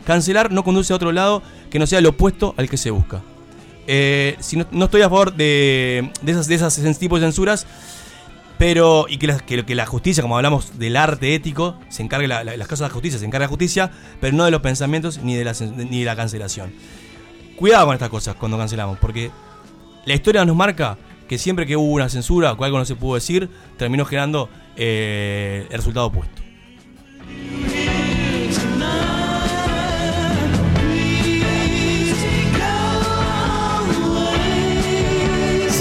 Cancelar 0.06 0.52
no 0.52 0.64
conduce 0.64 0.94
a 0.94 0.96
otro 0.96 1.12
lado 1.12 1.42
que 1.70 1.80
no 1.80 1.88
sea 1.88 2.00
el 2.00 2.06
opuesto 2.06 2.54
al 2.58 2.70
que 2.70 2.78
se 2.78 2.92
busca. 2.92 3.22
Eh, 3.88 4.36
si 4.40 4.58
no, 4.58 4.66
no 4.72 4.86
estoy 4.86 5.02
a 5.02 5.10
favor 5.10 5.34
de, 5.34 6.12
de 6.22 6.32
esas, 6.32 6.82
de 6.82 6.94
tipos 6.96 7.20
de 7.20 7.28
censuras, 7.28 7.66
pero 8.58 9.08
y 9.10 9.18
que 9.18 9.28
la, 9.28 9.38
que, 9.40 9.76
la 9.76 9.86
justicia, 9.86 10.22
como 10.22 10.38
hablamos 10.38 10.78
del 10.80 10.96
arte 10.96 11.36
ético, 11.36 11.76
se 11.90 12.04
encargue 12.04 12.28
la- 12.28 12.44
la- 12.44 12.56
las 12.56 12.68
cosas 12.68 12.86
de 12.86 12.90
la 12.90 12.94
justicia, 12.94 13.20
se 13.20 13.26
encarga 13.26 13.46
la 13.46 13.50
justicia, 13.50 13.92
pero 14.22 14.36
no 14.38 14.46
de 14.46 14.52
los 14.52 14.62
pensamientos 14.62 15.20
ni 15.24 15.36
de 15.36 15.44
la, 15.44 16.16
cancelación. 16.16 16.72
Cuidado 17.58 17.86
con 17.88 17.94
estas 17.94 18.10
cosas 18.10 18.36
cuando 18.36 18.58
cancelamos, 18.58 18.98
porque 19.00 19.32
la 20.06 20.14
historia 20.14 20.46
nos 20.46 20.56
marca 20.56 20.98
que 21.28 21.38
siempre 21.38 21.66
que 21.66 21.76
hubo 21.76 21.92
una 21.92 22.10
censura 22.10 22.54
o 22.54 22.64
algo 22.64 22.78
no 22.78 22.86
se 22.86 22.96
pudo 22.96 23.16
decir, 23.16 23.50
terminó 23.78 24.06
generando 24.06 24.50
eh, 24.76 25.66
el 25.70 25.78
resultado 25.78 26.08
opuesto. 26.08 26.42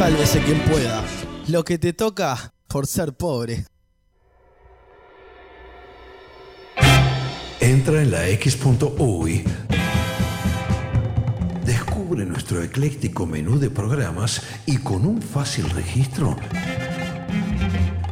Sálvese 0.02 0.40
quien 0.40 0.58
pueda. 0.62 1.04
Lo 1.46 1.62
que 1.62 1.78
te 1.78 1.92
toca 1.92 2.52
por 2.66 2.88
ser 2.88 3.12
pobre. 3.12 3.66
Entra 7.60 8.02
en 8.02 8.10
la 8.10 8.26
X.UI. 8.30 9.44
Descubre 11.64 12.24
nuestro 12.24 12.64
ecléctico 12.64 13.26
menú 13.26 13.60
de 13.60 13.70
programas 13.70 14.42
y 14.66 14.78
con 14.78 15.06
un 15.06 15.22
fácil 15.22 15.70
registro, 15.70 16.36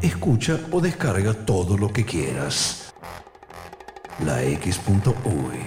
escucha 0.01 0.61
o 0.71 0.81
descarga 0.81 1.35
todo 1.35 1.77
lo 1.77 1.93
que 1.93 2.05
quieras. 2.05 2.93
La 4.25 4.45
X.UI. 4.45 5.59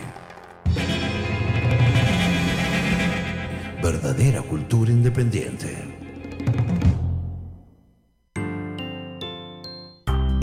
Verdadera 3.82 4.42
cultura 4.42 4.90
independiente. 4.90 6.03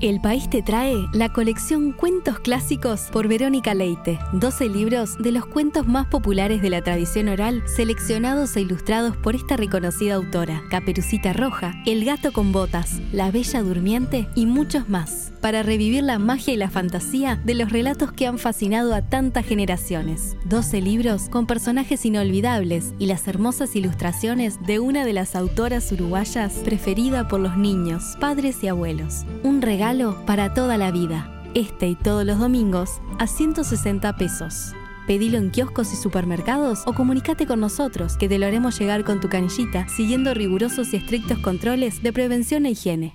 El 0.00 0.18
País 0.18 0.48
te 0.48 0.62
trae 0.62 0.96
la 1.12 1.30
colección 1.30 1.92
Cuentos 1.92 2.38
Clásicos 2.38 3.10
por 3.12 3.28
Verónica 3.28 3.74
Leite. 3.74 4.18
12 4.32 4.70
libros 4.70 5.18
de 5.18 5.30
los 5.30 5.44
cuentos 5.44 5.86
más 5.86 6.06
populares 6.06 6.62
de 6.62 6.70
la 6.70 6.80
tradición 6.80 7.28
oral, 7.28 7.62
seleccionados 7.66 8.56
e 8.56 8.62
ilustrados 8.62 9.14
por 9.18 9.34
esta 9.34 9.58
reconocida 9.58 10.14
autora. 10.14 10.62
Caperucita 10.70 11.34
Roja, 11.34 11.74
El 11.84 12.06
Gato 12.06 12.32
con 12.32 12.50
Botas, 12.50 12.98
La 13.12 13.30
Bella 13.30 13.62
Durmiente 13.62 14.26
y 14.34 14.46
muchos 14.46 14.88
más. 14.88 15.29
Para 15.40 15.62
revivir 15.62 16.04
la 16.04 16.18
magia 16.18 16.52
y 16.52 16.56
la 16.58 16.68
fantasía 16.68 17.36
de 17.36 17.54
los 17.54 17.72
relatos 17.72 18.12
que 18.12 18.26
han 18.26 18.38
fascinado 18.38 18.94
a 18.94 19.00
tantas 19.00 19.46
generaciones. 19.46 20.36
12 20.44 20.82
libros 20.82 21.30
con 21.30 21.46
personajes 21.46 22.04
inolvidables 22.04 22.92
y 22.98 23.06
las 23.06 23.26
hermosas 23.26 23.74
ilustraciones 23.74 24.60
de 24.66 24.80
una 24.80 25.06
de 25.06 25.14
las 25.14 25.34
autoras 25.34 25.90
uruguayas 25.92 26.52
preferida 26.62 27.26
por 27.26 27.40
los 27.40 27.56
niños, 27.56 28.16
padres 28.20 28.62
y 28.62 28.68
abuelos. 28.68 29.24
Un 29.42 29.62
regalo 29.62 30.26
para 30.26 30.52
toda 30.52 30.76
la 30.76 30.90
vida. 30.90 31.42
Este 31.54 31.88
y 31.88 31.94
todos 31.94 32.26
los 32.26 32.38
domingos 32.38 33.00
a 33.18 33.26
160 33.26 34.16
pesos. 34.16 34.74
Pedilo 35.06 35.38
en 35.38 35.50
kioscos 35.50 35.92
y 35.94 35.96
supermercados 35.96 36.82
o 36.84 36.92
comunícate 36.92 37.46
con 37.46 37.60
nosotros 37.60 38.18
que 38.18 38.28
te 38.28 38.38
lo 38.38 38.46
haremos 38.46 38.78
llegar 38.78 39.04
con 39.04 39.20
tu 39.20 39.30
canillita 39.30 39.88
siguiendo 39.88 40.34
rigurosos 40.34 40.92
y 40.92 40.98
estrictos 40.98 41.38
controles 41.38 42.02
de 42.02 42.12
prevención 42.12 42.66
e 42.66 42.72
higiene. 42.72 43.14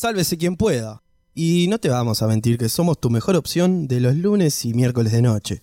Sálvese 0.00 0.38
quien 0.38 0.56
pueda. 0.56 1.02
Y 1.34 1.66
no 1.68 1.78
te 1.78 1.90
vamos 1.90 2.22
a 2.22 2.26
mentir 2.26 2.56
que 2.56 2.70
somos 2.70 2.98
tu 2.98 3.10
mejor 3.10 3.36
opción 3.36 3.86
de 3.86 4.00
los 4.00 4.16
lunes 4.16 4.64
y 4.64 4.72
miércoles 4.72 5.12
de 5.12 5.20
noche. 5.20 5.60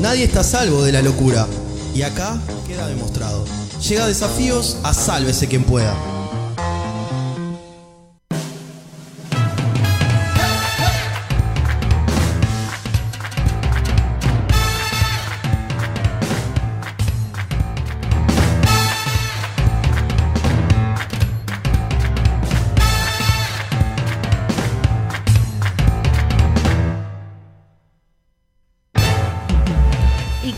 Nadie 0.00 0.24
está 0.24 0.42
salvo 0.42 0.82
de 0.82 0.90
la 0.90 1.00
locura. 1.00 1.46
Y 1.94 2.02
acá 2.02 2.36
queda 2.66 2.88
demostrado. 2.88 3.44
Llega 3.88 4.08
desafíos 4.08 4.80
a 4.82 4.92
sálvese 4.92 5.46
quien 5.46 5.62
pueda. 5.62 5.96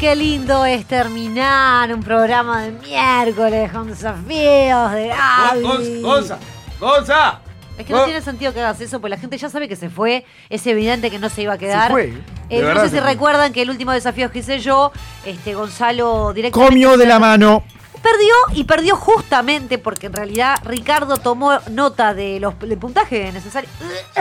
Qué 0.09 0.17
lindo 0.17 0.65
es 0.65 0.87
terminar 0.87 1.93
un 1.93 2.03
programa 2.03 2.63
de 2.63 2.71
miércoles 2.71 3.71
con 3.71 3.89
desafíos 3.89 4.93
de 4.93 5.09
Gaby. 5.09 5.61
Gonza, 5.61 6.01
Gonza, 6.01 6.39
Gonza. 6.81 7.41
Es 7.77 7.85
que 7.85 7.93
no 7.93 8.05
tiene 8.07 8.23
sentido 8.23 8.55
que 8.55 8.61
hagas 8.61 8.81
eso, 8.81 9.01
porque 9.01 9.11
la 9.11 9.19
gente 9.19 9.37
ya 9.37 9.51
sabe 9.51 9.69
que 9.69 9.77
se 9.77 9.91
fue. 9.91 10.25
Es 10.49 10.67
evidente 10.67 11.11
que 11.11 11.19
no 11.19 11.29
se 11.29 11.43
iba 11.43 11.53
a 11.53 11.59
quedar. 11.59 11.91
fue, 11.91 12.15
Eh, 12.49 12.63
no 12.63 12.81
sé 12.81 12.89
si 12.89 12.97
se 12.97 13.01
recuerdan 13.03 13.53
que 13.53 13.61
el 13.61 13.69
último 13.69 13.93
desafío 13.93 14.31
que 14.33 14.39
hice 14.39 14.61
yo, 14.61 14.93
este 15.27 15.53
Gonzalo 15.53 16.33
directamente. 16.33 16.71
Comió 16.71 16.97
de 16.97 17.05
la 17.05 17.19
mano. 17.19 17.63
Perdió 18.03 18.35
y 18.55 18.65
perdió 18.65 18.97
justamente 18.97 19.79
porque 19.79 20.07
en 20.07 20.13
realidad 20.13 20.57
Ricardo 20.65 21.17
tomó 21.17 21.59
nota 21.71 22.15
de 22.15 22.41
los, 22.41 22.59
del 22.59 22.79
puntaje 22.79 23.33
necesario. 23.33 23.69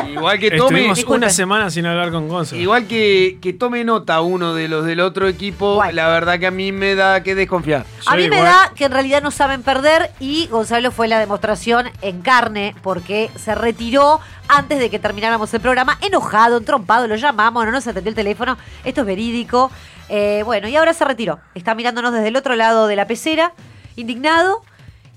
Igual 0.09 0.39
que 0.39 0.51
tome. 0.51 0.91
Estuvimos 0.91 1.03
una 1.05 1.29
semana 1.29 1.69
sin 1.69 1.85
hablar 1.85 2.11
con 2.11 2.27
Gonzo. 2.27 2.55
Igual 2.55 2.87
que, 2.87 3.37
que 3.41 3.53
tome 3.53 3.83
nota 3.83 4.21
uno 4.21 4.53
de 4.53 4.67
los 4.67 4.85
del 4.85 4.99
otro 4.99 5.27
equipo, 5.27 5.83
la 5.91 6.07
verdad 6.07 6.39
que 6.39 6.47
a 6.47 6.51
mí 6.51 6.71
me 6.71 6.95
da 6.95 7.23
que 7.23 7.35
desconfiar. 7.35 7.85
A 8.05 8.15
mí 8.15 8.29
me 8.29 8.41
da 8.41 8.71
que 8.75 8.85
en 8.85 8.91
realidad 8.91 9.21
no 9.21 9.31
saben 9.31 9.63
perder 9.63 10.11
y 10.19 10.47
Gonzalo 10.47 10.91
fue 10.91 11.07
la 11.07 11.19
demostración 11.19 11.89
en 12.01 12.21
carne 12.21 12.75
porque 12.81 13.29
se 13.35 13.55
retiró 13.55 14.19
antes 14.47 14.79
de 14.79 14.89
que 14.89 14.99
termináramos 14.99 15.53
el 15.53 15.61
programa, 15.61 15.97
enojado, 16.01 16.57
entrompado, 16.57 17.07
lo 17.07 17.15
llamamos, 17.15 17.65
no 17.65 17.71
nos 17.71 17.87
atendió 17.87 18.09
el 18.09 18.15
teléfono, 18.15 18.57
esto 18.83 19.01
es 19.01 19.07
verídico. 19.07 19.71
Eh, 20.09 20.43
bueno, 20.45 20.67
y 20.67 20.75
ahora 20.75 20.93
se 20.93 21.05
retiró, 21.05 21.39
está 21.53 21.75
mirándonos 21.75 22.13
desde 22.13 22.29
el 22.29 22.35
otro 22.35 22.55
lado 22.55 22.87
de 22.87 22.95
la 22.95 23.07
pecera, 23.07 23.53
indignado, 23.95 24.63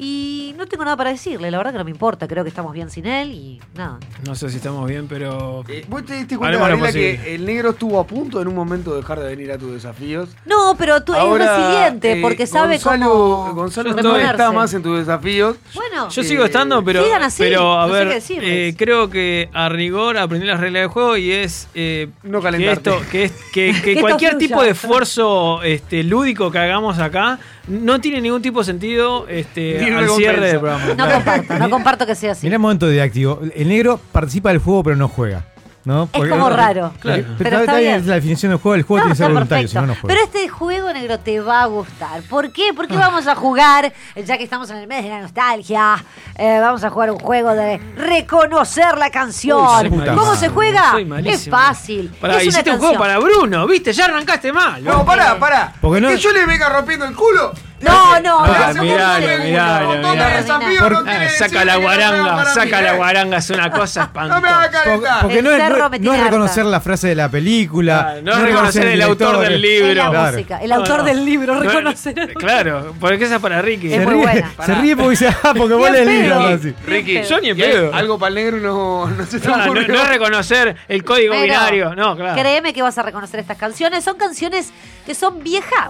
y 0.03 0.55
no 0.57 0.67
tengo 0.67 0.83
nada 0.83 0.97
para 0.97 1.11
decirle, 1.11 1.51
la 1.51 1.59
verdad 1.59 1.73
que 1.73 1.79
no 1.79 1.85
me 1.85 1.91
importa, 1.91 2.27
creo 2.27 2.43
que 2.43 2.49
estamos 2.49 2.73
bien 2.73 2.89
sin 2.89 3.05
él 3.05 3.33
y 3.33 3.61
nada. 3.75 3.99
No 4.27 4.35
sé 4.35 4.49
si 4.49 4.57
estamos 4.57 4.89
bien, 4.89 5.07
pero. 5.07 5.63
Eh, 5.69 5.85
¿Vos 5.89 6.07
te 6.07 6.15
diste 6.15 6.39
cuenta, 6.39 6.57
Gabriela, 6.59 6.91
que 6.91 7.35
el 7.35 7.45
negro 7.45 7.71
estuvo 7.71 8.01
a 8.01 8.07
punto 8.07 8.41
en 8.41 8.49
un 8.49 8.55
momento 8.55 8.93
de 8.93 8.97
dejar 9.03 9.21
de 9.21 9.29
venir 9.29 9.53
a 9.53 9.59
tus 9.59 9.73
desafíos? 9.75 10.31
No, 10.47 10.75
pero 10.79 11.03
tú 11.03 11.13
Ahora, 11.13 11.45
es 11.45 11.51
resiliente 11.51 12.13
eh, 12.13 12.19
porque 12.23 12.47
sabe 12.47 12.77
Gonzalo, 12.79 13.09
cómo 13.11 13.55
Gonzalo 13.55 13.93
no 13.95 14.17
está 14.17 14.51
más 14.53 14.73
en 14.73 14.83
tus 14.83 14.99
desafíos. 15.01 15.57
Bueno, 15.75 16.09
Yo 16.09 16.23
sigo 16.25 16.47
estando, 16.47 16.83
pero, 16.83 17.05
sigan 17.05 17.23
así, 17.23 17.43
pero 17.43 17.79
a 17.79 17.87
no 17.87 17.93
sé 17.95 18.05
ver, 18.05 18.23
qué 18.27 18.69
eh, 18.69 18.75
creo 18.79 19.11
que 19.11 19.51
a 19.53 19.69
rigor 19.69 20.17
aprendí 20.17 20.47
las 20.47 20.61
reglas 20.61 20.81
del 20.85 20.89
juego 20.91 21.19
y 21.19 21.31
es 21.31 21.69
eh, 21.75 22.09
No 22.23 22.39
que, 22.39 22.45
calentarte. 22.45 22.91
esto, 22.91 23.03
que, 23.11 23.25
es- 23.25 23.33
que- 23.53 23.75
que 23.85 23.95
Que 23.95 24.01
cualquier 24.01 24.39
tipo 24.39 24.63
de 24.63 24.71
esfuerzo 24.71 25.63
este, 25.63 26.03
lúdico 26.05 26.51
que 26.51 26.59
hagamos 26.59 26.99
acá 26.99 27.39
no 27.69 28.01
tiene 28.01 28.21
ningún 28.21 28.43
tipo 28.43 28.61
de 28.61 28.65
sentido 28.65 29.29
este, 29.29 29.79
Al 29.97 30.03
recompensa. 30.05 30.31
cierre 30.33 30.47
del 30.49 30.61
programa. 30.61 30.95
No 30.95 31.11
comparto, 31.13 31.59
no 31.59 31.71
comparto 31.71 32.07
que 32.07 32.15
sea 32.15 32.33
así. 32.33 32.47
Mirá 32.47 32.57
el 32.57 32.61
momento 32.61 32.89
didáctico. 32.89 33.41
El 33.55 33.69
negro 33.69 34.01
participa 34.13 34.51
del 34.51 34.59
juego 34.59 34.83
pero 34.83 34.97
no 34.97 35.09
juega. 35.09 35.45
¿no? 35.85 36.09
Es 36.13 36.29
como 36.29 36.51
raro. 36.51 36.93
Claro. 37.01 37.25
Pero 37.39 37.51
Pero, 37.51 37.59
está 37.61 37.79
bien, 37.79 37.95
es 37.97 38.07
la 38.07 38.17
definición 38.17 38.51
del 38.51 38.59
juego. 38.61 38.75
El 38.75 38.83
juego 38.83 38.99
No, 38.99 39.03
tiene 39.05 39.13
que 39.15 39.17
ser 39.25 39.33
voluntario, 39.33 39.69
si 39.69 39.75
no, 39.77 39.87
no 39.87 39.95
juega. 39.95 40.09
Pero 40.09 40.21
este 40.25 40.49
juego 40.49 40.93
negro 40.93 41.19
te 41.21 41.41
va 41.41 41.63
a 41.63 41.67
gustar. 41.67 42.23
¿Por 42.29 42.53
qué? 42.53 42.73
Porque 42.77 42.97
vamos 42.97 43.27
a 43.27 43.35
jugar, 43.35 43.93
ya 44.15 44.37
que 44.37 44.45
estamos 44.45 44.69
en 44.71 44.77
el 44.77 44.87
mes 44.87 45.05
de 45.05 45.11
la 45.11 45.21
nostalgia, 45.23 46.05
eh, 46.37 46.59
vamos 46.61 46.85
a 46.85 46.91
jugar 46.91 47.11
un 47.11 47.19
juego 47.19 47.55
de 47.55 47.79
reconocer 47.97 48.99
la 48.99 49.11
canción. 49.11 49.59
Uy, 49.59 49.67
soy 49.81 49.91
malísimo. 49.91 50.21
¿Cómo 50.21 50.37
se 50.37 50.49
juega? 50.51 50.93
Es 51.25 51.49
fácil. 51.49 52.11
Pará, 52.21 52.35
es 52.37 52.43
una 52.43 52.49
hiciste 52.51 52.71
un 52.73 52.79
juego 52.79 52.99
para 52.99 53.19
Bruno, 53.19 53.67
¿viste? 53.67 53.93
Ya 53.93 54.05
arrancaste 54.05 54.53
mal. 54.53 54.85
No, 54.85 55.05
pará, 55.05 55.39
pará. 55.39 55.73
Porque 55.81 56.01
no- 56.01 56.09
Que 56.09 56.19
yo 56.19 56.33
le 56.33 56.45
venga 56.47 56.69
rompiendo 56.69 57.07
el 57.07 57.15
culo. 57.15 57.53
No, 57.81 58.21
no, 58.21 58.45
Ah, 58.45 58.73
no. 58.75 58.83
miralo, 58.83 59.27
no, 59.39 59.45
miralo, 59.45 59.89
miralo. 59.99 61.05
ah, 61.07 61.29
saca 61.39 61.65
la 61.65 61.77
guaranga, 61.77 62.45
saca 62.47 62.83
la 62.83 62.93
eh. 62.93 62.97
guaranga, 62.97 63.37
es 63.39 63.51
una 63.51 63.71
cosa 63.71 64.11
No 64.15 64.41
me 64.41 64.49
haga 64.49 64.67
espantosa. 64.67 65.19
Porque 65.23 65.39
El 65.39 65.45
no 65.45 65.51
es, 65.53 66.01
no- 66.01 66.15
es 66.15 66.23
reconocer 66.25 66.65
la 66.67 66.81
frase 66.81 67.09
de 67.09 67.15
la 67.15 67.29
película. 67.31 68.15
Ah, 68.17 68.21
no 68.23 68.33
es 68.33 68.43
reconocer 68.43 68.87
el 68.87 69.03
autor 69.03 69.39
del 69.41 69.61
libro. 69.63 69.89
Es 69.91 69.97
la 69.97 70.11
Claro. 70.11 70.33
música. 70.33 70.59
El 70.59 70.73
autor 70.73 71.03
del 71.05 71.25
libro, 71.25 71.55
No, 71.55 71.61
reconocer. 71.63 72.35
Claro, 72.35 72.95
porque 73.01 73.25
esa 73.25 73.37
es 73.37 73.41
para 73.41 73.63
Ricky. 73.63 73.93
Es 73.93 74.01
Se 74.01 74.05
muy 74.07 74.15
ríe, 74.15 74.23
buena. 74.25 74.51
se 74.67 74.75
ríe 74.75 74.97
porque 74.97 75.11
dice, 75.11 75.29
ah, 75.43 75.55
porque 75.57 75.75
lees 75.77 75.95
el 75.95 76.09
libro. 76.09 76.75
Ricky, 76.87 77.23
Yo 77.23 77.41
ni 77.41 77.55
pedo. 77.55 77.95
Algo 77.95 78.19
para 78.19 78.29
el 78.29 78.35
negro 78.35 78.59
no, 78.59 79.07
no 79.09 79.27
se 79.27 79.41
te 79.41 79.49
No, 79.49 79.57
no, 79.57 79.65
ocurrió. 79.65 79.89
no 79.89 80.03
es 80.03 80.09
reconocer 80.09 80.77
el 80.89 81.05
código 81.05 81.33
Pero, 81.33 81.45
binario, 81.45 81.95
no, 81.95 82.17
claro. 82.17 82.41
Créeme 82.41 82.73
que 82.73 82.83
vas 82.83 82.97
a 82.99 83.03
reconocer 83.03 83.41
estas 83.41 83.57
canciones. 83.57 84.05
Son 84.05 84.17
canciones 84.17 84.71
que 85.07 85.15
son 85.15 85.43
viejas. 85.43 85.89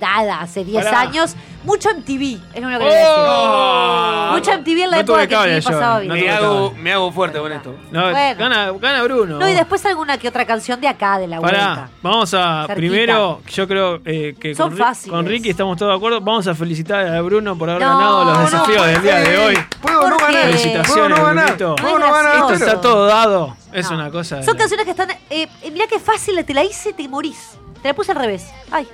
Nada, 0.00 0.40
hace 0.40 0.64
10 0.64 0.84
Pará. 0.84 0.98
Años. 1.18 1.36
Mucho 1.64 1.88
MTV, 1.90 2.38
es 2.54 2.62
lo 2.62 2.68
único 2.68 2.78
que 2.78 2.84
le 2.84 2.90
voy 2.90 2.94
a 2.94 2.96
decir. 2.96 3.26
Oh. 3.26 4.28
Mucho 4.34 4.52
MTV 4.52 4.82
en 4.84 4.90
la 4.90 4.96
No 4.98 5.02
época 5.02 5.26
que 5.26 5.34
MTV 5.36 5.58
yo, 5.60 5.70
pasaba 5.70 5.98
bien. 5.98 6.12
me, 6.12 6.30
hago, 6.30 6.74
me 6.78 6.92
hago 6.92 7.10
fuerte 7.12 7.38
con 7.40 7.50
esto. 7.50 7.74
No, 7.90 8.10
Bueno. 8.12 8.38
gana, 8.38 8.70
gana 8.80 9.02
Bruno. 9.02 9.38
No, 9.40 9.48
y 9.48 9.52
después 9.54 9.84
alguna 9.84 10.16
que 10.16 10.28
otra 10.28 10.44
canción 10.46 10.80
de 10.80 10.86
acá, 10.86 11.18
de 11.18 11.26
la 11.26 11.40
Pará, 11.40 11.58
vuelta. 11.66 11.90
vamos 12.02 12.34
a. 12.34 12.66
Cerquita. 12.68 12.74
Primero, 12.76 13.42
yo 13.48 13.66
creo 13.66 14.00
eh, 14.04 14.36
que 14.38 14.54
Son 14.54 14.68
con, 14.68 14.78
fáciles. 14.78 15.10
con 15.12 15.26
Ricky 15.26 15.50
estamos 15.50 15.76
todos 15.76 15.90
de 15.90 15.96
acuerdo. 15.96 16.20
Vamos 16.20 16.46
a 16.46 16.54
felicitar 16.54 17.04
a 17.04 17.20
Bruno 17.22 17.58
por 17.58 17.68
haber 17.68 17.82
No, 17.82 17.98
ganado 17.98 18.24
los 18.26 18.34
no, 18.38 18.40
desafíos 18.44 18.86
del 18.86 19.02
día 19.02 19.16
de 19.16 19.38
hoy. 19.38 19.58
¿Puedo 19.82 20.08
no 20.08 20.16
ganar? 20.18 20.42
Felicitaciones, 20.44 20.86
¿Puedo 20.92 21.08
no 21.08 21.16
ganar? 21.24 21.44
Brunito. 21.46 21.74
¿Puedo 21.82 21.98
no 21.98 22.12
ganar 22.12 22.36
Esto 22.36 22.52
está 22.52 22.80
todo 22.80 23.06
dado. 23.06 23.56
Es 23.72 23.90
No. 23.90 23.96
una 23.96 24.10
cosa. 24.12 24.40
Son 24.44 24.54
la- 24.54 24.58
canciones 24.60 24.84
que 24.84 24.90
están. 24.92 25.10
Eh, 25.10 25.48
eh, 25.62 25.70
mirá 25.72 25.88
qué 25.88 25.98
fácil, 25.98 26.44
te 26.44 26.54
la 26.54 26.62
hice, 26.62 26.92
te 26.92 27.08
morís. 27.08 27.58
Te 27.82 27.88
la 27.88 27.94
puse 27.94 28.12
al 28.12 28.18
revés. 28.18 28.46
Ay. 28.70 28.86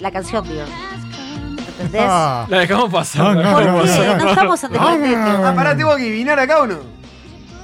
La 0.00 0.10
canción, 0.10 0.42
digo. 0.48 0.62
¿Entendés? 1.78 2.02
Ah. 2.08 2.46
La 2.48 2.58
dejamos 2.60 2.90
pasar. 2.92 3.34
No, 3.34 3.42
no, 3.42 3.52
¿Por 3.52 3.64
no, 3.66 3.82
qué? 3.82 3.88
no, 3.88 4.16
No 4.16 4.28
estamos 4.30 4.64
en 4.64 4.72
descontento. 4.72 5.46
Ah, 5.46 5.52
pará, 5.54 5.76
¿tengo 5.76 5.96
que 5.96 6.02
adivinar 6.02 6.38
acá 6.38 6.60
o 6.60 6.66
no? 6.66 6.78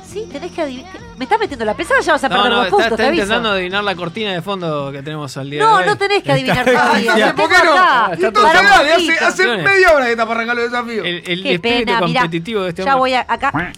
Sí, 0.07 0.27
tenés 0.33 0.51
que 0.51 0.63
adivinar. 0.63 0.93
¿Me 1.17 1.25
estás 1.25 1.39
metiendo 1.39 1.65
la 1.65 1.75
pesada? 1.75 2.01
Ya 2.01 2.13
vas 2.13 2.25
a 2.25 2.29
No, 2.29 2.35
perder 2.35 2.51
no, 2.51 2.57
dos 2.57 2.65
está, 2.65 2.71
puntos, 2.77 2.87
está 2.93 2.97
te 2.97 3.07
aviso. 3.07 3.23
intentando 3.23 3.51
adivinar 3.51 3.85
la 3.85 3.95
cortina 3.95 4.33
de 4.33 4.43
fondo 4.43 4.91
que 4.91 5.03
tenemos 5.05 5.37
al 5.37 5.49
día 5.51 5.61
de 5.61 5.65
No, 5.67 5.75
hoy. 5.77 5.85
no 5.87 5.97
tenés 5.97 6.23
que 6.25 6.33
adivinar 6.33 6.65
todavía. 6.65 7.17
Ya. 7.19 7.35
¿Por 7.37 7.49
qué 7.49 7.55
no? 7.65 8.13
Entonces, 8.27 8.63
dale, 8.63 8.93
hace, 8.93 9.25
hace 9.25 9.57
media 9.59 9.93
hora 9.95 10.07
que 10.07 10.11
está 10.13 10.25
para 10.27 10.41
arrancar 10.41 10.57
los 10.57 10.71
desafíos. 10.73 11.07
El, 11.07 11.15
el 11.15 11.43
Qué 11.45 11.55
espíritu 11.55 11.61
pena, 11.87 12.01
mirá. 12.01 12.21
competitivo 12.23 12.63
de 12.63 12.69
este 12.71 12.83
Ya 12.85 12.97
hombre. 12.97 12.99
voy 12.99 13.15
a, 13.15 13.27
acá. 13.29 13.73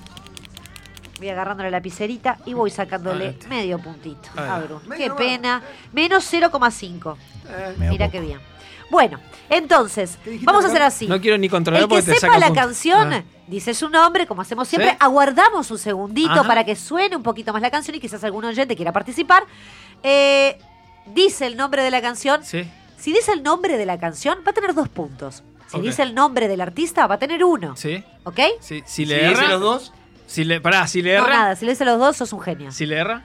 Voy 1.18 1.28
agarrándole 1.28 1.70
la 1.70 1.76
lapicerita 1.78 2.38
y 2.46 2.54
voy 2.54 2.70
sacándole 2.70 3.36
medio 3.50 3.78
puntito. 3.78 4.28
Ahí. 4.34 4.48
A 4.48 4.58
Bru. 4.60 4.80
Medio 4.86 5.14
Qué 5.16 5.22
pena. 5.24 5.62
Menos 5.92 6.32
0,5. 6.32 7.16
Me 7.78 7.84
da 7.86 7.90
Mira 7.90 8.08
qué 8.10 8.20
bien. 8.20 8.40
Bueno, 8.92 9.18
entonces, 9.48 10.18
vamos 10.42 10.64
a 10.66 10.68
hacer 10.68 10.82
así. 10.82 11.06
No 11.08 11.18
quiero 11.18 11.38
ni 11.38 11.48
controlar 11.48 11.82
El 11.82 11.88
que 11.88 11.94
porque 11.96 12.12
te 12.12 12.18
sepa 12.20 12.38
la 12.38 12.52
canción 12.52 13.10
Ah. 13.14 13.24
dice 13.46 13.72
su 13.72 13.88
nombre, 13.88 14.26
como 14.26 14.42
hacemos 14.42 14.68
siempre. 14.68 14.90
¿Sí? 14.90 14.96
Aguardamos 15.00 15.70
un 15.70 15.78
segundito 15.78 16.30
Ajá. 16.32 16.44
para 16.44 16.62
que 16.64 16.76
suene 16.76 17.16
un 17.16 17.22
poquito 17.22 17.54
más 17.54 17.62
la 17.62 17.70
canción 17.70 17.96
y 17.96 18.00
quizás 18.00 18.22
algún 18.22 18.44
oyente 18.44 18.76
quiera 18.76 18.92
participar. 18.92 19.44
Eh, 20.02 20.58
dice 21.06 21.46
el 21.46 21.56
nombre 21.56 21.82
de 21.82 21.90
la 21.90 22.02
canción. 22.02 22.44
Sí. 22.44 22.68
Si 22.98 23.12
dice 23.14 23.32
el 23.32 23.42
nombre 23.42 23.78
de 23.78 23.86
la 23.86 23.98
canción, 23.98 24.38
va 24.46 24.50
a 24.50 24.54
tener 24.54 24.74
dos 24.74 24.90
puntos. 24.90 25.42
Si 25.68 25.80
dice 25.80 26.02
el 26.02 26.14
nombre 26.14 26.46
del 26.48 26.60
artista, 26.60 27.06
va 27.06 27.14
a 27.14 27.18
tener 27.18 27.42
uno. 27.44 27.74
Sí. 27.76 28.04
¿Ok? 28.24 28.40
Sí. 28.60 28.82
Si 28.84 29.04
Si 29.04 29.04
le 29.06 29.26
dice 29.26 29.42
erra, 29.42 29.48
los 29.52 29.60
dos, 29.62 29.92
Si 30.26 30.44
le, 30.44 30.60
pará, 30.60 30.86
si 30.86 31.00
le 31.00 31.16
No, 31.16 31.24
erra. 31.24 31.34
nada, 31.34 31.56
si 31.56 31.64
le 31.64 31.72
dice 31.72 31.86
los 31.86 31.98
dos, 31.98 32.14
sos 32.18 32.30
un 32.34 32.42
genio. 32.42 32.70
Si 32.72 32.84
le 32.84 32.96
erra, 32.98 33.22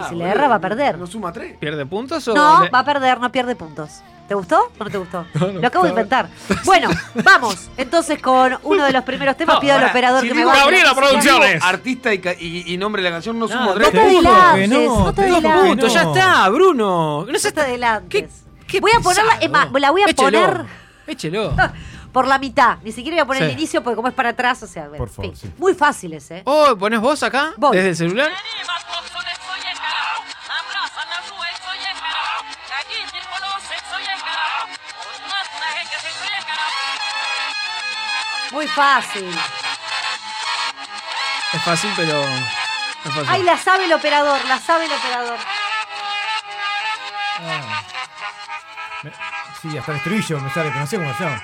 Y 0.00 0.04
si 0.08 0.14
le 0.14 0.24
erra, 0.24 0.48
va 0.48 0.54
a 0.54 0.60
perder. 0.60 0.96
¿No 0.96 1.06
suma 1.06 1.34
tres? 1.34 1.54
¿pierde 1.58 1.84
puntos 1.84 2.26
o.? 2.28 2.34
No, 2.34 2.64
le- 2.64 2.70
va 2.70 2.78
a 2.78 2.84
perder, 2.86 3.20
no 3.20 3.30
pierde 3.30 3.54
puntos. 3.54 4.00
¿Te 4.32 4.36
gustó 4.36 4.72
o 4.78 4.84
no 4.84 4.90
te 4.90 4.96
gustó? 4.96 5.26
No, 5.34 5.46
no, 5.52 5.60
Lo 5.60 5.66
acabo 5.66 5.84
de 5.84 5.90
está 5.90 6.00
inventar. 6.00 6.28
Bueno, 6.64 6.88
vamos 7.22 7.68
entonces 7.76 8.18
con 8.22 8.58
uno 8.62 8.82
de 8.84 8.92
los 8.92 9.04
primeros 9.04 9.36
temas. 9.36 9.60
Pido 9.60 9.74
al 9.74 9.84
operador 9.84 10.22
si 10.22 10.28
que 10.28 10.34
me 10.34 10.46
vaya. 10.46 10.70
digo 10.70 10.94
Producciones. 10.94 11.62
Artista 11.62 12.14
y, 12.14 12.18
ca- 12.18 12.32
y- 12.32 12.72
y 12.72 12.78
nombre 12.78 13.02
de 13.02 13.10
la 13.10 13.16
canción 13.16 13.38
no 13.38 13.46
sumo 13.46 13.60
No, 13.66 13.74
tres. 13.74 13.88
no 13.88 13.92
te 13.92 14.00
adelantes, 14.00 14.70
no 14.88 15.12
te 15.12 15.28
Dos 15.28 15.42
puntos, 15.66 15.92
ya 15.92 16.02
está, 16.04 16.48
Bruno. 16.48 17.26
No 17.26 17.30
No 17.32 17.38
te 17.38 17.60
adelantes. 17.60 18.30
Voy 18.80 18.90
a 18.96 19.00
ponerla, 19.00 19.34
es 19.34 19.50
más, 19.50 19.70
la 19.70 19.90
voy 19.90 20.00
a 20.00 20.06
Échelo. 20.06 20.40
poner 20.40 20.64
Échelo. 21.06 21.54
por 22.12 22.26
la 22.26 22.38
mitad. 22.38 22.78
Ni 22.82 22.92
siquiera 22.92 23.16
voy 23.16 23.20
a 23.20 23.26
poner 23.26 23.42
Sí. 23.42 23.48
el 23.50 23.58
inicio 23.58 23.82
porque 23.82 23.96
como 23.96 24.08
es 24.08 24.14
para 24.14 24.30
atrás, 24.30 24.62
o 24.62 24.66
sea, 24.66 24.86
Por 24.88 25.08
en 25.08 25.14
favor, 25.14 25.36
sí. 25.36 25.52
Muy 25.58 25.74
fáciles, 25.74 26.30
¿eh? 26.30 26.40
Oh, 26.46 26.74
¿pones 26.78 27.00
vos 27.00 27.22
acá? 27.22 27.52
Voy. 27.58 27.76
¿Desde 27.76 27.90
el 27.90 27.96
celular? 27.96 28.30
Muy 38.52 38.68
fácil. 38.68 39.28
Es 41.52 41.62
fácil, 41.64 41.92
pero. 41.96 42.22
Es 42.22 43.14
fácil. 43.14 43.26
Ay, 43.28 43.42
la 43.42 43.56
sabe 43.58 43.84
el 43.86 43.92
operador, 43.92 44.44
la 44.46 44.58
sabe 44.58 44.84
el 44.86 44.92
operador. 44.92 45.38
Ah. 47.40 47.82
Me- 49.02 49.12
Sí, 49.60 49.78
hasta 49.78 49.92
el 49.92 49.98
estribillo 49.98 50.40
me 50.40 50.50
sale, 50.50 50.68
pero 50.70 50.80
no 50.80 50.86
sé 50.88 50.96
cómo 50.96 51.14
se 51.16 51.22
llama. 51.24 51.40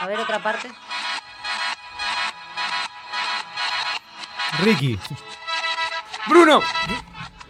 A 0.00 0.06
ver, 0.08 0.18
otra 0.18 0.40
parte. 0.40 0.68
Ricky. 4.62 4.98
Bruno. 6.26 6.60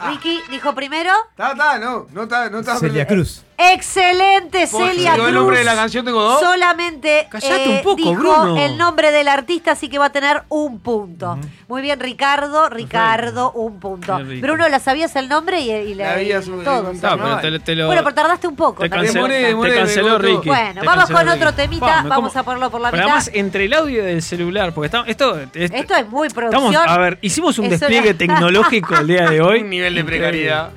Ricky 0.00 0.42
dijo 0.48 0.74
primero. 0.74 1.12
Está, 1.30 1.52
está, 1.52 1.78
no, 1.78 2.06
no 2.10 2.22
está, 2.24 2.50
no 2.50 2.58
está. 2.60 2.76
Celia 2.78 3.06
Cruz. 3.06 3.42
Excelente, 3.58 4.66
Por- 4.70 4.88
Celia 4.90 5.14
Cruz. 5.14 5.28
el 5.28 5.34
nombre 5.34 5.58
de 5.58 5.64
la 5.64 5.74
canción, 5.74 6.04
tengo 6.04 6.22
dos. 6.22 6.40
Solamente 6.40 7.20
eh, 7.20 7.26
Callate 7.30 7.68
un 7.68 7.82
poco, 7.82 7.96
dijo 7.96 8.12
Bruno. 8.14 8.56
el 8.58 8.76
nombre 8.76 9.10
del 9.10 9.28
artista, 9.28 9.72
así 9.72 9.88
que 9.88 9.98
va 9.98 10.06
a 10.06 10.12
tener 10.12 10.42
un 10.48 10.78
punto. 10.80 11.38
Muy 11.68 11.82
bien, 11.82 11.98
Ricardo. 12.00 12.68
Ricardo, 12.68 13.52
un 13.52 13.80
punto. 13.80 14.18
Bruno, 14.40 14.68
¿la 14.68 14.78
sabías 14.78 15.16
el 15.16 15.28
nombre 15.28 15.60
y, 15.60 15.70
y 15.70 15.94
la, 15.94 16.20
y 16.22 16.30
todo? 16.64 16.92
No, 16.92 17.00
pero 17.00 17.38
te, 17.40 17.58
te 17.60 17.74
lo. 17.74 17.86
Bueno, 17.86 18.02
pero 18.04 18.14
tardaste 18.14 18.46
un 18.48 18.56
poco. 18.56 18.82
te 18.82 18.90
canceló 18.90 19.22
costó. 19.22 20.18
Ricky. 20.18 20.48
Bueno, 20.48 20.80
Te 20.80 20.86
vamos 20.86 21.10
con 21.10 21.20
Ricky. 21.26 21.36
otro 21.36 21.54
temita. 21.54 21.86
Vamos 22.06 22.32
como- 22.32 22.40
a 22.40 22.42
ponerlo 22.42 22.70
por 22.70 22.80
la 22.80 22.90
Pero 22.90 23.04
mitad. 23.04 23.16
además, 23.18 23.30
entre 23.34 23.64
el 23.64 23.72
audio 23.74 24.04
del 24.04 24.22
celular, 24.22 24.72
porque 24.74 24.86
estamos, 24.86 25.08
esto, 25.08 25.38
es- 25.54 25.70
Esto 25.72 25.94
es 25.96 26.08
muy 26.08 26.28
estamos, 26.28 26.52
producción. 26.52 26.88
a 26.88 26.98
ver, 26.98 27.18
hicimos 27.22 27.58
un 27.58 27.66
Es 27.66 27.80
despliegue 27.80 28.10
una- 28.10 28.18
tecnológico 28.18 28.94
el 28.96 29.06
día 29.06 29.28
de 29.30 29.40
hoy. 29.40 29.60
Un 29.62 29.70
nivel 29.70 29.94
de 29.94 30.04
precariedad. 30.04 30.70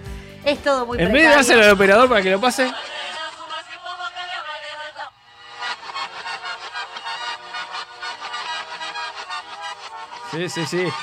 Es 0.49 0.63
todo 0.63 0.83
muy 0.83 0.99
En 0.99 1.11
vez 1.11 1.21
de 1.21 1.29
dárselo 1.29 1.63
al 1.63 1.69
operador 1.69 2.09
para 2.09 2.23
que 2.23 2.31
lo 2.31 2.41
pase. 2.41 2.73
Sí, 10.31 10.49
sí, 10.49 10.65
sí. 10.65 10.93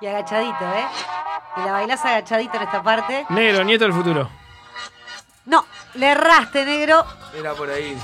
Y 0.00 0.06
agachadito, 0.06 0.64
¿eh? 0.64 0.88
Y 1.58 1.60
la 1.60 1.72
bailás 1.72 2.04
agachadito 2.04 2.56
en 2.56 2.62
esta 2.64 2.82
parte. 2.82 3.24
Negro, 3.28 3.62
nieto 3.62 3.84
del 3.84 3.92
futuro. 3.92 4.28
No, 5.44 5.64
le 5.94 6.08
erraste, 6.08 6.64
negro. 6.64 7.04
Era 7.34 7.54
por 7.54 7.70
ahí. 7.70 7.96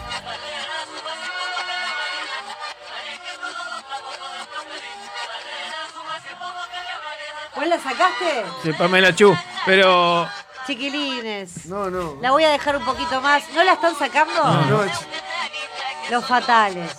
¿Vos 7.56 7.66
la 7.66 7.76
sacaste? 7.78 8.44
Sí, 8.62 8.72
Pamela 8.72 9.14
Chu. 9.14 9.34
Pero. 9.64 10.28
Chiquilines. 10.66 11.66
No, 11.66 11.88
no. 11.90 12.16
La 12.20 12.30
voy 12.32 12.44
a 12.44 12.50
dejar 12.50 12.76
un 12.76 12.84
poquito 12.84 13.20
más. 13.20 13.44
¿No 13.54 13.62
la 13.64 13.72
están 13.74 13.94
sacando? 13.96 14.42
No, 14.44 14.80
Los 16.10 16.24
fatales. 16.26 16.90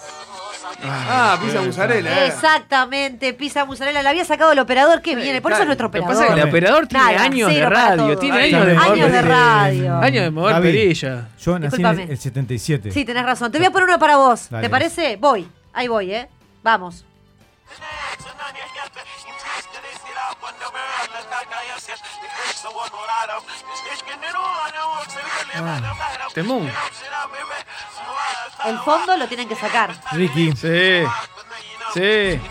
Ah, 0.83 1.39
pizza 1.41 1.61
mozzarella. 1.61 2.23
eh. 2.23 2.27
Exactamente, 2.27 3.33
pizza 3.33 3.65
mozzarella. 3.65 4.03
La 4.03 4.11
había 4.11 4.25
sacado 4.25 4.51
el 4.51 4.59
operador 4.59 5.01
que 5.01 5.15
viene. 5.15 5.41
Por 5.41 5.51
eso 5.51 5.61
es 5.61 5.67
nuestro 5.67 5.87
Lo 5.87 5.91
que 5.91 5.99
operador. 5.99 6.15
pasa 6.21 6.27
es 6.29 6.35
que 6.35 6.41
el 6.41 6.49
operador 6.49 6.87
tiene 6.87 7.05
Nada, 7.05 7.23
años 7.23 7.53
de 7.53 7.65
radio. 7.65 8.17
Tiene 8.19 8.37
Años 8.41 8.65
de 8.65 8.71
de 8.71 8.75
mover 8.75 8.91
Años 8.91 9.11
de 9.11 9.21
radio. 9.21 9.97
Años 9.97 10.23
de 10.23 10.31
mover 10.31 10.53
Gaby, 10.53 10.67
perilla. 10.67 11.29
Yo 11.39 11.51
nací 11.51 11.51
en 11.51 11.63
el, 11.63 11.69
Discúlpame. 11.97 12.03
el 12.11 12.17
77. 12.17 12.91
Sí, 12.91 13.05
tenés 13.05 13.25
razón. 13.25 13.51
Te 13.51 13.57
voy 13.57 13.67
a 13.67 13.71
poner 13.71 13.87
uno 13.89 13.97
para 13.99 14.17
vos. 14.17 14.49
Dale. 14.49 14.67
¿Te 14.67 14.69
parece? 14.69 15.17
Voy. 15.17 15.49
Ahí 15.73 15.87
voy, 15.87 16.13
¿eh? 16.13 16.29
Vamos. 16.63 17.03
Ah. 25.55 25.81
El 28.65 28.79
fondo 28.79 29.17
lo 29.17 29.27
tienen 29.27 29.47
que 29.47 29.55
sacar. 29.55 29.95
Ricky. 30.11 30.51
Sí. 30.55 31.03
Sí. 31.93 32.41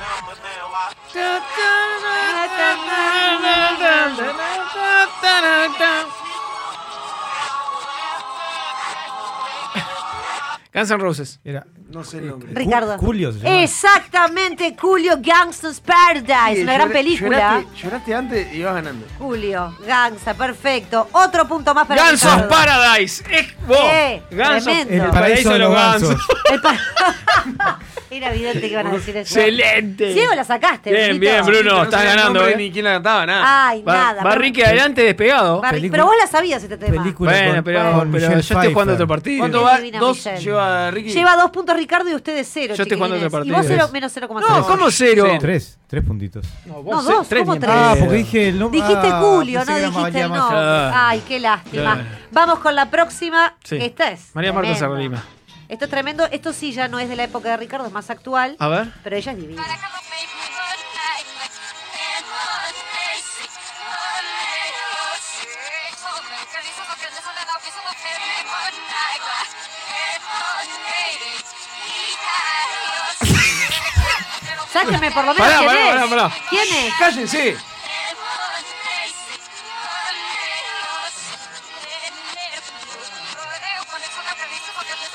Guns 10.77 10.91
N' 10.91 10.99
Roses. 10.99 11.41
Era 11.43 11.67
No 11.89 12.05
sé 12.05 12.19
el 12.19 12.29
nombre. 12.29 12.53
Ricardo. 12.53 12.99
Julio 12.99 13.33
se 13.33 13.39
llama. 13.39 13.63
Exactamente, 13.63 14.77
Julio 14.79 15.15
Gangsta's 15.21 15.81
Paradise. 15.81 16.57
Sí, 16.57 16.63
una 16.63 16.75
gran 16.75 16.91
película. 16.93 17.39
Lloraste, 17.39 17.83
lloraste 17.83 18.15
antes 18.15 18.53
y 18.53 18.57
ibas 18.59 18.75
ganando. 18.75 19.07
Julio, 19.19 19.77
Gangsta, 19.87 20.35
perfecto. 20.35 21.09
Otro 21.13 21.49
punto 21.49 21.73
más 21.75 21.87
para 21.87 22.03
of 22.05 22.13
Ricardo. 22.13 22.49
Paradise. 22.49 23.25
Eh, 23.31 23.49
vos. 23.67 23.79
Eh. 23.81 24.23
El 24.31 25.11
paraíso 25.11 25.51
de 25.53 25.59
los 25.61 25.73
gansos. 25.73 26.21
El 26.53 26.61
pa- 26.61 26.77
Era 28.11 28.33
evidente 28.33 28.61
que 28.61 28.69
iban 28.69 28.87
a 28.87 28.91
decir 28.93 29.17
eso. 29.17 29.39
Excelente. 29.39 30.13
Ciego 30.13 30.35
la 30.35 30.45
sacaste. 30.45 30.91
Bien, 30.93 31.19
Brunito. 31.19 31.21
bien, 31.21 31.45
Bruno. 31.47 31.77
No 31.79 31.83
estás 31.85 32.05
ganando, 32.05 32.35
nombre 32.35 32.53
eh. 32.53 32.57
Ni 32.57 32.71
quién 32.71 32.85
la 32.85 32.93
cantaba, 32.93 33.27
nada. 33.27 33.69
Ay, 33.69 33.83
Va, 33.83 33.93
nada. 33.95 34.23
va 34.23 34.31
pero- 34.31 34.43
Ricky 34.43 34.63
adelante 34.63 35.03
despegado. 35.03 35.61
Película- 35.61 35.91
pero 35.91 36.07
vos 36.07 36.15
la 36.21 36.27
sabías 36.29 36.63
este 36.63 36.77
tema. 36.79 37.03
Película 37.03 37.33
Bueno, 37.33 37.55
con- 37.55 37.65
pero, 37.65 37.81
con 37.81 37.91
pero 37.93 38.03
yo 38.03 38.11
Michelle 38.37 38.41
estoy 38.41 38.57
jugando 38.57 38.75
Pfeiffer. 38.75 38.93
otro 38.95 39.07
partido. 39.09 39.39
¿Cuánto 39.41 39.63
va? 39.63 39.77
divina 39.79 39.99
Dos 39.99 40.17
Michelle. 40.19 40.41
lleva 40.41 40.91
Ricky. 40.93 41.11
Lleva 41.13 41.37
dos 41.37 41.51
puntos 41.51 41.77
Ricardo 41.77 42.11
y 42.11 42.15
ustedes 42.15 42.49
cero. 42.53 42.75
Yo 42.77 42.83
estoy 42.85 42.97
jugando 42.97 43.17
chiquilines. 43.17 43.35
otro 43.35 43.45
Y 43.45 43.51
vos 43.51 43.57
partido. 43.59 43.77
cero, 43.77 43.91
menos 43.93 44.13
0,5. 44.13 44.49
No, 44.49 44.67
¿cómo 44.67 44.91
cero? 44.91 45.29
Sí. 45.33 45.39
Tres, 45.41 45.79
tres 45.89 46.05
puntitos. 46.05 46.47
No, 46.65 46.83
dos, 46.83 47.05
¿cómo 47.05 47.25
tres? 47.25 47.69
Ah, 47.69 47.97
porque 47.99 48.15
dije 48.15 48.49
el 48.51 48.59
nombre. 48.59 48.81
Dijiste 48.81 49.09
ah, 49.11 49.21
Julio, 49.21 49.59
pensé 49.61 49.73
no 49.73 49.77
que 49.77 49.83
era 49.83 49.91
dijiste 49.99 50.21
el 50.21 50.29
nombre. 50.29 50.57
Claro. 50.59 50.93
Ay, 50.97 51.23
qué 51.27 51.41
lástima. 51.41 51.83
Claro. 51.83 52.01
Vamos 52.31 52.59
con 52.61 52.75
la 52.75 52.91
próxima. 52.91 53.55
Sí. 53.65 53.79
Esta 53.81 54.11
es. 54.13 54.31
María 54.35 54.53
Marta 54.53 54.75
tremenda. 54.79 55.23
Esto 55.69 55.85
es 55.87 55.91
tremendo. 55.91 56.25
Esto 56.31 56.53
sí 56.53 56.73
ya 56.73 56.89
no 56.89 56.99
es 56.99 57.09
de 57.09 57.17
la 57.17 57.25
época 57.25 57.51
de 57.51 57.57
Ricardo, 57.57 57.87
es 57.87 57.93
más 57.93 58.11
actual. 58.11 58.57
A 58.59 58.69
ver. 58.69 58.93
Pero 59.03 59.17
ella 59.17 59.33
es 59.33 59.39
divina. 59.39 59.65
Sáquenme 74.73 75.11
por 75.11 75.25
lo 75.25 75.35
menos 75.35 75.49
Pará, 75.49 75.59
quién 75.59 75.67
pará, 75.69 75.81
es. 75.81 75.95
pará, 75.95 76.09
pará. 76.09 76.31
¿Quién 76.51 76.75
es? 76.75 76.95
¡Cállense! 76.99 77.57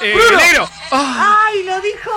Eh, 0.02 0.14
¡Bruno! 0.16 0.38
negro. 0.38 0.70
¡Ay, 0.92 1.64
lo 1.64 1.80
dijo 1.82 2.10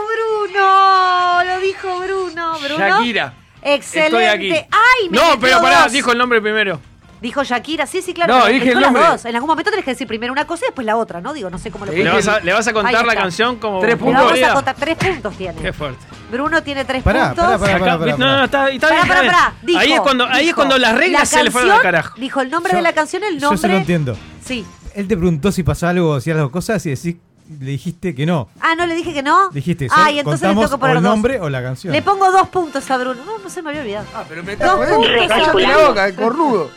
Bruno! 0.53 1.45
Lo 1.45 1.61
dijo 1.61 1.99
Bruno. 2.01 2.59
Bruno. 2.61 2.79
Shakira. 2.99 3.35
Excelente. 3.63 4.25
Estoy 4.25 4.25
aquí. 4.25 4.67
¡Ay, 4.71 5.09
me 5.11 5.17
no, 5.17 5.39
pero 5.41 5.61
pará, 5.61 5.85
dos! 5.85 5.93
dijo 5.93 6.13
el 6.13 6.19
nombre 6.19 6.41
primero. 6.41 6.81
Dijo 7.21 7.43
Shakira, 7.43 7.87
sí, 7.87 8.03
sí, 8.03 8.13
claro. 8.13 8.37
No, 8.39 8.47
dije 8.47 8.69
el 8.73 8.75
las 8.81 8.93
nombre. 8.93 9.03
dos. 9.13 9.25
En 9.25 9.35
algún 9.35 9.49
momento 9.49 9.71
tenés 9.71 9.85
que 9.87 9.93
decir 9.93 10.07
primero 10.07 10.31
una 10.31 10.47
cosa 10.47 10.67
y 10.67 10.69
después 10.69 10.85
la 10.85 10.97
otra, 10.97 11.23
¿no? 11.23 11.33
Digo, 11.33 11.49
no 11.49 11.57
sé 11.59 11.71
cómo 11.71 11.87
lo 11.87 11.93
Te 11.93 12.05
Le 12.05 12.11
vas, 12.11 12.29
a, 12.29 12.41
le 12.41 12.53
vas 12.53 12.67
a 12.67 12.71
Ahí 12.71 12.75
contar 12.75 12.93
la 13.07 13.13
está. 13.13 13.15
canción 13.23 13.57
como 13.57 13.81
Tres 13.81 13.93
Le 13.93 13.97
punto 13.97 14.25
vamos 14.25 14.43
a 14.43 14.53
contar 14.53 14.77
tres 14.79 14.97
puntos 14.99 15.35
tiene. 15.39 15.59
Qué 15.63 15.73
fuerte. 15.73 16.05
Bruno 16.31 16.63
tiene 16.63 16.85
tres 16.85 17.03
Pará, 17.03 17.29
puntos. 17.29 17.45
pará, 17.47 17.59
pará, 17.59 17.75
Acá- 17.77 17.85
pará, 17.85 17.99
pará, 17.99 18.17
no, 18.19 18.37
no, 18.39 18.45
está, 18.45 18.69
está 18.69 18.89
Pará, 18.89 19.03
bien, 19.03 19.09
pará, 19.09 19.21
está 19.27 19.33
pará. 19.39 19.55
bien. 19.63 19.67
Dijo, 19.67 19.79
ahí 19.81 19.93
es 19.95 20.01
cuando, 20.01 20.27
ahí 20.27 20.49
es 20.51 20.55
cuando 20.55 20.79
las 20.79 20.95
reglas 20.97 21.21
la 21.33 21.39
se 21.39 21.45
le 21.45 21.51
fueron 21.51 21.71
al 21.71 21.81
carajo. 21.81 22.15
Dijo 22.19 22.41
el 22.43 22.51
nombre 22.51 22.73
Yo- 22.73 22.77
de 22.77 22.83
la 22.83 22.93
canción, 22.93 23.25
el 23.25 23.35
Yo 23.39 23.41
nombre. 23.41 23.59
se 23.59 23.69
lo 23.69 23.75
entiendo. 23.77 24.17
Sí. 24.45 24.67
Él 24.95 25.09
te 25.09 25.17
preguntó 25.17 25.51
si 25.51 25.63
pasaba 25.63 25.91
algo, 25.91 26.15
si 26.17 26.25
hacías 26.25 26.37
las 26.37 26.43
dos 26.45 26.53
cosas 26.53 26.85
y 26.85 26.91
decís, 26.91 27.17
le 27.61 27.67
dijiste 27.67 28.15
que 28.15 28.27
no. 28.27 28.49
Ah, 28.61 28.75
no 28.77 28.87
le 28.87 28.95
dije 28.95 29.13
que 29.13 29.23
no. 29.23 29.51
Dijiste, 29.51 29.89
Ay, 29.91 30.15
solo 30.15 30.21
entonces 30.21 30.43
le 30.49 30.55
tengo 30.55 30.69
que 30.69 30.75
o 30.75 30.79
poner 30.79 30.97
el 30.97 31.03
dos. 31.03 31.11
nombre 31.13 31.41
o 31.41 31.49
la 31.51 31.63
canción. 31.63 31.93
Le 31.93 32.03
pongo 32.03 32.31
dos 32.33 32.49
puntos 32.49 32.91
a 32.91 32.97
Bruno. 32.99 33.25
No, 33.25 33.39
no 33.39 33.49
se 33.51 33.63
me 33.63 33.71
había 33.71 33.83
olvidado. 33.83 34.07
Ah, 34.15 34.25
pero 34.29 34.43
me 34.43 34.57
Dos 34.57 34.61
está 34.63 34.77
jodiendo. 34.77 34.97
puntos 34.97 35.29
Cállate 35.29 35.43
a 35.45 35.47
la 35.47 35.53
Bruno. 35.77 35.89
boca, 35.89 36.07
el 36.09 36.15
cornudo. 36.15 36.71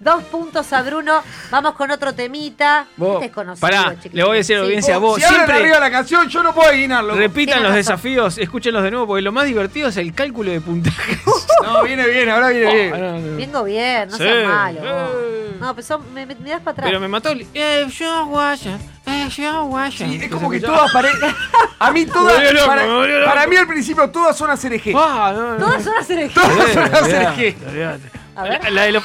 Dos 0.00 0.22
puntos 0.24 0.72
a 0.72 0.82
Bruno. 0.82 1.22
Vamos 1.50 1.74
con 1.74 1.90
otro 1.90 2.12
temita. 2.14 2.86
Vos, 2.96 3.14
Este 3.14 3.26
es 3.26 3.32
conocido, 3.32 3.60
pará, 3.60 3.90
chiquilines. 3.94 4.14
le 4.14 4.24
voy 4.24 4.34
a 4.34 4.38
decir 4.38 4.56
a 4.56 4.58
la 4.58 4.64
Sí. 4.64 4.68
audiencia, 4.68 4.98
vos 4.98 5.20
Si 5.22 5.26
siempre 5.28 5.54
arriba 5.54 5.80
la 5.80 5.90
canción, 5.90 6.28
yo 6.28 6.42
no 6.42 6.52
puedo 6.54 6.68
adivinarlo. 6.68 7.14
repitan 7.14 7.54
Tienes 7.54 7.62
los 7.62 7.70
razón. 7.70 7.76
desafíos, 7.76 8.38
escúchenlos 8.38 8.82
de 8.82 8.90
nuevo, 8.90 9.06
porque 9.06 9.22
lo 9.22 9.32
más 9.32 9.46
divertido 9.46 9.88
es 9.88 9.96
el 9.96 10.12
cálculo 10.14 10.50
de 10.50 10.60
puntajes. 10.60 11.18
No, 11.64 11.82
viene 11.82 12.06
bien, 12.06 12.28
ahora 12.28 12.48
viene 12.50 12.66
Ah, 12.66 12.72
bien. 12.74 12.90
no, 12.90 13.18
no. 13.30 13.36
Vengo 13.38 13.64
bien, 13.64 14.08
no 14.10 14.16
Sí. 14.18 14.22
seas 14.22 14.46
malo. 14.46 14.80
vos. 14.80 15.10
Eh. 15.14 15.56
No, 15.60 15.74
pero 15.74 15.86
son- 15.86 16.12
me, 16.12 16.26
me, 16.26 16.34
me 16.34 16.50
das 16.50 16.60
para 16.60 16.72
atrás. 16.72 16.86
Pero 16.88 17.00
me 17.00 17.08
mató 17.08 17.30
el. 17.30 17.46
Eh, 17.54 17.86
yo 17.96 18.26
guaya, 18.26 18.76
eh, 19.06 19.28
yo 19.34 19.64
guaya. 19.64 20.06
Sí, 20.06 20.18
es 20.22 20.30
como 20.30 20.50
que 20.50 20.60
todas 20.60 20.92
parecen. 20.92 21.34
A 21.78 21.90
mí 21.90 22.04
todas. 22.12 22.52
Loco, 22.52 22.66
para, 22.66 23.46
mí 23.46 23.56
al 23.56 23.66
principio 23.66 24.10
todas 24.10 24.36
son 24.36 24.50
eje. 24.50 24.92
Ah, 24.94 25.32
no, 25.34 25.52
no. 25.52 25.64
Todas 25.64 25.84
son 25.84 25.94
hacer 25.96 26.18
eje. 26.18 26.34
Todas 26.34 26.72
son. 26.72 28.02
A 28.36 28.42
ver. 28.42 28.62
La, 28.64 28.70
la 28.70 28.82
de 28.82 28.92
los. 28.92 29.04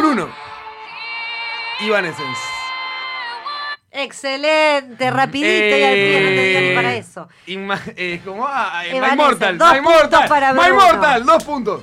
Bruno. 0.00 0.28
Evanescence. 1.78 2.40
Excelente, 3.92 5.10
rapidito 5.10 5.76
y 5.76 5.82
al 5.82 5.94
pie, 5.94 6.20
no 6.22 6.28
te 6.28 6.68
ni 6.70 6.74
para 6.74 6.94
eso. 6.94 7.28
Inma- 7.46 7.80
eh, 7.96 8.20
como 8.24 8.46
ah, 8.48 8.82
eh, 8.86 8.98
My 9.00 9.14
Mortal, 9.16 9.58
dos 9.58 9.72
My 9.74 9.80
Mortal, 9.82 10.28
para 10.28 10.54
My. 10.54 10.72
Mortal, 10.72 11.26
dos 11.26 11.44
puntos. 11.44 11.82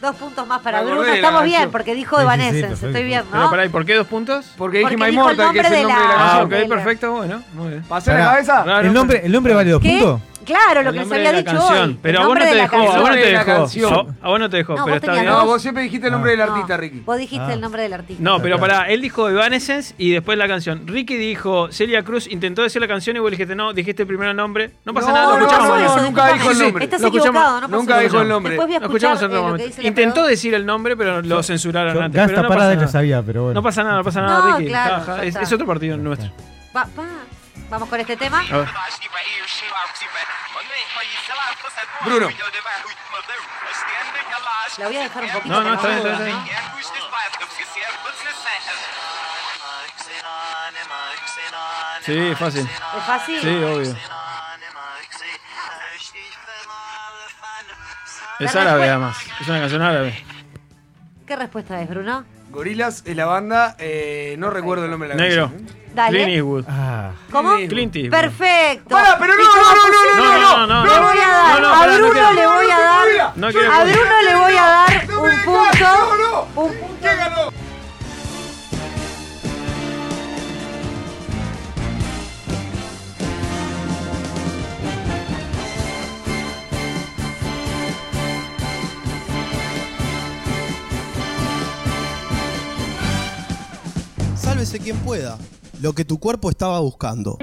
Dos 0.00 0.16
puntos 0.16 0.46
más 0.46 0.60
para 0.62 0.82
Bruno. 0.82 1.04
Estamos 1.04 1.44
bien, 1.44 1.54
canción. 1.54 1.70
porque 1.70 1.94
dijo 1.94 2.16
Sí, 2.16 2.22
sí, 2.22 2.22
sí, 2.22 2.24
Evanescence. 2.24 2.86
Estoy 2.86 3.04
bien, 3.04 3.22
Pero 3.30 3.44
¿no? 3.44 3.50
pará, 3.50 3.64
¿y 3.64 3.68
por 3.68 3.84
qué 3.86 3.94
dos 3.94 4.06
puntos? 4.06 4.46
Porque 4.56 4.78
dije 4.78 4.90
Porque 4.90 5.04
My 5.04 5.10
dijo 5.12 5.30
el 5.30 5.36
Mortal, 5.36 5.52
que 5.52 5.58
es 5.60 5.64
nombre 5.64 5.80
el 5.80 5.86
de 5.86 5.92
nombre 5.92 6.02
de 6.02 6.18
la, 6.18 6.34
Ah, 6.34 6.42
ok, 6.42 6.68
perfecto, 6.68 7.12
bueno, 7.12 7.42
muy 7.54 7.68
bien. 7.68 7.82
¿Pasé 7.84 8.12
la 8.14 8.24
cabeza? 8.24 8.80
¿El 8.80 8.92
nombre, 8.92 9.20
¿El 9.24 9.32
nombre 9.32 9.54
vale 9.54 9.70
dos 9.70 9.80
puntos? 9.82 10.20
Claro, 10.44 10.82
lo 10.82 10.90
El 10.90 10.98
que 10.98 11.04
se 11.06 11.14
había 11.14 11.32
dicho 11.32 11.44
canción. 11.52 11.88
hoy. 11.90 11.98
Pero 12.02 12.20
a 12.22 12.26
vos 12.26 12.38
no 12.38 12.44
te 12.44 12.54
dejó, 12.54 12.76
a 12.76 12.80
vos 12.98 13.08
no 13.10 13.14
te 13.14 13.20
dejó. 13.26 13.50
A- 14.22 14.28
vos 14.28 14.40
no 14.40 14.50
te 14.50 14.56
dejó, 14.58 14.74
No, 14.76 14.84
pero 14.84 14.94
vos 14.96 15.02
está 15.02 15.12
bien. 15.12 15.24
No, 15.26 15.46
vos 15.46 15.62
siempre 15.62 15.82
dijiste 15.84 16.06
el 16.06 16.12
nombre 16.12 16.30
del 16.32 16.40
artista, 16.42 16.76
Ricky. 16.76 17.00
Vos 17.00 17.18
dijiste 17.18 17.46
Ah. 17.50 17.54
el 17.54 17.60
nombre 17.60 17.82
del 17.82 17.92
artista. 17.94 18.22
No, 18.22 18.40
pero 18.40 18.58
pará, 18.58 18.88
él 18.88 19.00
dijo 19.00 19.28
Evanescence 19.28 19.94
y 19.98 20.10
después 20.12 20.36
la 20.38 20.46
canción. 20.48 20.86
Ricky 20.86 21.16
dijo 21.16 21.70
Celia 21.72 22.02
Cruz, 22.02 22.26
intentó 22.30 22.62
decir 22.62 22.80
la 22.80 22.88
canción 22.88 23.16
y 23.16 23.20
vos 23.20 23.30
dijiste 23.30 23.54
no, 23.54 23.72
dijiste 23.72 24.06
primero 24.06 24.30
el 24.30 24.36
nombre. 24.36 24.70
No 24.84 24.92
pasa 24.94 25.08
No, 25.08 25.14
nada, 25.14 25.26
lo 25.34 25.38
no, 25.38 25.46
escuchamos 25.46 25.96
no, 25.96 26.02
nunca 26.02 26.32
dijo 26.32 26.50
el 26.50 26.58
nombre. 26.58 26.84
Estás 26.84 27.02
equivocado, 27.02 27.60
no 27.62 27.68
Nunca 27.68 27.92
pasa 27.94 28.00
dijo 28.02 28.12
nada. 28.14 28.22
el 28.22 28.28
nombre. 28.28 28.52
Después 28.52 28.68
voy 28.68 28.76
a 28.76 28.78
escuchar 28.78 29.84
Intentó 29.84 30.26
decir 30.26 30.54
el 30.54 30.66
nombre, 30.66 30.96
pero 30.96 31.22
lo 31.22 31.42
censuraron 31.42 32.02
antes. 32.02 32.20
Gasta 32.20 32.42
parada 32.42 32.54
pasa 32.56 32.70
que 32.70 32.76
nada. 32.76 32.88
sabía, 32.88 33.22
pero 33.22 33.42
bueno. 33.44 33.54
No 33.60 33.62
pasa 33.62 33.82
nada, 33.82 33.96
no 33.96 34.04
pasa 34.04 34.20
nada, 34.20 34.56
Ricky. 34.58 34.72
es, 35.40 35.52
otro 35.52 35.66
partido 35.66 35.96
nuestro. 35.96 36.30
Va. 36.76 36.86
Vamos 37.70 37.88
con 37.88 38.00
este 38.00 38.16
tema. 38.16 38.42
Bruno. 42.04 42.28
La 44.78 44.86
voy 44.86 44.96
a 44.96 45.02
dejar 45.02 45.24
un 45.24 45.30
poquito. 45.30 45.54
No, 45.54 45.62
no, 45.62 45.74
está 45.74 45.88
bien, 45.88 45.98
está 45.98 46.24
bien, 46.24 46.36
¿no? 46.36 46.44
Sí, 52.04 52.34
fácil. 52.38 52.62
¿Es 52.62 53.04
fácil? 53.04 53.40
Sí, 53.40 53.48
obvio. 53.48 53.96
Es 58.40 58.54
La 58.54 58.60
árabe 58.62 58.88
además. 58.88 59.16
Es 59.40 59.48
una 59.48 59.60
canción 59.60 59.82
árabe. 59.82 60.24
¿Qué 61.26 61.36
respuesta 61.36 61.80
es, 61.80 61.88
Bruno? 61.88 62.24
Gorilas 62.50 63.02
es 63.06 63.16
la 63.16 63.24
banda, 63.24 63.74
eh, 63.78 64.36
no 64.38 64.50
recuerdo 64.50 64.84
el 64.84 64.90
nombre 64.90 65.08
de 65.08 65.14
la 65.14 65.22
Negro. 65.22 65.48
canción. 65.50 65.68
¿eh? 65.76 65.83
Dale. 65.94 66.10
Clint 66.16 66.30
Eastwood. 66.30 66.64
Ah, 66.68 67.12
¿Cómo? 67.30 67.54
Clint 67.68 67.94
Eastwood. 67.96 68.20
Perfecto. 68.20 68.88
Para, 68.88 69.16
pero 69.18 69.34
no, 69.36 69.42
no, 69.42 69.46
no, 69.46 69.90
no, 69.94 70.38
no, 70.38 70.66
no, 70.66 70.66
no, 70.66 70.84
Le 70.84 70.94
no, 70.96 71.02
voy 71.06 71.18
a 71.18 71.26
no, 71.26 71.32
dar, 71.32 71.60
no, 71.62 71.74
a 71.74 71.86
no 71.86 71.94
Bruno 72.08 72.32
le 72.32 72.46
voy 72.46 72.70
a 72.70 72.78
dar, 72.78 73.32
No 73.36 73.48
quiero 73.52 73.72
a 73.72 73.84
Bruno 73.84 74.22
le 74.28 74.34
voy 74.34 74.52
a 74.56 74.62
dar 74.62 75.08
No 75.08 75.22
un 75.22 75.30
punto. 75.44 75.78
no, 75.80 76.16
no. 76.16 76.62
Un 76.62 76.72
punto. 76.74 76.96
¿Quién 77.00 77.16
ganó? 77.16 77.50
Sálvese 94.36 94.78
quien 94.78 94.96
pueda. 94.98 95.38
Lo 95.84 95.92
que 95.92 96.06
tu 96.06 96.18
cuerpo 96.18 96.48
estaba 96.48 96.80
buscando. 96.80 97.36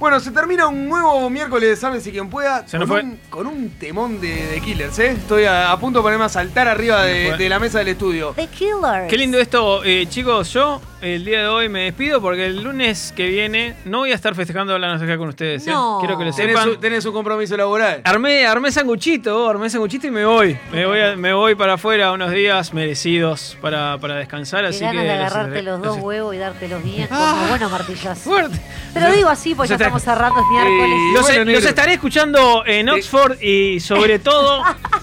Bueno, 0.00 0.18
se 0.18 0.30
termina 0.30 0.66
un 0.66 0.88
nuevo 0.88 1.28
miércoles 1.28 1.68
de 1.68 1.76
Sálvese 1.76 2.10
quien 2.10 2.30
pueda 2.30 2.66
Se 2.66 2.78
nos 2.78 2.88
con, 2.88 3.00
fue. 3.00 3.02
un, 3.10 3.20
con 3.28 3.46
un 3.46 3.68
temón 3.78 4.18
de, 4.20 4.46
de 4.46 4.60
Killers, 4.62 4.98
¿eh? 4.98 5.10
Estoy 5.10 5.44
a, 5.44 5.70
a 5.70 5.78
punto 5.78 5.98
de 5.98 6.02
ponerme 6.02 6.24
a 6.24 6.28
saltar 6.30 6.66
arriba 6.68 7.02
nos 7.02 7.36
de 7.36 7.48
la 7.50 7.58
mesa 7.58 7.80
del 7.80 7.88
estudio. 7.88 8.32
The 8.34 8.46
Killers. 8.46 9.08
Qué 9.08 9.18
lindo 9.18 9.38
esto, 9.38 9.84
eh, 9.84 10.06
chicos. 10.08 10.52
Yo 10.54 10.80
el 11.02 11.24
día 11.24 11.40
de 11.40 11.46
hoy 11.48 11.68
me 11.68 11.84
despido 11.84 12.20
porque 12.20 12.46
el 12.46 12.62
lunes 12.62 13.12
que 13.16 13.26
viene 13.26 13.74
no 13.86 13.98
voy 13.98 14.12
a 14.12 14.14
estar 14.14 14.34
festejando 14.34 14.78
la 14.78 14.88
nostalgia 14.88 15.16
con 15.16 15.28
ustedes. 15.28 15.66
¿eh? 15.66 15.70
No. 15.70 15.96
Quiero 16.00 16.18
que 16.18 16.24
lo 16.26 16.32
Tenés, 16.32 16.52
sepan. 16.54 16.68
un- 16.70 16.80
tenés 16.80 17.04
un 17.06 17.12
compromiso 17.14 17.56
laboral. 17.56 18.02
Armé, 18.04 18.46
armé 18.46 18.70
sanguchito, 18.70 19.48
armé 19.48 19.70
sanguchito 19.70 20.06
y 20.06 20.10
me 20.10 20.24
voy. 20.26 20.58
Me 20.72 20.84
voy, 20.86 21.00
a- 21.00 21.16
me 21.16 21.32
voy 21.32 21.54
para 21.54 21.74
afuera 21.74 22.12
unos 22.12 22.30
días 22.32 22.74
merecidos 22.74 23.56
para, 23.62 23.96
para 23.98 24.16
descansar. 24.16 24.60
Qué 24.62 24.68
Así 24.68 24.80
ganas 24.80 25.02
que 25.02 25.08
de 25.08 25.12
agarrarte 25.12 25.62
los 25.62 25.80
dos 25.82 25.96
huevos 25.98 26.34
y 26.34 26.38
dártelos 26.38 26.82
bien 26.82 27.08
Ah. 27.10 27.34
como 27.36 27.48
buenos 27.48 27.70
martillazos. 27.70 28.22
Fuerte. 28.22 28.60
Te 28.92 29.00
lo 29.00 29.10
digo 29.12 29.28
así 29.28 29.54
porque 29.54 29.68
ya 29.70 29.76
estamos 29.76 30.02
cerrando, 30.02 30.40
es 30.40 30.46
miércoles. 30.50 30.98
Los, 31.14 31.22
bueno, 31.22 31.38
los 31.38 31.46
negro. 31.46 31.68
estaré 31.68 31.92
escuchando 31.94 32.62
en 32.66 32.88
Oxford 32.88 33.40
y 33.40 33.80
sobre 33.80 34.18
todo. 34.18 34.62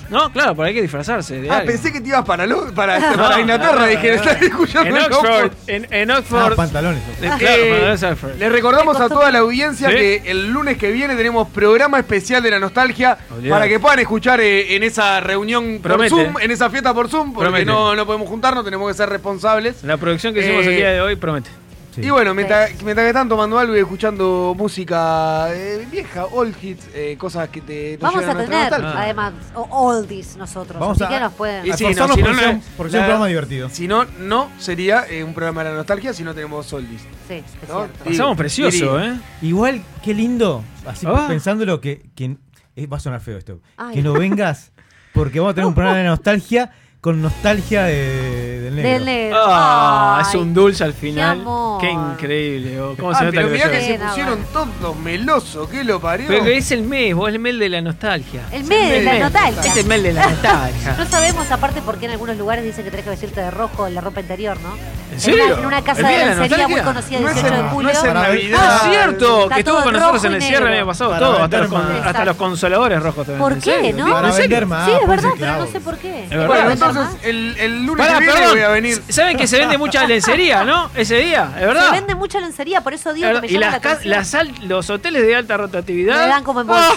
No, 0.10 0.32
claro, 0.32 0.56
porque 0.56 0.70
hay 0.70 0.76
que 0.76 0.82
disfrazarse 0.82 1.42
de 1.42 1.50
Ah, 1.50 1.56
algo. 1.58 1.68
pensé 1.68 1.92
que 1.92 2.02
te 2.02 2.10
ibas 2.10 2.24
para, 2.24 2.46
lo- 2.46 2.74
para, 2.74 3.00
No, 3.12 3.16
para 3.18 3.40
Inglaterra. 3.42 3.80
no, 3.82 3.86
dije, 3.88 4.10
no. 4.10 4.14
estás 4.16 4.42
escuchando 4.42 4.90
En 4.90 5.04
Oxford. 5.04 5.52
En, 5.68 5.87
en 5.90 6.12
Oxford. 6.12 6.54
Ah, 6.54 6.56
pantalones. 6.56 7.02
Eh, 7.22 7.26
Eh, 7.26 7.32
claro, 7.40 8.12
Oxford. 8.12 8.36
le 8.38 8.50
recordamos 8.50 9.00
a 9.00 9.08
toda 9.10 9.32
la 9.32 9.40
audiencia 9.40 9.90
¿Sí? 9.90 9.96
que 9.96 10.22
el 10.26 10.52
lunes 10.52 10.78
que 10.78 10.92
viene 10.92 11.16
tenemos 11.16 11.48
programa 11.50 12.00
especial 12.00 12.42
de 12.44 12.52
la 12.52 12.60
nostalgia 12.60 13.18
para 13.50 13.68
que 13.68 13.80
puedan 13.80 14.00
escuchar 14.00 14.40
eh, 14.42 14.76
en 14.76 14.84
esa 14.84 15.20
reunión 15.20 15.80
Promete. 15.82 16.10
por 16.10 16.24
Zoom, 16.26 16.36
en 16.42 16.52
esa 16.52 16.70
fiesta 16.70 16.94
por 16.94 17.10
Zoom, 17.10 17.34
porque 17.34 17.66
no, 17.66 17.96
no 17.96 18.06
podemos 18.06 18.28
juntarnos, 18.28 18.64
tenemos 18.64 18.88
que 18.90 18.94
ser 18.98 19.10
responsables. 19.10 19.84
La 19.84 19.98
producción 19.98 20.34
que 20.34 20.42
hicimos 20.42 20.66
Eh, 20.66 20.70
el 20.70 20.76
día 20.76 20.92
de 20.92 21.02
hoy 21.02 21.16
promete. 21.16 21.50
Sí. 21.98 22.06
Y 22.06 22.10
bueno, 22.12 22.34
mientras, 22.36 22.70
mientras 22.84 23.06
que 23.06 23.10
están 23.10 23.28
tomando 23.28 23.58
algo 23.58 23.76
y 23.76 23.80
escuchando 23.80 24.54
música 24.58 25.48
eh, 25.54 25.88
vieja, 25.92 26.26
old 26.26 26.56
hits, 26.62 26.88
eh, 26.94 27.16
cosas 27.18 27.50
que 27.50 27.62
te 27.62 27.98
Vamos 27.98 28.24
a 28.24 28.30
tener, 28.38 28.50
nostalgia. 28.50 29.02
además, 29.02 29.34
oldies 29.56 30.38
nosotros. 30.38 30.80
Vamos 30.80 31.02
así 31.02 31.06
a- 31.12 31.18
que 31.18 31.20
nos 31.24 31.34
pueden. 31.34 31.66
Y 31.66 31.74
sí, 31.74 31.84
no, 31.96 32.08
si 32.14 32.22
no, 32.22 32.32
no- 32.34 32.40
sea 32.40 32.50
un- 32.52 32.62
programa 32.78 33.28
divertido. 33.28 33.70
Si 33.70 33.88
no, 33.88 34.06
no 34.20 34.50
sería 34.60 35.06
eh, 35.10 35.24
un 35.24 35.34
programa 35.34 35.64
de 35.64 35.72
la 35.72 35.76
nostalgia 35.78 36.14
si 36.14 36.24
no 36.24 36.34
tenemos 36.34 36.72
oldies. 36.72 37.02
Sí, 37.28 37.34
es 37.36 37.70
¿no? 37.70 37.80
cierto. 37.86 38.04
Pasamos 38.06 38.38
precioso. 38.38 39.00
¿eh? 39.00 39.20
Igual, 39.42 39.82
qué 40.04 40.14
lindo. 40.14 40.64
Así 40.86 41.06
Ah. 41.10 41.26
pensándolo 41.28 41.82
que, 41.82 42.10
que- 42.16 42.38
eh, 42.76 42.86
va 42.88 42.98
a 42.98 43.00
sonar 43.00 43.22
feo 43.22 43.38
esto. 43.38 43.60
Ay. 43.76 43.96
Que 43.96 44.02
no 44.04 44.14
vengas 44.14 44.72
porque 45.14 45.40
vamos 45.40 45.54
a 45.54 45.56
tener 45.56 45.68
un 45.68 45.74
programa 45.76 45.98
de 45.98 46.04
nostalgia 46.06 46.72
con 47.02 47.22
nostalgia 47.22 47.84
de, 47.86 48.47
del 48.68 48.76
negro. 48.76 48.92
Del 48.92 49.06
negro. 49.06 49.38
Ah, 49.46 50.18
Ay, 50.20 50.26
es 50.30 50.36
un 50.36 50.54
dulce 50.54 50.84
al 50.84 50.94
qué 50.94 51.00
final. 51.00 51.42
amor. 51.42 51.82
Qué 51.82 51.90
increíble. 51.92 52.82
oh, 52.82 52.96
¿Cómo 52.98 53.12
Ah, 53.12 53.16
se 53.16 53.24
nota 53.26 53.36
pero 53.36 53.48
que 53.48 53.54
mirá 53.54 53.72
que 53.72 53.82
se 53.82 54.00
pusieron 54.00 54.40
todos 54.54 54.96
melosos, 54.98 55.70
¿qué 55.70 55.84
lo 55.84 56.00
parió? 56.00 56.28
Pero 56.28 56.44
que 56.44 56.58
es 56.58 56.72
el 56.72 56.84
mes, 56.84 57.14
vos 57.16 57.30
es 57.30 57.36
el 57.36 57.40
mes 57.42 57.58
de 57.60 57.70
la 57.70 57.82
nostalgia. 57.82 58.42
El 58.52 58.64
mes 58.66 58.90
de 58.90 58.98
el 59.00 59.06
la 59.06 59.12
mes. 59.14 59.22
nostalgia. 59.22 59.62
Es 59.72 59.78
el 59.78 59.86
mes 59.86 60.04
de 60.04 60.14
la 60.14 60.28
nostalgia. 60.30 60.96
No 60.98 61.06
sabemos 61.06 61.52
aparte 61.52 61.82
por 61.82 61.98
qué 61.98 62.06
en 62.06 62.12
algunos 62.12 62.38
lugares 62.38 62.64
dicen 62.66 62.84
que 62.84 62.92
tenés 62.92 63.04
que 63.04 63.10
vestirte 63.12 63.42
de 63.42 63.52
rojo 63.52 63.88
en 63.88 63.96
la 63.96 64.02
ropa 64.02 64.20
interior, 64.22 64.58
¿no? 64.62 64.76
¿En 65.12 65.20
serio? 65.20 65.44
En 65.46 65.52
una, 65.52 65.60
en 65.62 65.66
una 65.68 65.82
casa 65.84 66.02
¿El 66.02 66.08
de 66.08 66.26
lencería 66.36 66.68
muy 66.68 66.76
nostalgia? 66.78 66.84
conocida, 66.84 67.20
No 67.22 67.28
es 67.30 67.34
18 67.36 67.56
de 67.64 67.70
julio. 67.70 67.82
no 67.84 67.90
es 67.90 67.98
en 68.00 68.04
ver- 68.04 68.14
Navidad. 68.14 68.60
Ah, 68.62 68.88
cierto, 68.90 69.44
Está 69.44 69.56
que 69.56 69.62
estuvo 69.62 69.84
con 69.84 69.94
nosotros 69.94 70.24
en 70.26 70.34
el 70.34 70.42
cierre 70.42 70.68
el 70.68 70.74
año 70.74 70.86
pasado, 70.86 71.10
Para 71.12 71.26
todo, 71.26 71.44
hasta 71.44 71.58
los, 71.60 71.74
hasta 72.06 72.26
los 72.26 72.36
consoladores 72.36 73.02
rojos 73.02 73.26
también. 73.26 73.40
¿Por 73.42 73.54
¿En 73.54 73.62
qué, 73.62 73.94
no? 73.94 74.12
Para 74.12 74.28
¿En 74.28 74.34
serio? 74.34 74.50
vender 74.50 74.66
más. 74.68 74.86
Sí, 74.86 74.92
es 74.92 74.98
puede 75.00 75.10
verdad, 75.22 75.30
pero 75.40 75.58
no 75.58 75.68
sé 75.68 75.80
por 75.80 75.98
qué. 75.98 76.24
Es. 76.30 76.48
Bueno, 76.48 76.72
entonces 76.72 77.04
el, 77.24 77.56
el 77.58 77.86
lunes 77.86 78.06
Pará, 78.06 78.20
perdón. 78.20 78.57
Voy 78.58 78.66
a 78.66 78.70
venir. 78.70 79.02
¿Saben 79.10 79.38
que 79.38 79.48
se 79.48 79.58
vende 79.60 79.78
mucha 79.78 80.06
lencería, 80.06 80.64
no? 80.64 80.90
Ese 80.96 81.16
día, 81.18 81.52
es 81.56 81.62
verdad. 81.66 81.86
Se 81.86 81.92
vende 81.92 82.16
mucha 82.16 82.40
lencería, 82.40 82.82
por 82.82 82.94
eso 82.94 83.14
digo 83.14 83.28
que 83.34 83.42
me 83.42 83.48
y 83.48 83.52
llama 83.52 83.66
las 83.66 83.74
la 83.74 83.80
ca- 83.82 83.90
atención. 83.92 84.12
las 84.12 84.34
al- 84.36 84.54
los 84.68 84.90
hoteles 84.90 85.22
de 85.24 85.36
alta 85.36 85.58
rotatividad. 85.58 86.22
Me 86.22 86.28
dan 86.28 86.44
como 86.44 86.62
en 86.62 86.68
bolsa. 86.68 86.94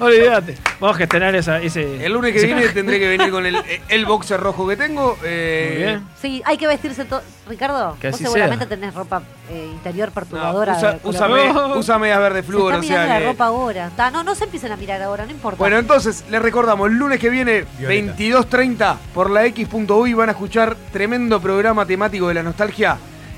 Olvídate. 0.00 0.56
Vamos 0.80 0.96
a 0.96 0.98
gestionar 0.98 1.34
esa, 1.34 1.58
ese. 1.60 2.04
El 2.04 2.12
lunes 2.12 2.32
que 2.32 2.38
ese 2.38 2.46
viene 2.46 2.62
canje. 2.62 2.74
tendré 2.74 2.98
que 2.98 3.08
venir 3.08 3.30
con 3.30 3.44
el, 3.46 3.56
el 3.88 4.06
boxer 4.06 4.40
rojo 4.40 4.66
que 4.66 4.76
tengo. 4.76 5.16
eh, 5.24 5.68
Muy 5.72 5.82
bien. 5.84 6.04
Sí, 6.20 6.42
hay 6.44 6.56
que 6.56 6.66
vestirse 6.66 7.04
todo. 7.04 7.22
Ricardo, 7.48 7.96
Que 8.00 8.08
vos 8.08 8.14
así 8.14 8.24
seguramente 8.24 8.66
sea. 8.66 8.68
tenés 8.76 8.94
ropa 8.94 9.22
eh, 9.50 9.68
interior 9.72 10.08
no, 10.08 10.14
perturbadora. 10.14 10.76
usa, 10.76 10.98
úsame, 11.02 11.50
úsame 11.76 12.00
medias 12.02 12.20
verde 12.20 12.40
Se 12.42 12.46
flúor, 12.48 12.72
está 12.74 12.78
o 12.78 12.82
mirando 12.82 13.06
sea 13.06 13.14
la 13.14 13.20
que. 13.20 13.26
ropa 13.26 13.44
ahora. 13.46 13.90
Ta, 13.96 14.10
no, 14.10 14.22
no 14.22 14.34
se 14.34 14.44
empiecen 14.44 14.72
a 14.72 14.76
mirar 14.76 15.02
ahora, 15.02 15.24
no 15.26 15.32
importa. 15.32 15.58
Bueno, 15.58 15.78
entonces, 15.78 16.24
les 16.30 16.40
recordamos, 16.40 16.90
lunes 16.92 17.18
que 17.18 17.28
viene, 17.30 17.64
Violeta. 17.78 18.16
22.30, 18.16 18.96
por 19.14 19.30
la 19.30 19.44
X.uy 19.46 20.14
van 20.14 20.28
a 20.28 20.32
escuchar 20.32 20.76
tremendo 20.92 21.40
programa 21.40 21.84
temático 21.86 22.28
de 22.28 22.34
la 22.34 22.42
nostalgia. 22.42 22.96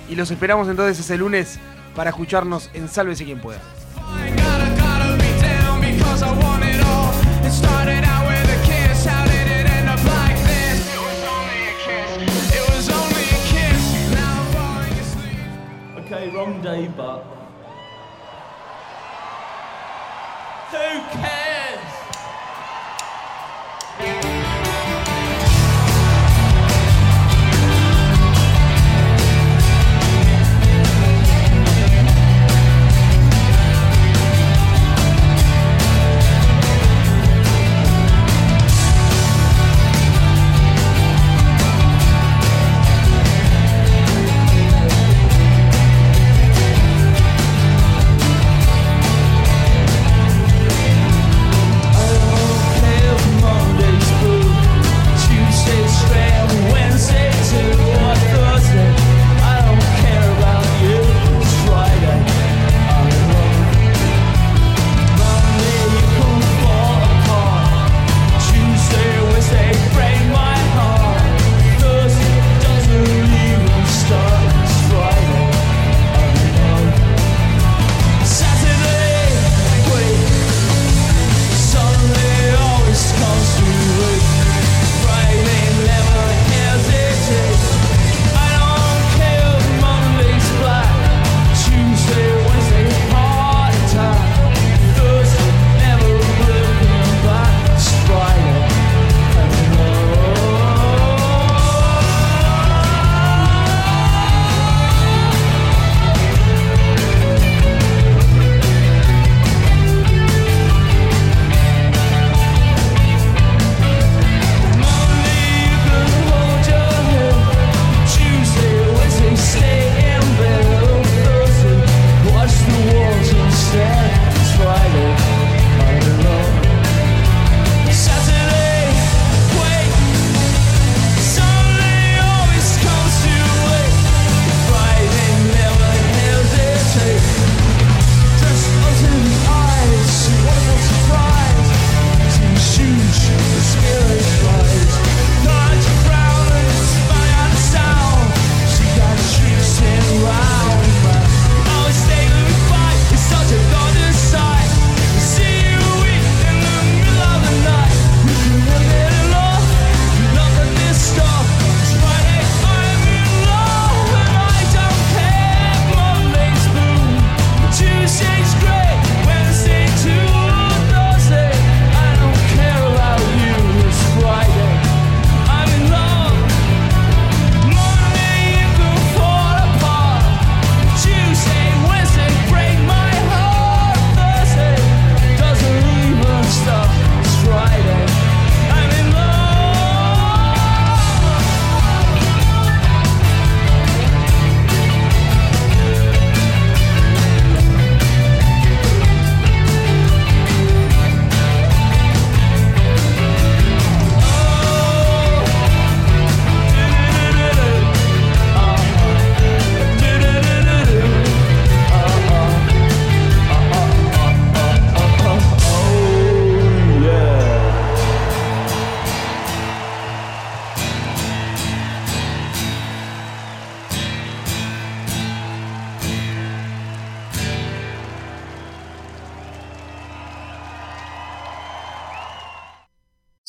Y 0.09 0.15
los 0.15 0.31
esperamos 0.31 0.69
entonces 0.69 0.99
ese 0.99 1.17
lunes 1.17 1.59
para 1.97 2.11
escucharnos 2.11 2.69
en 2.75 2.89
Sálvese 2.89 3.25
quien 3.25 3.41
pueda. 3.41 3.61
Wrong 16.43 16.61
day, 16.63 16.89
but. 16.97 17.25
Who 20.71 21.19
cares? 21.21 21.42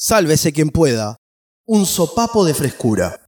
Sálvese 0.06 0.52
quien 0.52 0.70
pueda. 0.70 1.16
Un 1.66 1.86
sopapo 1.86 2.44
de 2.44 2.54
frescura. 2.54 3.23